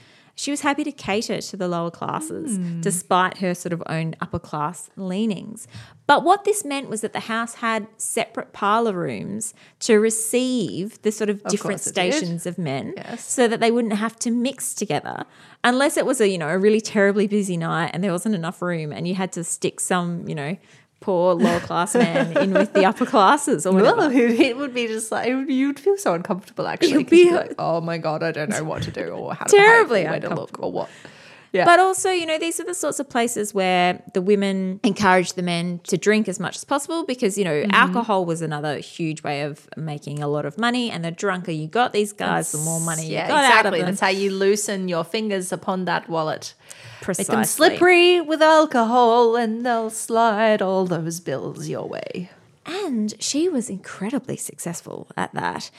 She 0.42 0.50
was 0.50 0.62
happy 0.62 0.84
to 0.86 0.92
cater 0.92 1.40
to 1.40 1.56
the 1.58 1.68
lower 1.68 1.92
classes 1.92 2.58
Hmm. 2.58 2.82
despite 2.82 3.38
her 3.44 3.54
sort 3.54 3.74
of 3.74 3.84
own 3.86 4.16
upper 4.24 4.40
class 4.40 4.90
leanings. 4.96 5.68
But 6.08 6.24
what 6.24 6.46
this 6.46 6.66
meant 6.66 6.90
was 6.90 7.02
that 7.02 7.14
the 7.14 7.26
house 7.36 7.54
had 7.66 7.86
separate 7.98 8.52
parlor 8.52 8.94
rooms 8.94 9.54
to 9.82 10.00
receive 10.00 11.02
the 11.04 11.12
sort 11.12 11.30
of, 11.30 11.44
different 11.44 11.82
course 11.82 11.92
did. 11.92 12.14
stations 12.14 12.46
of 12.48 12.58
men 12.58 12.94
Yes. 12.98 13.24
so 13.38 13.48
that 13.48 13.60
they 13.60 13.72
wouldn't 13.72 13.94
have 14.06 14.16
to 14.26 14.32
mix 14.32 14.74
together 14.74 15.26
unless 15.64 15.96
it 15.96 16.06
was 16.08 16.20
a 16.20 16.28
you 16.28 16.40
know 16.40 16.50
a 16.50 16.58
really 16.58 16.82
terribly 16.82 17.28
busy 17.28 17.56
night 17.58 17.92
and 17.94 18.04
there 18.04 18.12
wasn't 18.12 18.34
enough 18.34 18.62
room 18.64 18.92
and 18.92 19.08
you 19.08 19.14
had 19.16 19.32
to 19.34 19.44
stick 19.44 19.80
some 19.80 20.28
you 20.28 20.34
know 20.34 20.58
poor 21.02 21.34
lower 21.34 21.60
class 21.60 21.94
man 21.96 22.38
in 22.38 22.54
with 22.54 22.72
the 22.74 22.86
upper 22.86 23.06
classes 23.06 23.66
or 23.66 23.74
whatever. 23.74 23.98
Well, 24.08 24.12
it 24.14 24.56
would 24.56 24.74
be 24.74 24.88
just 24.88 25.12
like 25.12 25.28
you'd 25.28 25.80
feel 25.80 25.98
so 25.98 26.14
uncomfortable 26.14 26.68
actually. 26.68 26.92
You'd 26.92 27.10
be- 27.10 27.32
like, 27.32 27.54
oh 27.60 27.82
my 27.82 27.98
god, 27.98 28.24
I 28.24 28.32
don't 28.32 28.50
know 28.50 28.64
what 28.64 28.84
to 28.84 28.92
do 28.92 29.10
or 29.10 29.34
how 29.34 29.46
to 29.46 29.56
Terribly 29.58 30.04
behave 30.04 30.24
or 30.24 30.30
to 30.30 30.36
look 30.36 30.58
or 30.60 30.72
what. 30.72 30.90
Yeah, 31.54 31.66
But 31.66 31.82
also, 31.82 32.12
you 32.12 32.26
know, 32.26 32.38
these 32.40 32.62
are 32.62 32.64
the 32.64 32.74
sorts 32.74 33.02
of 33.02 33.10
places 33.10 33.54
where 33.54 34.02
the 34.14 34.22
women 34.22 34.80
encourage 34.86 35.34
the 35.34 35.42
men 35.42 35.82
to 35.84 35.98
drink 35.98 36.30
as 36.30 36.40
much 36.40 36.56
as 36.56 36.64
possible 36.64 37.04
because, 37.04 37.38
you 37.38 37.44
know, 37.44 37.52
Mm-hmm. 37.52 37.72
alcohol 37.74 38.24
was 38.24 38.42
another 38.42 38.78
huge 38.78 39.22
way 39.22 39.42
of 39.42 39.68
making 39.76 40.24
a 40.24 40.30
lot 40.30 40.46
of 40.46 40.58
money. 40.58 40.90
And 40.90 41.04
the 41.04 41.12
drunker 41.12 41.52
you 41.52 41.68
got 41.68 41.92
these 41.92 42.14
guys, 42.14 42.54
the 42.54 42.58
more 42.60 42.80
money 42.80 43.06
you 43.08 43.16
yeah, 43.16 43.28
got 43.28 43.44
out 43.44 43.52
of 43.52 43.74
exactly. 43.74 43.80
them. 43.80 43.88
That's 43.90 44.00
how 44.00 44.08
you 44.08 44.32
loosen 44.32 44.88
your 44.88 45.04
fingers 45.04 45.52
upon 45.52 45.84
that 45.86 46.08
wallet. 46.08 46.54
Make 47.08 47.28
them 47.28 47.44
slippery 47.46 48.22
with 48.22 48.42
alcohol, 48.42 49.36
and 49.36 49.66
they'll 49.66 49.90
slide 49.90 50.62
all 50.62 50.86
those 50.86 51.20
bills 51.20 51.68
your 51.68 51.88
way. 51.88 52.30
And 52.66 53.14
she 53.20 53.50
was 53.50 53.70
incredibly 53.70 54.38
successful 54.38 55.08
at 55.18 55.34
that. 55.34 55.72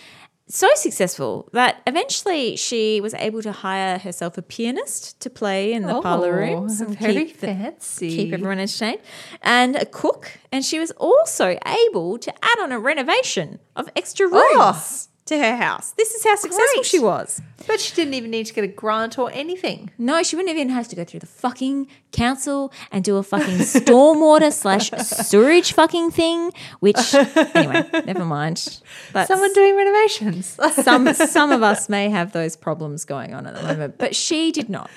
So 0.49 0.69
successful 0.75 1.49
that 1.53 1.81
eventually 1.87 2.57
she 2.57 3.01
was 3.01 3.15
able 3.15 3.41
to 3.43 3.53
hire 3.53 3.99
herself 3.99 4.37
a 4.37 4.43
pianist 4.43 5.19
to 5.21 5.31
play 5.31 5.73
in 5.73 5.85
the 5.85 5.95
oh, 5.97 6.03
parlor 6.03 6.35
rooms 6.37 6.81
and 6.81 6.91
Oh, 6.91 6.95
very 7.01 7.27
keep 7.27 7.41
the- 7.41 7.47
fancy. 7.47 8.17
keep 8.17 8.33
everyone 8.35 8.59
entertained, 8.59 8.99
and 9.41 9.77
a 9.77 9.87
cook. 9.87 10.33
And 10.51 10.65
she 10.65 10.79
was 10.79 10.91
also 10.93 11.57
able 11.87 12.19
to 12.19 12.35
add 12.45 12.59
on 12.61 12.73
a 12.73 12.79
renovation 12.81 13.61
of 13.77 13.89
extra 13.97 14.27
oh, 14.27 14.31
rooms 14.33 15.09
Oh. 15.09 15.12
To 15.27 15.39
her 15.39 15.57
house. 15.57 15.93
This 15.93 16.15
is 16.15 16.25
how 16.25 16.35
successful 16.35 16.67
Great. 16.75 16.87
she 16.87 16.99
was. 16.99 17.41
But 17.67 17.79
she 17.81 17.95
didn't 17.95 18.15
even 18.15 18.31
need 18.33 18.47
to 18.47 18.53
get 18.55 18.65
a 18.65 18.69
grant 18.69 19.19
or 19.19 19.31
anything. 19.33 19.91
No, 19.97 20.23
she 20.25 20.35
wouldn't 20.35 20.53
even 20.55 20.69
have 20.71 20.89
to 20.89 20.97
go 20.97 21.05
through 21.05 21.21
the 21.21 21.27
fucking 21.27 21.87
council 22.11 22.73
and 22.91 23.05
do 23.05 23.17
a 23.19 23.23
fucking 23.23 23.59
stormwater 23.59 24.53
slash 24.63 24.91
sewage 24.91 25.73
fucking 25.75 26.11
thing. 26.11 26.51
Which 26.81 27.15
anyway, 27.15 27.89
never 28.05 28.25
mind. 28.25 28.81
But 29.13 29.29
Someone 29.29 29.53
doing 29.53 29.77
renovations. 29.77 30.59
some 30.83 31.13
some 31.15 31.53
of 31.53 31.63
us 31.63 31.89
may 31.89 32.11
have 32.11 32.33
those 32.33 32.57
problems 32.57 33.05
going 33.05 33.33
on 33.33 33.47
at 33.47 33.55
the 33.55 33.63
moment, 33.63 33.99
but 33.99 34.17
she 34.17 34.51
did 34.51 34.69
not. 34.69 34.91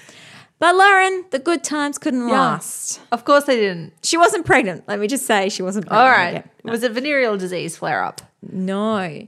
But 0.58 0.76
Lauren, 0.76 1.26
the 1.32 1.40
good 1.40 1.64
times 1.64 1.98
couldn't 1.98 2.30
last. 2.30 3.00
of 3.12 3.26
course 3.26 3.44
they 3.44 3.58
didn't. 3.58 3.94
She 4.04 4.18
wasn't 4.18 4.46
pregnant. 4.46 4.88
Let 4.88 5.00
me 5.00 5.08
just 5.08 5.26
say 5.28 5.50
she 5.50 5.62
wasn't 5.62 5.86
pregnant. 5.86 6.08
All 6.10 6.18
right. 6.18 6.36
okay? 6.38 6.50
Was 6.64 6.82
it 6.82 6.94
venereal 6.94 7.38
disease 7.38 7.78
flare 7.78 8.04
up? 8.04 8.22
No. 8.42 9.28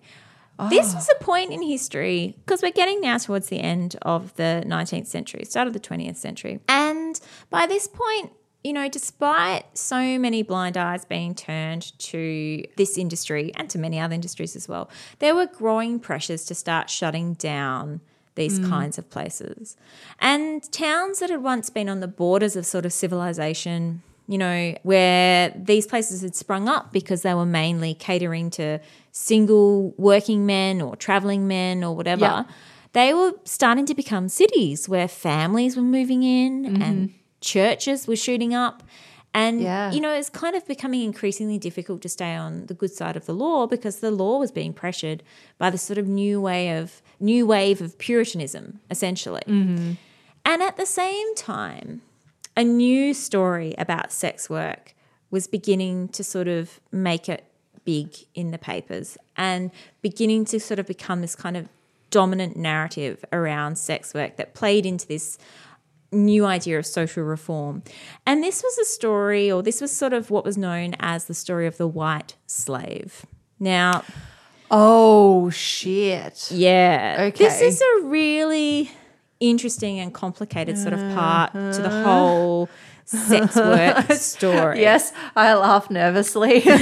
This 0.69 0.93
ah. 0.93 0.95
was 0.97 1.09
a 1.09 1.23
point 1.23 1.51
in 1.51 1.61
history 1.61 2.35
because 2.45 2.61
we're 2.61 2.71
getting 2.71 2.99
now 3.01 3.17
towards 3.17 3.47
the 3.47 3.59
end 3.59 3.95
of 4.01 4.35
the 4.35 4.63
19th 4.65 5.07
century, 5.07 5.45
start 5.45 5.67
of 5.67 5.73
the 5.73 5.79
20th 5.79 6.15
century. 6.15 6.59
And 6.67 7.19
by 7.49 7.67
this 7.67 7.87
point, 7.87 8.31
you 8.63 8.73
know, 8.73 8.89
despite 8.89 9.77
so 9.77 10.17
many 10.19 10.41
blind 10.41 10.75
eyes 10.75 11.05
being 11.05 11.35
turned 11.35 11.97
to 11.99 12.65
this 12.75 12.97
industry 12.97 13.51
and 13.55 13.69
to 13.69 13.77
many 13.77 13.99
other 13.99 14.15
industries 14.15 14.55
as 14.55 14.67
well, 14.67 14.89
there 15.19 15.35
were 15.35 15.45
growing 15.45 15.99
pressures 15.99 16.43
to 16.45 16.55
start 16.55 16.89
shutting 16.89 17.35
down 17.35 18.01
these 18.35 18.59
mm. 18.59 18.69
kinds 18.69 18.97
of 18.97 19.09
places. 19.09 19.77
And 20.19 20.69
towns 20.71 21.19
that 21.19 21.29
had 21.29 21.43
once 21.43 21.69
been 21.69 21.89
on 21.89 21.99
the 21.99 22.07
borders 22.07 22.55
of 22.55 22.65
sort 22.65 22.85
of 22.85 22.93
civilization, 22.93 24.03
you 24.27 24.37
know, 24.37 24.75
where 24.83 25.53
these 25.55 25.87
places 25.87 26.21
had 26.21 26.35
sprung 26.35 26.67
up 26.67 26.91
because 26.91 27.21
they 27.21 27.33
were 27.33 27.45
mainly 27.45 27.93
catering 27.93 28.49
to 28.51 28.79
single 29.11 29.93
working 29.97 30.45
men 30.45 30.81
or 30.81 30.95
traveling 30.95 31.47
men 31.47 31.83
or 31.83 31.95
whatever 31.95 32.25
Yeah. 32.25 32.43
they 32.93 33.13
were 33.13 33.33
starting 33.45 33.85
to 33.85 33.95
become 33.95 34.29
cities 34.29 34.87
where 34.89 35.07
families 35.07 35.75
were 35.77 35.83
moving 35.83 36.23
in 36.23 36.65
and 36.65 37.09
mm-hmm. 37.09 37.17
churches 37.41 38.05
were 38.07 38.15
shooting 38.15 38.53
up. 38.53 38.83
And, 39.33 39.61
Yeah. 39.61 39.91
you 39.91 40.01
know, 40.01 40.13
it's 40.13 40.29
kind 40.29 40.55
of 40.55 40.65
becoming 40.67 41.03
increasingly 41.03 41.57
difficult 41.57 42.01
to 42.01 42.09
stay 42.09 42.35
on 42.35 42.65
the 42.65 42.73
good 42.73 42.91
side 42.91 43.15
of 43.15 43.25
the 43.27 43.33
law 43.33 43.67
because 43.67 43.99
the 43.99 44.11
law 44.11 44.39
was 44.39 44.51
being 44.51 44.73
pressured 44.73 45.23
by 45.57 45.69
this 45.69 45.83
sort 45.83 45.97
of 45.99 46.07
new 46.07 46.41
way 46.41 46.77
of 46.77 47.01
new 47.19 47.45
wave 47.45 47.81
of 47.81 47.97
puritanism, 47.97 48.79
essentially. 48.89 49.41
Mm-hmm. 49.47 49.93
And 50.45 50.63
at 50.63 50.77
the 50.77 50.85
same 50.85 51.35
time, 51.35 52.01
a 52.57 52.63
new 52.65 53.13
story 53.13 53.73
about 53.77 54.11
sex 54.11 54.49
work 54.49 54.93
was 55.31 55.47
beginning 55.47 56.09
to 56.09 56.23
sort 56.23 56.49
of 56.49 56.79
make 56.91 57.29
it 57.29 57.45
big 57.85 58.13
in 58.35 58.51
the 58.51 58.57
papers 58.57 59.17
and 59.37 59.71
beginning 60.01 60.43
to 60.45 60.59
sort 60.59 60.79
of 60.79 60.85
become 60.87 61.21
this 61.21 61.35
kind 61.35 61.55
of 61.55 61.69
dominant 62.09 62.57
narrative 62.57 63.23
around 63.31 63.77
sex 63.77 64.13
work 64.13 64.35
that 64.37 64.53
played 64.53 64.85
into 64.85 65.07
this 65.07 65.37
new 66.11 66.45
idea 66.45 66.79
of 66.79 66.85
social 66.85 67.23
reform. 67.23 67.83
And 68.25 68.41
this 68.43 68.63
was 68.63 68.77
a 68.77 68.85
story, 68.85 69.51
or 69.51 69.61
this 69.61 69.81
was 69.81 69.95
sort 69.95 70.13
of 70.13 70.29
what 70.31 70.43
was 70.45 70.57
known 70.57 70.95
as 70.99 71.25
the 71.25 71.33
story 71.33 71.67
of 71.67 71.77
the 71.77 71.87
white 71.87 72.35
slave. 72.45 73.25
Now, 73.59 74.03
Oh 74.71 75.49
shit. 75.49 76.49
yeah. 76.51 77.15
Okay. 77.29 77.43
This 77.45 77.61
is 77.61 77.81
a 77.81 78.05
really 78.05 78.91
interesting 79.39 79.99
and 79.99 80.13
complicated 80.13 80.77
sort 80.77 80.93
of 80.93 80.99
part 81.13 81.53
to 81.53 81.81
the 81.81 81.87
uh-huh. 81.87 82.03
whole 82.03 82.69
sex 83.05 83.55
work 83.55 84.11
story. 84.11 84.81
Yes, 84.81 85.13
I 85.35 85.53
laugh 85.53 85.89
nervously. 85.89 86.63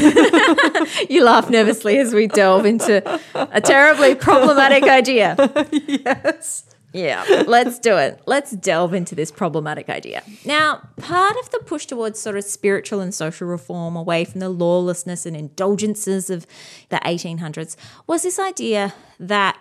You 1.10 1.24
laugh 1.24 1.50
nervously 1.50 1.98
as 1.98 2.14
we 2.14 2.28
delve 2.28 2.66
into 2.66 3.04
a 3.36 3.62
terribly 3.62 4.16
problematic 4.16 4.84
idea. 4.84 5.36
yes. 5.72 6.64
Yeah, 6.94 7.44
let's 7.48 7.80
do 7.80 7.98
it. 7.98 8.22
Let's 8.26 8.52
delve 8.52 8.94
into 8.94 9.16
this 9.16 9.30
problematic 9.30 9.90
idea. 9.90 10.24
Now, 10.46 10.88
part 10.98 11.36
of 11.38 11.50
the 11.52 11.60
push 11.60 11.86
towards 11.86 12.20
sort 12.20 12.38
of 12.38 12.46
spiritual 12.46 13.02
and 13.02 13.14
social 13.14 13.48
reform 13.48 13.96
away 13.98 14.24
from 14.24 14.40
the 14.40 14.50
lawlessness 14.50 15.26
and 15.26 15.36
indulgences 15.36 16.30
of 16.30 16.48
the 16.90 16.98
1800s 16.98 17.76
was 18.08 18.24
this 18.24 18.40
idea 18.40 18.94
that 19.20 19.58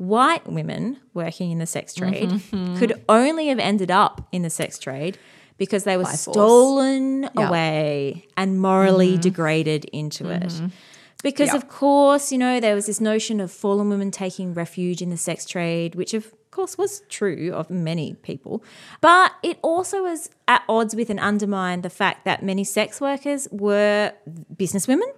white 0.00 0.46
women 0.50 0.98
working 1.12 1.50
in 1.50 1.58
the 1.58 1.66
sex 1.66 1.92
mm-hmm, 1.92 2.10
trade 2.10 2.30
mm-hmm. 2.30 2.78
could 2.78 3.04
only 3.06 3.48
have 3.48 3.58
ended 3.58 3.90
up 3.90 4.26
in 4.32 4.40
the 4.40 4.48
sex 4.48 4.78
trade 4.78 5.18
because 5.58 5.84
they 5.84 5.98
were 5.98 6.06
stolen 6.06 7.28
Yeah. 7.36 7.48
away 7.48 8.26
and 8.34 8.58
morally 8.58 9.12
mm-hmm. 9.12 9.20
degraded 9.20 9.84
into 9.92 10.30
it. 10.30 10.54
Because, 11.22 11.48
Yeah. 11.48 11.56
of 11.56 11.68
course, 11.68 12.32
you 12.32 12.38
know, 12.38 12.60
there 12.60 12.74
was 12.74 12.86
this 12.86 12.98
notion 12.98 13.40
of 13.40 13.52
fallen 13.52 13.90
women 13.90 14.10
taking 14.10 14.54
refuge 14.54 15.02
in 15.02 15.10
the 15.10 15.18
sex 15.18 15.44
trade, 15.44 15.94
which, 15.94 16.14
of 16.14 16.32
course, 16.50 16.78
was 16.78 17.02
true 17.10 17.52
of 17.52 17.68
many 17.68 18.14
people. 18.22 18.64
But 19.02 19.32
it 19.42 19.58
also 19.60 20.02
was 20.02 20.30
at 20.48 20.62
odds 20.66 20.96
with 20.96 21.10
and 21.10 21.20
undermined 21.20 21.82
the 21.82 21.90
fact 21.90 22.24
that 22.24 22.42
many 22.42 22.64
sex 22.64 23.02
workers 23.02 23.46
were 23.52 24.14
businesswomen. 24.56 25.12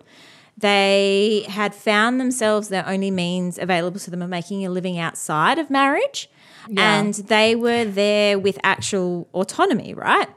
They 0.56 1.46
had 1.48 1.74
found 1.74 2.20
themselves 2.20 2.68
their 2.68 2.86
only 2.86 3.10
means 3.10 3.58
available 3.58 3.98
to 4.00 4.10
them 4.10 4.22
of 4.22 4.28
making 4.28 4.64
a 4.64 4.70
living 4.70 4.98
outside 4.98 5.58
of 5.58 5.70
marriage. 5.70 6.28
And 6.76 7.14
they 7.14 7.56
were 7.56 7.84
there 7.84 8.38
with 8.38 8.58
actual 8.62 9.28
autonomy, 9.34 9.94
right? 9.94 10.28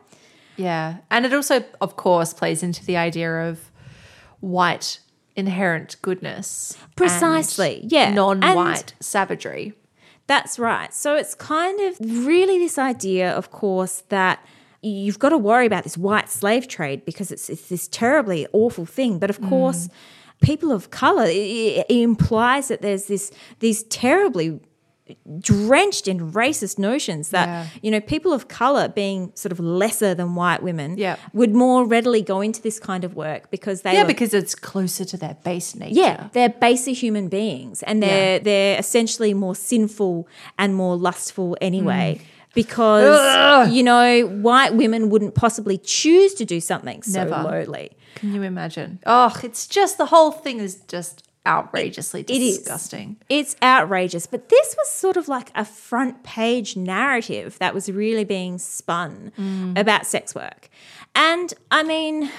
Yeah. 0.57 0.97
And 1.11 1.25
it 1.25 1.33
also, 1.33 1.63
of 1.81 1.95
course, 1.97 2.33
plays 2.33 2.63
into 2.63 2.83
the 2.83 2.97
idea 2.97 3.49
of 3.49 3.71
white 4.39 4.99
inherent 5.35 5.97
goodness. 6.01 6.77
Precisely, 6.95 7.81
yeah. 7.83 8.11
Non 8.11 8.43
And- 8.43 8.55
white 8.55 8.93
savagery. 8.99 9.73
That's 10.27 10.57
right. 10.57 10.91
So 10.91 11.15
it's 11.15 11.35
kind 11.35 11.79
of 11.81 11.97
really 11.99 12.57
this 12.57 12.79
idea, 12.79 13.29
of 13.31 13.51
course, 13.51 14.01
that 14.09 14.39
you've 14.85 15.19
got 15.19 15.29
to 15.29 15.37
worry 15.37 15.65
about 15.65 15.83
this 15.83 15.97
white 15.97 16.29
slave 16.29 16.67
trade 16.67 17.05
because 17.05 17.31
it's, 17.31 17.49
it's 17.49 17.69
this 17.69 17.87
terribly 17.87 18.47
awful 18.53 18.85
thing. 18.85 19.19
But 19.19 19.29
of 19.29 19.39
mm. 19.39 19.49
course, 19.49 19.89
people 20.41 20.71
of 20.71 20.89
color, 20.91 21.25
it, 21.25 21.85
it 21.89 22.01
implies 22.09 22.67
that 22.67 22.81
there's 22.81 23.05
this 23.05 23.31
these 23.59 23.83
terribly 23.83 24.59
drenched 25.39 26.07
in 26.07 26.31
racist 26.31 26.79
notions 26.79 27.29
that 27.29 27.47
Yeah. 27.47 27.65
you 27.83 27.91
know 27.91 28.01
people 28.01 28.33
of 28.33 28.47
color 28.47 28.87
being 28.87 29.31
sort 29.35 29.51
of 29.51 29.59
lesser 29.59 30.15
than 30.15 30.33
white 30.33 30.63
women 30.63 30.97
Yeah. 30.97 31.17
would 31.31 31.53
more 31.53 31.85
readily 31.85 32.23
go 32.23 32.41
into 32.41 32.59
this 32.59 32.79
kind 32.79 33.03
of 33.03 33.15
work 33.15 33.51
because 33.51 33.83
they 33.83 33.93
Yeah, 33.93 34.01
were 34.01 34.07
because 34.07 34.33
it's 34.33 34.55
closer 34.55 35.05
to 35.05 35.17
their 35.17 35.37
base 35.43 35.75
nature. 35.75 35.93
yeah, 35.93 36.29
they're 36.33 36.49
baser 36.49 36.91
human 36.91 37.27
beings, 37.27 37.83
and 37.83 38.01
they're 38.01 38.37
Yeah. 38.37 38.43
they're 38.43 38.79
essentially 38.79 39.33
more 39.35 39.55
sinful 39.55 40.27
and 40.57 40.73
more 40.75 40.95
lustful 40.97 41.55
anyway. 41.61 42.19
Mm. 42.19 42.25
Because 42.55 43.71
you 43.71 43.83
know, 43.83 44.25
white 44.25 44.73
women 44.73 45.09
wouldn't 45.09 45.35
possibly 45.35 45.77
choose 45.77 46.33
to 46.35 46.45
do 46.45 46.59
something 46.59 47.03
so 47.03 47.25
Never. 47.25 47.43
lowly. 47.43 47.91
Can 48.15 48.33
you 48.33 48.41
imagine? 48.41 48.99
Oh, 49.05 49.37
it's 49.43 49.67
just 49.67 49.97
the 49.97 50.07
whole 50.07 50.31
thing 50.31 50.59
is 50.59 50.75
just 50.87 51.25
outrageously 51.45 52.21
It 52.21 52.29
is. 52.29 52.57
disgusting. 52.57 53.17
It's 53.29 53.55
outrageous. 53.61 54.25
But 54.25 54.49
this 54.49 54.75
was 54.77 54.89
sort 54.89 55.17
of 55.17 55.27
like 55.27 55.51
a 55.55 55.63
front 55.63 56.23
page 56.23 56.75
narrative 56.75 57.59
that 57.59 57.73
was 57.73 57.91
really 57.91 58.23
being 58.23 58.57
spun 58.57 59.31
mm. 59.37 59.77
about 59.77 60.07
sex 60.07 60.33
work. 60.33 60.69
And 61.13 61.53
I 61.69 61.83
mean, 61.83 62.31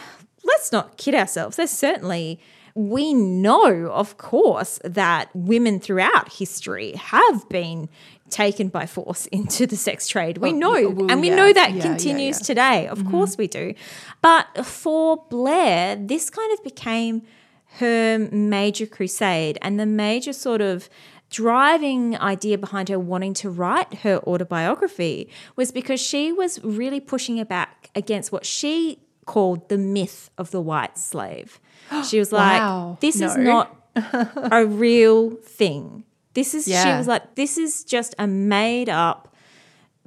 let's 0.45 0.73
not 0.73 0.97
kid 0.97 1.15
ourselves. 1.15 1.57
There's 1.57 1.71
certainly, 1.71 2.41
we 2.75 3.15
know, 3.15 3.91
of 3.93 4.19
course, 4.19 4.81
that 4.85 5.29
women 5.35 5.79
throughout 5.79 6.33
history 6.33 6.93
have 6.93 7.49
been 7.49 7.89
taken 8.31 8.69
by 8.69 8.87
force 8.87 9.27
into 9.33 9.67
the 9.67 9.77
sex 9.77 10.09
trade. 10.09 10.39
We 10.39 10.53
know, 10.53 10.77
yeah, 10.77 10.87
well, 10.89 11.11
and 11.11 11.21
we 11.21 11.29
yeah, 11.29 11.37
know 11.37 11.53
that 11.53 11.73
yeah, 11.75 11.83
continues 11.83 12.41
yeah. 12.41 12.47
today. 12.47 12.87
Of 12.89 12.99
mm-hmm. 12.99 13.11
course 13.11 13.37
we 13.37 13.47
do. 13.47 13.75
But 14.23 14.65
for 14.65 15.25
Blair, 15.29 15.97
this 15.97 16.31
kind 16.31 16.53
of 16.53 16.63
became 16.65 17.23
her 17.79 18.19
major 18.33 18.87
crusade 18.87 19.59
and 19.61 19.79
the 19.79 19.87
major 19.87 20.33
sort 20.33 20.61
of 20.61 20.89
driving 21.29 22.17
idea 22.19 22.57
behind 22.57 22.89
her 22.89 22.99
wanting 22.99 23.35
to 23.35 23.51
write 23.51 23.93
her 23.97 24.19
autobiography 24.21 25.29
was 25.57 25.73
because 25.73 26.01
she 26.01 26.33
was 26.33 26.63
really 26.63 27.01
pushing 27.01 27.39
it 27.39 27.49
back 27.49 27.91
against 27.95 28.31
what 28.31 28.47
she 28.47 28.99
called 29.27 29.69
the 29.69 29.77
myth 29.77 30.31
of 30.39 30.51
the 30.51 30.61
white 30.61 30.97
slave. 30.97 31.61
She 32.09 32.19
was 32.19 32.33
like, 32.33 32.61
Wow. 32.61 32.99
this 33.01 33.21
is 33.21 33.37
not 33.37 33.77
a 33.97 34.65
real 34.67 35.31
thing. 35.31 36.05
This 36.37 36.55
is, 36.55 36.65
she 36.67 36.73
was 37.01 37.09
like, 37.09 37.35
this 37.35 37.57
is 37.59 37.83
just 37.85 38.15
a 38.19 38.27
made 38.27 38.89
up 38.89 39.33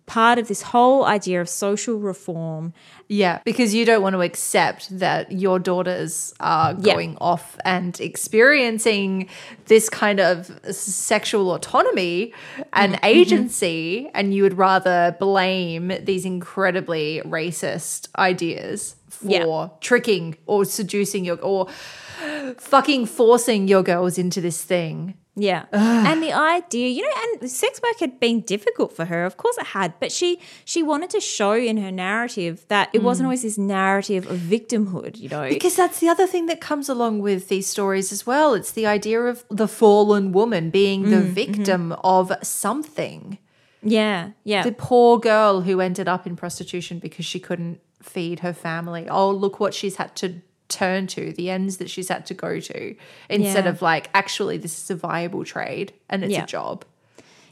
part 0.06 0.40
of 0.40 0.48
this 0.48 0.64
whole 0.64 1.06
idea 1.06 1.40
of 1.40 1.48
social 1.48 1.98
reform. 2.00 2.74
Yeah, 3.08 3.42
because 3.46 3.76
you 3.76 3.86
don't 3.86 4.02
want 4.02 4.14
to 4.16 4.22
accept 4.22 4.82
that 5.00 5.32
your 5.32 5.60
daughters 5.60 6.34
are 6.40 6.72
Yeah. 6.80 6.94
going 6.94 7.16
off 7.22 7.58
and 7.64 8.00
experiencing 8.00 9.28
this 9.66 9.88
kind 9.90 10.20
of 10.20 10.36
sexual 10.72 11.52
autonomy 11.54 12.34
and 12.74 12.94
Mm-hmm. 12.94 13.06
agency, 13.06 14.10
and 14.16 14.34
you 14.34 14.42
would 14.44 14.58
rather 14.58 15.16
blame 15.20 15.92
these 16.04 16.26
incredibly 16.26 17.22
racist 17.26 18.08
ideas 18.18 18.96
for 19.10 19.28
Yeah. 19.30 19.68
tricking 19.80 20.38
or 20.48 20.66
seducing 20.66 21.24
your 21.26 21.38
or 21.42 21.68
fucking 22.58 23.06
forcing 23.06 23.68
your 23.68 23.84
girls 23.84 24.18
into 24.18 24.42
this 24.42 24.64
thing. 24.64 25.14
Yeah. 25.40 25.66
And 26.10 26.24
the 26.24 26.34
idea, 26.34 26.88
you 26.90 27.02
know, 27.02 27.14
and 27.42 27.50
sex 27.50 27.80
work 27.82 28.00
had 28.00 28.20
been 28.20 28.42
difficult 28.42 28.96
for 28.96 29.06
her. 29.06 29.26
Of 29.26 29.38
course 29.38 29.58
it 29.58 29.68
had, 29.68 29.94
but 30.00 30.12
she 30.12 30.40
she 30.66 30.82
wanted 30.84 31.10
to 31.12 31.20
show 31.20 31.54
in 31.54 31.78
her 31.78 31.92
narrative 31.92 32.66
that 32.68 32.90
it 32.94 33.04
wasn't 33.04 33.26
mm. 33.26 33.28
always 33.28 33.44
this 33.44 33.58
narrative 33.58 34.30
of 34.30 34.38
victimhood, 34.40 35.18
you 35.18 35.30
know. 35.30 35.48
Because 35.48 35.76
that's 35.76 36.00
the 36.00 36.08
other 36.08 36.28
thing 36.28 36.48
that 36.48 36.62
comes 36.62 36.90
along 36.90 37.20
with 37.20 37.48
these 37.48 37.68
stories 37.68 38.12
as 38.12 38.26
well. 38.26 38.54
It's 38.54 38.72
the 38.72 38.88
idea 38.88 39.22
of 39.22 39.46
the 39.50 39.68
fallen 39.68 40.32
woman 40.32 40.70
being 40.70 41.04
the 41.04 41.18
mm, 41.18 41.24
mm-hmm. 41.24 41.34
victim 41.34 41.92
of 42.04 42.32
something. 42.44 43.38
yeah. 43.84 44.32
Yeah. 44.44 44.64
The 44.64 44.72
poor 44.72 45.20
girl 45.20 45.62
who 45.62 45.80
ended 45.80 46.08
up 46.08 46.26
in 46.26 46.36
prostitution 46.36 47.00
because 47.00 47.26
she 47.26 47.40
couldn't 47.40 47.80
feed 48.02 48.40
her 48.40 48.54
family. 48.54 49.08
Oh, 49.10 49.32
look 49.32 49.60
what 49.60 49.74
she's 49.74 49.98
had 49.98 50.16
to 50.18 50.42
turn 50.70 51.08
to, 51.08 51.34
the 51.34 51.50
ends 51.50 51.78
that 51.78 51.90
she's 51.90 52.08
had 52.10 52.26
to 52.28 52.34
go 52.34 52.60
to, 52.60 52.96
instead 53.30 53.66
Yeah. 53.66 53.70
of 53.72 53.82
like, 53.82 54.10
actually, 54.14 54.58
this 54.58 54.82
is 54.82 54.90
a 54.90 54.96
viable 54.96 55.44
trade 55.44 55.92
and 56.10 56.24
it's 56.24 56.32
Yeah. 56.34 56.44
a 56.44 56.48
job. 56.48 56.86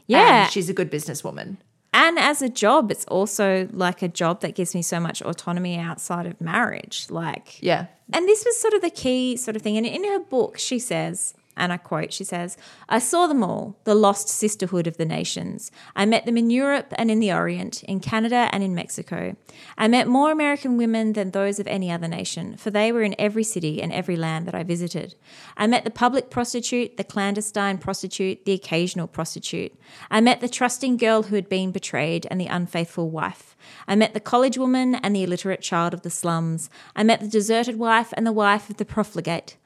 yeah. 0.06 0.44
And 0.44 0.52
she's 0.52 0.70
a 0.70 0.72
good 0.74 0.90
businesswoman. 0.90 1.56
And 1.94 2.16
And 2.16 2.18
as 2.18 2.42
a 2.42 2.48
job, 2.48 2.90
it's 2.90 3.04
also 3.06 3.68
like 3.72 4.02
a 4.02 4.08
job 4.08 4.40
that 4.42 4.54
gives 4.54 4.74
me 4.74 4.82
so 4.82 4.98
much 5.00 5.20
autonomy 5.22 5.76
outside 5.78 6.26
of 6.26 6.40
marriage. 6.40 7.06
Like, 7.10 7.60
Yeah. 7.62 7.86
and 8.12 8.26
this 8.28 8.44
was 8.44 8.58
sort 8.60 8.72
of 8.74 8.82
the 8.82 8.90
key 8.90 9.36
sort 9.36 9.56
of 9.56 9.62
thing. 9.62 9.76
And 9.76 9.84
in 9.86 10.04
her 10.04 10.18
book, 10.20 10.58
she 10.58 10.78
says, 10.78 11.34
and 11.58 11.72
I 11.72 11.76
quote, 11.76 12.12
she 12.12 12.24
says, 12.24 12.56
I 12.88 12.98
saw 12.98 13.26
them 13.26 13.42
all, 13.42 13.76
the 13.84 13.94
lost 13.94 14.28
sisterhood 14.28 14.86
of 14.86 14.96
the 14.96 15.04
nations. 15.04 15.70
I 15.94 16.06
met 16.06 16.24
them 16.24 16.38
in 16.38 16.50
Europe 16.50 16.94
and 16.96 17.10
in 17.10 17.20
the 17.20 17.32
Orient, 17.32 17.82
in 17.82 18.00
Canada 18.00 18.48
and 18.52 18.62
in 18.62 18.74
Mexico. 18.74 19.36
I 19.76 19.88
met 19.88 20.08
more 20.08 20.30
American 20.30 20.76
women 20.76 21.12
than 21.12 21.32
those 21.32 21.58
of 21.58 21.66
any 21.66 21.90
other 21.90 22.08
nation, 22.08 22.56
for 22.56 22.70
they 22.70 22.92
were 22.92 23.02
in 23.02 23.14
every 23.18 23.44
city 23.44 23.82
and 23.82 23.92
every 23.92 24.16
land 24.16 24.46
that 24.46 24.54
I 24.54 24.62
visited. 24.62 25.14
I 25.56 25.66
met 25.66 25.84
the 25.84 25.90
public 25.90 26.30
prostitute, 26.30 26.96
the 26.96 27.04
clandestine 27.04 27.78
prostitute, 27.78 28.44
the 28.44 28.52
occasional 28.52 29.08
prostitute. 29.08 29.74
I 30.10 30.20
met 30.20 30.40
the 30.40 30.48
trusting 30.48 30.96
girl 30.96 31.24
who 31.24 31.34
had 31.34 31.48
been 31.48 31.72
betrayed 31.72 32.26
and 32.30 32.40
the 32.40 32.46
unfaithful 32.46 33.10
wife. 33.10 33.56
I 33.86 33.96
met 33.96 34.14
the 34.14 34.20
college 34.20 34.56
woman 34.56 34.94
and 34.94 35.14
the 35.14 35.24
illiterate 35.24 35.60
child 35.60 35.92
of 35.92 36.02
the 36.02 36.10
slums. 36.10 36.70
I 36.94 37.02
met 37.02 37.20
the 37.20 37.28
deserted 37.28 37.78
wife 37.78 38.14
and 38.16 38.26
the 38.26 38.32
wife 38.32 38.70
of 38.70 38.76
the 38.76 38.84
profligate 38.84 39.56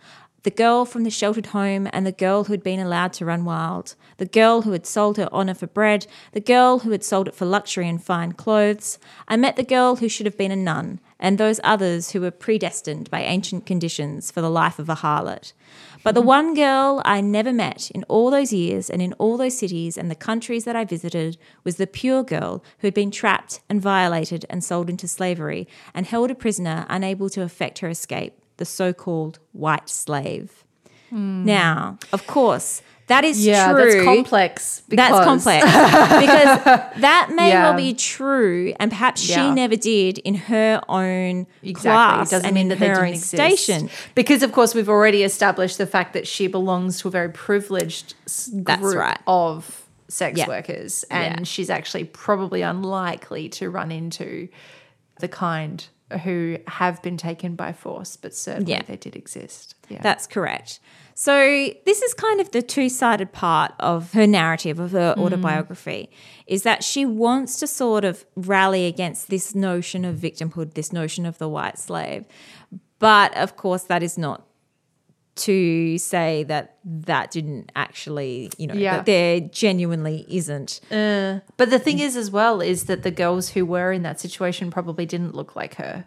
the 0.43 0.51
girl 0.51 0.85
from 0.85 1.05
the 1.05 1.11
sheltered 1.11 1.47
home 1.47 1.89
and 1.93 2.05
the 2.05 2.13
girl 2.13 2.45
who 2.45 2.53
had 2.53 2.63
been 2.63 2.81
allowed 2.81 3.13
to 3.13 3.25
run 3.25 3.45
wild, 3.45 3.95
the 4.17 4.27
girl 4.27 4.63
who 4.63 4.73
had 4.73 4.87
sold 4.87 5.17
her 5.17 5.33
honour 5.33 5.55
for 5.55 5.69
bread, 5.69 6.07
the 6.33 6.41
girl 6.41 6.81
who 6.81 6.91
had 6.91 7.05
sold 7.05 7.29
it 7.29 7.35
for 7.35 7.45
luxury 7.45 7.89
and 7.89 8.03
fine 8.03 8.33
clothes. 8.33 8.99
I 9.29 9.37
met 9.37 9.57
the 9.57 9.63
girl 9.63 9.97
who 9.97 10.09
should 10.09 10.27
have 10.27 10.37
been 10.37 10.51
a 10.51 10.57
nun, 10.57 10.99
and 11.21 11.39
those 11.39 11.61
others 11.63 12.11
who 12.11 12.21
were 12.21 12.33
predestined 12.33 13.09
by 13.09 13.23
ancient 13.23 13.67
conditions 13.67 14.33
for 14.33 14.41
the 14.41 14.51
life 14.51 14.81
of 14.81 14.89
a 14.89 14.97
harlot. 14.97 15.53
But 16.03 16.17
the 16.17 16.21
one 16.21 16.55
girl 16.55 17.01
I 17.05 17.21
never 17.21 17.53
met 17.53 17.93
in 17.93 18.03
all 18.05 18.29
those 18.29 18.53
years 18.53 18.91
and 18.91 19.01
in 19.01 19.13
all 19.15 19.37
those 19.37 19.57
cities 19.57 19.97
and 19.97 20.11
the 20.11 20.17
countries 20.17 20.65
that 20.65 20.75
I 20.75 20.85
visited 20.85 21.39
was 21.63 21.77
the 21.77 21.87
pure 21.87 22.25
girl 22.25 22.65
who 22.79 22.89
had 22.89 22.95
been 22.95 23.13
trapped 23.13 23.61
and 23.69 23.81
violated 23.81 24.45
and 24.51 24.65
sold 24.65 24.91
into 24.91 25.07
slavery 25.07 25.69
and 25.95 26.05
held 26.05 26.33
a 26.33 26.35
prisoner, 26.35 26.87
unable 26.89 27.31
to 27.31 27.43
effect 27.43 27.79
her 27.79 27.89
escape 27.89 28.42
the 28.63 28.67
so 28.67 28.93
called 28.93 29.41
white 29.53 29.89
slave. 29.89 30.65
Now, 31.11 31.99
of 32.13 32.27
course, 32.27 32.81
that 33.09 33.23
is 33.25 33.45
Yeah, 33.45 33.73
true. 33.73 33.93
that's 33.93 34.05
complex. 34.05 34.83
That's 34.89 35.11
because- 35.11 35.25
complex 35.27 35.65
because 35.67 36.59
that 37.03 37.31
may 37.35 37.49
Yeah. 37.51 37.63
well 37.65 37.77
be 37.77 37.93
true, 37.93 38.73
and 38.81 38.91
perhaps 38.91 39.29
Yeah. 39.29 39.35
she 39.49 39.51
never 39.55 39.77
did 39.77 40.19
in 40.19 40.35
her 40.53 40.81
own 40.89 41.47
Exactly. 41.63 41.81
class 41.83 42.31
Doesn't 42.31 42.47
and 42.47 42.55
mean 42.55 42.63
in 42.63 42.69
that 42.71 42.79
they 42.79 42.89
didn't 42.89 43.05
exist. 43.09 43.29
station. 43.35 43.91
Because 44.15 44.43
of 44.43 44.53
course 44.53 44.75
we've 44.75 44.89
already 44.89 45.23
established 45.23 45.77
the 45.77 45.87
fact 45.87 46.15
that 46.15 46.27
she 46.27 46.47
belongs 46.47 47.01
to 47.01 47.09
a 47.09 47.11
very 47.11 47.29
privileged 47.31 48.15
s- 48.27 48.49
That's 48.53 48.81
group 48.81 48.97
right. 48.97 49.19
of 49.27 49.83
sex 50.09 50.39
Yeah. 50.39 50.47
workers, 50.49 51.05
and 51.11 51.47
she's 51.47 51.69
actually 51.69 52.05
probably 52.05 52.63
unlikely 52.63 53.51
to 53.51 53.69
run 53.69 53.91
into 53.93 54.49
the 55.21 55.29
kind 55.29 55.85
who 56.19 56.59
have 56.67 57.03
been 57.03 57.17
taken 57.17 57.55
by 57.55 57.73
force, 57.73 58.17
but 58.17 58.35
certainly 58.35 58.73
Yeah. 58.73 58.83
they 58.83 58.97
did 58.97 59.17
exist. 59.17 59.75
Yeah. 59.89 60.01
That's 60.03 60.27
correct. 60.27 60.81
So 61.15 61.71
this 61.85 62.03
is 62.03 62.15
kind 62.15 62.41
of 62.41 62.51
the 62.53 62.63
two-sided 62.63 63.33
part 63.33 63.73
of 63.79 64.13
her 64.13 64.27
narrative 64.27 64.79
of 64.79 64.93
her 64.93 65.15
mm. 65.17 65.23
autobiography 65.23 66.11
is 66.47 66.63
that 66.63 66.83
she 66.83 67.05
wants 67.05 67.59
to 67.61 67.67
sort 67.67 68.05
of 68.05 68.25
rally 68.35 68.87
against 68.87 69.29
this 69.29 69.55
notion 69.55 70.05
of 70.05 70.17
victimhood, 70.17 70.75
this 70.75 70.93
notion 70.93 71.27
of 71.27 71.39
the 71.39 71.49
white 71.49 71.79
slave. 71.79 72.25
But 72.99 73.37
of 73.37 73.57
course 73.57 73.85
that 73.85 74.03
is 74.03 74.17
not 74.17 74.47
to 75.35 75.97
say 75.99 76.45
that 76.45 76.77
that 76.85 77.31
didn't 77.31 77.73
actually, 77.75 78.51
you 78.59 78.67
know, 78.67 78.75
Yeah. 78.75 78.97
that 78.97 79.07
there 79.07 79.41
genuinely 79.41 80.27
isn't. 80.29 80.81
Uh, 80.91 81.41
but 81.57 81.71
the 81.71 81.79
thing 81.79 81.99
is, 82.01 82.17
as 82.17 82.31
well, 82.31 82.61
is 82.61 82.85
that 82.85 83.03
the 83.03 83.11
girls 83.11 83.51
who 83.51 83.65
were 83.65 83.93
in 83.93 84.03
that 84.03 84.21
situation 84.21 84.71
probably 84.71 85.07
didn't 85.07 85.35
look 85.35 85.57
like 85.57 85.77
her. 85.77 86.05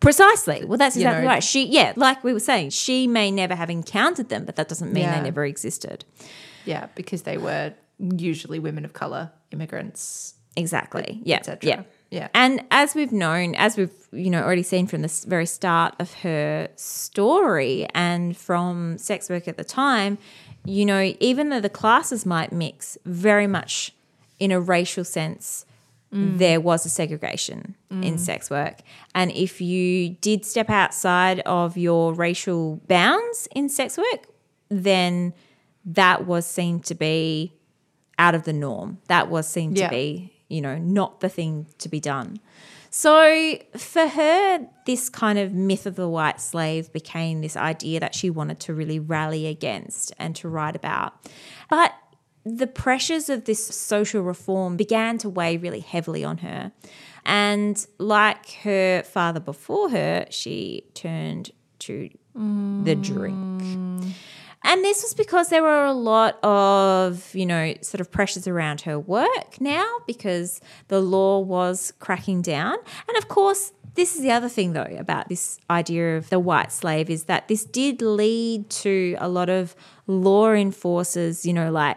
Precisely. 0.00 0.64
Well, 0.64 0.76
that's 0.76 0.96
You 0.96 1.02
exactly 1.02 1.22
know- 1.24 1.28
right. 1.30 1.42
She, 1.42 1.66
yeah, 1.66 1.92
like 1.96 2.22
we 2.24 2.32
were 2.32 2.40
saying, 2.40 2.70
she 2.70 3.06
may 3.06 3.30
never 3.30 3.54
have 3.54 3.70
encountered 3.70 4.28
them, 4.28 4.44
but 4.44 4.56
that 4.56 4.68
doesn't 4.68 4.92
mean 4.92 5.04
Yeah. 5.04 5.16
they 5.16 5.22
never 5.24 5.44
existed. 5.44 6.04
Yeah, 6.64 6.88
because 6.94 7.22
they 7.22 7.38
were 7.38 7.72
usually 7.98 8.58
women 8.58 8.84
of 8.84 8.92
color, 8.92 9.30
immigrants, 9.50 10.34
Exactly. 10.56 11.20
Yeah. 11.24 11.36
etc. 11.36 11.58
Yeah. 11.68 11.82
Yeah. 12.10 12.28
And 12.34 12.64
as 12.70 12.94
we've 12.94 13.12
known, 13.12 13.54
as 13.54 13.76
we've 13.76 13.92
you 14.12 14.30
know 14.30 14.42
already 14.42 14.62
seen 14.62 14.86
from 14.86 15.02
the 15.02 15.24
very 15.26 15.46
start 15.46 15.94
of 15.98 16.14
her 16.14 16.68
story 16.76 17.86
and 17.94 18.36
from 18.36 18.98
sex 18.98 19.28
work 19.28 19.46
at 19.46 19.56
the 19.56 19.64
time, 19.64 20.18
you 20.64 20.86
know, 20.86 21.14
even 21.20 21.50
though 21.50 21.60
the 21.60 21.68
classes 21.68 22.24
might 22.24 22.52
mix, 22.52 22.96
very 23.04 23.46
much 23.46 23.92
in 24.38 24.52
a 24.52 24.60
racial 24.60 25.04
sense, 25.04 25.66
mm. 26.12 26.38
there 26.38 26.60
was 26.60 26.86
a 26.86 26.88
segregation 26.88 27.74
in 27.90 28.14
mm. 28.14 28.18
sex 28.18 28.50
work. 28.50 28.80
And 29.14 29.30
if 29.32 29.60
you 29.60 30.10
did 30.10 30.44
step 30.44 30.70
outside 30.70 31.40
of 31.40 31.76
your 31.76 32.14
racial 32.14 32.76
bounds 32.86 33.48
in 33.54 33.68
sex 33.68 33.98
work, 33.98 34.26
then 34.68 35.34
that 35.84 36.26
was 36.26 36.46
seen 36.46 36.80
to 36.80 36.94
be 36.94 37.52
out 38.18 38.34
of 38.34 38.44
the 38.44 38.52
norm. 38.52 38.98
That 39.08 39.30
was 39.30 39.48
seen 39.48 39.74
Yeah. 39.74 39.88
to 39.88 39.90
be, 39.90 40.32
you 40.48 40.60
know, 40.60 40.78
not 40.78 41.20
the 41.20 41.28
thing 41.28 41.66
to 41.78 41.88
be 41.88 42.00
done. 42.00 42.40
So 42.90 43.58
for 43.76 44.06
her, 44.06 44.66
this 44.86 45.08
kind 45.08 45.38
of 45.38 45.52
myth 45.52 45.86
of 45.86 45.96
the 45.96 46.08
white 46.08 46.40
slave 46.40 46.92
became 46.92 47.42
this 47.42 47.56
idea 47.56 48.00
that 48.00 48.14
she 48.14 48.30
wanted 48.30 48.60
to 48.60 48.74
really 48.74 48.98
rally 48.98 49.46
against 49.46 50.12
and 50.18 50.34
to 50.36 50.48
write 50.48 50.74
about. 50.74 51.14
But 51.68 51.92
the 52.44 52.66
pressures 52.66 53.28
of 53.28 53.44
this 53.44 53.64
social 53.64 54.22
reform 54.22 54.76
began 54.76 55.18
to 55.18 55.28
weigh 55.28 55.58
really 55.58 55.80
heavily 55.80 56.24
on 56.24 56.38
her. 56.38 56.72
And 57.26 57.86
like 57.98 58.52
her 58.62 59.02
father 59.02 59.40
before 59.40 59.90
her, 59.90 60.26
she 60.30 60.84
turned 60.94 61.50
to 61.80 62.08
the 62.34 62.94
drink. 62.94 63.62
Mm. 63.62 64.12
And 64.64 64.84
this 64.84 65.02
was 65.02 65.14
because 65.14 65.48
there 65.48 65.62
were 65.62 65.84
a 65.84 65.92
lot 65.92 66.42
of, 66.42 67.34
you 67.34 67.46
know, 67.46 67.74
sort 67.80 68.00
of 68.00 68.10
pressures 68.10 68.46
around 68.46 68.82
her 68.82 68.98
work 68.98 69.60
now 69.60 69.86
because 70.06 70.60
the 70.88 71.00
law 71.00 71.38
was 71.38 71.92
cracking 72.00 72.42
down. 72.42 72.76
And 73.06 73.16
of 73.16 73.28
course, 73.28 73.72
this 73.94 74.14
is 74.14 74.22
the 74.22 74.30
other 74.30 74.48
thing, 74.48 74.74
though, 74.74 74.96
about 74.98 75.28
this 75.28 75.58
idea 75.70 76.16
of 76.16 76.28
the 76.30 76.38
white 76.38 76.72
slave 76.72 77.08
is 77.10 77.24
that 77.24 77.48
this 77.48 77.64
did 77.64 78.02
lead 78.02 78.68
to 78.70 79.16
a 79.18 79.28
lot 79.28 79.48
of 79.48 79.74
law 80.06 80.52
enforcers, 80.52 81.46
you 81.46 81.52
know, 81.52 81.70
like 81.70 81.96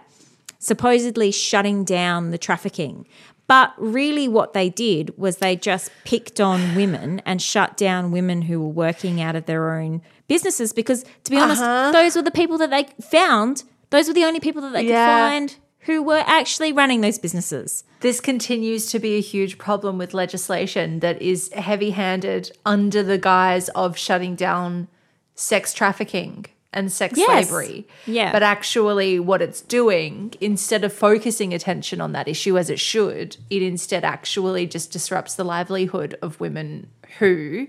supposedly 0.59 1.32
shutting 1.32 1.84
down 1.84 2.32
the 2.32 2.38
trafficking. 2.38 3.07
But 3.51 3.73
really, 3.77 4.29
what 4.29 4.53
they 4.53 4.69
did 4.69 5.17
was 5.17 5.39
they 5.39 5.57
just 5.57 5.91
picked 6.05 6.39
on 6.39 6.73
women 6.73 7.21
and 7.25 7.41
shut 7.41 7.75
down 7.75 8.09
women 8.13 8.43
who 8.43 8.61
were 8.61 8.69
working 8.69 9.19
out 9.19 9.35
of 9.35 9.45
their 9.45 9.73
own 9.73 10.01
businesses 10.29 10.71
because, 10.71 11.03
to 11.25 11.31
be 11.31 11.37
honest, 11.37 11.61
uh-huh. 11.61 11.91
those 11.91 12.15
were 12.15 12.21
the 12.21 12.31
people 12.31 12.57
that 12.59 12.69
they 12.69 12.85
found. 13.03 13.65
Those 13.89 14.07
were 14.07 14.13
the 14.13 14.23
only 14.23 14.39
people 14.39 14.61
that 14.61 14.71
they 14.71 14.83
Yeah. 14.87 15.05
could 15.05 15.29
find 15.29 15.55
who 15.79 16.01
were 16.01 16.23
actually 16.25 16.71
running 16.71 17.01
those 17.01 17.19
businesses. 17.19 17.83
This 17.99 18.21
continues 18.21 18.85
to 18.85 18.99
be 18.99 19.17
a 19.17 19.21
huge 19.21 19.57
problem 19.57 19.97
with 19.97 20.13
legislation 20.13 21.01
that 21.01 21.21
is 21.21 21.51
heavy 21.51 21.89
handed 21.89 22.53
under 22.65 23.03
the 23.03 23.17
guise 23.17 23.67
of 23.75 23.97
shutting 23.97 24.35
down 24.35 24.87
sex 25.35 25.73
trafficking 25.73 26.45
and 26.74 26.91
sex 26.91 27.17
Yes. 27.17 27.47
slavery. 27.49 27.88
Yeah. 28.05 28.32
But 28.32 28.43
actually, 28.43 29.19
what 29.19 29.41
it's 29.41 29.61
doing, 29.61 30.34
instead 30.39 30.84
of 30.84 30.93
focusing 30.93 31.53
attention 31.53 31.99
on 31.99 32.13
that 32.13 32.28
issue 32.28 32.57
as 32.57 32.69
it 32.69 32.80
should, 32.80 33.38
it 33.49 33.61
instead 33.61 34.03
actually 34.05 34.65
just 34.67 34.91
disrupts 34.91 35.36
the 35.36 35.43
livelihood 35.43 36.17
of 36.22 36.39
women 36.39 36.88
who 37.19 37.67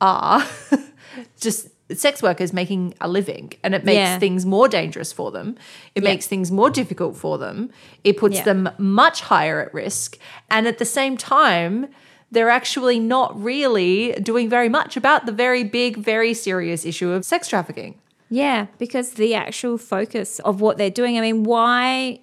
are 0.00 0.44
just 1.40 1.68
sex 1.92 2.22
workers 2.22 2.52
making 2.52 2.94
a 3.00 3.06
living 3.06 3.52
and 3.62 3.74
it 3.74 3.84
makes 3.84 3.96
Yeah. 3.96 4.18
things 4.18 4.46
more 4.46 4.68
dangerous 4.68 5.12
for 5.12 5.30
them. 5.30 5.56
It 5.94 6.02
Yeah. 6.02 6.08
makes 6.10 6.26
things 6.26 6.50
more 6.50 6.70
difficult 6.70 7.16
for 7.16 7.36
them. 7.36 7.70
It 8.04 8.16
puts 8.16 8.36
Yeah. 8.36 8.44
them 8.44 8.70
much 8.78 9.20
higher 9.20 9.60
at 9.60 9.74
risk. 9.74 10.16
And 10.50 10.66
at 10.66 10.78
the 10.78 10.86
same 10.86 11.18
time, 11.18 11.88
they're 12.32 12.48
actually 12.50 12.98
not 12.98 13.40
really 13.40 14.12
doing 14.22 14.48
very 14.48 14.68
much 14.70 14.96
about 14.96 15.26
the 15.26 15.30
very 15.32 15.62
big, 15.62 15.98
very 15.98 16.32
serious 16.32 16.86
issue 16.86 17.10
of 17.10 17.24
sex 17.24 17.46
trafficking. 17.48 17.96
Yeah, 18.34 18.66
because 18.78 19.12
the 19.12 19.34
actual 19.34 19.78
focus 19.78 20.40
of 20.40 20.60
what 20.60 20.76
they're 20.76 20.90
doing, 20.90 21.16
I 21.16 21.20
mean, 21.20 21.44
why, 21.44 22.18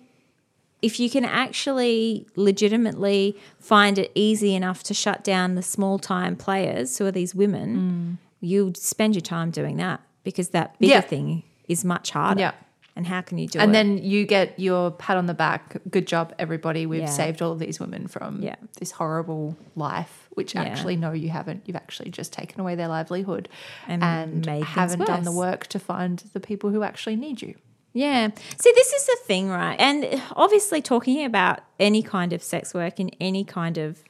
if 0.82 1.00
you 1.00 1.10
can 1.10 1.24
actually 1.24 2.28
legitimately 2.36 3.38
find 3.60 3.98
it 3.98 4.12
easy 4.14 4.54
enough 4.54 4.84
to 4.84 4.94
shut 4.94 5.24
down 5.24 5.56
the 5.56 5.62
small 5.62 6.00
time 6.00 6.36
players, 6.36 6.98
who 6.98 7.06
are 7.06 7.12
these 7.12 7.34
women, 7.34 7.78
mm. 7.78 8.28
you'll 8.42 8.74
spend 8.76 9.16
your 9.16 9.22
time 9.22 9.52
doing 9.52 9.78
that 9.78 10.02
because 10.26 10.50
that 10.50 10.78
bigger 10.80 10.96
Yeah. 10.96 11.02
thing 11.02 11.44
is 11.70 11.86
much 11.86 12.12
harder. 12.12 12.42
Yeah. 12.42 12.52
And 12.98 13.08
how 13.08 13.22
can 13.22 13.38
you 13.38 13.48
do 13.48 13.60
And 13.60 13.74
it? 13.74 13.80
And 13.80 14.00
then 14.00 14.04
you 14.04 14.26
get 14.26 14.60
your 14.60 14.92
pat 14.92 15.16
on 15.16 15.28
the 15.28 15.34
back. 15.34 15.78
Good 15.90 16.08
job, 16.08 16.34
everybody. 16.38 16.86
We've 16.86 17.02
Yeah. 17.04 17.06
saved 17.06 17.42
all 17.42 17.54
of 17.54 17.60
these 17.60 17.80
women 17.80 18.08
from 18.10 18.42
Yeah. 18.42 18.56
this 18.82 18.92
horrible 18.92 19.56
life, 19.78 20.21
which 20.34 20.56
Yeah. 20.56 20.62
actually, 20.64 20.96
no, 20.96 21.12
you 21.12 21.30
haven't. 21.30 21.64
You've 21.66 21.76
actually 21.76 22.10
just 22.10 22.32
taken 22.34 22.60
away 22.62 22.76
their 22.76 22.88
livelihood 22.88 23.50
And 23.88 24.04
and, 24.04 24.46
haven't 24.64 25.06
done 25.06 25.24
the 25.24 25.32
work 25.32 25.68
to 25.68 25.80
find 25.80 26.20
the 26.34 26.40
people 26.40 26.70
who 26.70 26.84
actually 26.84 27.16
need 27.16 27.42
you. 27.42 27.56
Yeah. 27.94 28.30
See, 28.58 28.72
this 28.74 28.94
is 28.94 29.06
the 29.06 29.18
thing, 29.26 29.50
right? 29.50 29.78
And 29.80 30.22
obviously, 30.36 30.82
talking 30.82 31.26
about 31.26 31.60
any 31.80 32.02
kind 32.02 32.32
of 32.32 32.42
sex 32.42 32.74
work 32.74 33.00
in 33.00 33.10
any 33.20 33.44
kind 33.44 33.78
of 33.78 34.04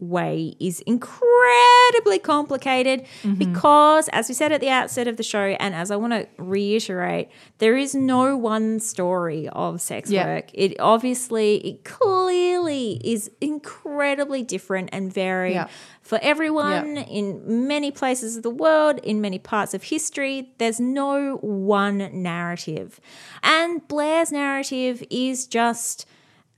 way 0.00 0.54
is 0.60 0.80
incredibly 0.80 2.18
complicated 2.18 3.04
mm-hmm. 3.22 3.34
because, 3.34 4.08
as 4.08 4.28
we 4.28 4.34
said 4.34 4.52
at 4.52 4.60
the 4.60 4.68
outset 4.68 5.08
of 5.08 5.16
the 5.16 5.22
show, 5.22 5.56
and 5.58 5.74
as 5.74 5.90
I 5.90 5.96
want 5.96 6.12
to 6.12 6.26
reiterate, 6.36 7.28
there 7.58 7.76
is 7.76 7.94
no 7.94 8.36
one 8.36 8.80
story 8.80 9.48
of 9.48 9.80
sex 9.80 10.10
Yeah. 10.10 10.26
work. 10.26 10.50
It 10.54 10.78
obviously, 10.80 11.56
it 11.56 11.84
clearly 11.84 13.00
is 13.04 13.30
incredibly 13.40 14.42
different 14.42 14.90
and 14.92 15.12
varied 15.12 15.54
Yeah. 15.54 15.68
for 16.02 16.18
everyone 16.22 16.96
in 16.96 17.66
many 17.66 17.90
places 17.90 18.36
of 18.36 18.42
the 18.42 18.50
world, 18.50 18.98
in 19.02 19.20
many 19.20 19.38
parts 19.38 19.74
of 19.74 19.84
history. 19.84 20.52
There's 20.58 20.80
no 20.80 21.36
one 21.40 22.08
narrative. 22.12 23.00
And 23.42 23.86
Blair's 23.88 24.32
narrative 24.32 25.02
is 25.10 25.46
just 25.46 26.06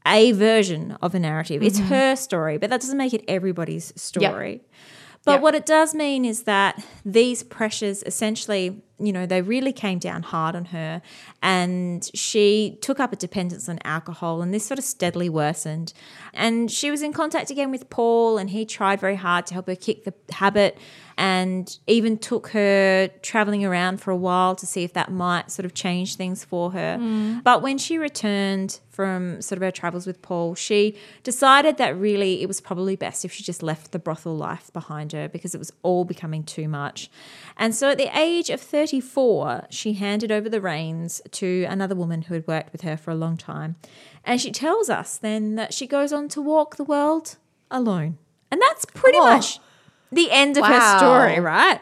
a 0.06 0.32
version 0.32 0.96
of 1.02 1.14
a 1.14 1.18
narrative. 1.18 1.62
It's 1.62 1.78
mm-hmm. 1.78 1.88
her 1.88 2.16
story, 2.16 2.58
but 2.58 2.70
that 2.70 2.80
doesn't 2.80 2.96
make 2.96 3.14
it 3.14 3.24
everybody's 3.28 3.92
story. 4.00 4.62
But 5.24 5.32
Yep. 5.32 5.40
what 5.42 5.54
it 5.54 5.66
does 5.66 5.94
mean 5.94 6.24
is 6.24 6.44
that 6.44 6.82
these 7.04 7.42
pressures 7.42 8.02
essentially, 8.04 8.82
you 9.00 9.12
know, 9.12 9.26
they 9.26 9.42
really 9.42 9.72
came 9.72 9.98
down 9.98 10.22
hard 10.22 10.54
on 10.54 10.66
her 10.66 11.02
and 11.42 12.08
she 12.14 12.78
took 12.80 13.00
up 13.00 13.12
a 13.12 13.16
dependence 13.16 13.68
on 13.68 13.78
alcohol 13.84 14.42
and 14.42 14.52
this 14.52 14.64
sort 14.64 14.78
of 14.78 14.84
steadily 14.84 15.28
worsened. 15.28 15.92
And 16.34 16.70
she 16.70 16.90
was 16.90 17.02
in 17.02 17.12
contact 17.12 17.50
again 17.50 17.70
with 17.70 17.88
Paul 17.90 18.38
and 18.38 18.50
he 18.50 18.64
tried 18.64 19.00
very 19.00 19.16
hard 19.16 19.46
to 19.46 19.54
help 19.54 19.66
her 19.66 19.76
kick 19.76 20.04
the 20.04 20.14
habit 20.32 20.78
and 21.20 21.78
even 21.86 22.16
took 22.16 22.48
her 22.48 23.08
traveling 23.20 23.62
around 23.62 24.00
for 24.00 24.10
a 24.10 24.16
while 24.16 24.54
to 24.56 24.64
see 24.64 24.84
if 24.84 24.94
that 24.94 25.12
might 25.12 25.50
sort 25.50 25.66
of 25.66 25.74
change 25.74 26.16
things 26.16 26.44
for 26.46 26.72
her. 26.72 26.96
Mm. 26.98 27.44
But 27.44 27.60
when 27.60 27.76
she 27.76 27.98
returned 27.98 28.80
from 28.88 29.42
sort 29.42 29.58
of 29.58 29.62
her 29.62 29.70
travels 29.70 30.06
with 30.06 30.22
Paul, 30.22 30.54
she 30.54 30.96
decided 31.22 31.76
that 31.76 31.94
really 31.94 32.42
it 32.42 32.48
was 32.48 32.62
probably 32.62 32.96
best 32.96 33.26
if 33.26 33.32
she 33.32 33.42
just 33.42 33.62
left 33.62 33.92
the 33.92 33.98
brothel 33.98 34.34
life 34.34 34.72
behind 34.72 35.12
her 35.12 35.28
because 35.28 35.54
it 35.54 35.58
was 35.58 35.70
all 35.82 36.06
becoming 36.06 36.42
too 36.42 36.68
much. 36.68 37.10
And 37.56 37.74
so 37.74 37.90
at 37.90 37.98
the 37.98 38.16
age 38.18 38.48
of 38.50 38.60
34, 38.60 39.66
she 39.70 39.92
handed 39.94 40.30
over 40.32 40.48
the 40.48 40.60
reins 40.60 41.20
to 41.32 41.64
another 41.68 41.94
woman 41.94 42.22
who 42.22 42.34
had 42.34 42.46
worked 42.46 42.72
with 42.72 42.80
her 42.82 42.96
for 42.96 43.10
a 43.10 43.14
long 43.14 43.36
time. 43.36 43.76
And 44.24 44.40
she 44.40 44.50
tells 44.50 44.88
us 44.88 45.16
then 45.18 45.54
that 45.56 45.74
she 45.74 45.86
goes 45.86 46.12
on 46.12 46.28
to 46.30 46.40
walk 46.40 46.76
the 46.76 46.84
world 46.84 47.36
alone. 47.70 48.18
And 48.50 48.60
that's 48.60 48.84
pretty 48.86 49.18
Oh. 49.18 49.24
much 49.24 49.58
the 50.10 50.30
end 50.30 50.56
of 50.56 50.64
her 50.64 50.98
story, 50.98 51.38
right? 51.40 51.80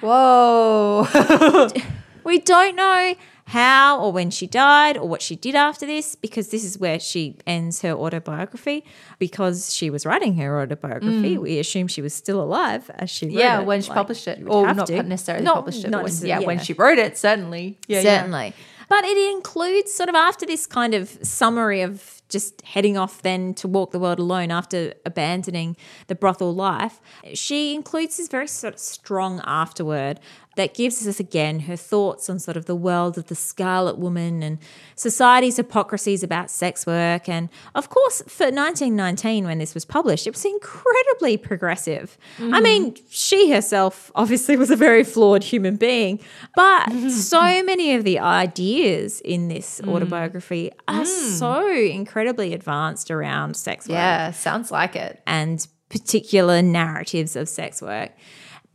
Whoa. 0.00 1.68
We 2.24 2.40
don't 2.40 2.76
know 2.76 3.14
how 3.48 3.98
or 4.00 4.12
when 4.12 4.30
she 4.30 4.46
died 4.46 4.96
or 4.96 5.08
what 5.08 5.22
she 5.22 5.34
did 5.36 5.54
after 5.54 5.86
this 5.86 6.14
because 6.14 6.48
this 6.48 6.64
is 6.64 6.78
where 6.78 7.00
she 7.00 7.36
ends 7.46 7.82
her 7.82 7.92
autobiography 7.92 8.84
because 9.18 9.72
she 9.74 9.90
was 9.90 10.04
writing 10.04 10.34
her 10.36 10.60
autobiography. 10.60 11.38
We 11.38 11.58
assume 11.58 11.88
she 11.88 12.02
was 12.02 12.14
still 12.14 12.40
alive 12.42 12.90
as 12.94 13.10
she 13.10 13.26
wrote 13.26 13.34
Mm. 13.34 13.38
yeah, 13.38 13.60
it. 13.60 13.66
when 13.66 13.80
she 13.82 13.88
Like, 13.88 13.96
published 13.96 14.28
it. 14.28 14.42
Or 14.46 14.72
not 14.74 14.86
to. 14.88 15.02
necessarily 15.02 15.44
Not- 15.44 15.56
published 15.56 15.84
it. 15.84 15.90
not 15.90 15.98
when, 15.98 16.06
necessarily, 16.12 16.42
yeah, 16.42 16.46
when 16.46 16.58
she 16.60 16.72
wrote 16.74 16.98
it, 16.98 17.16
certainly. 17.18 17.78
Yeah, 17.88 18.00
yeah. 18.00 18.18
Certainly. 18.18 18.54
But 18.88 19.04
it 19.04 19.18
includes 19.32 19.92
sort 19.94 20.08
of 20.08 20.14
after 20.14 20.46
this 20.46 20.66
kind 20.66 20.94
of 20.94 21.18
summary 21.22 21.82
of 21.82 22.22
just 22.30 22.62
heading 22.62 22.96
off 22.96 23.20
then 23.22 23.52
to 23.54 23.68
walk 23.68 23.90
the 23.90 23.98
world 23.98 24.18
alone 24.18 24.50
after 24.50 24.94
abandoning 25.06 25.76
the 26.06 26.14
brothel 26.14 26.54
life, 26.54 27.00
she 27.34 27.74
includes 27.74 28.16
this 28.16 28.28
very 28.28 28.46
sort 28.48 28.74
of 28.74 28.80
strong 28.80 29.40
afterword 29.44 30.20
that 30.58 30.74
gives 30.74 31.06
us 31.06 31.20
again 31.20 31.60
her 31.60 31.76
thoughts 31.76 32.28
on 32.28 32.40
sort 32.40 32.56
of 32.56 32.64
the 32.64 32.74
world 32.74 33.16
of 33.16 33.28
the 33.28 33.34
Scarlet 33.36 33.96
Woman 33.96 34.42
and 34.42 34.58
society's 34.96 35.56
hypocrisies 35.56 36.24
about 36.24 36.50
sex 36.50 36.84
work. 36.84 37.28
And 37.28 37.48
of 37.76 37.88
course, 37.88 38.22
for 38.22 38.46
1919, 38.46 39.44
when 39.44 39.58
this 39.58 39.72
was 39.72 39.84
published, 39.84 40.26
it 40.26 40.34
was 40.34 40.44
incredibly 40.44 41.36
progressive. 41.36 42.18
I 42.38 42.42
mm-hmm. 42.42 42.62
mean, 42.64 42.96
she 43.08 43.52
herself 43.52 44.10
obviously 44.16 44.56
was 44.56 44.72
a 44.72 44.76
very 44.76 45.04
flawed 45.04 45.44
human 45.44 45.76
being, 45.76 46.18
but 46.56 46.90
so 47.10 47.62
many 47.62 47.94
of 47.94 48.02
the 48.02 48.18
ideas 48.18 49.20
in 49.20 49.46
this 49.46 49.80
mm. 49.80 49.88
autobiography 49.88 50.72
are 50.88 51.04
mm. 51.04 51.38
so 51.38 51.70
incredibly 51.70 52.52
advanced 52.52 53.12
around 53.12 53.54
sex 53.56 53.86
work 53.86 53.94
Yeah, 53.94 54.32
sounds 54.32 54.72
like 54.72 54.96
it. 54.96 55.22
and 55.24 55.64
particular 55.88 56.62
narratives 56.62 57.36
of 57.36 57.48
sex 57.48 57.80
work. 57.80 58.10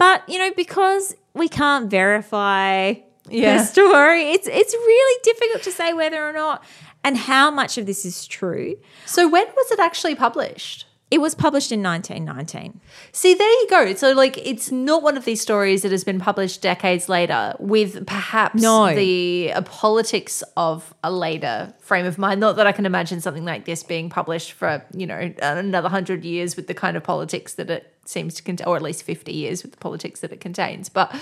But, 0.04 0.28
you 0.28 0.38
know, 0.40 0.52
because 0.56 1.16
we 1.34 1.48
can't 1.48 1.90
verify 1.90 2.96
Yeah. 3.30 3.58
the 3.58 3.64
story, 3.64 4.32
it's 4.36 4.48
it's 4.48 4.74
really 4.74 5.20
difficult 5.24 5.64
to 5.64 5.72
say 5.72 5.94
whether 5.94 6.22
or 6.30 6.34
not 6.34 6.64
and 7.06 7.16
how 7.18 7.50
much 7.52 7.78
of 7.78 7.86
this 7.86 8.04
is 8.06 8.28
true. 8.28 8.76
So 9.06 9.22
when 9.30 9.48
was 9.60 9.72
it 9.72 9.80
actually 9.80 10.16
published? 10.16 10.86
It 11.12 11.22
was 11.22 11.36
published 11.36 11.72
in 11.72 11.84
1919. 11.84 12.82
See, 13.12 13.34
there 13.36 13.48
you 13.62 13.68
go. 13.70 13.94
So, 13.94 14.14
like, 14.14 14.36
it's 14.52 14.72
not 14.72 15.04
one 15.04 15.16
of 15.16 15.26
these 15.26 15.42
stories 15.42 15.84
that 15.84 15.92
has 15.92 16.04
been 16.04 16.20
published 16.20 16.62
decades 16.64 17.08
later 17.08 17.54
with 17.60 18.08
perhaps 18.08 18.60
No. 18.62 18.96
the 18.96 19.52
uh, 19.54 19.62
politics 19.62 20.42
of 20.58 20.92
a 21.04 21.12
later 21.12 21.72
frame 21.80 22.08
of 22.08 22.18
mind. 22.18 22.40
Not 22.40 22.56
that 22.56 22.66
I 22.66 22.72
can 22.72 22.88
imagine 22.88 23.22
something 23.22 23.46
like 23.46 23.66
this 23.66 23.84
being 23.84 24.10
published 24.10 24.54
for, 24.54 24.84
you 24.92 25.06
know, 25.06 25.32
another 25.42 25.90
hundred 25.90 26.26
years 26.26 26.56
with 26.56 26.66
the 26.66 26.74
kind 26.74 26.98
of 26.98 27.04
politics 27.04 27.54
that 27.56 27.70
it 27.70 27.93
seems 28.06 28.34
to 28.36 28.44
contain, 28.44 28.68
or 28.68 28.76
at 28.76 28.82
least 28.82 29.04
50 29.04 29.32
years 29.32 29.64
with 29.64 29.72
the 29.72 29.78
politics 29.78 30.20
that 30.22 30.32
it 30.32 30.40
contains. 30.40 30.90
But 30.90 31.16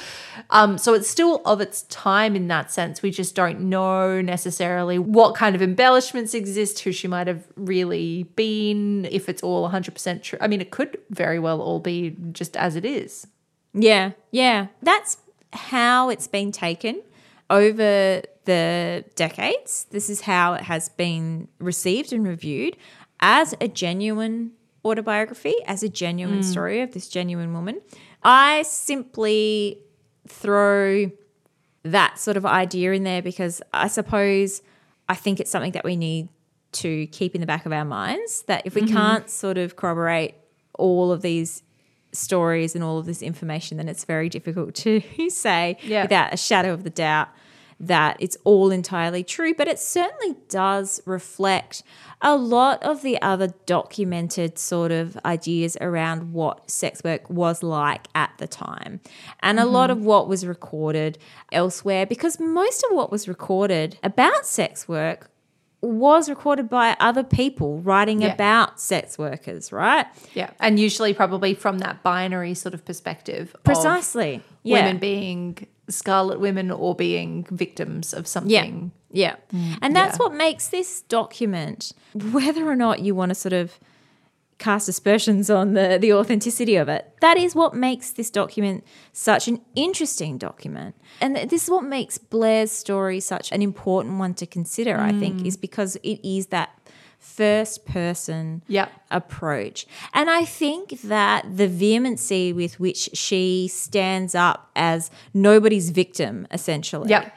um, 0.50 0.78
so 0.78 0.94
it's 0.94 1.10
still 1.10 1.42
of 1.46 1.62
its 1.62 1.84
time 1.84 2.36
in 2.36 2.48
that 2.48 2.72
sense. 2.72 3.02
We 3.02 3.12
just 3.12 3.36
don't 3.36 3.62
know 3.62 4.22
necessarily 4.22 4.98
what 4.98 5.36
kind 5.36 5.56
of 5.56 5.62
embellishments 5.62 6.34
exist, 6.34 6.80
who 6.80 6.92
she 6.92 7.08
might 7.08 7.28
have 7.28 7.48
really 7.56 8.24
been, 8.36 9.06
if 9.06 9.30
it's 9.30 9.44
all 9.44 9.70
100% 9.70 10.24
true. 10.24 10.40
I 10.42 10.48
mean, 10.48 10.62
it 10.62 10.72
could 10.72 10.98
very 11.10 11.40
well 11.40 11.62
all 11.62 11.80
be 11.80 12.16
just 12.32 12.58
as 12.58 12.76
it 12.76 12.86
is. 12.86 13.28
Yeah, 13.74 14.12
yeah. 14.32 14.68
That's 14.82 15.18
how 15.54 16.10
it's 16.10 16.28
been 16.28 16.52
taken 16.52 17.02
over 17.50 18.22
the 18.46 19.06
decades. 19.16 19.86
This 19.92 20.10
is 20.10 20.22
how 20.22 20.54
it 20.54 20.64
has 20.64 20.90
been 20.90 21.48
received 21.60 22.12
and 22.12 22.28
reviewed 22.28 22.76
as 23.20 23.54
a 23.62 23.68
genuine 23.68 24.52
autobiography, 24.84 25.56
as 25.68 25.84
a 25.84 25.90
genuine 25.90 26.40
mm. 26.40 26.44
story 26.44 26.82
of 26.82 26.92
this 26.92 27.08
genuine 27.08 27.54
woman. 27.54 27.82
I 28.24 28.64
simply 28.64 29.80
throw 30.28 31.12
that 31.84 32.20
sort 32.20 32.38
of 32.38 32.46
idea 32.46 32.92
in 32.94 33.04
there 33.04 33.22
because 33.22 33.62
I 33.74 33.88
suppose 33.88 34.62
I 35.10 35.16
think 35.16 35.40
it's 35.40 35.50
something 35.50 35.72
that 35.72 35.84
we 35.84 35.96
need 35.96 36.30
to 36.74 37.08
keep 37.08 37.36
in 37.36 37.42
the 37.42 37.48
back 37.48 37.66
of 37.66 37.74
our 37.74 37.86
minds 37.86 38.44
that 38.44 38.66
if 38.66 38.76
we 38.76 38.84
mm-hmm. 38.84 38.96
can't 38.96 39.30
sort 39.30 39.58
of 39.58 39.76
corroborate 39.76 40.36
all 40.76 41.12
of 41.12 41.22
these 41.22 41.64
stories 42.14 42.76
and 42.76 42.84
all 42.84 42.98
of 42.98 43.06
this 43.06 43.22
information, 43.22 43.78
then 43.78 43.90
it's 43.90 44.06
very 44.06 44.30
difficult 44.30 44.76
to 44.76 45.02
say 45.30 45.78
Yeah. 45.84 46.04
without 46.04 46.34
a 46.34 46.38
shadow 46.38 46.74
of 46.74 46.84
the 46.84 46.90
doubt 46.90 47.30
that 47.82 48.16
it's 48.20 48.38
all 48.44 48.72
entirely 48.72 49.24
true. 49.24 49.54
But 49.54 49.68
it 49.68 49.80
certainly 49.80 50.38
does 50.48 51.02
reflect 51.06 51.84
a 52.22 52.36
lot 52.36 52.82
of 52.84 53.02
the 53.02 53.20
other 53.22 53.54
documented 53.66 54.60
sort 54.60 54.92
of 54.92 55.18
ideas 55.26 55.76
around 55.82 56.34
what 56.34 56.70
sex 56.70 57.04
work 57.04 57.28
was 57.30 57.64
like 57.64 58.08
at 58.14 58.32
the 58.38 58.48
time 58.48 59.02
and 59.42 59.60
a 59.60 59.66
lot 59.66 59.90
of 59.90 59.98
mm-hmm. 59.98 60.06
what 60.06 60.28
was 60.28 60.46
recorded 60.46 61.18
elsewhere 61.52 62.06
because 62.06 62.40
most 62.40 62.84
of 62.84 62.96
what 62.96 63.12
was 63.12 63.28
recorded 63.28 63.98
about 64.04 64.46
sex 64.46 64.88
work 64.88 65.32
was 65.82 66.30
recorded 66.30 66.70
by 66.70 66.96
other 67.00 67.24
people 67.24 67.80
writing 67.80 68.22
Yeah. 68.22 68.34
about 68.34 68.80
sex 68.80 69.18
workers, 69.18 69.72
right? 69.72 70.06
Yeah. 70.36 70.52
And 70.60 70.80
usually, 70.80 71.14
probably 71.14 71.56
from 71.56 71.80
that 71.80 72.04
binary 72.04 72.54
sort 72.54 72.76
of 72.76 72.86
perspective. 72.86 73.56
of 73.56 73.64
Precisely. 73.64 74.44
Yeah. 74.62 74.86
Women 74.86 75.00
being 75.00 75.68
scarlet 75.92 76.40
women 76.40 76.72
or 76.72 76.96
being 76.96 77.46
victims 77.52 78.14
of 78.14 78.28
something. 78.28 78.92
Yeah. 79.12 79.36
Yeah. 79.52 79.78
And 79.82 79.96
that's 79.96 80.18
yeah. 80.18 80.26
what 80.26 80.34
makes 80.34 80.70
this 80.70 81.02
document, 81.02 81.94
whether 82.14 82.66
or 82.68 82.76
not 82.76 83.02
you 83.02 83.14
want 83.14 83.30
to 83.30 83.36
sort 83.36 83.54
of 83.54 83.78
cast 84.62 84.88
aspersions 84.88 85.50
on 85.50 85.74
the, 85.74 85.98
the 86.00 86.14
authenticity 86.14 86.76
of 86.76 86.88
it, 86.88 87.14
that 87.20 87.36
is 87.36 87.56
what 87.56 87.74
makes 87.74 88.12
this 88.12 88.30
document 88.30 88.86
such 89.12 89.48
an 89.48 89.60
interesting 89.76 90.38
document. 90.38 90.96
And 91.20 91.36
this 91.36 91.64
is 91.64 91.70
what 91.70 91.84
makes 91.84 92.20
Blair's 92.20 92.72
story 92.72 93.20
such 93.20 93.52
an 93.52 93.62
important 93.64 94.20
one 94.20 94.36
to 94.36 94.46
consider, 94.46 95.00
I 95.00 95.14
think, 95.14 95.42
mm. 95.42 95.48
is 95.48 95.58
because 95.58 95.96
it 95.98 96.20
is 96.24 96.48
that 96.48 96.70
first 97.22 97.86
person 97.86 98.64
Yep. 98.68 98.92
approach. 99.12 99.86
And 100.14 100.30
I 100.30 100.44
think 100.44 101.02
that 101.04 101.46
the 101.56 101.68
vehemency 101.68 102.52
with 102.52 102.80
which 102.80 103.12
she 103.14 103.70
stands 103.72 104.34
up 104.36 104.70
as 104.76 105.12
nobody's 105.34 105.92
victim, 105.92 106.48
essentially 106.52 107.10
Yep. 107.10 107.34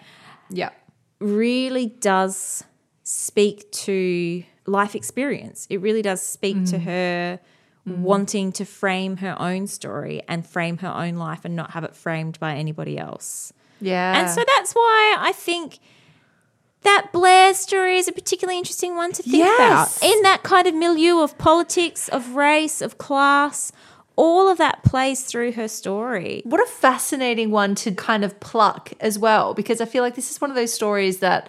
Yep. 0.51 0.74
really 1.20 1.86
does 1.86 2.65
speak 3.02 3.70
to 3.73 4.43
life 4.66 4.94
experience. 4.94 5.66
It 5.69 5.81
really 5.82 6.02
does 6.02 6.23
speak 6.23 6.65
to 6.66 6.78
mm. 6.78 6.82
her 6.85 7.40
mm. 7.86 7.98
wanting 7.98 8.52
to 8.52 8.65
frame 8.65 9.19
her 9.19 9.36
own 9.39 9.66
story 9.66 10.23
and 10.27 10.47
frame 10.47 10.78
her 10.78 10.89
own 10.89 11.16
life 11.16 11.44
and 11.44 11.55
not 11.55 11.73
have 11.73 11.85
it 11.85 11.94
framed 11.94 12.40
by 12.40 12.55
anybody 12.55 12.98
else. 12.98 13.52
Yeah. 13.81 14.19
And 14.19 14.31
so 14.31 14.43
that's 14.56 14.73
why 14.73 15.16
I 15.19 15.32
think 15.32 15.78
that 16.85 17.09
Blair 17.12 17.55
story 17.55 17.98
is 17.98 18.09
a 18.09 18.12
particularly 18.12 18.59
interesting 18.59 18.94
one 18.94 19.12
to 19.12 19.23
think 19.23 19.36
Yes. 19.36 19.98
about. 19.98 20.11
In 20.11 20.23
that 20.23 20.43
kind 20.43 20.66
of 20.66 20.74
milieu 20.74 21.20
of 21.20 21.36
politics, 21.39 22.09
of 22.09 22.36
race, 22.36 22.81
of 22.81 22.98
class, 22.98 23.73
all 24.16 24.48
of 24.48 24.59
that 24.59 24.85
plays 24.85 25.24
through 25.24 25.52
her 25.52 25.66
story. 25.66 26.43
What 26.44 26.61
a 26.61 26.66
fascinating 26.66 27.51
one 27.51 27.74
to 27.77 27.93
kind 27.93 28.24
of 28.24 28.39
pluck 28.39 28.93
as 29.01 29.19
well, 29.19 29.55
because 29.55 29.81
I 29.81 29.86
feel 29.86 30.02
like 30.02 30.15
this 30.15 30.31
is 30.31 30.40
one 30.40 30.51
of 30.51 30.56
those 30.56 30.73
stories 30.73 31.19
that, 31.19 31.48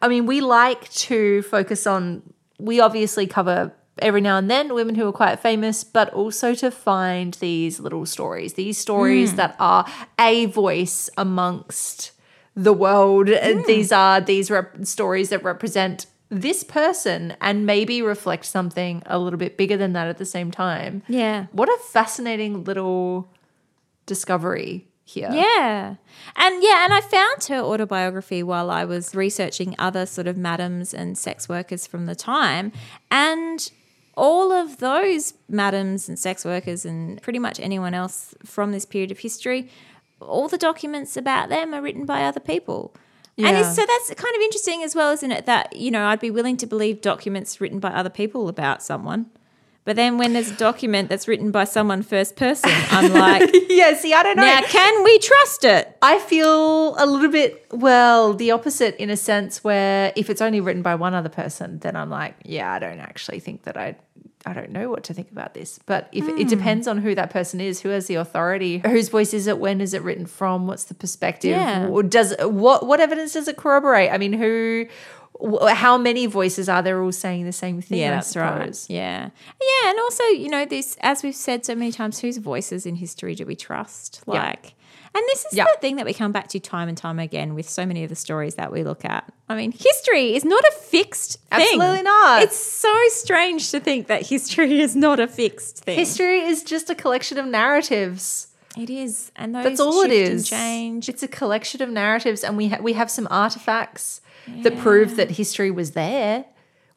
I 0.00 0.08
mean, 0.08 0.26
we 0.26 0.40
like 0.40 0.88
to 0.90 1.42
focus 1.42 1.86
on, 1.86 2.22
we 2.58 2.78
obviously 2.78 3.26
cover 3.26 3.72
every 4.00 4.20
now 4.20 4.38
and 4.38 4.48
then 4.48 4.74
women 4.74 4.94
who 4.94 5.08
are 5.08 5.12
quite 5.12 5.40
famous, 5.40 5.82
but 5.82 6.12
also 6.14 6.54
to 6.54 6.70
find 6.70 7.34
these 7.34 7.80
little 7.80 8.06
stories, 8.06 8.54
these 8.54 8.78
stories 8.78 9.30
hmm. 9.30 9.36
that 9.36 9.56
are 9.58 9.84
a 10.20 10.46
voice 10.46 11.10
amongst 11.16 12.12
the 12.58 12.72
world. 12.72 13.28
Uh, 13.30 13.34
and 13.34 13.64
These 13.64 13.92
are 13.92 14.20
these 14.20 14.50
rep- 14.50 14.84
stories 14.84 15.28
that 15.30 15.42
represent 15.44 16.06
this 16.28 16.62
person 16.64 17.34
and 17.40 17.64
maybe 17.64 18.02
reflect 18.02 18.44
something 18.44 19.02
a 19.06 19.18
little 19.18 19.38
bit 19.38 19.56
bigger 19.56 19.76
than 19.76 19.92
that 19.94 20.08
at 20.08 20.18
the 20.18 20.26
same 20.26 20.50
time. 20.50 21.02
Yeah. 21.08 21.46
What 21.52 21.68
a 21.68 21.78
fascinating 21.90 22.64
little 22.64 23.30
discovery 24.06 24.88
here. 25.04 25.30
Yeah. 25.32 25.94
And 26.36 26.62
yeah, 26.62 26.84
and 26.84 26.92
I 26.92 27.00
found 27.00 27.44
her 27.44 27.60
autobiography 27.60 28.42
while 28.42 28.70
I 28.70 28.84
was 28.84 29.14
researching 29.14 29.74
other 29.78 30.04
sort 30.04 30.26
of 30.26 30.36
madams 30.36 30.92
and 30.92 31.16
sex 31.16 31.48
workers 31.48 31.86
from 31.86 32.06
the 32.06 32.14
time. 32.14 32.72
And 33.10 33.70
all 34.16 34.50
of 34.52 34.78
those 34.78 35.34
madams 35.48 36.08
and 36.08 36.18
sex 36.18 36.44
workers 36.44 36.84
and 36.84 37.22
pretty 37.22 37.38
much 37.38 37.60
anyone 37.60 37.94
else 37.94 38.34
from 38.44 38.72
this 38.72 38.84
period 38.84 39.10
of 39.12 39.20
history, 39.20 39.70
all 40.20 40.48
the 40.48 40.58
documents 40.58 41.16
about 41.16 41.48
them 41.48 41.74
are 41.74 41.82
written 41.82 42.04
by 42.04 42.24
other 42.24 42.40
people. 42.40 42.94
And 43.36 43.46
Yeah. 43.46 43.60
it's, 43.60 43.76
so 43.76 43.84
that's 43.86 44.08
kind 44.14 44.34
of 44.34 44.42
interesting 44.42 44.82
as 44.82 44.94
well, 44.96 45.12
isn't 45.12 45.30
it? 45.30 45.46
That, 45.46 45.74
you 45.76 45.90
know, 45.90 46.06
I'd 46.06 46.18
be 46.20 46.30
willing 46.30 46.56
to 46.58 46.66
believe 46.66 47.00
documents 47.00 47.60
written 47.60 47.78
by 47.78 47.90
other 47.90 48.10
people 48.10 48.48
about 48.48 48.82
someone. 48.82 49.26
But 49.84 49.96
then 49.96 50.18
when 50.18 50.34
there's 50.34 50.50
a 50.50 50.54
document 50.56 51.08
that's 51.08 51.26
written 51.26 51.50
by 51.50 51.64
someone 51.64 52.02
first 52.02 52.36
person, 52.36 52.70
I'm 52.90 53.10
like, 53.26 53.48
yeah, 53.70 53.94
see, 53.94 54.12
I 54.12 54.22
don't 54.22 54.36
know. 54.36 54.42
now 54.42 54.60
can 54.62 55.02
we 55.02 55.18
trust 55.18 55.64
it? 55.64 55.96
I 56.02 56.18
feel 56.18 56.94
a 57.02 57.06
little 57.06 57.30
bit, 57.30 57.64
well, 57.72 58.34
the 58.34 58.50
opposite 58.50 58.96
in 58.96 59.08
a 59.08 59.16
sense 59.16 59.64
where 59.64 60.12
if 60.14 60.28
it's 60.28 60.42
only 60.42 60.60
written 60.60 60.82
by 60.82 60.94
one 60.96 61.14
other 61.14 61.30
person, 61.30 61.78
then 61.78 61.96
I'm 61.96 62.10
like, 62.10 62.34
yeah, 62.44 62.70
I 62.70 62.78
don't 62.80 62.98
actually 63.00 63.40
think 63.40 63.62
that 63.62 63.78
I. 63.78 63.96
I 64.46 64.52
don't 64.52 64.70
know 64.70 64.88
what 64.88 65.02
to 65.04 65.14
think 65.14 65.30
about 65.32 65.54
this, 65.54 65.80
but 65.84 66.08
if 66.12 66.24
Hmm. 66.24 66.38
it 66.38 66.48
depends 66.48 66.86
on 66.86 66.98
who 66.98 67.14
that 67.16 67.30
person 67.30 67.60
is, 67.60 67.80
who 67.80 67.88
has 67.90 68.06
the 68.06 68.14
authority, 68.14 68.78
whose 68.78 69.08
voice 69.08 69.34
is 69.34 69.46
it, 69.46 69.58
when 69.58 69.80
is 69.80 69.94
it 69.94 70.02
written 70.02 70.26
from, 70.26 70.66
what's 70.66 70.84
the 70.84 70.94
perspective, 70.94 71.50
Yeah. 71.50 71.86
Or 71.88 72.02
does 72.02 72.34
what 72.40 72.86
what 72.86 73.00
evidence 73.00 73.32
does 73.32 73.48
it 73.48 73.56
corroborate? 73.56 74.10
I 74.12 74.16
mean, 74.18 74.32
who, 74.32 74.86
wh- 75.42 75.68
how 75.68 75.98
many 75.98 76.26
voices 76.26 76.68
are 76.68 76.82
there 76.82 77.02
all 77.02 77.12
saying 77.12 77.44
the 77.46 77.52
same 77.52 77.82
thing? 77.82 77.98
Yeah, 77.98 78.12
that's 78.12 78.36
right. 78.36 78.76
Yeah. 78.88 79.30
Yeah. 79.60 79.90
And 79.90 79.98
also, 79.98 80.22
you 80.24 80.48
know, 80.48 80.64
this, 80.64 80.96
as 81.00 81.22
we've 81.24 81.34
said 81.34 81.64
so 81.64 81.74
many 81.74 81.90
times, 81.92 82.20
whose 82.20 82.38
voices 82.38 82.86
in 82.86 82.94
history 82.96 83.34
do 83.34 83.44
we 83.44 83.56
trust? 83.56 84.22
Like, 84.26 84.74
and 85.18 85.26
this 85.28 85.44
is 85.46 85.52
Yeah. 85.54 85.64
the 85.64 85.80
thing 85.80 85.96
that 85.96 86.06
we 86.06 86.14
come 86.14 86.32
back 86.32 86.48
to 86.48 86.60
time 86.60 86.88
and 86.88 86.96
time 86.96 87.18
again 87.18 87.54
with 87.54 87.68
so 87.68 87.84
many 87.84 88.02
of 88.04 88.08
the 88.08 88.16
stories 88.16 88.54
that 88.54 88.70
we 88.72 88.82
look 88.84 89.04
at. 89.04 89.24
I 89.48 89.56
mean, 89.56 89.72
history 89.72 90.34
is 90.36 90.44
not 90.44 90.62
a 90.64 90.72
fixed 90.80 91.32
thing. 91.50 91.60
Absolutely 91.80 92.02
not. 92.02 92.42
It's 92.42 92.56
so 92.56 92.94
strange 93.08 93.70
to 93.72 93.80
think 93.80 94.06
that 94.06 94.26
history 94.26 94.80
is 94.80 94.94
not 94.94 95.18
a 95.20 95.26
fixed 95.26 95.78
thing. 95.84 95.98
History 95.98 96.40
is 96.40 96.62
just 96.62 96.88
a 96.90 96.94
collection 96.94 97.38
of 97.38 97.46
narratives. 97.46 98.48
It 98.76 98.90
is. 98.90 99.32
And 99.36 99.54
those 99.54 99.64
That's 99.64 99.80
all 99.80 100.02
it 100.02 100.12
and 100.30 100.44
change. 100.44 101.08
It's 101.08 101.22
a 101.22 101.28
collection 101.28 101.82
of 101.82 101.88
narratives, 101.90 102.44
and 102.44 102.56
we 102.56 102.68
ha- 102.68 102.78
we 102.80 102.92
have 102.92 103.10
some 103.10 103.26
artifacts 103.30 104.20
that 104.62 104.78
prove 104.78 105.16
that 105.16 105.32
history 105.32 105.70
was 105.70 105.92
there. 105.92 106.44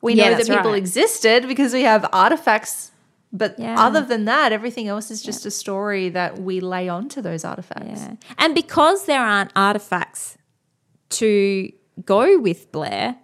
We 0.02 0.14
Yeah, 0.14 0.30
know 0.32 0.38
that 0.38 0.48
people 0.48 0.72
right. 0.72 0.78
existed 0.78 1.48
because 1.48 1.74
we 1.74 1.82
have 1.84 2.08
artifacts. 2.14 2.92
But 3.34 3.58
Yeah. 3.58 3.76
other 3.80 4.02
than 4.02 4.26
that, 4.26 4.52
everything 4.52 4.88
else 4.90 5.10
is 5.10 5.22
just 5.22 5.46
a 5.46 5.52
story 5.52 6.10
that 6.10 6.40
we 6.40 6.60
lay 6.60 6.90
onto 6.90 7.22
those 7.22 7.46
artifacts. 7.46 8.02
Yeah. 8.02 8.16
And 8.38 8.54
because 8.54 9.06
there 9.06 9.22
aren't 9.22 9.52
artifacts 9.56 10.38
to 11.12 11.72
go 12.06 12.40
with 12.40 12.72
Blair, 12.72 13.16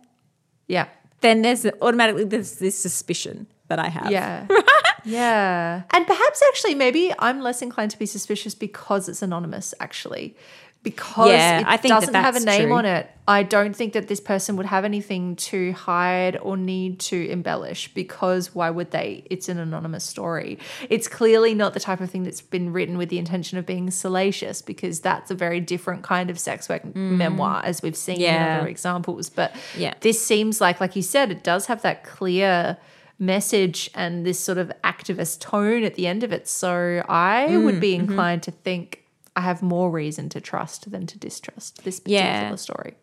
Yeah. 0.68 0.88
then 1.22 1.42
there's 1.42 1.66
automatically 1.82 2.24
there's 2.24 2.54
this 2.56 2.78
suspicion 2.78 3.48
that 3.68 3.80
I 3.80 3.90
have. 3.90 4.10
Yeah. 4.12 4.48
yeah. 5.04 5.84
And 5.92 6.06
perhaps 6.08 6.42
actually, 6.50 6.76
maybe 6.76 7.14
I'm 7.20 7.42
less 7.42 7.62
inclined 7.62 7.92
to 7.92 8.00
be 8.00 8.06
suspicious 8.06 8.56
because 8.56 9.10
it's 9.10 9.22
anonymous, 9.22 9.74
actually. 9.80 10.36
Because 10.84 11.30
Yeah, 11.32 11.60
it 11.62 11.66
I 11.68 11.76
think 11.76 11.94
doesn't 11.94 12.14
have 12.14 12.36
a 12.38 12.40
name 12.40 12.68
true. 12.68 12.74
on 12.74 12.86
it. 12.86 13.10
I 13.28 13.44
don't 13.44 13.76
think 13.76 13.91
that 13.91 14.08
this 14.08 14.22
person 14.22 14.56
would 14.56 14.68
have 14.68 14.86
anything 14.86 15.36
to 15.36 15.74
hide 15.74 16.38
or 16.38 16.56
need 16.56 16.99
to 17.02 17.28
embellish 17.30 17.94
because 17.94 18.56
why 18.56 18.70
would 18.70 18.91
they? 18.91 19.24
It's 19.30 19.49
an 19.49 19.58
anonymous 19.60 20.06
story. 20.06 20.60
It's 20.90 21.10
clearly 21.10 21.54
not 21.54 21.74
the 21.74 21.82
type 21.82 21.99
of 21.99 22.10
thing 22.10 22.24
that's 22.24 22.40
been 22.40 22.72
written 22.72 22.98
with 22.98 23.10
the 23.10 23.18
intention 23.20 23.58
of 23.58 23.66
being 23.66 23.91
salacious 23.91 24.62
because 24.62 25.02
that's 25.02 25.30
a 25.30 25.36
very 25.36 25.60
different 25.60 26.04
kind 26.04 26.30
of 26.30 26.40
sex 26.40 26.70
work 26.70 26.86
memoir 26.95 27.62
as 27.66 27.82
we've 27.82 27.98
seen 27.98 28.22
in 28.22 28.34
Mm. 28.41 28.60
Other 28.60 28.68
examples. 28.70 29.30
But 29.30 29.54
Yeah. 29.78 29.94
this 29.99 30.24
seems 30.26 30.62
like, 30.62 30.80
like 30.80 30.95
you 30.95 31.02
said, 31.02 31.32
it 31.32 31.44
does 31.44 31.66
have 31.66 31.82
that 31.82 32.06
clear 32.06 32.78
message 33.20 33.90
and 33.95 34.26
this 34.26 34.40
sort 34.40 34.58
of 34.58 34.72
activist 34.84 35.40
tone 35.41 35.84
at 35.84 35.95
the 35.95 36.08
end 36.08 36.24
of 36.24 36.32
it. 36.32 36.48
So 36.48 37.04
I 37.10 37.48
Mm, 37.49 37.66
would 37.66 37.80
be 37.82 37.94
mm-hmm. 37.94 38.10
inclined 38.12 38.44
to 38.44 38.52
think 38.52 39.04
I 39.38 39.41
have 39.41 39.61
more 39.61 39.91
reason 39.91 40.30
to 40.30 40.41
trust 40.41 40.89
than 40.89 41.05
to 41.05 41.18
distrust 41.18 41.84
this 41.84 41.99
particular 41.99 42.26
Yeah. 42.26 42.55
story. 42.55 42.95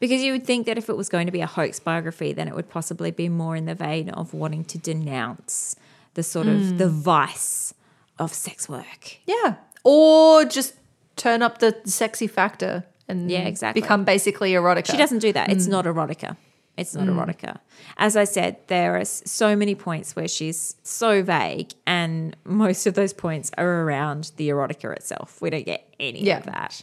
Because 0.00 0.22
you 0.22 0.32
would 0.32 0.46
think 0.46 0.66
that 0.66 0.78
if 0.78 0.88
it 0.88 0.96
was 0.96 1.10
going 1.10 1.26
to 1.26 1.32
be 1.32 1.42
a 1.42 1.46
hoax 1.46 1.78
biography, 1.78 2.32
then 2.32 2.48
it 2.48 2.54
would 2.56 2.70
possibly 2.70 3.10
be 3.10 3.28
more 3.28 3.54
in 3.54 3.66
the 3.66 3.74
vein 3.74 4.08
of 4.08 4.32
wanting 4.32 4.64
to 4.64 4.78
denounce 4.78 5.76
the 6.14 6.22
sort 6.22 6.48
of 6.48 6.78
the 6.78 6.88
hmm. 6.88 7.00
vice 7.00 7.74
of 8.18 8.32
sex 8.32 8.68
work. 8.68 9.18
Yeah. 9.26 9.56
Or 9.84 10.44
just 10.46 10.74
turn 11.16 11.42
up 11.42 11.58
the 11.58 11.76
sexy 11.84 12.26
factor 12.26 12.84
and 13.06 13.30
Yeah, 13.30 13.40
exactly. 13.40 13.82
become 13.82 14.04
basically 14.04 14.52
erotica. 14.52 14.90
She 14.90 14.96
doesn't 14.96 15.18
do 15.20 15.32
that. 15.34 15.50
It's 15.50 15.66
hmm. 15.66 15.72
not 15.72 15.84
erotica. 15.84 16.36
It's 16.76 16.94
not 16.94 17.06
mm. 17.06 17.14
erotica. 17.14 17.58
As 17.98 18.16
I 18.16 18.24
said, 18.24 18.56
there 18.68 18.96
are 18.96 19.04
so 19.04 19.54
many 19.54 19.74
points 19.74 20.16
where 20.16 20.28
she's 20.28 20.74
so 20.82 21.22
vague, 21.22 21.72
and 21.86 22.34
most 22.44 22.86
of 22.86 22.94
those 22.94 23.12
points 23.12 23.50
are 23.58 23.82
around 23.82 24.32
the 24.36 24.48
erotica 24.48 24.94
itself. 24.96 25.40
We 25.42 25.50
don't 25.50 25.66
get 25.66 25.86
any 26.00 26.24
Yeah. 26.24 26.38
of 26.38 26.46
that. 26.46 26.82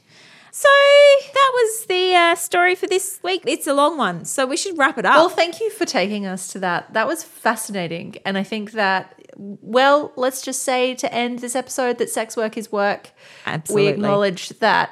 So 0.52 0.68
that 1.34 1.52
was 1.54 1.86
the 1.86 2.16
uh, 2.16 2.36
story 2.36 2.76
for 2.76 2.88
this 2.88 3.20
week. 3.24 3.44
It's 3.46 3.68
a 3.68 3.74
long 3.74 3.98
one, 3.98 4.26
so 4.26 4.46
we 4.46 4.58
should 4.58 4.78
wrap 4.78 4.98
it 4.98 5.06
up. 5.06 5.16
Well, 5.16 5.30
thank 5.30 5.60
you 5.60 5.70
for 5.72 5.86
taking 5.86 6.26
us 6.26 6.48
to 6.50 6.60
that. 6.60 6.94
That 6.94 7.08
was 7.08 7.24
fascinating. 7.24 8.16
And 8.26 8.38
I 8.38 8.44
think 8.44 8.72
that, 8.72 9.14
well, 9.36 10.12
let's 10.16 10.42
just 10.42 10.64
say 10.64 10.96
to 10.96 11.14
end 11.14 11.40
this 11.40 11.56
episode 11.56 12.00
that 12.00 12.10
sex 12.10 12.36
work 12.36 12.58
is 12.58 12.72
work. 12.72 13.12
Absolutely. 13.46 13.86
We 13.86 13.94
acknowledge 13.94 14.50
that 14.60 14.90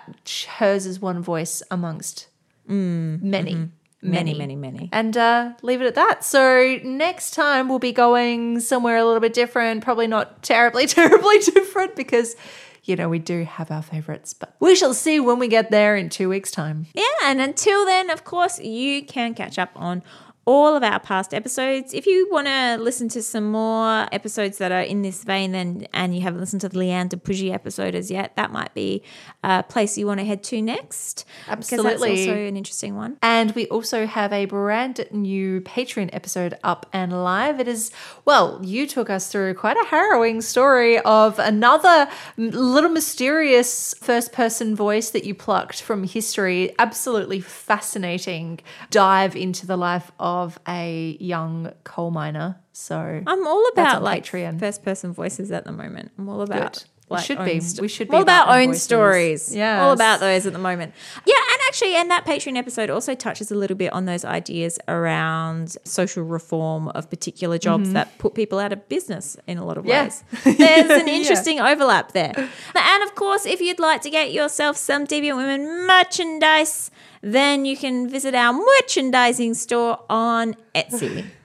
hers 0.57 0.85
is 0.85 0.99
one 0.99 1.21
voice 1.21 1.63
amongst 1.71 2.27
mm, 2.69 3.21
many. 3.21 3.53
Mm-hmm. 3.53 3.76
Many, 4.01 4.33
many, 4.35 4.55
many. 4.55 4.89
And 4.91 5.17
uh, 5.17 5.53
leave 5.63 5.81
it 5.81 5.87
at 5.87 5.95
that. 5.95 6.23
So 6.23 6.77
next 6.83 7.31
time 7.31 7.67
we'll 7.67 7.79
be 7.79 7.91
going 7.91 8.59
somewhere 8.59 8.97
a 8.97 9.05
little 9.05 9.19
bit 9.19 9.33
different, 9.33 9.83
probably 9.83 10.07
not 10.07 10.43
terribly, 10.43 10.85
terribly 10.87 11.39
different 11.39 11.95
because, 11.95 12.35
you 12.83 12.95
know, 12.95 13.09
we 13.09 13.19
do 13.19 13.43
have 13.43 13.71
our 13.71 13.81
favorites, 13.81 14.33
but 14.33 14.55
we 14.59 14.75
shall 14.75 14.93
see 14.93 15.19
when 15.19 15.39
we 15.39 15.47
get 15.47 15.71
there 15.71 15.95
in 15.95 16.09
two 16.09 16.29
weeks' 16.29 16.51
time. 16.51 16.85
Yeah, 16.93 17.03
and 17.23 17.41
until 17.41 17.85
then, 17.85 18.11
of 18.11 18.23
course, 18.23 18.59
you 18.59 19.03
can 19.03 19.33
catch 19.33 19.57
up 19.57 19.71
on 19.75 20.03
all 20.47 20.77
of 20.77 20.81
our 20.81 20.97
past 20.97 21.33
episodes. 21.33 21.93
If 21.93 22.07
you 22.07 22.29
want 22.31 22.47
to 22.47 22.77
listen 22.79 23.09
to 23.09 23.21
some 23.21 23.51
more 23.51 24.07
episodes 24.13 24.59
that 24.59 24.71
are 24.71 24.81
in 24.81 25.01
this 25.01 25.25
vein, 25.25 25.51
then 25.51 25.85
and 25.93 26.15
you 26.15 26.21
haven't 26.21 26.39
listened 26.39 26.61
to 26.61 26.69
the 26.69 26.79
Liane 26.79 27.09
de 27.09 27.17
Pougy 27.17 27.51
episode 27.53 27.93
as 27.93 28.09
yet, 28.09 28.33
that 28.37 28.49
might 28.49 28.73
be 28.73 29.03
a 29.43 29.61
place 29.63 29.97
you 29.97 30.07
want 30.07 30.21
to 30.21 30.25
head 30.25 30.43
to 30.43 30.61
next. 30.61 31.25
Because 31.49 31.67
that's 31.67 31.73
Absolutely. 31.73 32.29
also 32.29 32.33
an 32.33 32.55
interesting 32.55 32.95
one. 32.95 33.17
And 33.21 33.51
we 33.55 33.67
also 33.67 34.05
have 34.05 34.31
a 34.31 34.45
brand 34.45 35.05
new 35.11 35.59
Patreon 35.59 36.11
episode 36.13 36.57
up 36.63 36.85
and 36.93 37.11
live. 37.11 37.59
It 37.59 37.67
is, 37.67 37.91
well, 38.23 38.61
you 38.63 38.87
took 38.87 39.09
us 39.09 39.29
through 39.29 39.53
quite 39.55 39.75
a 39.75 39.85
harrowing 39.87 40.39
story 40.39 40.97
of 40.99 41.39
another 41.39 42.07
little 42.37 42.89
mysterious 42.89 43.93
first 43.99 44.31
person 44.31 44.77
voice 44.77 45.09
that 45.09 45.25
you 45.25 45.35
plucked 45.35 45.81
from 45.81 46.05
history. 46.05 46.73
Absolutely 46.79 47.41
fascinating 47.41 48.61
dive 48.91 49.35
into 49.35 49.67
the 49.67 49.75
life 49.75 50.09
of 50.21 50.36
a 50.67 51.17
young 51.19 51.71
coal 51.83 52.11
miner. 52.11 52.57
So 52.73 52.97
I'm 53.25 53.47
all 53.47 53.67
about 53.73 54.03
like 54.03 54.23
Patreon. 54.25 54.59
first 54.59 54.83
person 54.83 55.13
voices 55.13 55.51
at 55.51 55.65
the 55.65 55.71
moment. 55.71 56.11
I'm 56.17 56.29
all 56.29 56.41
about 56.41 56.85
like 57.09 57.23
should 57.25 57.43
be. 57.45 57.59
sto- 57.61 57.81
We 57.81 57.87
should 57.87 58.09
be 58.09 58.15
all 58.17 58.21
about, 58.21 58.47
about 58.47 58.55
own 58.57 58.61
invoices. 58.63 58.83
stories. 58.83 59.55
yeah 59.55 59.81
all 59.83 59.93
about 59.93 60.19
those 60.19 60.45
at 60.45 60.51
the 60.53 60.59
moment. 60.59 60.93
Yeah, 61.25 61.35
and 61.53 61.59
actually, 61.69 61.95
and 61.95 62.11
that 62.11 62.25
Patreon 62.25 62.57
episode 62.57 62.89
also 62.89 63.15
touches 63.15 63.49
a 63.49 63.55
little 63.55 63.77
bit 63.77 63.93
on 63.93 64.05
those 64.05 64.25
ideas 64.25 64.77
around 64.89 65.77
social 65.85 66.23
reform 66.23 66.89
of 66.89 67.09
particular 67.09 67.57
jobs 67.57 67.85
mm-hmm. 67.85 67.93
that 67.93 68.17
put 68.17 68.33
people 68.35 68.59
out 68.59 68.73
of 68.73 68.87
business 68.89 69.37
in 69.47 69.57
a 69.57 69.65
lot 69.65 69.77
of 69.77 69.85
Yeah. 69.85 70.03
ways. 70.03 70.23
There's 70.43 70.91
an 71.01 71.07
Yeah. 71.07 71.13
interesting 71.13 71.59
overlap 71.61 72.11
there. 72.11 72.33
And 72.75 73.03
of 73.03 73.15
course, 73.15 73.45
if 73.45 73.61
you'd 73.61 73.79
like 73.79 74.01
to 74.01 74.09
get 74.09 74.33
yourself 74.33 74.75
some 74.75 75.07
Deviant 75.07 75.37
Women 75.37 75.87
merchandise, 75.87 76.91
then 77.33 77.65
you 77.65 77.77
can 77.77 78.09
visit 78.09 78.35
our 78.35 78.53
merchandising 78.53 79.53
store 79.53 79.99
on 80.09 80.55
Etsy. 80.75 81.25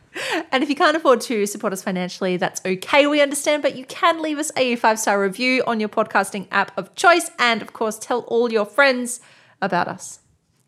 And 0.50 0.62
if 0.62 0.68
you 0.68 0.74
can't 0.76 0.94
afford 0.94 1.22
to 1.22 1.46
support 1.46 1.72
us 1.72 1.82
financially, 1.82 2.36
that's 2.36 2.60
okay. 2.66 3.06
We 3.06 3.22
understand, 3.22 3.62
but 3.62 3.76
you 3.76 3.86
can 3.86 4.20
leave 4.20 4.38
us 4.38 4.52
a 4.58 4.76
five 4.76 4.98
star 4.98 5.18
review 5.18 5.64
on 5.66 5.80
your 5.80 5.88
podcasting 5.88 6.48
app 6.50 6.76
of 6.76 6.94
choice. 6.94 7.30
And 7.38 7.62
of 7.62 7.72
course, 7.72 7.98
tell 7.98 8.20
all 8.28 8.52
your 8.52 8.66
friends 8.66 9.20
about 9.62 9.88
us. 9.88 10.20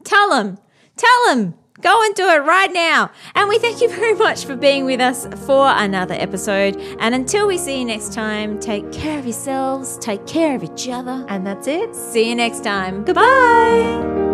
Tell 0.03 0.31
them. 0.31 0.57
Tell 0.97 1.27
them. 1.27 1.55
Go 1.81 2.03
and 2.05 2.15
do 2.15 2.28
it 2.28 2.45
right 2.45 2.73
now. 2.73 3.11
And 3.35 3.49
we 3.49 3.59
thank 3.59 3.81
you 3.81 3.89
very 3.89 4.15
much 4.15 4.45
for 4.45 4.55
being 4.55 4.85
with 4.85 5.01
us 5.01 5.27
for 5.45 5.66
another 5.69 6.15
episode. 6.15 6.77
And 7.01 7.15
until 7.15 7.47
we 7.49 7.59
see 7.59 7.81
you 7.81 7.85
next 7.85 8.12
time, 8.12 8.61
take 8.61 8.93
care 8.93 9.19
of 9.19 9.24
yourselves, 9.24 9.99
take 9.99 10.24
care 10.27 10.55
of 10.55 10.62
each 10.62 10.89
other. 10.89 11.27
And 11.28 11.47
that's 11.47 11.66
it. 11.66 11.95
See 11.95 12.28
you 12.28 12.36
next 12.36 12.62
time. 12.62 13.05
Goodbye. 13.05 14.34